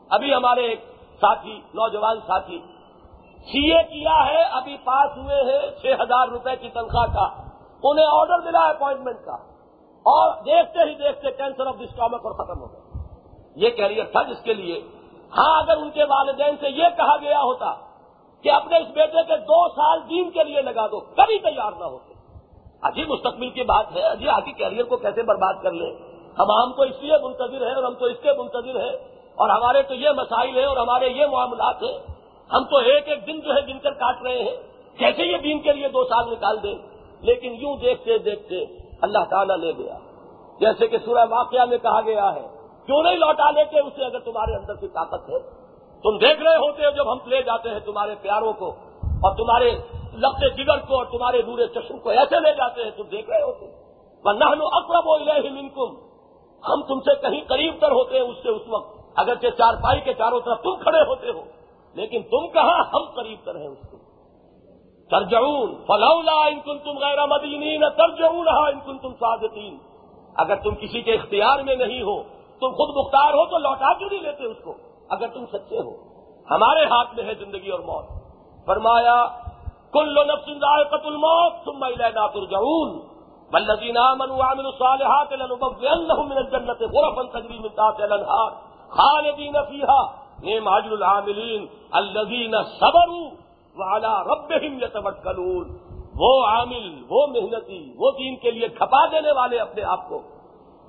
ابھی 0.10 0.34
ہمارے 0.34 0.62
ایک 0.62 0.80
ساتھی، 1.22 1.62
نوجوان 1.74 2.20
ساتھی 2.28 2.62
سی 3.38 3.72
اے 3.72 3.84
کیا 3.84 4.26
ہے، 4.26 4.44
ابھی 4.44 4.78
پاس 4.84 5.18
ہوئے 5.18 5.36
ہیں، 5.36 5.80
چھ 5.82 6.02
ہزار 6.02 6.28
روپے 6.28 6.56
کی 6.56 6.70
تنخواہ 6.70 7.06
کا۔ 7.06 7.50
انہیں 7.84 8.06
آرڈر 8.12 8.40
ملا 8.40 8.70
اپوائنٹمنٹ 8.70 9.16
کا۔ 9.26 9.36
اور 9.98 10.44
دیکھتے 10.44 10.90
ہی 10.90 10.96
دیکھتے 10.96 11.32
کینسر 11.32 11.68
آف 11.68 11.76
اسٹامک 11.80 12.26
اور 12.26 12.32
ختم 12.32 12.60
ہو 12.62 12.66
گئے۔ 12.66 13.04
یہ 13.56 13.70
کیریئر 13.70 14.06
تھا 14.06 14.24
جس 14.24 14.44
کے 14.44 14.54
لیے۔ 14.54 14.82
ہاں 15.38 15.62
اگر 15.62 15.78
ان 15.78 15.90
کے 15.90 16.04
والدین 16.04 16.56
سے 16.60 16.70
یہ 16.70 16.84
کہا 16.98 17.18
گیا 17.18 17.40
ہوتا 17.40 17.74
کہ 18.42 18.52
اپنے 18.52 18.78
اس 18.78 18.88
بیٹے 18.88 19.24
کے 19.24 19.38
دو 19.38 19.70
سال 19.70 20.10
دین 20.10 20.32
کے 20.32 20.44
لیے 20.44 20.62
لگا 20.62 20.88
دو، 20.88 21.00
کبھی 21.00 21.40
تیار 21.40 21.72
نہ 21.72 21.84
ہوتے۔ 21.84 22.14
اجی 22.82 23.06
مستقبل 23.06 23.50
کی 23.50 23.64
بات 23.64 23.86
ہے 23.96 24.02
اجی 24.02 24.30
آگے 24.30 24.52
کیریئر 24.52 24.84
کو 24.84 24.98
کیسے 24.98 25.24
برباد 25.24 25.54
کر 25.64 25.72
لیں 25.72 25.96
ہم 26.40 26.52
ہم 26.52 26.74
تو 26.74 26.82
اس 26.82 26.96
لیے 27.02 27.14
منتظر 27.24 27.68
ہیں 27.68 27.76
اور 27.76 27.84
ہم 27.84 27.94
تو 27.94 28.06
اس 28.06 28.18
کے 28.22 28.30
منتظر 28.38 28.80
ہیں۔ 28.80 28.96
اور 29.36 29.50
ہمارے 29.50 29.82
تو 29.82 29.94
یہ 29.94 30.10
مسائل 30.10 30.58
ہیں 30.58 30.66
اور 30.66 30.78
ہمارے 30.78 31.10
یہ 31.10 31.26
معاملات 31.26 31.84
ہیں۔ 31.84 31.98
ہم 32.54 32.64
تو 32.64 32.78
ایک 32.78 33.10
ایک 33.10 33.28
دن 33.28 33.40
جو 33.40 33.54
ہے 33.54 33.74
گن 33.74 33.80
کر 33.80 33.92
کاٹ 33.92 34.22
رہے 34.24 34.44
ہیں۔ 34.44 34.58
کیسے 34.98 35.24
یہ 35.24 35.38
دین 35.38 35.60
کے 35.60 35.74
لیے 35.74 35.88
دو 35.88 36.04
سال 36.04 36.32
نکال 36.32 36.64
دیں؟ 36.64 36.76
لیکن 37.22 37.54
یوں 37.54 37.76
دیکھتے 37.76 38.18
دیکھتے 38.18 38.66
اللہ 39.02 39.24
تعالیٰ 39.30 39.58
لے 39.58 39.72
گیا۔ 39.78 39.98
جیسے 40.60 40.88
کہ 40.88 40.98
سورہ 40.98 41.26
واقعہ 41.30 41.66
میں 41.66 41.78
کہا 41.78 42.02
گیا 42.02 42.36
ہے، 42.36 42.48
کیوں 42.86 43.04
نہیں 43.04 43.16
لوٹا 43.16 43.52
لیتے 43.52 43.80
اسے 43.80 44.06
اگر 44.06 44.20
تمہارے 44.20 44.56
اندر 44.56 44.76
کی 44.76 44.88
طاقت 44.88 45.30
ہے؟ 45.30 45.40
تم 46.04 46.18
دیکھ 46.18 46.42
رہے 46.42 46.56
ہوتے 46.56 46.86
ہو 46.86 46.90
جب 46.90 47.12
ہم 47.12 47.18
لے 47.26 47.42
جاتے 47.42 47.70
ہیں 47.70 47.80
تمہارے 47.80 48.16
پیاروں 48.22 48.54
کو 48.54 48.76
اور 49.04 49.36
تمہارے 49.36 49.72
لگتے 50.14 50.50
جگر 50.50 50.78
کو 50.88 50.98
اور 50.98 51.06
تمہارے 51.06 51.42
دورے 51.42 51.68
چشم 51.68 52.00
کو 52.00 52.10
ایسے 52.10 52.40
لے 52.40 52.52
جاتے 52.52 52.84
ہیں، 52.84 52.92
تم 52.92 53.04
دیکھ 53.04 53.30
رہے 53.30 53.42
ہوتے 53.42 53.66
نہ 54.26 54.46
اقرب 54.46 55.08
و 55.08 55.18
منکم 55.54 55.96
ہم 56.64 56.82
تم 56.82 57.00
سے 57.00 57.16
کہیں 57.22 57.42
قریب 57.48 57.74
تر 57.80 57.92
ہوتے 57.92 58.16
ہیں 58.16 58.24
اس 58.24 58.38
سے 58.44 58.50
اس 58.50 58.62
وقت۔ 58.68 59.20
اگرچہ 59.20 59.48
چار 59.58 59.74
پائی 59.74 60.02
کے 60.02 60.14
چاروں 60.14 60.40
طرف 60.40 60.62
تم 60.62 60.76
کھڑے 60.76 61.02
ہوتے 61.02 61.30
ہو، 61.30 61.44
لیکن 61.96 62.24
تم 62.24 62.48
کہاں 62.48 62.84
ہم 62.94 63.06
قریب 63.16 63.46
تر 63.46 63.56
ہیں 63.56 63.68
اس 63.68 63.88
کو 63.92 63.98
ترجعون، 65.12 65.76
فلولا 65.88 66.46
ان 66.46 66.60
کن 66.60 66.80
تم 66.80 66.98
غیر 66.98 67.26
مدینین 67.26 67.90
ترجعون 67.90 68.48
ان 68.48 68.80
کن 68.80 68.98
تم 68.98 69.14
صادقین 69.20 69.78
اگر 70.36 70.56
تم 70.56 70.76
کسی 70.76 71.02
کے 71.02 71.14
اختیار 71.14 71.60
میں 71.60 71.76
نہیں 71.76 72.02
ہو، 72.02 72.22
تم 72.62 72.72
خود 72.72 72.96
مختار 72.96 73.34
ہو 73.34 73.46
تو 73.46 73.58
لوٹا 73.58 73.94
کیوں 73.94 74.10
نہیں 74.10 74.22
لیتے 74.22 74.46
اس 74.46 74.58
کو؟ 74.64 74.74
اگر 75.10 75.28
تم 75.28 75.46
سچے 75.46 75.80
ہو، 75.80 75.96
ہمارے 76.52 76.86
ہاتھ 76.86 77.16
میں 77.16 77.24
ہے 77.24 77.34
زندگی 77.34 77.70
اور 77.70 77.80
موت۔ 77.80 78.06
فرمایا 78.66 79.16
کل 79.94 80.16
نفس 80.28 80.50
ذائقۃ 80.62 81.06
الموت 81.06 81.66
ثم 81.66 81.84
الینا 81.84 82.28
ترجعون 82.28 83.00
والذین 83.52 83.98
آمنوا 83.98 84.38
وعملوا 84.38 84.72
الصالحات 84.72 85.34
لنبوئنهم 85.34 86.30
من 86.30 86.38
الجنة 86.38 86.90
غرفا 86.96 87.24
تجری 87.40 87.60
من 87.60 87.70
تحتها 87.70 88.04
الانهار 88.04 88.52
خالدین 88.90 89.56
فیحا 89.70 90.02
نیم 90.42 90.68
حاجر 90.68 90.92
العاملین، 90.92 91.68
الذین 91.92 92.56
صبروا 92.80 93.32
وعلى 93.76 94.14
ربهم 94.28 94.80
يتوکلون 94.80 95.78
وہ 96.16 96.46
عامل، 96.46 96.86
وہ 97.10 97.28
محنتی، 97.28 97.94
وہ 97.96 98.12
دین 98.12 98.36
کے 98.36 98.52
لیے 98.52 98.68
کھپا 98.68 99.06
دینے 99.06 99.32
والے 99.32 99.60
اپنے 99.60 99.84
آپ 99.84 100.10
کو، 100.10 100.22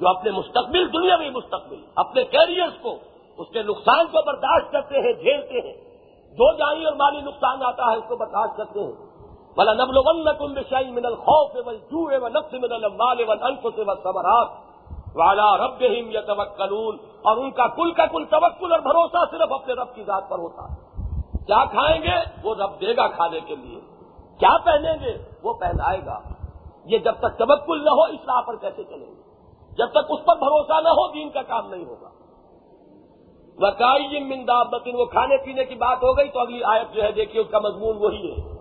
جو 0.01 0.09
اپنے 0.09 0.31
مستقبل، 0.31 0.93
دنیاوی 0.93 1.31
مستقبل، 1.31 1.81
اپنے 1.97 2.25
کیریئرز 2.25 2.79
کو، 2.83 2.97
اس 3.39 3.49
کے 3.53 3.63
نقصان 3.63 4.07
کو 4.07 4.23
برداشت 4.27 4.73
کرتے 4.73 5.01
ہیں، 5.01 5.13
جھیلتے 5.13 5.61
ہیں۔ 5.61 5.77
جو 6.31 6.53
جانی 6.53 6.85
اور 6.85 6.95
مالی 6.95 7.21
نقصان 7.21 7.63
آتا 7.63 7.93
ہے، 7.93 7.97
اس 7.97 8.05
کو 8.09 8.17
برداشت 8.17 8.57
کرتے 8.57 8.81
ہیں۔ 8.81 8.93
بلا 9.57 9.73
نبل 9.73 9.97
ون 9.97 10.95
من 10.95 11.05
الخوف 11.05 11.51
والجوع 11.67 12.13
ونفس 12.23 12.53
من 12.53 12.73
الاموال 12.73 13.29
والانفس 13.29 13.79
والثمرات 13.87 14.49
والا 15.15 15.57
رب 15.57 15.83
یا 15.83 16.21
اور 17.23 17.37
ان 17.37 17.51
کا 17.51 17.67
کل 17.67 17.93
کا 17.93 18.07
کل 18.07 18.25
توکل 18.25 18.73
اور 18.73 18.81
بھروسہ 18.81 19.31
صرف 19.31 19.53
اپنے 19.53 19.75
رب 19.75 19.95
کی 19.95 20.05
ذات 20.05 20.29
پر 20.29 20.39
ہوتا 20.39 20.63
ہے۔ 20.63 20.77
کیا 21.47 21.65
کھائیں 21.65 22.03
گے؟ 22.03 22.31
وہ 22.43 22.55
رب 22.55 22.81
دے 22.81 22.97
گا 22.97 23.09
کھانے 23.09 23.41
کے 23.41 23.57
لیے۔ 23.57 23.81
کیا 24.39 24.57
پہنیں 24.65 24.95
گے؟ 25.01 25.31
وہ 25.43 25.53
پہنائے 25.53 26.07
گا۔ 26.07 26.19
یہ 26.85 26.99
جب 26.99 27.13
تک 27.13 27.39
توکل 27.39 27.85
نہ 27.85 27.91
ہو 27.91 28.03
اس 28.03 28.21
راہ 28.27 28.41
پر 28.41 28.57
کیسے 28.57 28.85
چلیں 28.85 29.07
گے؟ 29.07 29.23
جب 29.79 29.91
تک 29.91 30.07
اس 30.09 30.25
پر 30.25 30.37
بھروسہ 30.37 30.81
نہ 30.81 30.89
ہو، 30.89 31.13
دین 31.13 31.31
کا 31.31 31.43
کام 31.43 31.71
نہیں 31.71 31.85
ہوگا۔ 31.85 32.09
وکائی 33.61 34.25
مندا 34.25 34.63
بتن 34.63 34.91
وہ 34.95 35.05
کھانے 35.05 35.37
پینے 35.37 35.65
کی 35.65 35.75
بات 35.75 35.99
ہو 36.03 36.19
گئی 36.19 36.29
تو 36.29 36.41
اگلی 36.41 36.65
آیت 36.65 36.95
جو 36.95 37.03
ہے 37.03 37.13
دیکھیے، 37.13 37.43
اس 37.43 37.51
کا 37.51 37.59
مضمون 37.59 37.97
وہی 37.97 38.33
ہے۔ 38.33 38.53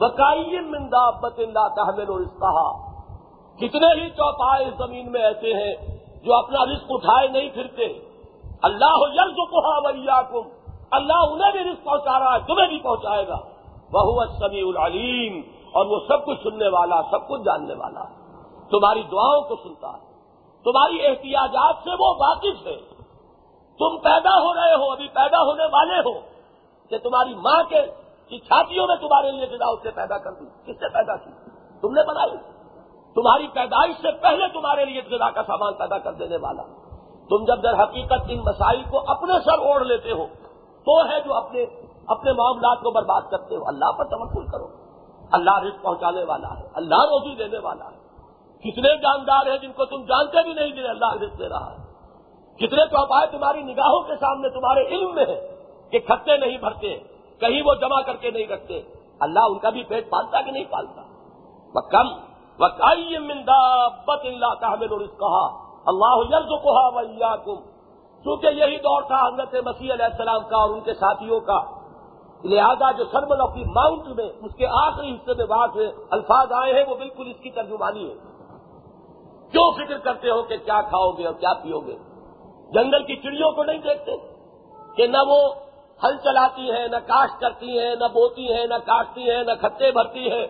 وکائی 0.00 0.60
مندا 0.60 1.10
بتن 1.10 1.42
لا 1.42 1.68
تحمل 1.68 2.08
اور 2.08 2.20
کہا 2.20 2.96
کتنے 3.56 4.04
ہی 4.04 4.10
چوپائے 4.10 4.66
اس 4.66 4.74
زمین 4.78 5.12
میں 5.12 5.20
ایسے 5.20 5.52
ہیں 5.52 5.98
جو 6.24 6.34
اپنا 6.34 6.64
رزق 6.72 6.84
اٹھائے 6.88 7.28
نہیں 7.28 7.48
پھرتے۔ 7.54 7.84
اللہ 8.62 8.98
یلز 9.14 9.36
کو 9.36 9.88
ویا 9.88 10.22
اللہ 10.90 11.12
انہیں 11.12 11.52
بھی 11.52 11.72
رزق 11.72 11.84
پہنچا 11.84 12.18
رہا 12.18 12.34
ہے، 12.34 12.40
تمہیں 12.46 12.68
بھی 12.68 12.78
پہنچائے 12.78 13.28
گا۔ 13.28 13.38
بہو 13.92 14.24
سمیع 14.26 14.64
العلیم 14.66 15.42
اور 15.72 15.86
وہ 15.86 15.98
سب 16.08 16.26
کچھ 16.26 16.38
سننے 16.42 16.68
والا، 16.68 17.02
سب 17.10 17.28
کچھ 17.28 17.42
جاننے 17.42 17.74
والا۔ 17.74 18.04
تمہاری 18.70 19.02
دعاؤں 19.02 19.40
کو 19.40 19.56
سنتا 19.56 19.88
ہے۔ 19.88 20.12
تمہاری 20.64 21.06
احتیاجات 21.06 21.74
سے 21.84 21.90
وہ 21.90 22.14
واقف 22.18 22.66
ہے۔ 22.66 22.95
تم 23.78 23.98
پیدا 23.98 24.38
ہو 24.38 24.54
رہے 24.54 24.74
ہو، 24.74 24.92
ابھی 24.92 25.08
پیدا 25.08 25.42
ہونے 25.42 25.64
والے 25.64 26.00
ہو، 26.00 26.20
کہ 26.88 26.98
تمہاری 26.98 27.34
ماں 27.34 27.62
کے 27.62 27.82
کی 28.28 28.38
چھاتیوں 28.38 28.86
میں 28.86 28.96
تمہارے 28.96 29.30
لیے 29.30 29.46
جدا 29.46 29.70
اس 29.70 29.78
سے 29.82 29.90
پیدا 29.90 30.18
کر 30.18 30.32
دی۔ 30.32 30.44
کس 30.44 30.78
سے 30.78 30.88
پیدا 30.88 31.16
کی؟ 31.16 31.30
تم 31.80 31.92
نے 31.92 32.02
بنائی۔ 32.06 32.36
تمہاری 33.14 33.48
پیدائش 33.48 33.96
سے 34.02 34.08
پہلے 34.22 34.48
تمہارے 34.48 34.84
لیے 34.84 35.02
غذا 35.10 35.30
کا 35.30 35.42
سامان 35.42 35.74
پیدا 35.74 35.98
کر 35.98 36.12
دینے 36.12 36.36
والا۔ 36.36 36.62
تم 37.28 37.44
جب 37.44 37.62
در 37.62 37.82
حقیقت 37.82 38.22
ان 38.28 38.38
مسائل 38.38 38.82
کو 38.90 39.10
اپنے 39.10 39.32
سر 39.44 39.58
اوڑھ 39.58 39.82
لیتے 39.82 40.12
ہو، 40.12 40.26
تو 40.84 41.08
ہے 41.08 41.20
جو 41.20 41.34
اپنے 41.34 41.64
اپنے 42.06 42.32
معاملات 42.32 42.78
کو 42.80 42.90
برباد 42.90 43.22
کرتے 43.30 43.56
ہو۔ 43.56 43.68
اللہ 43.68 43.92
پر 43.92 44.04
تمکل 44.04 44.46
کرو۔ 44.46 44.68
اللہ 45.32 45.58
رزق 45.58 45.82
پہنچانے 45.82 46.24
والا 46.24 46.58
ہے، 46.58 46.68
اللہ 46.74 46.94
روزی 46.94 47.34
دینے 47.34 47.58
والا 47.58 47.84
ہے۔ 47.84 47.96
کتنے 48.58 48.96
جاندار 48.96 49.46
ہیں 49.46 49.58
جن 49.58 49.72
کو 49.72 49.84
تم 49.84 50.02
جانتے 50.02 50.42
بھی 50.42 50.52
نہیں 50.52 50.68
جنہیں 50.68 50.90
اللہ 50.90 51.12
رزق 51.12 51.38
دے 51.38 51.48
رہا 51.48 51.72
ہے۔ 51.72 51.85
کتنے 52.56 52.86
چوپائے 52.86 53.26
تمہاری 53.26 53.62
نگاہوں 53.62 54.02
کے 54.02 54.16
سامنے 54.20 54.48
تمہارے 54.48 54.86
علم 54.86 55.14
میں 55.14 55.24
ہے 55.26 55.56
کہ 55.90 55.98
کھتے 55.98 56.36
نہیں 56.36 56.58
بھرتے، 56.58 56.98
کہیں 57.40 57.62
وہ 57.62 57.74
جمع 57.74 58.00
کر 58.00 58.16
کے 58.16 58.30
نہیں 58.30 58.46
رکھتے۔ 58.46 58.82
اللہ 59.20 59.40
ان 59.42 59.58
کا 59.58 59.70
بھی 59.70 59.82
پیٹ 59.82 60.10
پالتا 60.10 60.40
کہ 60.40 60.50
نہیں 60.50 60.64
پالتا؟ 60.70 61.02
وہ 61.74 61.80
کم 61.80 62.08
وکائی 62.58 63.18
مندا 63.18 63.88
بت 63.88 64.24
اللہ 64.24 64.54
تحمل 64.60 64.92
اور 64.92 65.00
اس 65.00 65.10
کہا 65.18 65.46
اللہ 65.86 66.34
یرز 66.34 66.48
کہا 66.62 67.54
چونکہ 68.24 68.46
یہی 68.46 68.76
دور 68.76 69.02
تھا 69.02 69.28
حضرت 69.28 69.54
مسیح 69.64 69.92
علیہ 69.92 70.04
السلام 70.04 70.44
کا 70.48 70.56
اور 70.56 70.70
ان 70.70 70.80
کے 70.80 70.94
ساتھیوں 70.94 71.40
کا۔ 71.40 71.60
لہذا 72.44 72.90
جو 72.92 73.04
سرمن 73.04 73.40
آف 73.40 73.54
دی 73.54 73.64
ماؤنٹ 73.64 74.06
میں، 74.06 74.28
اس 74.42 74.54
کے 74.54 74.66
آخری 74.66 75.14
حصے 75.14 75.34
میں 75.34 75.44
بات 75.44 75.70
ہے 75.76 75.86
الفاظ 76.10 76.52
آئے 76.52 76.72
ہیں، 76.74 76.84
وہ 76.88 76.94
بالکل 76.94 77.30
اس 77.30 77.42
کی 77.42 77.50
ترجمانی 77.50 78.10
ہے۔ 78.10 78.14
کیوں 79.50 79.72
فکر 79.72 79.98
کرتے 79.98 80.30
ہو 80.30 80.42
کہ 80.42 80.56
کیا 80.56 80.80
کھاؤ 80.80 81.10
گے 81.10 81.26
اور 81.26 81.34
کیا 81.34 81.52
پیو 81.52 81.80
گے؟ 81.80 81.96
جنگل 82.70 83.04
کی 83.04 83.16
چڑیوں 83.16 83.52
کو 83.52 83.62
نہیں 83.64 83.78
دیکھتے 83.78 84.12
کہ 84.96 85.06
نہ 85.06 85.16
وہ 85.26 85.54
ہل 86.04 86.16
چلاتی 86.16 86.70
ہیں، 86.70 86.88
نہ 86.88 86.96
کاشت 86.96 87.40
کرتی 87.40 87.78
ہیں، 87.78 87.96
نہ 87.96 88.04
بوتی 88.04 88.52
ہیں، 88.52 88.66
نہ 88.66 88.74
کاٹتی 88.74 89.30
ہیں، 89.30 89.44
نہ 89.44 89.52
کھتے 89.60 89.90
بھرتی 89.90 90.30
ہیں۔ 90.30 90.46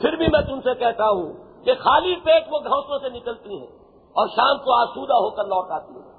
پھر 0.00 0.16
بھی 0.16 0.26
میں 0.32 0.40
تم 0.40 0.60
سے 0.60 0.74
کہتا 0.74 1.08
ہوں 1.08 1.32
کہ 1.64 1.74
خالی 1.74 2.16
پیٹ 2.16 2.44
وہ 2.50 2.58
گھونسوں 2.58 2.98
سے 2.98 3.08
نکلتی 3.08 3.58
ہیں 3.58 3.66
اور 4.12 4.28
شام 4.28 4.58
کو 4.58 4.72
آسودہ 4.72 5.12
ہو 5.12 5.30
کر 5.30 5.44
لوٹ 5.44 5.70
آتی 5.70 5.94
ہیں۔ 5.94 6.12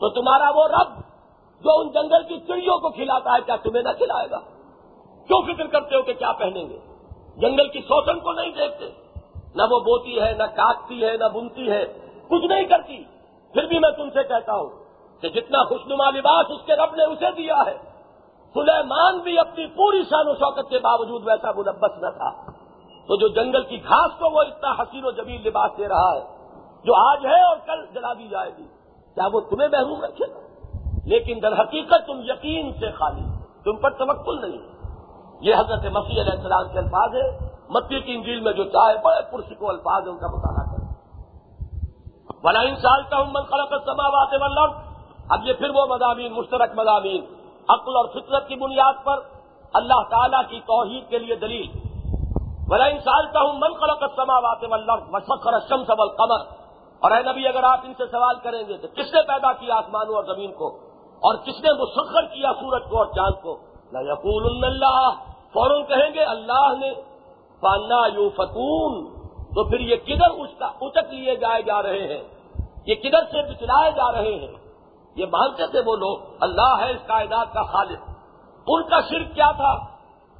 تو 0.00 0.08
تمہارا 0.08 0.50
وہ 0.54 0.68
رب 0.68 1.00
جو 1.64 1.80
ان 1.80 1.88
جنگل 1.88 2.22
کی 2.22 2.40
چڑیوں 2.40 2.78
کو 2.78 2.90
کھلاتا 2.90 3.34
ہے، 3.34 3.40
کیا 3.46 3.56
تمہیں 3.56 3.82
نہ 3.82 3.88
کھلائے 3.88 4.30
گا؟ 4.30 4.38
کیوں 5.26 5.42
فکر 5.42 5.66
کرتے 5.66 5.96
ہو 5.96 6.02
کہ 6.02 6.12
کیا 6.12 6.32
پہنیں 6.32 6.68
گے؟ 6.70 6.78
جنگل 7.36 7.68
کی 7.68 7.80
سوچن 7.80 8.20
کو 8.20 8.32
نہیں 8.32 8.50
دیکھتے۔ 8.50 8.84
نہ 9.54 9.62
وہ 9.62 9.80
بوتی 9.80 10.20
ہے، 10.20 10.32
نہ 10.32 10.42
کاٹتی 10.42 11.04
ہے، 11.04 11.16
نہ 11.16 11.24
بنتی 11.24 11.70
ہے۔ 11.70 11.86
کچھ 12.28 12.44
نہیں 12.44 12.64
کرتی۔ 12.64 13.04
پھر 13.54 13.66
بھی 13.66 13.78
میں 13.78 13.90
تم 13.90 14.10
سے 14.10 14.22
کہتا 14.22 14.54
ہوں 14.54 14.68
کہ 15.22 15.28
جتنا 15.28 15.64
خوشنما 15.64 16.10
لباس 16.10 16.46
اس 16.50 16.66
کے 16.66 16.76
رب 16.76 16.94
نے 16.94 17.04
اسے 17.04 17.30
دیا 17.36 17.56
ہے، 17.66 17.76
سلیمان 18.54 19.18
بھی 19.18 19.38
اپنی 19.38 19.66
پوری 19.66 20.02
شان 20.02 20.28
و 20.28 20.34
شوکت 20.34 20.70
کے 20.70 20.78
باوجود 20.78 21.26
ویسا 21.26 21.52
ملبس 21.56 21.98
نہ 22.02 22.10
تھا۔ 22.16 22.30
تو 23.08 23.16
جو 23.16 23.28
جنگل 23.28 23.62
کی 23.62 23.82
گھاس 23.84 24.18
کو 24.18 24.30
وہ 24.30 24.40
اتنا 24.40 24.72
حسین 24.72 25.04
و 25.04 25.10
جبیل 25.10 25.40
لباس 25.48 25.70
دے 25.78 25.88
رہا 25.88 26.10
ہے، 26.14 26.24
جو 26.84 26.94
آج 26.94 27.26
ہے 27.26 27.40
اور 27.40 27.56
کل 27.66 27.84
جلا 27.94 28.12
دی 28.12 28.28
جائے 28.28 28.50
گی، 28.58 28.66
کیا 29.16 29.26
وہ 29.32 29.40
تمہیں 29.40 29.68
محروم 29.68 30.00
رکھے 30.04 30.26
گا؟ 30.34 30.40
لیکن 31.06 31.38
در 31.42 31.60
حقیقت 31.60 32.06
تم 32.06 32.20
یقین 32.24 32.72
سے 32.72 32.90
خالی، 32.90 33.24
تم 33.64 33.76
پر 33.76 33.90
تمکل 33.90 34.40
نہیں۔ 34.40 34.60
یہ 35.40 35.54
حضرت 35.54 35.84
مسیح 35.92 36.20
علیہ 36.20 36.32
السلام 36.32 36.68
کے 36.72 36.78
الفاظ 36.78 37.14
ہے 37.14 37.28
متی 37.70 38.00
کی 38.00 38.14
انجیل 38.14 38.40
میں 38.40 38.52
جو 38.52 38.64
چاہے 38.64 38.96
بڑے 39.04 39.20
پرسکو 39.30 39.68
الفاظ 39.68 40.02
ہیں، 40.02 40.12
ان 40.12 40.18
کا 40.18 40.26
مطالعہ 40.26 40.64
کریں 40.66 40.79
بلا 42.42 42.60
انسان 42.60 43.02
کا 43.10 43.22
من 43.22 43.42
خلق 43.42 43.72
سماوات 43.84 44.34
والارض 44.40 44.72
اب 45.28 45.46
یہ 45.46 45.52
پھر 45.52 45.70
وہ 45.70 45.86
مضامین، 45.86 46.32
مشترک 46.32 46.70
مضامین، 46.74 47.24
عقل 47.68 47.96
اور 47.96 48.06
فطرت 48.08 48.48
کی 48.48 48.56
بنیاد 48.56 49.04
پر 49.04 49.18
اللہ 49.72 50.02
تعالیٰ 50.10 50.42
کی 50.48 50.60
توحید 50.60 51.08
کے 51.08 51.18
لیے 51.18 51.34
دلیل۔ 51.34 51.66
بلا 52.68 52.84
ان 52.84 52.98
سال 52.98 53.26
کا 53.26 53.40
ہوں 53.40 53.52
من 53.52 53.74
خلق 53.74 54.04
سماوات 54.16 54.64
والارض 54.70 55.02
وسخر 55.12 55.52
الشمس 55.52 55.90
والقمر۔ 55.90 56.40
اور 57.02 57.10
اے 57.10 57.22
نبی 57.22 57.48
اگر 57.48 57.62
آپ 57.62 57.80
ان 57.82 57.94
سے 57.98 58.06
سوال 58.06 58.34
کریں 58.42 58.62
گے 58.68 58.76
تو 58.76 58.88
کس 58.88 59.14
نے 59.14 59.22
پیدا 59.22 59.52
کیا 59.52 59.74
آسمانوں 59.74 60.14
اور 60.14 60.24
زمین 60.24 60.52
کو؟ 60.52 60.66
اور 61.22 61.34
کس 61.34 61.64
نے 61.64 61.72
مسخر 61.72 62.26
کیا 62.26 62.52
سورج 62.60 62.82
کو 62.90 62.98
اور 62.98 63.06
چاند 63.06 63.42
کو؟ 63.42 63.58
یقول 63.92 64.64
اللہ 64.64 65.10
فوراً 65.52 65.82
کہیں 65.82 66.14
گے، 66.14 66.24
اللہ 66.24 66.72
نے 66.80 66.92
پانا 67.60 68.06
یو 68.06 68.28
فتون 68.30 69.19
تو 69.50 69.70
پھر 69.70 69.80
یہ 69.80 69.96
کدھر 69.96 70.30
اچک 70.80 71.14
لیے 71.14 71.36
جائے 71.36 71.62
جا 71.62 71.82
رہے 71.82 72.06
ہیں؟ 72.08 72.22
یہ 72.86 72.94
کدھر 72.94 73.24
سے 73.30 73.42
بچلائے 73.42 73.90
جا 73.90 74.12
رہے 74.12 74.34
ہیں؟ 74.34 74.52
یہ 75.14 75.26
مانتے 75.26 75.66
تھے 75.66 75.80
وہ 75.86 75.96
لوگ، 75.96 76.18
اللہ 76.40 76.76
ہے 76.80 76.90
اس 76.90 77.06
کائنات 77.06 77.52
کا 77.52 77.62
خالد 77.62 77.96
ان 78.66 78.82
کا 78.82 79.00
شرک 79.00 79.34
کیا 79.34 79.50
تھا؟ 79.50 79.86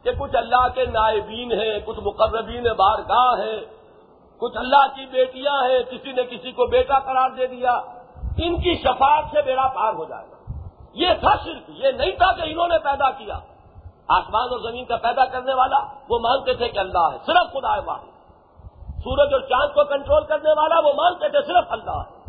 کہ 0.03 0.11
کچھ 0.19 0.37
اللہ 0.37 0.69
کے 0.75 0.85
نائبین 0.85 1.53
ہیں، 1.53 1.79
کچھ 1.85 2.01
مقربین 2.03 2.63
بارگاہ 2.63 3.47
ہیں، 3.47 3.61
کچھ 4.39 4.57
اللہ 4.57 4.87
کی 4.95 5.07
بیٹیاں 5.07 5.53
ہیں، 5.53 5.83
کسی 5.91 6.13
نے 6.13 6.23
کسی 6.23 6.53
کو 6.53 6.67
بیٹا 6.67 6.99
قرار 6.99 7.31
دے 7.31 7.47
دیا۔ 7.47 7.73
ان 8.37 8.61
کی 8.61 8.75
شفاعت 8.75 9.25
سے 9.31 9.39
میرا 9.47 9.67
پار 9.67 9.95
ہو 9.95 10.05
جائے 10.05 10.27
گا۔ 10.31 10.53
یہ 10.95 11.09
تھا 11.21 11.37
شرک، 11.45 11.71
یہ 11.71 11.91
نہیں 11.91 12.11
تھا 12.11 12.33
کہ 12.33 12.43
انہوں 12.43 12.69
نے 12.69 12.79
پیدا 12.79 13.11
کیا۔ 13.11 13.39
آسمان 14.09 14.49
اور 14.51 14.71
زمین 14.71 14.85
کا 14.85 14.97
پیدا 14.97 15.25
کرنے 15.25 15.55
والا 15.55 15.79
وہ 16.09 16.19
مانتے 16.19 16.55
تھے 16.55 16.69
کہ 16.69 16.79
اللہ 16.79 17.09
ہے، 17.13 17.19
صرف 17.27 17.53
خدا 17.53 17.75
ہے 17.75 17.81
واحد۔ 17.85 18.10
سورج 19.01 19.33
اور 19.33 19.41
چاند 19.41 19.75
کو 19.75 19.85
کنٹرول 19.85 20.25
کرنے 20.25 20.51
والا 20.51 20.79
وہ 20.79 20.93
مانتے 20.97 21.29
تھے 21.29 21.43
صرف 21.43 21.65
اللہ 21.69 21.91
ہے۔ 21.91 22.21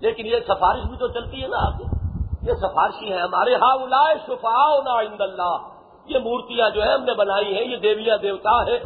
لیکن 0.00 0.26
یہ 0.26 0.36
سفارش 0.48 0.82
بھی 0.84 0.96
تو 0.96 1.08
چلتی 1.08 1.42
ہے 1.42 1.48
نا 1.48 1.56
آگے۔ 1.56 1.84
یہ 2.42 2.52
سفارشی 2.52 3.12
ہے 3.12 3.18
ہمارے 3.18 3.54
ہاں 3.54 3.72
اولائے 3.72 4.14
شفا 4.26 5.00
عند 5.00 5.20
اللہ۔ 5.20 5.56
یہ 6.06 6.18
مورتیاں 6.18 6.70
جو 6.70 6.82
ہے 6.82 6.92
ہم 6.92 7.04
نے 7.04 7.14
بنائی 7.14 7.58
ہیں، 7.58 7.64
یہ 7.64 7.76
دیویاں 7.76 8.16
دیوتا 8.16 8.66
ہے۔ 8.66 8.78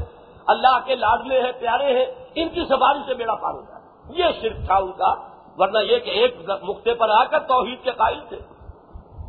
اللہ 0.46 0.78
کے 0.84 0.94
لاڈلے 0.94 1.42
ہیں، 1.42 1.52
پیارے 1.60 1.98
ہیں۔ 1.98 2.06
ان 2.34 2.48
کی 2.48 2.64
سفارش 2.64 3.06
سے 3.06 3.14
بیڑا 3.14 3.34
پار 3.34 3.54
ہوتا 3.54 3.76
ہے۔ 3.76 3.80
یہ 4.08 4.24
شرک 4.40 4.66
تھا 4.66 4.74
ان 4.74 4.92
کا۔ 4.92 5.14
ورنہ 5.58 5.78
یہ 5.78 5.98
کہ 5.98 6.10
ایک 6.10 6.50
مقتے 6.62 6.94
پر 6.94 7.08
آ 7.08 7.24
کر 7.24 7.38
توحید 7.38 7.84
کے 7.84 7.90
قائل 7.90 8.20
تھے۔ 8.28 8.38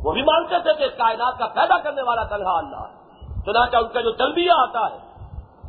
وہ 0.03 0.11
بھی 0.11 0.21
مانتے 0.21 0.59
تھے 0.59 0.73
کہ 0.73 0.87
کائنات 0.97 1.39
کا 1.39 1.45
پیدا 1.47 1.77
کرنے 1.77 2.01
والا 2.01 2.23
تنہا 2.23 2.57
اللہ 2.57 2.77
ہے۔ 2.77 3.03
چنانچہ 3.45 3.77
ان 3.77 3.87
کا 3.87 4.01
جو 4.01 4.11
تلبیہ 4.11 4.51
آتا 4.51 4.91
ہے، 4.91 4.97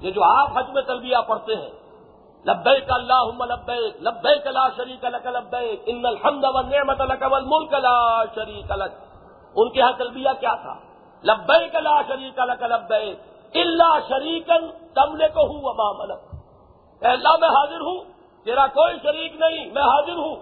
یہ 0.00 0.10
جو 0.10 0.22
آپ 0.24 0.58
حج 0.58 0.64
میں 0.72 0.82
تلبیہ 0.82 1.16
پڑھتے 1.28 1.54
ہیں 1.54 1.70
لبے 2.46 2.80
کا 2.80 2.94
اللہ 2.94 3.44
لبیک 3.44 4.02
لبے 4.02 4.38
کلا 4.38 4.68
شریک 4.76 5.04
الک 5.04 5.26
لبیک، 5.26 5.82
ان 5.86 6.06
الحمد 6.06 6.44
و 6.44 6.60
نعمت 6.60 7.00
الک 7.00 7.22
والملک 7.30 7.74
لا 7.74 8.24
شریک 8.34 8.72
الک 8.72 8.92
ان 9.54 9.70
کے 9.70 9.80
ہاں 9.82 9.92
تلبیہ 9.92 10.30
کیا 10.40 10.54
تھا؟ 10.54 10.74
لبے 11.24 11.68
کلا 11.68 12.02
شریک 12.08 12.40
الک 12.40 12.62
لبیک 12.62 13.18
اللہ 13.54 13.98
شریکن 14.08 14.66
تملے 14.94 15.28
کو 15.28 15.40
ہوں 15.40 15.60
وما 15.62 15.92
ملک۔ 15.92 16.20
اے 17.04 17.08
اللہ، 17.08 17.36
میں 17.40 17.48
حاضر 17.48 17.80
ہوں، 17.80 18.04
تیرا 18.44 18.66
کوئی 18.66 18.96
شریک 19.02 19.36
نہیں، 19.36 19.72
میں 19.72 19.82
حاضر 19.82 20.16
ہوں۔ 20.16 20.36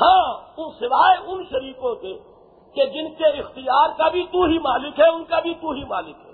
ہاں 0.00 0.34
ان 0.56 0.70
سوائے 0.70 1.16
ان 1.26 1.44
شریکوں 1.50 1.94
کے، 1.94 2.18
کہ 2.74 2.86
جن 2.86 3.14
کے 3.14 3.26
اختیار 3.26 3.88
کا 3.98 4.08
بھی 4.08 4.26
تو 4.32 4.42
ہی 4.42 4.58
مالک 4.58 5.00
ہے، 5.00 5.08
ان 5.08 5.24
کا 5.24 5.40
بھی 5.40 5.54
تو 5.54 5.70
ہی 5.70 5.84
مالک 5.84 6.16
ہے۔ 6.26 6.32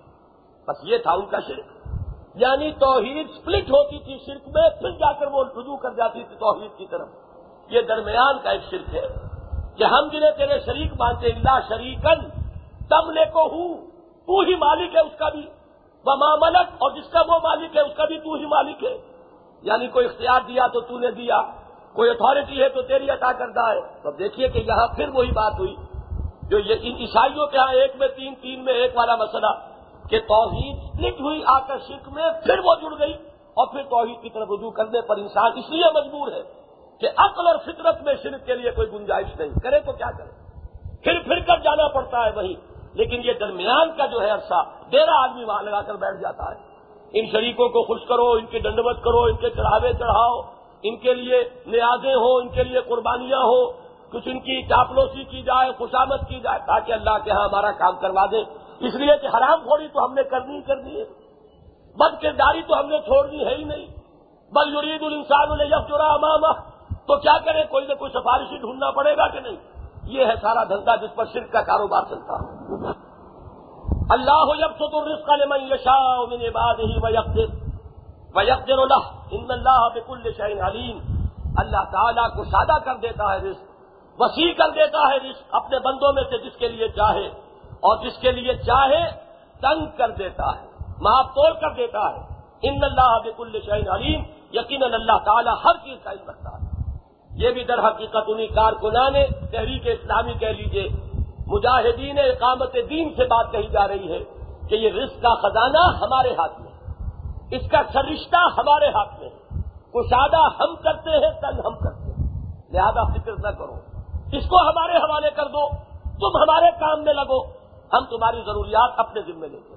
بس 0.68 0.76
یہ 0.82 0.98
تھا 0.98 1.12
ان 1.12 1.26
کا 1.26 1.40
شرک۔ 1.40 1.75
یعنی 2.36 2.72
توحید 2.72 3.30
سپلٹ 3.30 3.70
ہوتی 3.70 3.98
تھی 3.98 4.18
شرک 4.26 4.48
میں، 4.54 4.70
پھر 4.80 4.90
جا 4.90 5.12
کر 5.12 5.26
وہ 5.26 5.44
رجوع 5.44 5.76
کر 5.76 5.90
جاتی 5.90 6.22
تھی 6.22 6.36
توحید 6.36 6.78
کی 6.78 6.86
طرف۔ 6.86 7.08
یہ 7.68 7.80
درمیان 7.80 8.38
کا 8.42 8.50
ایک 8.50 8.62
شرک 8.70 8.94
ہے 8.94 9.08
کہ 9.76 9.84
ہم 9.84 10.08
جنہیں 10.12 10.30
تیرے 10.30 10.58
شریک 10.66 10.92
مانتے 10.92 11.26
اللہ 11.26 11.58
شریکن، 11.68 12.28
تم 12.88 13.10
لے 13.10 13.24
کو 13.24 13.46
ہوں، 13.46 13.86
تو 14.26 14.40
ہی 14.40 14.54
مالک 14.54 14.94
ہے 14.94 15.00
اس 15.00 15.18
کا 15.18 15.28
بھی۔ 15.28 15.46
وہ 16.06 16.16
ماملک 16.16 16.66
اور 16.78 16.90
جس 16.90 17.08
کا 17.10 17.20
وہ 17.20 17.38
مالک 17.42 17.76
ہے، 17.76 17.80
اس 17.80 17.96
کا 17.96 18.04
بھی 18.04 18.18
تو 18.18 18.34
ہی 18.34 18.46
مالک 18.46 18.84
ہے۔ 18.84 18.98
یعنی 19.62 19.86
کوئی 19.86 20.06
اختیار 20.06 20.40
دیا 20.48 20.66
تو 20.66 20.80
تو 20.80 20.98
نے 20.98 21.10
دیا، 21.10 21.42
کوئی 21.92 22.10
اتارٹی 22.10 22.62
ہے 22.62 22.68
تو 22.68 22.82
تیری 22.82 23.10
عطا 23.10 23.32
کرتا 23.32 23.72
ہے۔ 23.72 23.80
تو 24.02 24.10
دیکھیے 24.10 24.48
کہ 24.48 24.58
یہاں 24.58 24.86
پھر 24.86 25.08
وہی 25.08 25.30
بات 25.30 25.52
ہوئی 25.58 25.76
جو 26.42 26.58
یہ 26.58 26.74
ان 26.80 26.96
عیسائیوں 26.96 27.46
کے 27.46 27.58
ہاں 27.58 27.72
ایک 27.72 27.92
میں 27.96 28.08
تین 28.08 28.34
تین 28.40 28.64
میں 28.64 28.72
ایک 28.72 28.90
والا 28.94 29.16
مسئلہ۔ 29.16 29.75
کہ 30.10 30.18
توحید 30.18 30.76
سپلٹ 30.94 31.20
ہوئی 31.20 31.42
آ 31.46 31.58
کر 31.58 31.78
شرک 31.88 32.08
میں، 32.08 32.30
پھر 32.44 32.58
وہ 32.58 32.74
جڑ 32.82 32.98
گئی 32.98 33.12
اور 33.54 33.66
پھر 33.66 33.82
توحید 33.82 34.22
کی 34.22 34.30
طرف 34.30 34.48
رجوع 34.50 34.70
کرنے 34.70 35.00
پر 35.00 35.16
انسان 35.16 35.50
اس 35.56 35.70
لیے 35.70 35.84
مجبور 35.94 36.32
ہے 36.32 36.42
کہ 37.00 37.08
عقل 37.16 37.46
اور 37.46 37.56
فطرت 37.56 38.02
میں 38.02 38.14
شرک 38.22 38.46
کے 38.46 38.54
لیے 38.54 38.70
کوئی 38.70 38.92
گنجائش 38.92 39.40
نہیں۔ 39.40 39.60
کرے 39.62 39.80
تو 39.80 39.92
کیا 39.92 40.10
کرے؟ 40.10 40.30
پھر 41.02 41.18
پھر 41.18 41.40
کر 41.40 41.58
جانا 41.58 41.88
پڑتا 41.88 42.26
ہے 42.26 42.30
وہی۔ 42.36 42.54
لیکن 42.94 43.20
یہ 43.24 43.32
درمیان 43.40 43.96
کا 43.96 44.06
جو 44.06 44.20
ہے 44.20 44.30
عرصہ 44.30 44.62
ڈیرا 44.90 45.22
آدمی 45.22 45.44
وہاں 45.44 45.62
لگا 45.62 45.82
کر 45.82 45.94
بیٹھ 45.94 46.20
جاتا 46.20 46.44
ہے۔ 46.44 46.56
ان 47.12 47.26
شریکوں 47.32 47.68
کو 47.68 47.82
خوش 47.82 48.00
کرو، 48.08 48.30
ان 48.30 48.46
کی 48.46 48.58
دنڈوت 48.58 49.04
کرو، 49.04 49.22
ان 49.22 49.36
کے 49.36 49.50
چڑھاوے 49.50 49.92
چڑھاؤ، 49.92 50.40
ان 50.82 50.96
کے 50.96 51.14
لیے 51.14 51.50
نیازیں 51.66 52.14
ہوں، 52.14 52.40
ان 52.40 52.48
کے 52.48 52.64
لیے 52.64 52.80
قربانیاں 52.80 53.38
ہو 53.38 53.72
کچھ 54.12 54.28
ان 54.28 54.40
کی 54.40 54.62
چاپلوسی 54.62 55.24
کی 55.24 55.42
جائے، 55.42 55.72
خوشامد 55.78 56.28
کی 56.28 56.40
جائے، 56.40 56.58
تاکہ 56.58 56.92
اللہ 56.92 57.18
کے 57.24 57.30
ہاں 57.30 57.44
ہمارا 57.44 57.72
کام 57.72 57.96
کروا 58.00 58.26
دے 58.26 58.65
اس 58.80 58.94
لیے 58.94 59.16
کہ 59.16 59.26
حرام 59.26 59.68
خوری 59.68 59.88
تو 59.88 60.04
ہم 60.04 60.14
نے 60.14 60.22
کرنی 60.22 60.62
کرنی 60.62 61.00
ہے۔ 61.00 61.04
بد 61.96 62.22
کرداری 62.22 62.62
تو 62.62 62.80
ہم 62.80 62.88
نے 62.88 62.98
چھوڑنی 62.98 63.46
ہے 63.46 63.54
ہی 63.54 63.64
نہیں۔ 63.64 63.86
بل 64.52 64.72
یورید 64.72 65.02
الانسان 65.02 65.52
انہیں 65.52 65.68
یف 65.68 65.88
چورا 65.88 66.04
امام 66.04 66.52
تو 66.92 67.16
کیا 67.16 67.38
کرے؟ 67.38 67.64
کوئی 67.64 67.86
نہ 67.86 67.94
کوئی 67.94 68.10
سفارشی 68.10 68.56
ڈھونڈنا 68.56 68.90
پڑے 68.90 69.16
گا 69.16 69.28
کہ 69.28 69.40
نہیں؟ 69.40 69.56
یہ 70.02 70.26
ہے 70.26 70.32
سارا 70.40 70.64
دھندا 70.64 70.96
جس 70.96 71.14
پر 71.14 71.24
شرک 71.32 71.52
کا 71.52 71.60
کاروبار 71.60 72.02
چلتا۔ 72.08 72.34
اللہ 74.10 74.44
یب 74.58 74.78
تو 74.78 75.14
رسق 75.14 75.30
من 75.48 75.72
یشا 75.72 76.24
من 76.24 76.50
بعد 76.54 76.74
ہی 76.74 76.98
ویقدر۔ 77.02 77.54
ویقدر 78.34 78.78
اللہ 78.78 79.26
ان 79.30 79.46
اللہ 79.48 79.88
بکل 79.94 80.32
شعین 80.36 80.62
علیم۔ 80.62 80.98
اللہ 81.56 81.84
تعالیٰ 81.90 82.30
کو 82.36 82.44
سادہ 82.44 82.84
کر 82.84 82.94
دیتا 82.94 83.32
ہے 83.32 83.38
رزق۔ 83.38 83.62
وسیع 84.18 84.52
کر 84.52 84.70
دیتا 84.70 84.98
ہے 84.98 85.30
رزق۔ 85.30 85.42
اپنے 85.50 85.78
بندوں 85.78 86.12
میں 86.12 86.22
سے 86.22 86.38
جس 86.38 86.56
کے 86.56 86.68
لیے 86.68 86.88
چاہے۔ 86.88 87.45
اور 87.86 88.06
جس 88.06 88.18
کے 88.18 88.32
لیے 88.32 88.54
چاہے 88.54 89.10
تنگ 89.60 89.86
کر 89.96 90.10
دیتا 90.10 90.46
ہے، 90.46 90.66
معاف 91.00 91.26
توڑ 91.26 91.52
کر 91.52 91.70
دیتا 91.70 92.10
ہے۔ 92.10 92.36
ان 92.62 92.84
اللہ 92.84 93.18
بک 93.24 93.56
شعین 93.66 93.88
علیم، 93.88 94.22
یقیناً 94.52 94.92
اللہ 94.92 95.18
تعالیٰ 95.24 95.54
ہر 95.64 95.84
چیز 95.84 95.98
کا 96.04 96.10
علم 96.10 96.30
رکھتا 96.30 96.48
ہے۔ 96.48 96.66
یہ 97.30 97.50
بھی 97.50 97.64
در 97.64 97.88
حقیقت 97.88 98.24
انہیں 98.26 98.46
کارکنان 98.46 99.12
تحریک 99.50 99.82
اسلامی 99.84 100.32
کہہ 100.32 100.48
لیجیے 100.48 100.88
مجاہدین 101.46 102.18
اقامت 102.18 102.76
دین 102.90 103.14
سے 103.16 103.24
بات 103.24 103.52
کہی 103.52 103.68
جا 103.68 103.88
رہی 103.88 104.12
ہے 104.12 104.18
کہ 104.68 104.74
یہ 104.74 104.90
رزق 104.90 105.22
کا 105.22 105.34
خزانہ 105.34 105.96
ہمارے 106.00 106.32
ہاتھ 106.32 106.60
میں 106.60 106.70
ہے۔ 106.70 106.92
اس 107.56 107.70
کا 107.70 107.78
سرشتہ 107.92 108.60
ہمارے 108.60 108.88
ہاتھ 108.88 109.20
میں 109.20 109.28
ہے۔ 109.28 109.60
کشادہ 109.90 110.36
ہم 110.36 110.76
کرتے 110.76 111.10
ہیں، 111.10 111.40
تنگ 111.40 111.66
ہم 111.66 111.78
کرتے 111.78 112.04
ہیں۔ 112.04 112.50
لہذا 112.72 113.04
فکر 113.04 113.32
نہ 113.32 113.48
کرو۔ 113.48 113.74
اس 114.32 114.48
کو 114.48 114.68
ہمارے 114.68 114.96
حوالے 114.96 115.30
کر 115.30 115.46
دو، 115.46 115.68
تم 116.02 116.42
ہمارے 116.42 116.70
کام 116.70 117.04
میں 117.04 117.14
لگو۔ 117.14 117.55
ہم 117.92 118.04
تمہاری 118.04 118.42
ضروریات 118.46 118.90
اپنے 118.96 119.20
ذمے 119.20 119.48
لیں 119.48 119.60
گے 119.70 119.74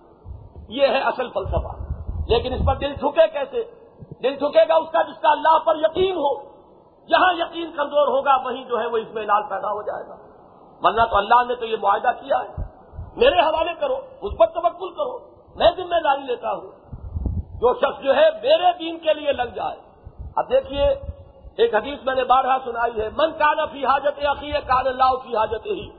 یہ 0.69 0.87
ہے 0.87 0.99
اصل 0.99 1.29
فلسفہ۔ 1.29 1.93
لیکن 2.27 2.53
اس 2.53 2.61
پر 2.67 2.75
دل 2.75 2.93
جھکے 2.93 3.27
کیسے؟ 3.27 3.63
دل 4.23 4.35
جھکے 4.35 4.67
گا 4.69 4.75
اس 4.75 4.91
کا 4.91 5.01
جس 5.01 5.21
کا 5.21 5.31
اللہ 5.31 5.59
پر 5.59 5.75
یقین 5.75 6.15
ہو۔ 6.15 6.49
جہاں 7.07 7.33
یقین 7.33 7.71
کمزور 7.71 8.07
ہوگا، 8.07 8.35
وہیں 8.35 8.63
جو 8.63 8.79
ہے 8.79 8.85
وہ 8.85 8.97
اس 8.97 9.07
میں 9.13 9.23
لال 9.23 9.43
پیدا 9.43 9.67
ہو 9.67 9.81
جائے 9.81 10.03
گا۔ 10.07 10.15
ورنہ 10.81 11.01
تو 11.01 11.17
اللہ 11.17 11.43
نے 11.47 11.55
تو 11.55 11.65
یہ 11.65 11.75
معاہدہ 11.81 12.07
کیا 12.07 12.37
ہے۔ 12.37 12.63
میرے 13.15 13.39
حوالے 13.39 13.73
کرو، 13.79 13.95
اس 14.21 14.33
پر 14.39 14.45
تبکل 14.45 14.93
کرو۔ 14.93 15.19
میں 15.55 15.71
ذمہ 15.77 15.99
داری 16.03 16.21
لیتا 16.21 16.53
ہوں۔ 16.53 16.71
جو 17.59 17.73
شخص 17.73 18.01
جو 18.03 18.15
ہے 18.15 18.29
میرے 18.41 18.77
دین 18.79 18.99
کے 18.99 19.13
لیے 19.13 19.31
لگ 19.31 19.55
جائے۔ 19.55 19.77
اب 20.35 20.49
دیکھیے، 20.49 20.85
ایک 21.57 21.75
حدیث 21.75 21.99
میں 22.03 22.15
نے 22.15 22.23
بارہ 22.23 22.57
سنائی 22.65 23.01
ہے، 23.01 23.09
من 23.17 23.31
کانا 23.31 23.65
فی 23.65 23.85
حاجت 23.85 24.25
عقیق 24.25 24.53
کان 24.53 24.87
اللہ 24.87 25.15
کی 25.23 25.35
حاجت 25.35 25.65
ہی۔ 25.65 25.89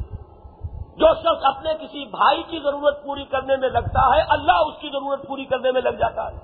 جو 1.01 1.15
شخص 1.15 1.43
اپنے 1.43 1.75
کسی 1.75 2.05
بھائی 2.05 2.43
کی 2.43 2.59
ضرورت 2.59 3.05
پوری 3.05 3.25
کرنے 3.25 3.57
میں 3.57 3.69
لگتا 3.69 4.17
ہے، 4.17 4.23
اللہ 4.29 4.53
اس 4.53 4.75
کی 4.81 4.89
ضرورت 4.89 5.27
پوری 5.29 5.45
کرنے 5.45 5.73
میں 5.73 5.81
لگ 5.81 5.89
جاتا 5.89 6.33
ہے۔ 6.33 6.39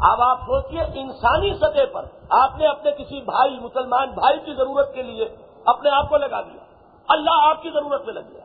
اب 0.00 0.20
آپ 0.22 0.40
سوچئے، 0.40 0.80
انسانی 0.80 1.54
سطح 1.54 1.92
پر 1.92 2.04
آپ 2.30 2.58
نے 2.58 2.66
اپنے 2.66 2.90
کسی 2.90 3.20
بھائی، 3.20 3.60
مسلمان 3.60 4.10
بھائی 4.10 4.38
کی 4.38 4.54
ضرورت 4.54 4.94
کے 4.94 5.02
لیے 5.02 5.36
اپنے 5.66 5.90
آپ 5.90 6.08
کو 6.08 6.16
لگا 6.16 6.40
دیا۔ 6.40 6.62
اللہ 7.08 7.30
آپ 7.30 7.62
کی 7.62 7.70
ضرورت 7.70 8.04
میں 8.04 8.14
لگ 8.14 8.20
گیا۔ 8.20 8.44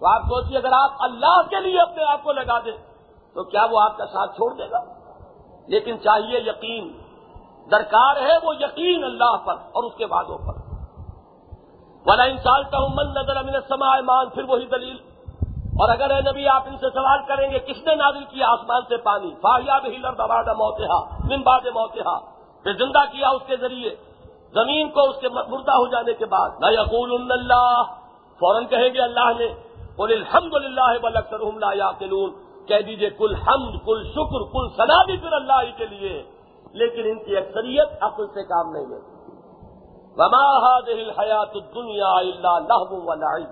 تو 0.00 0.06
آپ 0.06 0.22
سوچیے 0.22 0.58
اگر 0.58 0.72
آپ 0.72 0.90
اللہ 0.98 1.42
کے 1.50 1.60
لیے 1.60 1.80
اپنے 1.80 2.04
آپ 2.04 2.22
کو 2.22 2.32
لگا 2.32 2.58
دیں، 2.58 2.76
تو 3.34 3.44
کیا 3.44 3.66
وہ 3.70 3.80
آپ 3.80 3.96
کا 3.96 4.06
ساتھ 4.06 4.30
چھوڑ 4.30 4.54
دے 4.54 4.70
گا؟ 4.70 4.84
لیکن 5.66 6.00
چاہیے 6.00 6.40
یقین۔ 6.40 6.92
درکار 7.70 8.16
ہے 8.16 8.36
وہ 8.42 8.54
یقین 8.60 9.04
اللہ 9.04 9.36
پر 9.44 9.52
اور 9.52 9.84
اس 9.84 9.96
کے 9.96 10.06
بعدوں 10.06 10.38
پر۔ 10.38 10.65
والا 12.06 12.22
انسان 12.22 12.62
کا 12.64 12.78
من 12.94 13.12
نظر 13.12 13.36
امن 13.36 13.52
سما 13.68 14.00
مان 14.00 14.28
پھر 14.28 14.42
وہی 14.48 14.66
دلیل۔ 14.66 14.96
اور 15.80 15.90
اگر 15.90 16.10
اے 16.10 16.20
نبی 16.20 16.48
آپ 16.48 16.62
ان 16.66 16.76
سے 16.76 16.90
سوال 16.90 17.18
کریں 17.28 17.50
گے، 17.50 17.58
کس 17.58 17.86
نے 17.86 17.94
نازل 17.94 18.24
کیا 18.24 18.46
آسمان 18.48 18.82
سے 18.88 18.96
پانی؟ 18.96 19.30
فاہیا 19.42 19.78
بھی 19.78 19.96
لرد 19.96 20.20
موتحا 20.56 21.00
من 21.24 21.42
باد 21.42 21.66
موتحا 21.74 22.18
پھر 22.62 22.72
زندہ 22.72 22.98
کیا 22.98 23.28
اس 23.28 23.42
کے 23.46 23.56
ذریعے؟ 23.56 23.90
زمین 24.54 24.90
کو 24.90 25.00
اس 25.00 25.16
کے 25.20 25.28
مردہ 25.28 25.72
ہو 25.72 25.86
جانے 25.86 26.14
کے 26.14 26.26
بعد۔ 26.26 26.50
نہ 26.60 26.66
یقول 26.72 27.32
اللہ 27.32 27.82
فوراً 28.40 28.66
کہیں 28.66 28.88
گے 28.94 29.00
اللہ 29.00 29.32
نے 29.38 29.48
بول 29.96 30.12
الحمد 30.12 30.54
للہ 30.54 30.98
بلکر 31.02 31.40
یا 31.74 31.90
کہہ 32.68 32.80
دیجیے 32.80 33.10
کل 33.10 33.34
حمد 33.34 33.74
کل 33.84 34.02
شکر 34.04 34.44
کل 34.52 34.68
سنا 34.76 35.04
بھی 35.04 35.16
پھر 35.16 35.32
اللہ 35.32 35.62
ہی 35.62 35.72
کے 35.72 35.86
لیے۔ 35.86 36.22
لیکن 36.72 37.02
ان 37.04 37.24
کی 37.24 37.36
اکثریت 37.36 37.88
عقل 38.00 38.26
سے 38.26 38.42
کام 38.42 38.72
نہیں 38.72 38.86
لیتی 38.86 39.15
وما 40.16 40.80
دل 40.80 41.10
حیات 41.10 41.54
دنیا 41.54 42.08
اللہ 42.08 43.46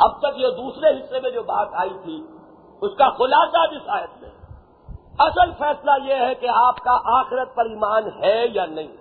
اب 0.00 0.18
تک 0.18 0.38
یہ 0.38 0.48
دوسرے 0.48 1.00
حصے 1.00 1.20
میں 1.20 1.30
جو 1.30 1.42
بات 1.42 1.68
آئی 1.72 1.98
تھی، 2.02 2.26
اس 2.80 2.90
کا 2.98 3.10
خلاصہ 3.10 3.74
جس 3.74 3.88
آیت 3.88 4.22
میں 4.22 4.30
اصل 5.18 5.52
فیصلہ 5.58 5.90
یہ 6.04 6.14
ہے 6.14 6.34
کہ 6.34 6.48
آپ 6.54 6.76
کا 6.80 6.98
آخرت 7.04 7.54
پر 7.54 7.64
ایمان 7.64 8.02
ہے 8.22 8.46
یا 8.52 8.66
نہیں۔ 8.66 8.96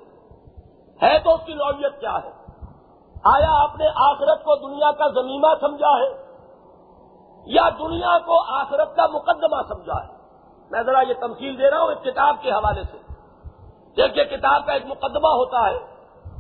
ہے 1.02 1.20
تو 1.20 1.34
اس 1.34 1.41
کی 1.45 1.54
نوعیت 1.54 1.99
کیا 1.99 2.18
ہے؟ 2.24 2.32
آیا 3.26 3.64
آپ 3.64 3.78
نے 3.80 3.88
آخرت 3.88 4.44
کو 4.44 4.56
دنیا 4.56 4.91
کا 4.91 5.08
زمینہ 5.08 5.48
سمجھا 5.62 5.98
ہے؟ 5.98 6.26
یا 7.45 7.70
دنیا 7.70 8.20
کو 8.20 8.54
آخرت 8.54 8.95
کا 8.95 9.08
مقدمہ 9.08 9.62
سمجھا 9.68 10.04
ہے؟ 10.04 10.18
میں 10.72 10.84
ذرا 10.84 11.02
یہ 11.02 11.14
تمثیل 11.14 11.58
دے 11.58 11.72
رہا 11.72 11.82
ہوں 11.82 11.90
ایک 11.90 12.04
کتاب 12.04 12.36
کے 12.41 12.52
حوالے 12.52 12.84
سے۔ 12.84 12.98
دیکھیے، 13.98 14.26
کتاب 14.26 14.66
کا 14.66 14.74
ایک 14.74 14.86
مقدمہ 14.86 15.28
ہوتا 15.28 15.70
ہے۔ 15.70 15.97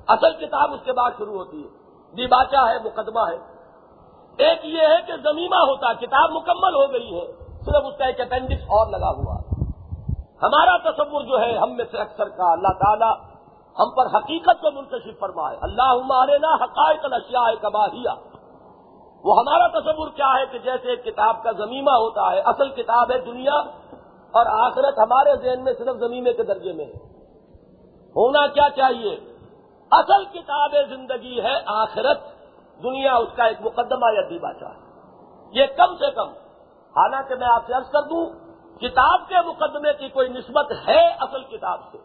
اصل 0.07 0.45
کتاب 0.45 0.73
اس 0.73 0.79
کے 0.85 0.93
بعد 0.93 1.11
شروع 1.17 1.33
ہوتی 1.33 1.63
ہے۔ 1.63 1.67
دیباچہ 2.15 2.55
ہے، 2.55 2.77
مقدمہ 2.85 3.19
ہے۔ 3.19 3.37
ایک 4.37 4.65
یہ 4.65 4.81
ہے 4.81 5.01
کہ 5.07 5.13
زمینہ 5.23 5.55
ہوتا، 5.55 5.93
کتاب 5.93 6.31
مکمل 6.31 6.75
ہو 6.75 6.93
گئی 6.93 7.19
ہے۔ 7.19 7.27
صرف 7.65 7.85
اس 7.85 7.97
کا 7.97 8.05
ایک 8.05 8.21
اپینڈکس 8.21 8.63
اور 8.63 8.87
لگا 8.87 9.09
ہوا۔ 9.09 9.37
ہمارا 10.41 10.91
تصور 10.91 11.21
جو 11.21 11.39
ہے، 11.39 11.57
ہم 11.57 11.71
میں 11.71 11.85
سے 11.91 11.97
اکثر 11.97 12.29
کا 12.29 12.51
اللہ 12.51 12.67
تعالیٰ 12.67 13.13
ہم 13.79 13.89
پر 13.89 14.05
حقیقت 14.05 14.61
کو 14.61 14.71
منتشر 14.71 15.11
فرمائے۔ 15.19 15.57
اللہ 15.61 15.81
ہمارے 15.81 16.37
نا 16.37 16.55
حقائق 16.55 16.99
الشیاء 17.03 17.61
کباہیا 17.61 18.13
وہ 19.23 19.39
ہمارا 19.39 19.67
تصور 19.67 20.07
کیا 20.07 20.33
ہے 20.39 20.45
کہ 20.45 20.59
جیسے 20.59 20.89
ایک 20.89 21.05
کتاب 21.05 21.43
کا 21.43 21.51
زمینہ 21.51 21.89
ہوتا 21.89 22.31
ہے، 22.31 22.39
اصل 22.39 22.69
کتاب 22.69 23.11
ہے 23.11 23.19
دنیا 23.19 23.55
اور 24.31 24.45
آخرت 24.45 24.99
ہمارے 24.99 25.35
ذہن 25.35 25.63
میں 25.63 25.73
صرف 25.73 25.95
زمینے 25.95 26.33
کے 26.33 26.43
درجے 26.43 26.73
میں 26.73 26.85
ہے۔ 26.85 27.23
ہونا 28.15 28.47
کیا 28.47 28.69
چاہیے؟ 28.75 29.36
اصل 29.91 30.25
کتاب 30.25 30.71
زندگی 30.89 31.41
ہے 31.41 31.55
آخرت، 31.65 32.19
دنیا 32.83 33.15
اس 33.15 33.29
کا 33.35 33.43
ایک 33.43 33.57
مقدمہ 33.61 34.13
یا 34.13 34.21
دیبا 34.29 34.53
چاہے 34.53 34.87
یہ 35.51 35.65
کم 35.77 35.95
سے 35.95 36.11
کم، 36.11 36.29
حالانکہ 36.95 37.35
میں 37.35 37.47
آپ 37.47 37.67
سے 37.67 37.73
عرض 37.73 37.91
کر 37.91 38.01
دوں، 38.01 38.25
کتاب 38.79 39.29
کے 39.29 39.35
مقدمے 39.45 39.93
کی 39.93 40.09
کوئی 40.09 40.29
نسبت 40.29 40.71
ہے 40.87 41.07
اصل 41.07 41.43
کتاب 41.43 41.79
سے؟ 41.91 41.97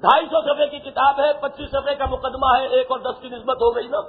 ڈھائی 0.00 0.26
سو 0.26 0.54
صفحے 0.54 0.66
کی 0.66 0.78
کتاب 0.78 1.20
ہے، 1.20 1.32
پچیس 1.32 1.70
صفحے 1.70 1.94
کا 1.94 2.06
مقدمہ 2.06 2.56
ہے، 2.56 2.66
ایک 2.66 2.90
اور 2.90 2.98
دس 2.98 3.20
کی 3.20 3.28
نسبت 3.28 3.56
ہو 3.56 3.76
گئی 3.76 3.88
نا۔ 3.88 4.00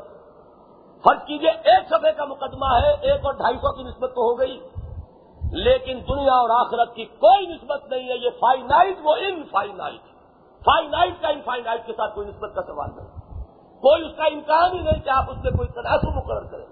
فرض 1.03 1.25
کیجیے، 1.25 1.49
ایک 1.49 1.89
صفحے 1.89 2.11
کا 2.11 2.25
مقدمہ 2.25 2.65
ہے، 2.65 2.95
ایک 3.01 3.25
اور 3.25 3.33
ڈھائی 3.33 3.57
سو 3.57 3.75
کی 3.75 3.83
نسبت 3.83 4.09
تو 4.15 4.21
ہو 4.21 4.39
گئی۔ 4.39 4.67
لیکن 5.51 5.99
دنیا 6.09 6.33
اور 6.33 6.49
آخرت 6.49 6.95
کی 6.95 7.05
کوئی 7.05 7.45
نسبت 7.45 7.85
نہیں 7.89 8.09
ہے، 8.09 8.17
یہ 8.17 8.29
فائنائٹ 8.39 8.97
وہ 9.03 9.15
ان 9.15 9.43
فائنائٹ 10.65 11.21
کا 11.21 11.27
انفائنائٹ 11.27 11.85
کے 11.85 11.93
ساتھ 11.93 12.15
کوئی 12.15 12.27
نسبت 12.27 12.55
کا 12.55 12.61
سوال 12.61 12.89
نہیں۔ 12.95 13.07
کوئی 13.79 14.09
اس 14.09 14.15
کا 14.17 14.23
امکان 14.23 14.73
ہی 14.73 14.79
نہیں 14.79 15.01
کہ 15.03 15.09
آپ 15.09 15.31
اس 15.31 15.37
میں 15.43 15.51
کوئی 15.51 15.67
تناسب 15.67 16.17
مقرر 16.17 16.45
کریں۔ 16.51 16.65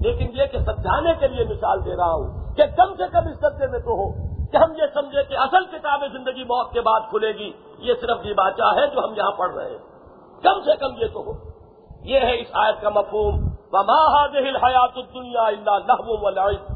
لیکن 0.00 0.26
یہ 0.32 0.46
کہ 0.46 0.58
سمجھانے 0.58 1.12
کے 1.20 1.28
لیے 1.28 1.44
مثال 1.44 1.84
دے 1.84 1.96
رہا 1.96 2.12
ہوں 2.12 2.54
کہ 2.54 2.62
کم 2.76 2.94
سے 2.94 3.02
کم 3.12 3.28
اس 3.28 3.38
سطح 3.38 3.70
میں 3.70 3.78
تو 3.78 3.90
ہو 3.90 4.12
کہ 4.52 4.56
ہم 4.56 4.72
یہ 4.72 4.86
سمجھے 4.94 5.22
کہ 5.22 5.38
اصل 5.38 5.64
کتاب 5.64 6.00
زندگی 6.12 6.44
موت 6.44 6.72
کے 6.72 6.80
بعد 6.80 7.00
کھلے 7.10 7.32
گی، 7.32 7.52
یہ 7.78 7.94
صرف 8.00 8.26
یہ 8.26 8.34
باچا 8.34 8.74
ہے 8.74 8.86
جو 8.86 9.04
ہم 9.04 9.14
یہاں 9.16 9.30
پڑھ 9.30 9.54
رہے 9.54 9.70
ہیں۔ 9.70 9.78
کم 10.42 10.60
سے 10.64 10.76
کم 10.76 10.88
یہ 10.96 11.06
تو 11.12 11.24
ہو۔ 11.26 11.32
یہ 12.02 12.20
ہے 12.20 12.40
اس 12.40 12.46
آیت 12.52 12.80
کا 12.80 12.88
مفہوم۔ 12.88 13.50
دہل 14.32 14.56
حیات 14.56 14.94
دنیا 14.94 15.42
اللہ 15.42 16.72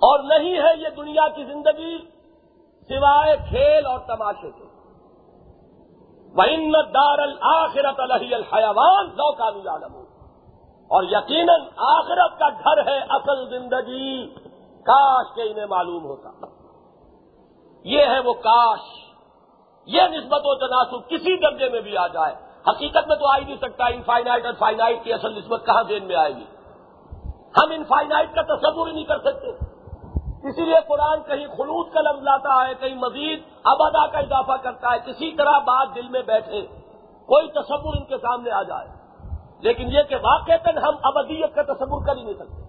اور 0.00 0.18
نہیں 0.22 0.54
ہے 0.54 0.76
یہ 0.78 0.88
دنیا 0.96 1.28
کی 1.28 1.44
زندگی 1.44 2.17
سوائے 2.88 3.36
کھیل 3.48 3.86
اور 3.86 3.98
تماشے 3.98 4.50
کے۔ 4.50 4.64
وہ 6.34 6.82
دار 6.82 7.18
الآخرت 7.18 8.00
الحی 8.00 8.34
الحیوان 8.34 9.06
لو 9.06 9.32
کا 9.32 9.48
اور 10.88 11.02
یقیناً 11.02 11.60
آخرت 11.76 12.38
کا 12.38 12.48
گھر 12.48 12.86
ہے 12.86 12.98
اصل 13.08 13.48
زندگی۔ 13.50 14.34
کاش 14.84 15.26
کے 15.34 15.42
انہیں 15.42 15.66
معلوم 15.66 16.04
ہوتا۔ 16.04 16.46
یہ 17.84 18.00
ہے 18.00 18.20
وہ 18.20 18.32
کاش۔ 18.32 18.80
یہ 19.86 20.02
نسبت 20.02 20.40
و 20.44 20.54
تناسب 20.54 21.08
کسی 21.08 21.36
درجے 21.36 21.68
میں 21.68 21.80
بھی 21.80 21.96
آ 21.96 22.06
جائے۔ 22.06 22.34
حقیقت 22.70 23.08
میں 23.08 23.16
تو 23.16 23.26
آ 23.26 23.38
ہی 23.38 23.44
نہیں 23.44 23.56
سکتا 23.56 23.86
انفائنائٹ 23.86 24.46
اور 24.46 24.52
فائنائٹ 24.58 25.04
کی 25.04 25.12
اصل 25.12 25.38
نسبت 25.38 25.66
کہاں 25.66 25.82
دین 25.82 26.04
میں 26.04 26.16
آئے 26.16 26.36
گی۔ 26.36 26.44
ہم 27.32 27.70
انفائنائٹ 27.70 28.34
کا 28.34 28.42
تصور 28.42 28.86
ہی 28.86 28.92
نہیں 28.92 29.04
کر 29.04 29.18
سکتے۔ 29.18 29.77
اسی 30.42 30.64
لیے 30.64 30.76
قرآن 30.88 31.22
کہیں 31.22 31.46
خلوص 31.56 31.92
کا 31.92 32.00
لفظ 32.00 32.22
لاتا 32.22 32.68
ہے، 32.68 32.74
کہیں 32.74 32.94
مزید 32.94 33.42
ابدا 33.64 34.06
کا 34.06 34.18
اضافہ 34.18 34.62
کرتا 34.62 34.92
ہے، 34.92 34.98
کسی 34.98 35.36
طرح 35.36 35.58
بات 35.58 35.88
دل 35.94 36.08
میں 36.08 36.22
بیٹھے، 36.22 36.66
کوئی 37.26 37.48
تصور 37.48 37.94
ان 37.96 38.04
کے 38.04 38.18
سامنے 38.18 38.50
آ 38.50 38.62
جائے۔ 38.62 38.88
لیکن 39.60 39.88
یہ 39.88 40.02
کہ 40.02 40.16
واقع 40.16 40.68
ہم 40.68 40.94
ابدیت 41.02 41.54
کا 41.54 41.62
تصور 41.62 42.06
کر 42.06 42.16
ہی 42.16 42.22
نہیں 42.22 42.34
سکتے۔ 42.34 42.62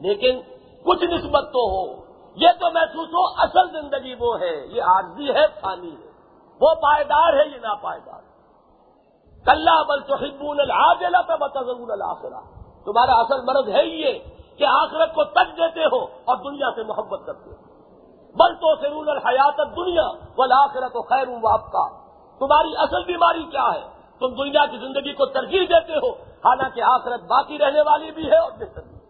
لیکن 0.00 0.40
کچھ 0.84 1.04
نسبت 1.04 1.44
تو 1.52 1.70
ہو۔ 1.70 2.04
یہ 2.36 2.48
تو 2.60 2.70
محسوس 2.70 3.08
ہو، 3.08 3.42
اصل 3.42 3.80
زندگی 3.80 4.14
وہ 4.18 4.40
ہے، 4.40 4.66
یہ 4.66 4.82
عارضی 4.82 5.30
ہے، 5.30 5.46
فانی 5.60 5.90
ہے۔ 5.90 6.10
وہ 6.60 6.74
پائیدار 6.74 7.32
ہے، 7.32 7.48
یہ 7.48 7.58
نا 7.62 7.74
پائیدار 7.74 8.20
کلّا 9.46 9.82
بل 9.82 10.00
تو 10.00 10.14
حبول 10.14 10.60
العاجلہ 10.60 11.16
کا 11.16 11.36
بتضر 11.36 11.92
الآخرہ 11.92 12.40
تمہارا 12.84 13.12
اصل 13.12 13.44
مرض 13.44 13.68
ہے 13.68 13.86
یہ 13.86 14.18
کہ 14.60 14.66
آخرت 14.68 15.14
کو 15.14 15.24
تک 15.24 15.56
دیتے 15.56 15.84
ہو 15.84 16.04
اور 16.04 16.36
دنیا 16.36 16.70
سے 16.74 16.82
محبت 16.82 17.26
کرتے 17.26 17.50
ہو۔ 17.50 17.80
بل 18.34 18.54
تو 18.54 18.76
سرون 18.76 19.08
الحیات 19.08 19.76
دنیا 19.76 20.08
بل 20.36 20.52
آخرت 20.52 20.96
و 20.96 21.02
خیر 21.02 21.28
ہوں 21.28 21.40
آپ 21.52 21.72
کا 21.72 21.88
تمہاری 22.38 22.76
اصل 22.76 23.04
بیماری 23.04 23.42
کیا 23.42 23.74
ہے؟ 23.74 23.80
تم 24.18 24.26
دنیا 24.26 24.66
کی 24.66 24.78
زندگی 24.78 25.12
کو 25.12 25.26
ترجیح 25.26 25.60
دیتے 25.60 25.96
ہو، 25.96 26.10
حالانکہ 26.44 26.82
آخرت 26.82 27.20
باقی 27.20 27.58
رہنے 27.58 27.80
والی 27.80 28.10
بھی 28.10 28.30
ہے 28.30 28.38
اور 28.38 28.50
بہتر 28.50 28.80
بھی 28.80 29.00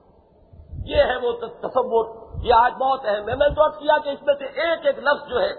یہ 0.92 0.96
ہے 0.96 1.16
وہ 1.16 1.32
تصور۔ 1.32 2.06
یہ 2.42 2.54
آج 2.54 2.74
بہت 2.74 3.00
اہم 3.04 3.14
ہے۔ 3.14 3.20
میں 3.20 3.48
نے 3.48 3.48
تو 3.48 3.70
کیا 3.70 3.98
کہ 3.98 4.08
اس 4.08 4.22
میں 4.22 4.34
سے 4.34 4.44
ایک 4.44 4.86
ایک 4.86 4.98
لفظ 4.98 5.28
جو 5.28 5.40
ہے، 5.40 5.50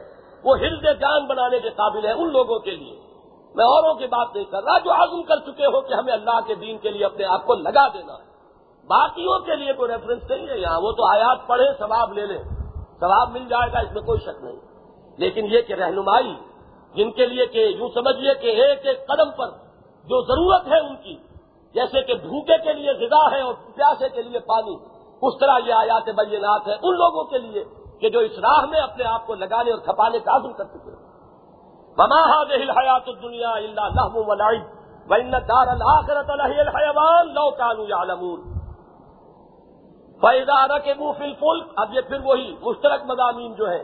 وہ 0.44 0.58
ہلد 0.58 1.02
جان 1.02 1.26
بنانے 1.26 1.60
کے 1.60 1.70
قابل 1.70 2.06
ہے 2.06 2.12
ان 2.12 2.32
لوگوں 2.32 2.60
کے 2.60 2.72
لیے۔ 2.72 3.00
میں 3.56 3.66
اوروں 3.66 3.94
کی 3.94 4.08
بات 4.08 4.28
نہیں 4.36 4.46
کر 4.46 4.64
رہا 4.64 4.78
جو 4.78 4.92
عزم 4.92 5.24
کر 5.24 5.38
چکے 5.40 5.66
ہو 5.66 5.82
کہ 5.82 5.94
ہمیں 5.94 6.14
اللہ 6.14 6.40
کے 6.48 6.56
دین 6.56 6.78
کے 6.78 6.90
لیے 6.90 7.06
اپنے 7.06 7.26
آپ 7.26 7.46
کو 7.46 7.54
لگا 7.54 7.88
دینا 7.88 8.14
ہے۔ 8.14 8.31
باقیوں 8.92 9.40
کے 9.40 9.56
لیے 9.56 9.74
کوئی 9.74 9.92
ریفرنس 9.92 10.30
نہیں 10.30 10.48
ہے 10.48 10.58
یہاں، 10.58 10.80
وہ 10.82 10.92
تو 10.92 11.08
آیات 11.12 11.48
پڑھے 11.48 11.66
ثواب 11.80 12.14
لے 12.14 12.26
لیں۔ 12.26 12.44
ثواب 13.00 13.32
مل 13.32 13.48
جائے 13.50 13.72
گا، 13.74 13.80
اس 13.80 13.92
میں 13.92 14.02
کوئی 14.02 14.20
شک 14.20 14.44
نہیں۔ 14.44 14.60
لیکن 15.18 15.46
یہ 15.46 15.62
کہ 15.62 15.74
رہنمائی، 15.74 16.34
جن 16.96 17.12
کے 17.12 17.26
لیے 17.26 17.46
کہ 17.46 17.66
یوں 17.80 17.90
سمجھیے 17.94 18.34
کہ 18.34 18.48
ایک 18.62 18.86
ایک 18.86 19.08
قدم 19.08 19.32
پر 19.32 19.50
جو 20.08 20.22
ضرورت 20.22 20.68
ہے 20.68 20.80
ان 20.80 20.96
کی، 20.96 21.16
جیسے 21.76 22.02
کہ 22.02 22.14
بھوکے 22.14 22.58
کے 22.58 22.74
لیے 22.74 22.94
غذا 22.94 23.24
ہے 23.32 23.42
اور 23.42 23.54
پیاسے 23.76 24.10
کے 24.10 24.24
لیے 24.24 24.40
پانی، 24.40 24.76
اس 25.22 25.34
طرح 25.40 25.58
یہ 25.66 25.74
آیات 25.74 26.10
بینات 26.10 26.68
ہے 26.68 26.74
ان 26.74 26.96
لوگوں 26.96 27.24
کے 27.24 27.38
لیے 27.38 27.64
کہ 28.02 28.10
جو 28.10 28.20
اس 28.20 28.40
راہ 28.40 28.66
میں 28.66 28.80
اپنے 28.80 29.04
آپ 29.04 29.28
کو 29.28 29.36
لگانے 29.36 29.72
اور 29.72 29.80
کھپانے 29.80 30.20
کا 30.20 30.36
عزم 30.36 30.54
کر 30.54 30.64
چکے 30.64 30.94
بما 31.98 32.44
دہل 32.44 32.70
حیات 32.70 33.08
دنیا 33.24 33.50
اللہ 33.50 34.08
بین 35.08 35.32
دار 35.32 35.68
الآخرت 35.68 36.30
الحیوان 36.30 37.34
لو 37.34 37.50
کانو 37.52 37.84
یا 37.84 38.04
فیضا 40.22 40.78
کے 40.78 40.94
منہ 40.94 41.12
فل 41.18 41.34
فل 41.34 41.62
اب 41.76 41.94
یہ 41.94 42.02
پھر 42.02 42.18
وہی 42.24 42.56
مشترک 42.62 43.02
مضامین 43.06 43.54
جو 43.54 43.70
ہے 43.70 43.84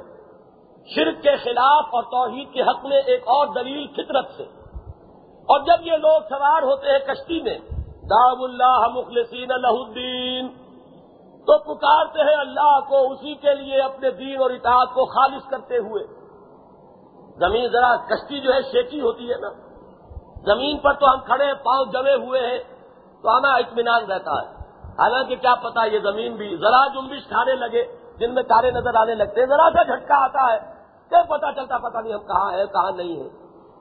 شرک 0.96 1.24
کے 1.24 1.36
خلاف 1.36 1.86
اور 1.86 2.04
توحید 2.04 2.54
کے 2.54 2.62
حق 2.62 2.86
میں 2.86 2.98
ایک 2.98 3.22
اور 3.22 3.48
دلیل 3.48 3.88
فطرت 3.88 4.26
سے۔ 4.38 4.44
اور 5.24 5.60
جب 5.60 5.88
یہ 5.88 5.92
لوگ 5.92 6.22
سوار 6.30 6.64
ہوتے 6.64 6.92
ہیں 6.92 7.00
کشتی 7.00 7.42
میں 7.42 7.58
دام 8.10 8.44
اللہ 8.44 8.88
مخلصین 8.94 9.52
اللہ 9.52 9.68
الدین 9.68 10.48
تو 11.40 11.58
پکارتے 11.58 12.20
ہیں 12.20 12.36
اللہ 12.36 12.80
کو 12.90 13.12
اسی 13.12 13.36
کے 13.36 13.56
لیے 13.56 13.82
اپنے 13.82 14.12
دین 14.12 14.42
اور 14.42 14.52
اطاعت 14.52 14.88
کو 14.94 15.06
خالص 15.06 15.50
کرتے 15.50 15.78
ہوئے۔ 15.78 16.04
زمین 17.38 17.68
ذرا 17.68 17.96
کشتی 17.96 18.40
جو 18.40 18.54
ہے 18.54 18.62
شیکی 18.62 19.02
ہوتی 19.02 19.32
ہے 19.32 19.36
نا۔ 19.40 19.50
زمین 20.46 20.78
پر 20.78 20.94
تو 20.94 21.14
ہم 21.14 21.20
کھڑے 21.20 21.54
پاؤں 21.54 21.86
جمے 21.86 22.14
ہوئے 22.14 22.48
ہیں، 22.48 22.58
تو 23.22 23.38
ہمیں 23.38 23.50
اطمینان 23.50 24.06
رہتا 24.12 24.32
ہے۔ 24.32 24.57
حالانکہ 24.98 25.36
کیا 25.36 25.54
پتا 25.56 25.84
یہ 25.86 26.00
زمین 26.00 26.36
بھی 26.36 26.56
ذرا 26.58 26.88
جنبش 26.88 27.28
کھانے 27.28 27.56
لگے 27.56 27.84
جن 28.20 28.34
میں 28.34 28.44
تارے 28.44 28.72
نظر 28.72 28.96
آنے 28.96 29.16
لگتے 29.16 29.42
ہیں، 29.42 29.48
ذرا 29.48 29.70
سا 29.74 29.84
جھٹکا 29.84 30.16
آتا 30.24 30.54
ہے۔ 30.54 30.58
کیا 31.12 31.22
پتا 31.24 31.52
چلتا 31.52 31.78
پتا 31.78 32.02
نہیں 32.02 32.14
ہم 32.14 32.24
کہاں 32.28 32.52
ہیں، 32.52 32.66
کہاں 32.66 32.92
نہیں 32.92 33.20
ہے 33.20 33.28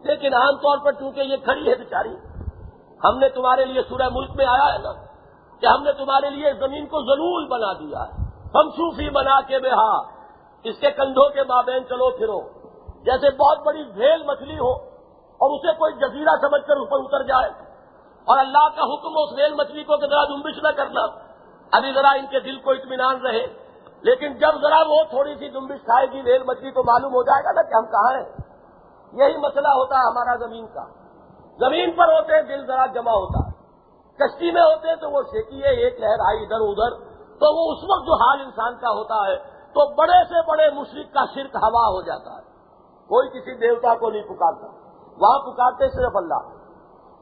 لیکن 0.05 0.35
عام 0.35 0.57
طور 0.57 0.79
پر 0.79 0.93
چونکہ 0.93 1.21
یہ 1.21 1.37
کھڑی 1.37 1.71
ہے 1.71 1.75
بیچاری، 1.75 2.15
ہم 3.01 3.19
نے 3.19 3.29
تمہارے 3.29 3.65
لیے 3.65 3.83
سورہ 3.89 4.09
ملک 4.13 4.37
میں 4.37 4.47
آیا 4.47 4.73
ہے 4.75 4.79
نا، 4.79 4.93
کہ 5.63 5.67
ہم 5.67 5.83
نے 5.83 5.93
تمہارے 5.93 6.31
لیے 6.31 6.53
زمین 6.53 6.87
کو 6.87 7.01
ضرور 7.03 7.47
بنا 7.49 7.73
دیا 7.73 8.05
ہے۔ 8.05 8.25
ہم 8.55 8.71
صوفی 8.71 9.09
بنا 9.11 9.41
کے 9.41 9.59
بے 9.59 9.71
ہاں 9.71 9.99
اس 10.65 10.79
کے 10.81 10.91
کندھوں 10.91 11.29
کے 11.29 11.43
مابین 11.43 11.87
چلو 11.89 12.11
پھرو۔ 12.11 12.41
جیسے 13.05 13.31
بہت 13.37 13.59
بڑی 13.67 13.83
بھیل 13.85 14.23
مچھلی 14.23 14.59
ہو 14.59 14.73
اور 15.41 15.51
اسے 15.51 15.73
کوئی 15.79 15.93
جزیرہ 15.95 16.37
سمجھ 16.41 16.63
کر 16.67 16.77
اوپر 16.77 16.99
اتر 16.99 17.23
جائے۔ 17.23 17.51
اور 18.27 18.39
اللہ 18.39 18.69
کا 18.77 18.95
حکم 18.95 19.19
اس 19.19 19.39
ریل 19.39 19.55
مچھلی 19.55 19.85
کو 19.85 19.97
کہ 19.97 20.07
ذرا 20.07 20.25
جنبش 20.25 20.63
نہ 20.63 20.69
کرنا۔ 20.69 21.01
ابھی 21.73 21.93
ذرا 21.95 22.09
ان 22.09 22.27
کے 22.27 22.41
دل 22.41 22.59
کو 22.59 22.71
اطمینان 22.71 23.17
رہے۔ 23.17 23.47
لیکن 24.01 24.35
جب 24.35 24.61
ذرا 24.63 24.83
وہ 24.89 24.97
تھوڑی 25.11 25.35
سی 25.35 25.49
جنبش 25.49 25.85
کھائے 25.85 26.07
گی، 26.07 26.23
ریل 26.23 26.43
مچھلی 26.43 26.71
تو 26.71 26.83
معلوم 26.83 27.13
ہو 27.13 27.23
جائے 27.23 27.45
گا 27.45 27.53
نا 27.53 27.63
کہ 27.63 27.75
ہم 27.75 27.87
کہاں 27.87 28.13
ہیں۔ 28.13 28.37
یہی 29.13 29.37
مسئلہ 29.37 29.69
ہوتا 29.69 29.95
ہے 29.95 30.01
ہمارا 30.01 30.37
زمین 30.37 30.67
کا۔ 30.67 30.85
زمین 31.59 31.93
پر 31.93 32.09
ہوتے 32.09 32.35
ہیں، 32.35 32.43
دل 32.43 32.67
ذرا 32.67 32.87
جمع 32.87 33.11
ہوتا 33.11 33.49
ہے۔ 33.49 33.53
کشتی 34.17 34.51
میں 34.51 34.63
ہوتے 34.63 34.89
ہیں 34.89 34.97
تو 34.97 35.11
وہ 35.11 35.23
سیکی 35.23 35.63
ہے، 35.63 35.69
ایک 35.69 36.01
لہر 36.01 36.21
آئی 36.21 36.43
ادھر 36.43 36.61
ادھر۔ 36.61 36.91
تو 37.35 37.55
وہ 37.57 37.73
اس 37.73 37.91
وقت 37.91 38.07
جو 38.07 38.15
حال 38.15 38.41
انسان 38.41 38.75
کا 38.75 38.91
ہوتا 38.91 39.15
ہے، 39.15 39.37
تو 39.67 39.95
بڑے 39.95 40.25
سے 40.25 40.47
بڑے 40.47 40.71
مشرق 40.71 41.15
کا 41.15 41.25
شرک 41.35 41.57
ہوا 41.57 41.89
ہو 41.89 42.03
جاتا 42.03 42.31
ہے۔ 42.31 42.43
کوئی 43.09 43.29
کسی 43.29 43.59
دیوتا 43.59 43.95
کو 43.95 44.11
نہیں 44.11 44.23
پکارتا۔ 44.23 44.67
وہاں 45.19 45.39
پکارتے 45.39 45.89
صرف 45.89 46.17
اللہ۔ 46.17 46.56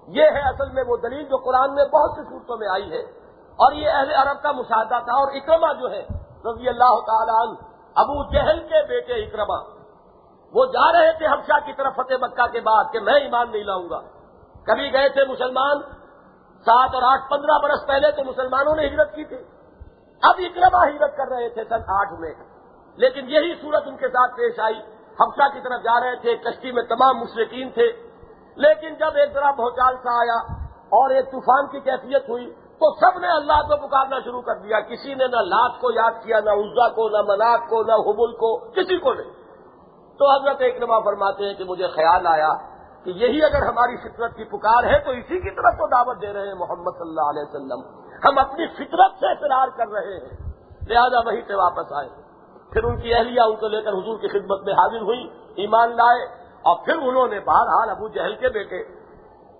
یہ 0.08 0.22
ہے 0.22 0.40
اصل 0.40 0.70
میں 0.70 0.84
وہ 0.86 0.96
دلیل 0.96 1.24
جو 1.24 1.36
قرآن 1.36 1.74
میں 1.74 1.84
بہت 1.84 2.10
سی 2.10 2.22
صورتوں 2.30 2.56
میں 2.56 2.68
آئی 2.68 2.92
ہے۔ 2.92 3.24
اور 3.56 3.72
یہ 3.72 3.90
اہل 3.90 4.12
عرب 4.12 4.42
کا 4.42 4.52
مشاہدہ 4.52 5.04
تھا 5.04 5.20
اور 5.20 5.32
اکرما 5.32 5.72
جو 5.72 5.90
ہے، 5.90 6.06
رضی 6.44 6.68
اللہ 6.68 7.00
تعالیٰ 7.00 7.48
عنہ، 7.48 7.54
ابو 7.94 8.32
جہل 8.32 8.60
کے 8.60 8.86
بیٹے 8.86 9.12
اکرما 9.12 9.74
وہ 10.52 10.66
جا 10.66 10.92
رہے 10.92 11.12
تھے 11.12 11.26
حبشہ 11.26 11.66
کی 11.66 11.72
طرف 11.72 11.94
فتح 11.94 12.14
مکہ 12.20 12.46
کے 12.52 12.60
بعد 12.60 12.84
کہ 12.92 13.00
میں 13.00 13.14
ایمان 13.14 13.50
نہیں 13.50 13.64
لاؤں 13.64 13.90
گا۔ 13.90 14.00
کبھی 14.66 14.92
گئے 14.92 15.08
تھے 15.08 15.24
مسلمان، 15.24 15.80
سات 16.64 16.94
اور 16.94 17.02
آٹھ، 17.02 17.30
پندرہ 17.30 17.58
برس 17.62 17.86
پہلے 17.86 18.10
تو 18.10 18.24
مسلمانوں 18.24 18.76
نے 18.76 18.86
ہجرت 18.86 19.14
کی 19.14 19.24
تھی۔ 19.24 19.36
اب 20.22 20.34
اکرما 20.38 20.88
ہجرت 20.88 21.16
کر 21.16 21.28
رہے 21.28 21.48
تھے 21.48 21.64
سن 21.64 21.82
آٹھ 21.88 22.20
میں۔ 22.20 22.34
لیکن 22.96 23.30
یہی 23.30 23.54
صورت 23.54 23.82
ان 23.86 23.96
کے 23.96 24.08
ساتھ 24.08 24.36
پیش 24.36 24.60
آئی۔ 24.60 24.80
حفصہ 25.12 25.48
کی 25.52 25.60
طرف 25.60 25.82
جا 25.84 26.00
رہے 26.00 26.16
تھے، 26.16 26.36
کشتی 26.36 26.72
میں 26.72 26.82
تمام 26.82 27.18
مشرقین 27.18 27.70
تھے۔ 27.70 28.13
لیکن 28.56 28.94
جب 28.94 29.16
ایک 29.16 29.32
ذرا 29.32 29.50
بہچال 29.50 29.94
سا 29.96 30.20
آیا 30.20 30.54
اور 30.84 31.10
ایک 31.10 31.26
طوفان 31.26 31.66
کی 31.66 31.80
کیفیت 31.80 32.28
ہوئی 32.28 32.50
تو 32.50 32.94
سب 32.94 33.18
نے 33.18 33.28
اللہ 33.28 33.52
کو 33.52 33.86
پکارنا 33.86 34.18
شروع 34.24 34.42
کر 34.42 34.56
دیا۔ 34.56 34.80
کسی 34.80 35.14
نے 35.14 35.26
نہ 35.26 35.36
لات 35.36 35.80
کو 35.80 35.90
یاد 35.92 36.10
کیا، 36.10 36.40
نہ 36.40 36.50
عزا 36.50 36.88
کو، 36.88 37.08
نہ 37.08 37.22
مناق 37.28 37.60
کو، 37.68 37.82
نہ 37.82 37.92
حبل 37.92 38.32
کو، 38.32 38.58
کسی 38.58 38.98
کو 38.98 39.12
نہیں۔ 39.12 39.30
تو 40.18 40.30
حضرت 40.30 40.60
ایک 40.60 40.82
نما 40.82 41.00
فرماتے 41.00 41.44
ہیں 41.44 41.54
کہ 41.54 41.64
مجھے 41.64 41.88
خیال 41.88 42.26
آیا 42.26 42.48
کہ 43.04 43.10
یہی 43.10 43.44
اگر 43.44 43.62
ہماری 43.66 43.96
فطرت 43.96 44.36
کی 44.36 44.44
پکار 44.44 44.84
ہے 44.84 44.98
تو 44.98 45.10
اسی 45.10 45.40
کی 45.40 45.50
طرف 45.50 45.74
تو 45.74 45.88
دعوت 45.88 46.22
دے 46.22 46.32
رہے 46.32 46.46
ہیں 46.46 46.54
محمد 46.54 46.92
صلی 46.98 47.08
اللہ 47.08 47.20
علیہ 47.20 47.42
وسلم۔ 47.42 47.80
ہم 48.24 48.38
اپنی 48.38 48.66
فطرت 48.66 49.12
سے 49.20 49.34
فرار 49.34 49.68
کر 49.68 49.88
رہے 49.88 50.16
ہیں۔ 50.16 50.52
لہذا 50.88 51.18
وہیں 51.18 51.42
سے 51.46 51.54
واپس 51.54 51.92
آئے۔ 51.92 52.08
پھر 52.72 52.84
ان 52.84 53.00
کی 53.00 53.14
اہلیہ 53.14 53.40
ان 53.40 53.56
کو 53.56 53.68
لے 53.68 53.82
کر 53.82 53.90
حضور 53.90 54.18
کی 54.18 54.28
خدمت 54.28 54.62
میں 54.64 54.74
حاضر 54.74 55.00
ہوئی، 55.00 55.28
ایمان 55.56 55.96
لائے۔ 55.96 56.43
اور 56.64 56.84
پھر 56.84 56.96
انہوں 56.96 57.28
نے 57.28 57.40
بہرحال 57.40 57.90
ابو 57.90 58.08
جہل 58.08 58.36
کے 58.36 58.48
بیٹے، 58.48 58.82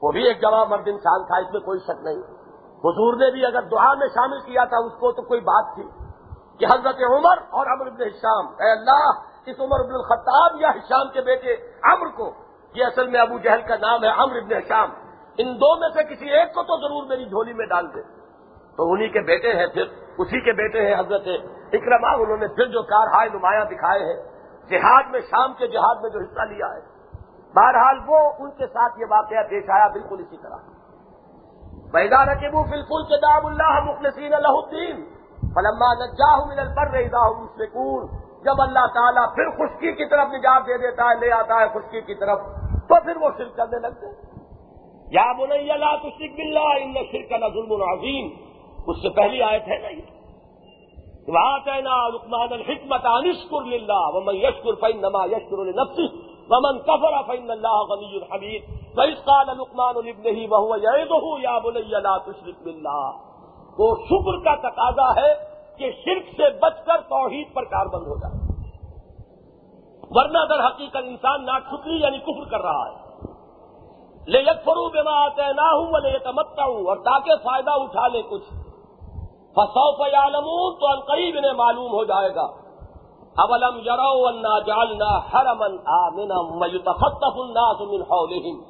وہ 0.02 0.12
بھی 0.12 0.26
ایک 0.26 0.40
جمع 0.40 0.64
مرد 0.64 0.88
انسان 0.88 1.24
تھا، 1.24 1.36
اس 1.36 1.52
میں 1.52 1.60
کوئی 1.60 1.80
شک 1.80 2.02
نہیں۔ 2.02 2.22
حضور 2.84 3.14
نے 3.14 3.30
بھی 3.30 3.46
اگر 3.46 3.62
دعا 3.62 3.94
میں 3.94 4.06
شامل 4.06 4.40
کیا 4.40 4.64
تھا، 4.64 4.76
اس 4.76 4.92
کو 4.92 5.12
تو 5.12 5.22
کوئی 5.22 5.40
بات 5.40 5.74
تھی 5.74 5.82
کہ 6.58 6.64
حضرت 6.64 6.96
عمر 7.10 7.38
اور 7.50 7.66
امر 7.66 7.86
ابن 7.86 8.02
حشام، 8.02 8.46
اے 8.46 8.70
اللہ، 8.70 9.10
اس 9.46 9.60
عمر 9.60 9.80
ابن 9.80 9.94
الخطاب 9.94 10.60
یا 10.60 10.68
حشام 10.68 11.08
کے 11.12 11.20
بیٹے 11.20 11.52
امر 11.82 12.06
کو، 12.16 12.32
یہ 12.74 12.84
اصل 12.84 13.08
میں 13.08 13.20
ابو 13.20 13.38
جہل 13.38 13.62
کا 13.62 13.74
نام 13.76 14.04
ہے 14.04 14.08
امر 14.08 14.36
ابن 14.36 14.52
حشام۔ 14.52 14.90
ان 15.38 15.56
دو 15.56 15.80
میں 15.80 15.88
سے 15.88 16.02
کسی 16.02 16.30
ایک 16.30 16.54
کو 16.54 16.62
تو 16.62 16.76
ضرور 16.76 17.08
میری 17.08 17.24
جھولی 17.24 17.52
میں 17.52 17.66
ڈال 17.66 17.94
دے۔ 17.94 18.02
تو 18.76 18.92
انہی 18.92 19.08
کے 19.08 19.20
بیٹے 19.20 19.52
ہیں، 19.52 19.66
پھر 19.66 19.82
اسی 20.18 20.40
کے 20.40 20.52
بیٹے 20.52 20.86
ہیں 20.86 20.94
حضرت 20.94 21.28
اکرما 21.72 22.22
انہوں 22.22 22.36
نے 22.36 22.48
پھر 22.48 22.66
جو 22.66 22.82
کار 22.82 23.06
ہائے 23.06 23.28
نمایاں 23.28 23.64
دکھائے 23.64 24.04
ہیں، 24.04 24.22
جہاد 24.70 25.02
میں، 25.10 25.20
شام 25.20 25.52
کے 25.54 25.66
جہاد 25.66 25.94
میں 26.02 26.10
جو 26.10 26.18
حصہ 26.18 26.40
لیا 26.40 26.66
ہے۔ 26.66 26.93
بہرحال 27.54 27.98
وہ 28.06 28.20
ان 28.38 28.50
کے 28.50 28.66
ساتھ 28.66 29.00
یہ 29.00 29.10
واقعہ 29.10 29.42
پیش 29.50 29.70
آیا 29.70 29.88
بالکل 29.88 30.20
اسی 30.20 30.36
طرح۔ 30.42 30.62
میدان 31.92 32.32
کے 32.40 32.48
منہ 32.48 32.70
بالکل 32.70 33.04
کے 33.04 33.20
دام 33.20 33.46
اللہ 33.46 33.80
مخلصین 33.84 34.34
اللہ 34.34 34.60
الدین 34.62 35.04
فلما 35.54 35.92
نجاہ 35.94 36.36
من 36.46 36.58
البر 36.58 36.90
رضا 36.90 37.24
سکون 37.58 38.06
جب 38.44 38.62
اللہ 38.62 38.86
تعالیٰ 38.94 39.26
پھر 39.34 39.50
خشکی 39.50 39.92
کی 39.92 40.08
طرف 40.08 40.32
نجات 40.32 40.66
دے 40.66 40.78
دیتا 40.78 41.08
ہے، 41.10 41.18
لے 41.20 41.30
آتا 41.32 41.60
ہے 41.60 41.68
خشکی 41.74 42.00
کی 42.00 42.14
طرف، 42.14 42.48
تو 42.88 43.00
پھر 43.04 43.16
وہ 43.16 43.30
شرک 43.38 43.56
کرنے 43.56 43.78
لگتے 43.78 44.10
یا 45.10 45.30
بولے 45.32 45.60
اللہ 45.72 45.94
تو 46.02 46.10
شرک 46.10 46.36
بلّہ 46.36 46.66
ان 46.80 46.94
شرک 47.12 47.30
کا 47.30 47.48
ظلم 47.48 47.82
عظیم۔ 47.88 48.28
اس 48.86 49.02
سے 49.02 49.10
پہلی 49.16 49.42
آیت 49.42 49.68
ہے 49.68 49.78
نا 49.78 49.88
یہ 49.88 50.12
لقمان 51.26 52.52
الحکمت 52.52 53.06
انشکر 53.06 53.66
للہ 53.66 54.02
ومن 54.14 54.34
یشکر 54.36 54.74
فین 54.80 55.04
یشکر 55.30 55.64
نفسی 55.74 56.06
ومن 56.50 56.78
کفر 56.78 57.22
فین 57.26 57.50
اللہ 57.50 57.82
غنی 57.82 58.16
الحمید 58.16 58.64
فیس 58.94 59.24
قال 59.24 59.46
لقمان 59.46 59.94
لابنه 59.94 60.44
وهو 60.50 60.76
يعظه 60.76 61.40
یا 61.40 61.58
بني 61.58 61.82
لا 61.82 62.18
تشرك 62.18 62.62
بالله. 62.64 63.12
وہ 63.78 63.94
شکر 63.94 64.44
کا 64.44 64.68
تقاضا 64.68 65.16
ہے 65.16 65.34
کہ 65.76 65.90
شرک 65.90 66.34
سے 66.36 66.58
بچ 66.58 66.84
کر 66.86 67.00
توحید 67.00 67.54
پر 67.54 67.64
کاربند 67.64 68.06
ہو 68.06 68.16
جائے۔ 68.16 68.54
ورنہ 70.10 70.38
در 70.48 70.66
حقیقت 70.66 70.96
انسان 70.96 71.46
نہ 71.46 71.50
شکری 71.70 71.96
یعنی 72.00 72.18
کفر 72.18 72.50
کر 72.50 72.62
رہا 72.62 72.88
ہے۔ 72.88 73.04
لے 74.28 74.38
یک 74.38 74.64
فرو 74.64 74.90
بما 74.90 75.24
آتے 75.24 75.42
نہ 75.42 75.60
ہوں 75.60 76.00
لے 76.00 76.18
تمتا 76.18 76.64
ہوں 76.64 76.86
اور 76.86 76.96
تاکہ 76.96 77.36
فائدہ 77.44 77.70
اٹھا 77.70 78.08
لے 78.08 78.22
کچھ۔ 78.22 78.44
فسو 79.54 80.04
فیالمون 80.04 80.74
تو 80.80 80.86
القریب 80.86 81.34
انہیں 81.38 81.52
معلوم 81.52 81.92
ہو 81.92 82.04
جائے 82.04 82.34
گا۔ 82.34 82.63
اولم 83.36 83.78
یرو 83.78 84.26
انا 84.26 84.58
جالنا 84.58 85.18
ہر 85.32 85.46
امن 85.46 85.76
آمنا 85.86 86.42
میتفتف 86.42 87.36
الناس 87.36 87.80
من 87.80 88.02
حولہم 88.02 88.60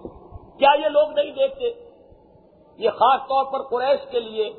کیا 0.58 0.68
یہ 0.84 0.88
لوگ 0.88 1.10
نہیں 1.10 1.30
دیکھتے؟ 1.30 1.72
یہ 2.78 2.90
خاص 2.90 3.20
طور 3.20 3.44
پر 3.44 3.62
قریش 3.62 4.10
کے 4.10 4.20
لیے 4.20 4.52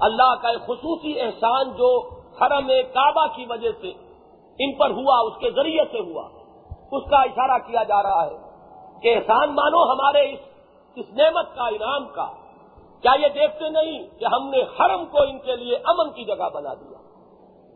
اللہ 0.00 0.34
کا 0.42 0.48
ایک 0.48 0.60
خصوصی 0.60 1.20
احسان 1.20 1.70
جو 1.70 2.08
حرم 2.40 2.66
کعبہ 2.66 3.26
کی 3.26 3.46
وجہ 3.48 3.68
سے 3.80 3.92
ان 4.58 4.72
پر 4.78 4.90
ہوا 4.90 5.18
اس 5.18 5.32
کے 5.40 5.50
ذریعے 5.50 5.84
سے 5.92 5.98
ہوا۔ 5.98 6.28
اس 6.92 7.10
کا 7.10 7.20
اشارہ 7.20 7.58
کیا 7.58 7.82
جا 7.82 8.02
رہا 8.02 8.26
ہے 8.26 8.36
کہ 9.02 9.16
احسان 9.16 9.54
مانو 9.54 9.92
ہمارے 9.92 10.32
اس, 10.32 10.38
اس 10.96 11.06
نعمت 11.12 11.54
کا 11.54 11.64
انعام 11.64 12.04
کا۔ 12.04 12.26
کیا 13.00 13.12
یہ 13.22 13.28
دیکھتے 13.28 13.68
نہیں 13.68 14.06
کہ 14.18 14.24
ہم 14.24 14.48
نے 14.48 14.62
حرم 14.62 15.06
کو 15.06 15.22
ان 15.22 15.38
کے 15.38 15.56
لیے 15.56 15.76
امن 15.76 16.10
کی 16.10 16.24
جگہ 16.24 16.48
بنا 16.54 16.74
دیا؟ 16.74 16.98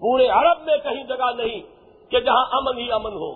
پورے 0.01 0.29
عرب 0.29 0.61
میں 0.63 0.77
کہیں 0.77 1.05
جگہ 1.05 1.33
نہیں۔ 1.37 1.76
کہ 2.11 2.21
جہاں 2.21 2.45
امن 2.53 2.79
ہی 2.79 2.93
امن 2.93 3.13
ہو۔ 3.13 3.33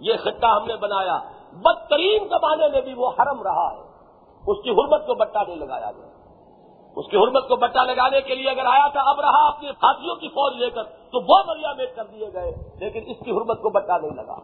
یہ 0.00 0.12
خطہ 0.16 0.46
ہم 0.46 0.66
نے 0.66 0.76
بنایا۔ 0.76 1.18
بدترین 1.52 2.28
زمانے 2.28 2.68
میں 2.68 2.80
بھی 2.80 2.94
وہ 2.94 3.08
حرم 3.08 3.42
رہا 3.42 3.72
ہے۔ 3.72 3.88
اس 4.46 4.56
کی 4.64 4.70
حرمت 4.70 5.06
کو 5.06 5.14
بٹا 5.14 5.42
نہیں 5.46 5.56
لگایا 5.56 5.90
گیا۔ 5.90 6.06
اس 6.96 7.06
کی 7.10 7.16
حرمت 7.16 7.48
کو 7.48 7.56
بٹا 7.56 7.84
لگانے 7.84 8.20
کے 8.20 8.34
لیے 8.34 8.50
اگر 8.50 8.66
آیا 8.66 8.88
تھا، 8.88 9.00
اب 9.10 9.20
رہا 9.20 9.48
اپنے 9.48 9.72
ساتھیوں 9.72 10.16
کی 10.16 10.28
فوج 10.28 10.56
لے 10.56 10.70
کر، 10.70 10.82
تو 10.84 11.20
وہ 11.20 11.54
دریا 11.54 11.72
میٹ 11.72 11.96
کر 11.96 12.04
دیے 12.04 12.32
گئے۔ 12.32 12.54
لیکن 12.80 13.00
اس 13.06 13.16
کی 13.24 13.30
حرمت 13.30 13.62
کو 13.62 13.70
بٹا 13.70 13.98
نہیں 13.98 14.10
لگا۔ 14.10 14.38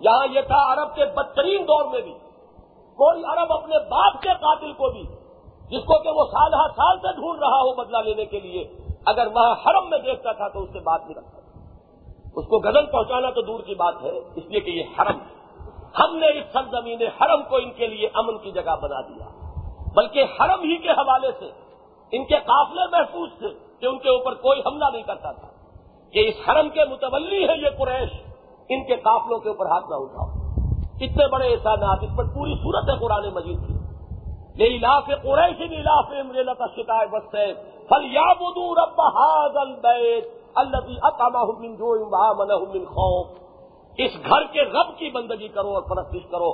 یہاں 0.00 0.26
یہ 0.30 0.40
تھا 0.40 0.72
عرب 0.72 0.94
کے 0.94 1.04
بدترین 1.04 1.68
دور 1.68 1.84
میں 1.84 2.00
بھی۔ 2.00 2.14
کوئی 2.90 3.22
عرب 3.24 3.52
اپنے 3.52 3.78
باپ 3.78 4.22
کے 4.22 4.28
قاتل 4.28 4.72
کو 4.72 4.88
بھی، 4.90 5.02
جس 5.70 5.84
کو 5.84 6.02
کہ 6.02 6.10
وہ 6.10 6.24
سال 6.24 6.54
ہر 6.54 6.68
سال 6.68 6.98
سے 6.98 7.12
ڈھونڈ 7.12 7.40
رہا 7.40 7.58
ہو 7.58 7.74
بدلہ 7.74 7.98
لینے 7.98 8.24
کے 8.24 8.40
لیے، 8.40 8.70
اگر 9.06 9.26
وہ 9.26 9.54
حرم 9.66 9.90
میں 9.90 9.98
دیکھتا 9.98 10.32
تھا 10.32 10.48
تو 10.48 10.62
اس 10.62 10.68
سے 10.72 10.80
بات 10.80 11.00
نہیں 11.06 11.14
رکھتا۔ 11.14 11.39
اس 12.36 12.46
کو 12.46 12.56
غزل 12.58 12.86
پہنچانا 12.86 13.30
تو 13.30 13.42
دور 13.42 13.60
کی 13.60 13.74
بات 13.74 13.94
ہے، 14.02 14.08
اس 14.08 14.46
لیے 14.46 14.60
کہ 14.60 14.70
یہ 14.70 14.82
حرم 14.98 15.18
ہم 15.98 16.16
نے 16.16 16.26
اس 16.26 16.44
سرزمین 16.52 17.02
حرم 17.02 17.42
کو 17.42 17.56
ان 17.56 17.70
کے 17.70 17.86
لیے 17.86 18.08
امن 18.14 18.38
کی 18.38 18.50
جگہ 18.50 18.76
بنا 18.82 19.00
دیا۔ 19.00 19.50
بلکہ 19.96 20.24
حرم 20.24 20.62
ہی 20.62 20.76
کے 20.76 20.90
حوالے 20.90 21.30
سے 21.38 21.50
ان 22.12 22.24
کے 22.24 22.34
قافلے 22.34 22.82
محفوظ 22.92 23.30
تھے 23.38 23.48
کہ 23.80 23.86
ان 23.86 23.98
کے 23.98 24.08
اوپر 24.08 24.34
کوئی 24.34 24.60
حملہ 24.66 24.84
نہیں 24.92 25.02
کرتا 25.02 25.32
تھا۔ 25.32 25.48
کہ 26.12 26.28
اس 26.28 26.48
حرم 26.48 26.68
کے 26.68 26.80
متولی 26.90 27.48
ہے 27.48 27.58
یہ 27.62 27.70
قریش، 27.78 28.08
ان 28.68 28.84
کے 28.84 28.96
قافلوں 28.96 29.38
کے 29.38 29.48
اوپر 29.48 29.66
ہاتھ 29.66 29.84
نہ 29.84 29.94
اٹھاؤ۔ 29.94 30.40
اتنے 31.00 31.28
بڑے 31.28 31.52
احسانات، 31.52 31.98
اس 32.02 32.16
پر 32.16 32.24
پوری 32.24 32.54
صورت 32.54 32.88
ہے 32.88 33.04
قرآن 33.04 33.34
مجید 33.34 33.58
کی۔ 33.68 33.74
یہ 34.62 34.76
علاق 34.76 35.06
قریش 35.06 35.72
علاف 35.72 36.04
امریلا 36.20 36.52
کا 36.54 36.66
شکایت 36.66 37.08
بس 37.10 37.34
ہے 37.34 37.54
فل 37.88 38.04
یا 38.04 38.32
بدور 38.32 38.76
اللہ 40.56 40.80
من 41.60 42.84
خوف. 42.84 43.26
اس 43.98 44.12
گھر 44.24 44.44
کے 44.52 44.64
رب 44.64 44.98
کی 44.98 45.10
بندگی 45.10 45.48
کرو 45.48 45.74
اور 45.74 45.82
پرستش 45.82 46.24
کرو. 46.30 46.52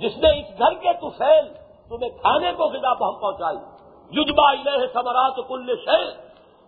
جس 0.00 0.16
نے 0.16 0.28
اس 0.40 0.58
گھر 0.58 0.74
کے 0.74 0.92
تفیل 1.00 1.48
تمہیں 1.88 2.10
کھانے 2.10 2.52
کو 2.56 2.64
غذا 2.68 2.92
بہت 2.94 3.20
پہنچائی. 3.20 3.58
یجبا 4.12 4.50
الہ 4.50 4.86
سمرات 4.92 5.36
کل 5.48 5.74
شہ 5.84 6.04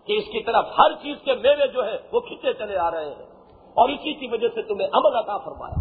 کہ 0.08 0.12
اس 0.12 0.26
کی 0.32 0.42
طرف 0.42 0.64
ہر 0.78 0.94
چیز 1.02 1.16
کے 1.24 1.34
میوے 1.34 1.66
جو 1.66 1.84
ہے 1.84 1.96
وہ 2.12 2.20
کھچے 2.20 2.52
چلے 2.52 2.76
آ 2.78 2.90
رہے 2.90 3.04
ہیں. 3.04 3.26
اور 3.76 3.88
اسی 3.88 4.12
کی 4.14 4.26
وجہ 4.26 4.48
سے 4.54 4.62
تمہیں 4.62 4.88
عمل 4.92 5.16
عطا 5.16 5.38
فرمایا. 5.38 5.80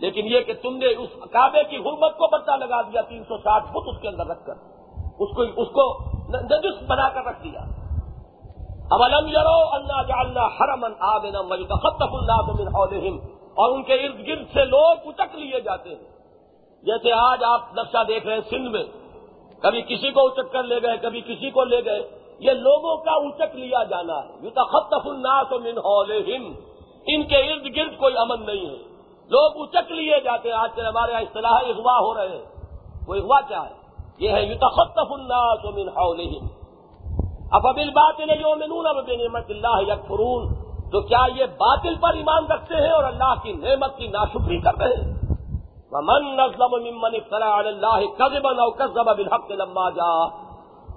لیکن 0.00 0.26
یہ 0.26 0.40
کہ 0.40 0.54
تم 0.62 0.76
نے 0.76 0.86
اس 0.86 1.10
کعبے 1.30 1.62
کی 1.64 1.76
حرمت 1.76 2.16
کو 2.18 2.26
بٹا 2.26 2.56
لگا 2.56 2.80
دیا، 2.82 3.02
تین 3.02 3.22
سو 3.24 3.36
ساٹھ 3.36 3.64
فٹ 3.66 3.88
اس 3.88 4.00
کے 4.00 4.08
اندر 4.08 4.26
رکھ 4.26 4.46
کر. 4.46 4.54
اس 5.18 5.30
کو 5.36 5.42
اس 5.62 5.68
کو 5.68 5.84
نجس 6.30 6.82
بنا 6.86 7.08
کر 7.08 7.24
رکھ 7.24 7.42
دیا. 7.44 7.64
اب 8.90 9.02
الم 9.02 9.28
یرو 9.28 9.64
اللہ 9.72 10.02
جالنا 10.02 10.46
حرمن 10.46 10.92
آبنا 10.98 11.76
خطف 11.76 12.08
اللہ 12.12 12.60
من 12.60 13.18
اور 13.32 13.70
ان 13.70 13.82
کے 13.82 13.94
ارد 13.94 14.28
گرد 14.28 14.46
سے 14.52 14.64
لوگ 14.64 14.96
اچک 15.04 15.34
لیے 15.34 15.60
جاتے 15.60 15.88
ہیں۔ 15.88 16.02
جیسے 16.82 17.12
آج 17.12 17.44
آپ 17.44 17.60
نقشہ 17.74 18.04
دیکھ 18.08 18.26
رہے 18.26 18.34
ہیں 18.34 18.50
سندھ 18.50 18.70
میں۔ 18.70 18.84
کبھی 19.62 19.82
کسی 19.82 20.10
کو 20.10 20.26
اچک 20.26 20.52
کر 20.52 20.62
لے 20.62 20.82
گئے، 20.82 20.96
کبھی 20.96 21.20
کسی 21.20 21.50
کو 21.50 21.64
لے 21.64 21.84
گئے۔ 21.84 22.08
یہ 22.38 22.50
لوگوں 22.50 22.96
کا 22.96 23.10
اچک 23.10 23.56
لیا 23.56 23.82
جانا 23.82 24.14
ہے۔ 24.14 24.28
یو 24.42 24.50
تخت 24.50 24.94
الناس 25.06 25.52
من 25.52 25.78
حولہم 25.78 26.52
ان 27.06 27.22
کے 27.22 27.36
ارد 27.36 27.76
گرد 27.76 27.98
کوئی 27.98 28.14
امن 28.18 28.46
نہیں 28.46 28.66
ہے۔ 28.66 28.76
لوگ 29.28 29.62
اچک 29.62 29.92
لیے 29.92 30.20
جاتے 30.20 30.48
ہیں۔ 30.48 30.56
آج 30.56 30.70
کل 30.74 30.86
ہمارے 30.86 31.12
یہاں 31.12 31.22
اصطلاح 31.22 31.52
اغوا 31.52 31.98
ہو 31.98 32.14
رہے 32.14 32.36
ہیں۔ 32.36 32.44
وہ 33.08 33.14
اغوا 33.14 33.40
کیا 33.40 33.62
ہے؟ 33.62 33.74
یہ 34.18 34.30
ہے 34.30 34.42
یو 34.42 34.54
تخت 34.54 34.98
الناس 35.10 35.64
من 35.64 35.88
حولہم 35.88 36.55
اب 37.50 37.66
ابل 37.66 37.90
باطل 37.90 38.30
یومنون 38.30 38.86
اب 38.86 38.96
نعمت 38.96 39.44
اللہ 39.48 39.92
یکفرون؟ 39.92 40.54
تو 40.90 41.00
کیا 41.00 41.18
یہ 41.36 41.44
باطل 41.46 41.94
پر 41.94 42.12
ایمان 42.14 42.46
رکھتے 42.46 42.74
ہیں 42.74 42.90
اور 42.90 43.04
اللہ 43.04 43.34
کی 43.42 43.52
نعمت 43.52 43.96
کی 43.96 44.06
ناشکری 44.06 44.60
کر 44.60 44.76
رہے 44.78 44.94
ہیں؟ 44.94 45.14
ومن 45.90 46.36
نظلم 46.36 46.84
ممن 46.84 47.14
افترى 47.14 47.42
على 47.42 47.68
الله 47.68 48.04
كذبا 48.18 48.50
او 48.50 48.70
كذب 48.70 49.16
بالحق 49.16 49.50
لما 49.50 49.90
جاء۔ 49.90 50.28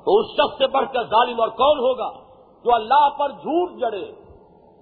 تو 0.05 0.17
اس 0.17 0.25
شخص 0.25 0.57
سے 0.57 0.67
بڑھ 0.67 0.93
کر 0.93 1.03
ظالم 1.03 1.41
اور 1.41 1.47
کون 1.47 1.79
ہوگا؟ 1.79 2.09
جو 2.63 2.75
اللہ 2.75 3.09
پر 3.09 3.29
جھوٹ 3.29 3.79
جڑے، 3.79 4.05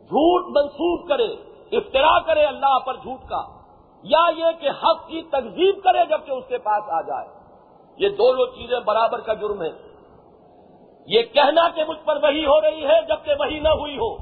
جھوٹ 0.04 0.58
منسوخ 0.58 1.08
کرے 1.08 1.28
افطرا 1.72 2.20
کرے 2.20 2.46
اللہ 2.46 2.80
پر 2.80 2.94
جھوٹ 2.94 3.30
کا۔ 3.30 3.42
یا 4.04 4.30
یہ 4.38 4.46
کہ 4.60 4.70
حق 4.70 5.08
کی 5.08 5.22
تقزیب 5.22 5.84
کرے 5.84 6.06
جبکہ 6.10 6.32
اس 6.32 6.44
کے 6.48 6.58
پاس 6.58 6.84
آ 6.90 7.02
جائے۔ 7.02 7.28
یہ 7.98 8.10
دونوں 8.10 8.46
چیزیں 8.46 8.80
برابر 8.80 9.20
کا 9.20 9.34
جرم 9.34 9.62
ہے 9.62 9.97
یہ 11.08 11.22
کہنا 11.24 11.70
کہ 11.70 11.84
مجھ 11.88 12.06
پر 12.06 12.24
وہی 12.24 12.46
ہو 12.46 12.62
رہی 12.62 12.86
ہے 12.88 13.02
جبکہ 13.10 13.32
وہی 13.40 13.60
نہ 13.60 13.70
ہوئی 13.70 13.98
ہو۔ 13.98 14.16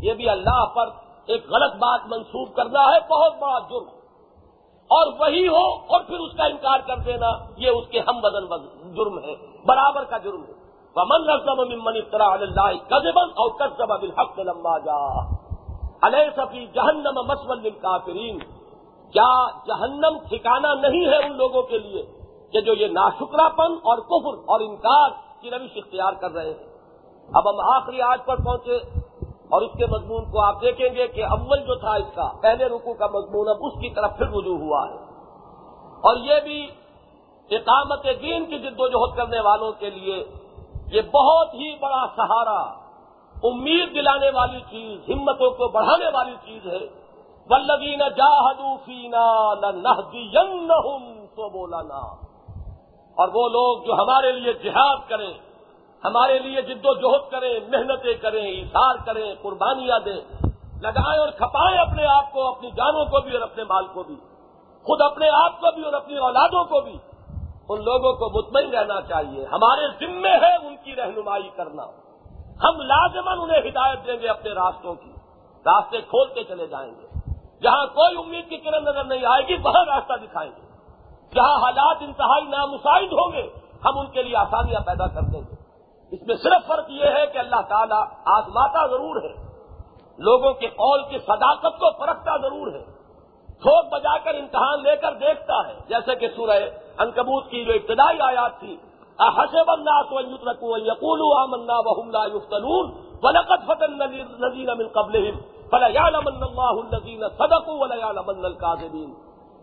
یہ 0.00 0.14
بھی 0.14 0.28
اللہ 0.28 0.64
پر 0.66 0.88
ایک 1.26 1.50
غلط 1.50 1.74
بات 1.74 2.00
منسوخ 2.06 2.54
کرنا 2.54 2.80
ہے، 2.80 2.98
بہت 3.08 3.32
بڑا 3.38 3.58
جرم۔ 3.58 3.88
اور 4.90 5.12
وہی 5.20 5.48
ہو 5.48 5.66
اور 5.86 6.00
پھر 6.00 6.18
اس 6.18 6.36
کا 6.36 6.44
انکار 6.44 6.80
کر 6.86 6.96
دینا، 6.96 7.30
یہ 7.56 7.68
اس 7.68 7.88
کے 7.88 8.00
ہم 8.00 8.20
بدن 8.20 8.46
جرم 8.94 9.18
ہے، 9.18 9.34
برابر 9.66 10.04
کا 10.04 10.18
جرم 10.18 10.44
ہے۔ 10.44 10.64
ومن 10.96 11.26
ممن 11.72 11.96
افطرا 11.96 12.26
اللہ 12.26 12.72
کذبن 12.88 13.30
اور 13.36 13.50
کذب 13.50 13.88
بالحق 13.88 14.38
لما 14.38 14.78
جا 14.78 15.20
علیہ 16.02 16.30
صفی 16.36 16.66
جہنم 16.66 17.18
مسول 17.26 17.70
کافرین 17.70 18.38
کیا 19.12 19.32
جہنم 19.66 20.18
ٹھکانا 20.28 20.74
نہیں 20.74 21.06
ہے 21.06 21.16
ان 21.16 21.36
لوگوں 21.36 21.62
کے 21.62 21.78
لیے 21.78 22.02
کہ 22.52 22.60
جو 22.60 22.74
یہ 22.74 22.86
ناشکرا 22.86 23.48
پن 23.48 23.72
اور 23.90 23.98
کفر 23.98 24.38
اور 24.46 24.60
انکار 24.60 25.10
کی 25.44 25.50
روش 25.50 25.70
اختیار 25.76 26.12
کر 26.12 26.30
رہے 26.30 26.46
ہیں۔ 26.46 26.74
اب 27.34 27.50
ہم 27.50 27.60
آخری 27.60 28.00
آج 28.00 28.18
پر 28.24 28.36
پہنچے 28.36 28.76
اور 29.24 29.62
اس 29.62 29.72
کے 29.78 29.86
مضمون 29.86 30.24
کو 30.24 30.42
آپ 30.42 30.62
دیکھیں 30.62 30.88
گے 30.94 31.06
کہ 31.06 31.24
اول 31.24 31.60
جو 31.60 31.74
تھا 31.74 31.94
اس 31.94 32.14
کا، 32.14 32.28
پہلے 32.42 32.64
رکو 32.64 32.94
کا 32.94 33.06
مضمون، 33.06 33.48
اب 33.48 33.56
اس 33.60 33.72
کی 33.72 33.90
طرف 33.90 34.16
پھر 34.18 34.26
رجوع 34.26 34.58
ہوا 34.58 34.88
ہے۔ 34.88 34.94
اور 36.06 36.16
یہ 36.16 36.34
بھی 36.44 36.70
اقامت 37.50 38.06
دین 38.22 38.46
کی 38.46 38.58
جد 38.58 38.76
و 38.78 38.88
جہد 38.88 39.16
کرنے 39.16 39.40
والوں 39.40 39.72
کے 39.72 39.90
لیے 39.90 40.24
یہ 40.92 41.02
بہت 41.12 41.54
ہی 41.54 41.74
بڑا 41.78 42.06
سہارا، 42.16 42.60
امید 43.42 43.94
دلانے 43.94 44.30
والی 44.34 44.60
چیز، 44.70 45.00
ہمتوں 45.08 45.50
کو 45.50 45.68
بڑھانے 45.68 46.08
والی 46.12 46.34
چیز 46.44 46.66
ہے۔ 46.66 47.04
ولدین 47.50 47.98
جاہدو 47.98 48.76
فینا 48.84 49.54
نہ 49.70 50.80
تو 51.36 51.48
بولانا 51.48 52.23
اور 53.14 53.28
وہ 53.28 53.48
لوگ 53.48 53.84
جو 53.84 53.94
ہمارے 53.94 54.32
لیے 54.32 54.52
جہاد 54.52 54.96
کریں، 55.08 55.32
ہمارے 56.04 56.38
لیے 56.38 56.62
جد 56.62 56.86
و 56.86 56.94
جہد 56.94 57.30
کریں، 57.30 57.60
محنتیں 57.68 58.14
کریں 58.14 58.60
اشار 58.60 59.06
کریں، 59.06 59.34
قربانیاں 59.42 59.98
دیں، 59.98 60.20
لگائیں 60.80 61.20
اور 61.20 61.28
کھپائیں 61.28 61.78
اپنے 61.78 62.04
آپ 62.06 62.32
کو، 62.32 62.48
اپنی 62.48 62.70
جانوں 62.70 63.04
کو 63.04 63.20
بھی 63.20 63.32
اور 63.32 63.40
اپنے 63.40 63.64
مال 63.64 63.84
کو 63.86 64.02
بھی، 64.02 64.14
خود 64.82 65.00
اپنے 65.00 65.28
آپ 65.28 65.60
کو 65.60 65.74
بھی 65.74 65.82
اور 65.82 65.92
اپنی 65.92 66.18
اولادوں 66.18 66.64
کو 66.64 66.80
بھی۔ 66.80 66.98
ان 67.68 67.84
لوگوں 67.84 68.12
کو 68.12 68.38
مطمئن 68.38 68.70
رہنا 68.70 69.00
چاہیے، 69.00 69.44
ہمارے 69.44 70.06
ذمے 70.06 70.30
ہے 70.30 70.66
ان 70.66 70.76
کی 70.84 70.96
رہنمائی 70.96 71.48
کرنا۔ 71.56 71.82
ہم 72.62 72.80
لازمن 72.80 73.40
انہیں 73.40 73.70
ہدایت 73.70 74.06
دیں 74.06 74.16
گے 74.22 74.28
اپنے 74.28 74.50
راستوں 74.50 74.94
کی، 74.94 75.12
راستے 75.66 76.00
کھولتے 76.00 76.44
چلے 76.44 76.66
جائیں 76.66 76.92
گے۔ 76.92 77.06
جہاں 77.62 77.86
کوئی 77.86 78.16
امید 78.18 78.48
کی 78.48 78.56
کرن 78.56 78.84
نظر 78.84 79.04
نہیں 79.04 79.24
آئے 79.24 79.42
گی، 79.48 79.54
وہاں 79.62 79.84
راستہ 79.84 80.12
دکھائیں 80.12 80.50
گے۔ 80.56 80.63
جہاں 81.32 81.56
حالات 81.56 81.96
انتہائی 82.00 82.44
نامسائد 82.44 83.12
ہوں 83.12 83.32
گے، 83.32 83.48
ہم 83.84 83.98
ان 83.98 84.06
کے 84.06 84.22
لیے 84.22 84.36
آسانیاں 84.36 84.80
پیدا 84.80 85.06
کر 85.06 85.22
دیں 85.22 85.40
گے۔ 85.40 85.54
اس 86.10 86.26
میں 86.26 86.36
صرف 86.36 86.66
فرق 86.66 86.90
یہ 86.90 87.04
ہے 87.04 87.26
کہ 87.26 87.38
اللہ 87.38 87.60
تعالیٰ 87.68 88.02
آزماتا 88.24 88.86
ضرور 88.86 89.22
ہے۔ 89.22 89.34
لوگوں 90.18 90.52
کے 90.52 90.66
قول 90.66 91.02
کی 91.02 91.18
صداقت 91.18 91.78
کو 91.78 91.90
پرکھتا 91.98 92.36
ضرور 92.36 92.72
ہے۔ 92.72 92.82
تھوک 93.46 93.92
بجا 93.92 94.18
کر 94.18 94.34
امتحان 94.34 94.82
لے 94.82 94.96
کر 94.96 95.14
دیکھتا 95.14 95.68
ہے۔ 95.68 95.74
جیسے 95.88 96.14
کہ 96.14 96.28
سورہ 96.36 96.60
انکبوت 96.98 97.50
کی 97.50 97.64
جو 97.64 97.72
ابتدائی 97.72 98.20
آیات 98.20 98.60
تھی 98.60 98.76
حسب 99.20 99.70
الناس 99.70 100.12
ويتركوا 100.12 100.68
ويقولوا 100.68 101.42
آمنا 101.42 101.76
وهم 101.76 102.10
لا 102.10 102.24
يفتنون 102.24 102.90
ولقد 103.22 103.66
فتن 103.66 104.02
الذين 104.02 104.66
من 104.66 104.88
قبلهم 104.88 105.40
فلا 105.70 105.86
يعلمن 105.86 106.42
الله 106.42 106.80
الذين 106.80 107.28
صدقوا 107.28 107.78
ولا 107.78 107.94
يعلمن 107.94 108.44
الكاذبين 108.44 109.14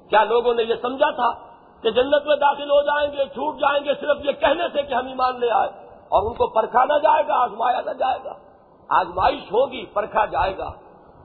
کیا 0.10 0.24
لوگوں 0.24 0.54
نے 0.54 0.64
یہ 0.64 0.76
سمجھا 0.82 1.12
تھا؟ 1.12 1.51
کہ 1.82 1.92
جنت 1.92 2.26
میں 2.26 2.36
داخل 2.36 2.72
ہو 2.72 2.82
جائیں 2.82 3.12
گے، 3.12 3.26
چھوٹ 3.26 3.56
جائیں 3.56 3.86
گے، 3.86 3.94
صرف 4.00 4.26
یہ 4.26 4.32
کہنے 4.32 4.64
سے 4.74 4.82
کہ 4.82 4.94
ہم 4.94 5.08
ایمان 5.08 5.40
لے 5.40 5.52
آئے۔ 5.52 5.70
اور 5.86 6.24
ان 6.24 6.34
کو 6.34 6.48
پرکھا 6.48 6.86
نہ 6.86 6.94
جائے 6.94 7.24
گا، 7.28 7.44
آزمایا 7.44 7.82
نہ 7.82 7.92
جائے 7.92 8.20
گا۔ 8.26 8.34
آزمائش 8.90 9.52
ہوگی، 9.52 9.86
پرکھا 9.86 10.26
جائے 10.26 10.58
گا۔ 10.58 10.70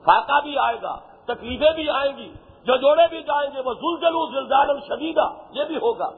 فاقہ 0.05 0.41
بھی 0.43 0.57
آئے 0.57 0.77
گا، 0.81 0.97
تکلیفیں 1.25 1.71
بھی 1.71 1.89
آئیں 1.89 2.17
گی۔ 2.17 2.33
جو 2.63 2.75
جوڑے 2.75 3.03
بھی 3.09 3.23
جائیں 3.23 3.49
گے، 3.55 3.61
وہ 3.65 3.73
زلزلو 3.73 4.25
زلزال 4.25 4.79
شدیدہ، 4.87 5.29
یہ 5.51 5.63
بھی 5.63 5.77
ہوگا۔ 5.77 6.09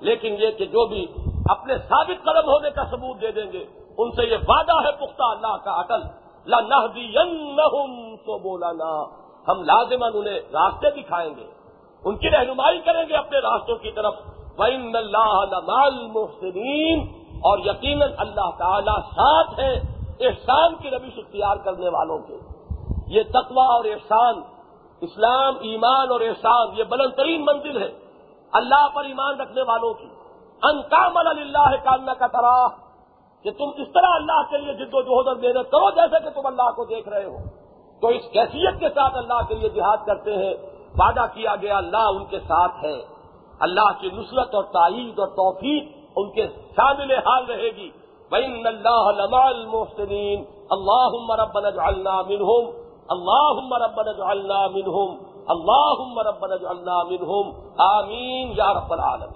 لیکن 0.00 0.36
یہ 0.38 0.50
کہ 0.50 0.64
جو 0.64 0.86
بھی 0.86 1.06
اپنے 1.50 1.78
ثابت 1.78 2.22
قدم 2.22 2.48
ہونے 2.48 2.70
کا 2.70 2.84
ثبوت 2.84 3.20
دے 3.20 3.32
دیں 3.32 3.52
گے، 3.52 3.64
ان 3.98 4.10
سے 4.10 4.22
یہ 4.24 4.36
وعدہ 4.48 4.86
ہے 4.86 4.92
پختہ 4.92 5.22
اللہ 5.22 5.56
کا 5.64 5.70
اٹل 5.70 6.02
نہ 6.46 7.68
تو 8.16 8.38
بولا 8.38 8.72
نا 8.72 9.04
ہم 9.48 9.62
لازمن 9.62 10.10
انہیں 10.14 10.40
راستے 10.52 10.90
دکھائیں 10.90 11.34
گے۔ 11.36 11.46
ان 12.06 12.16
کی 12.16 12.30
رہنمائی 12.30 12.80
کریں 12.80 13.04
گے 13.08 13.14
اپنے 13.14 13.38
راستوں 13.38 13.76
کی 13.76 13.90
طرف۔ 13.90 14.14
وَإِنَّ 14.58 14.98
اللَّهَ 14.98 15.46
لَمَعَ 15.50 15.86
الْمُحْسِنِينَ۔ 15.86 17.26
اور 17.36 17.58
یقیناً 17.58 18.10
اللہ 18.18 18.50
تعالی 18.58 19.00
ساتھ 19.00 19.60
ہے 19.60 19.80
احسان 20.20 20.74
کی 20.74 20.90
روش 20.90 21.18
اختیار 21.18 21.56
کرنے 21.56 21.88
والوں 21.88 22.18
کے۔ 22.18 22.36
یہ 23.06 23.22
تقوی 23.22 23.66
اور 23.66 23.84
احسان، 23.84 24.34
اسلام، 25.00 25.54
ایمان 25.60 26.10
اور 26.10 26.20
احسان، 26.20 26.68
یہ 26.76 26.84
بلند 26.84 27.12
ترین 27.12 27.44
منزل 27.44 27.82
ہے۔ 27.82 27.90
اللہ 28.52 28.88
پر 28.94 29.04
ایمان 29.04 29.40
رکھنے 29.40 29.62
والوں 29.62 29.94
کی۔ 29.94 30.06
انکامل 30.62 31.26
اللہ 31.26 31.76
کامنا 31.84 32.14
کا 32.14 32.26
طرح 32.26 32.68
کہ 33.42 33.50
تم 33.50 33.82
اس 33.82 33.88
طرح 33.94 34.08
اللہ 34.08 34.42
کے 34.50 34.58
لیے 34.58 34.72
جد 34.74 34.90
و 34.92 35.02
جہد 35.02 35.28
اور 35.28 35.36
محنت 35.36 35.70
کرو 35.70 35.90
جیسے 35.90 36.24
کہ 36.24 36.30
تم 36.30 36.46
اللہ 36.46 36.70
کو 36.76 36.84
دیکھ 36.84 37.08
رہے 37.08 37.24
ہو۔ 37.24 37.36
تو 38.00 38.08
اس 38.08 38.22
کیفیت 38.32 38.80
کے 38.80 38.88
ساتھ 38.88 39.16
اللہ 39.16 39.42
کے 39.48 39.54
لیے 39.54 39.68
جہاد 39.68 39.96
کرتے 40.06 40.32
ہیں۔ 40.32 40.75
وعدہ 40.98 41.26
کیا 41.34 41.56
گیا، 41.56 41.76
اللہ 41.76 41.96
ان 41.96 42.24
کے 42.24 42.40
ساتھ 42.40 42.84
ہے۔ 42.84 43.16
اللہ 43.60 43.90
کی 44.00 44.10
نصرت 44.12 44.54
اور 44.54 44.64
تائید 44.64 45.18
اور 45.18 45.28
توفیق 45.28 45.84
ان 46.16 46.30
کے 46.30 46.46
شامل 46.46 47.12
حال 47.12 47.44
رہے 47.44 47.70
گی۔ 47.70 47.90
بین 48.30 48.66
اللہ 48.66 49.10
لما 49.16 49.46
المحسنین 49.46 50.44
اللہ 50.70 51.40
ربنا 51.40 51.68
اجعلنا 51.68 52.22
منہم 52.22 52.70
اللہ 53.08 53.76
ربنا 53.84 54.10
اجعلنا 54.10 54.66
منہم 54.66 55.16
اللہ 55.48 56.18
ربنا 56.28 56.54
اجعلنا 56.54 57.02
منہم 57.02 57.50
آمین، 57.78 58.52
یا 58.56 58.72
رب 58.72 58.92
العالمین۔ 58.92 59.34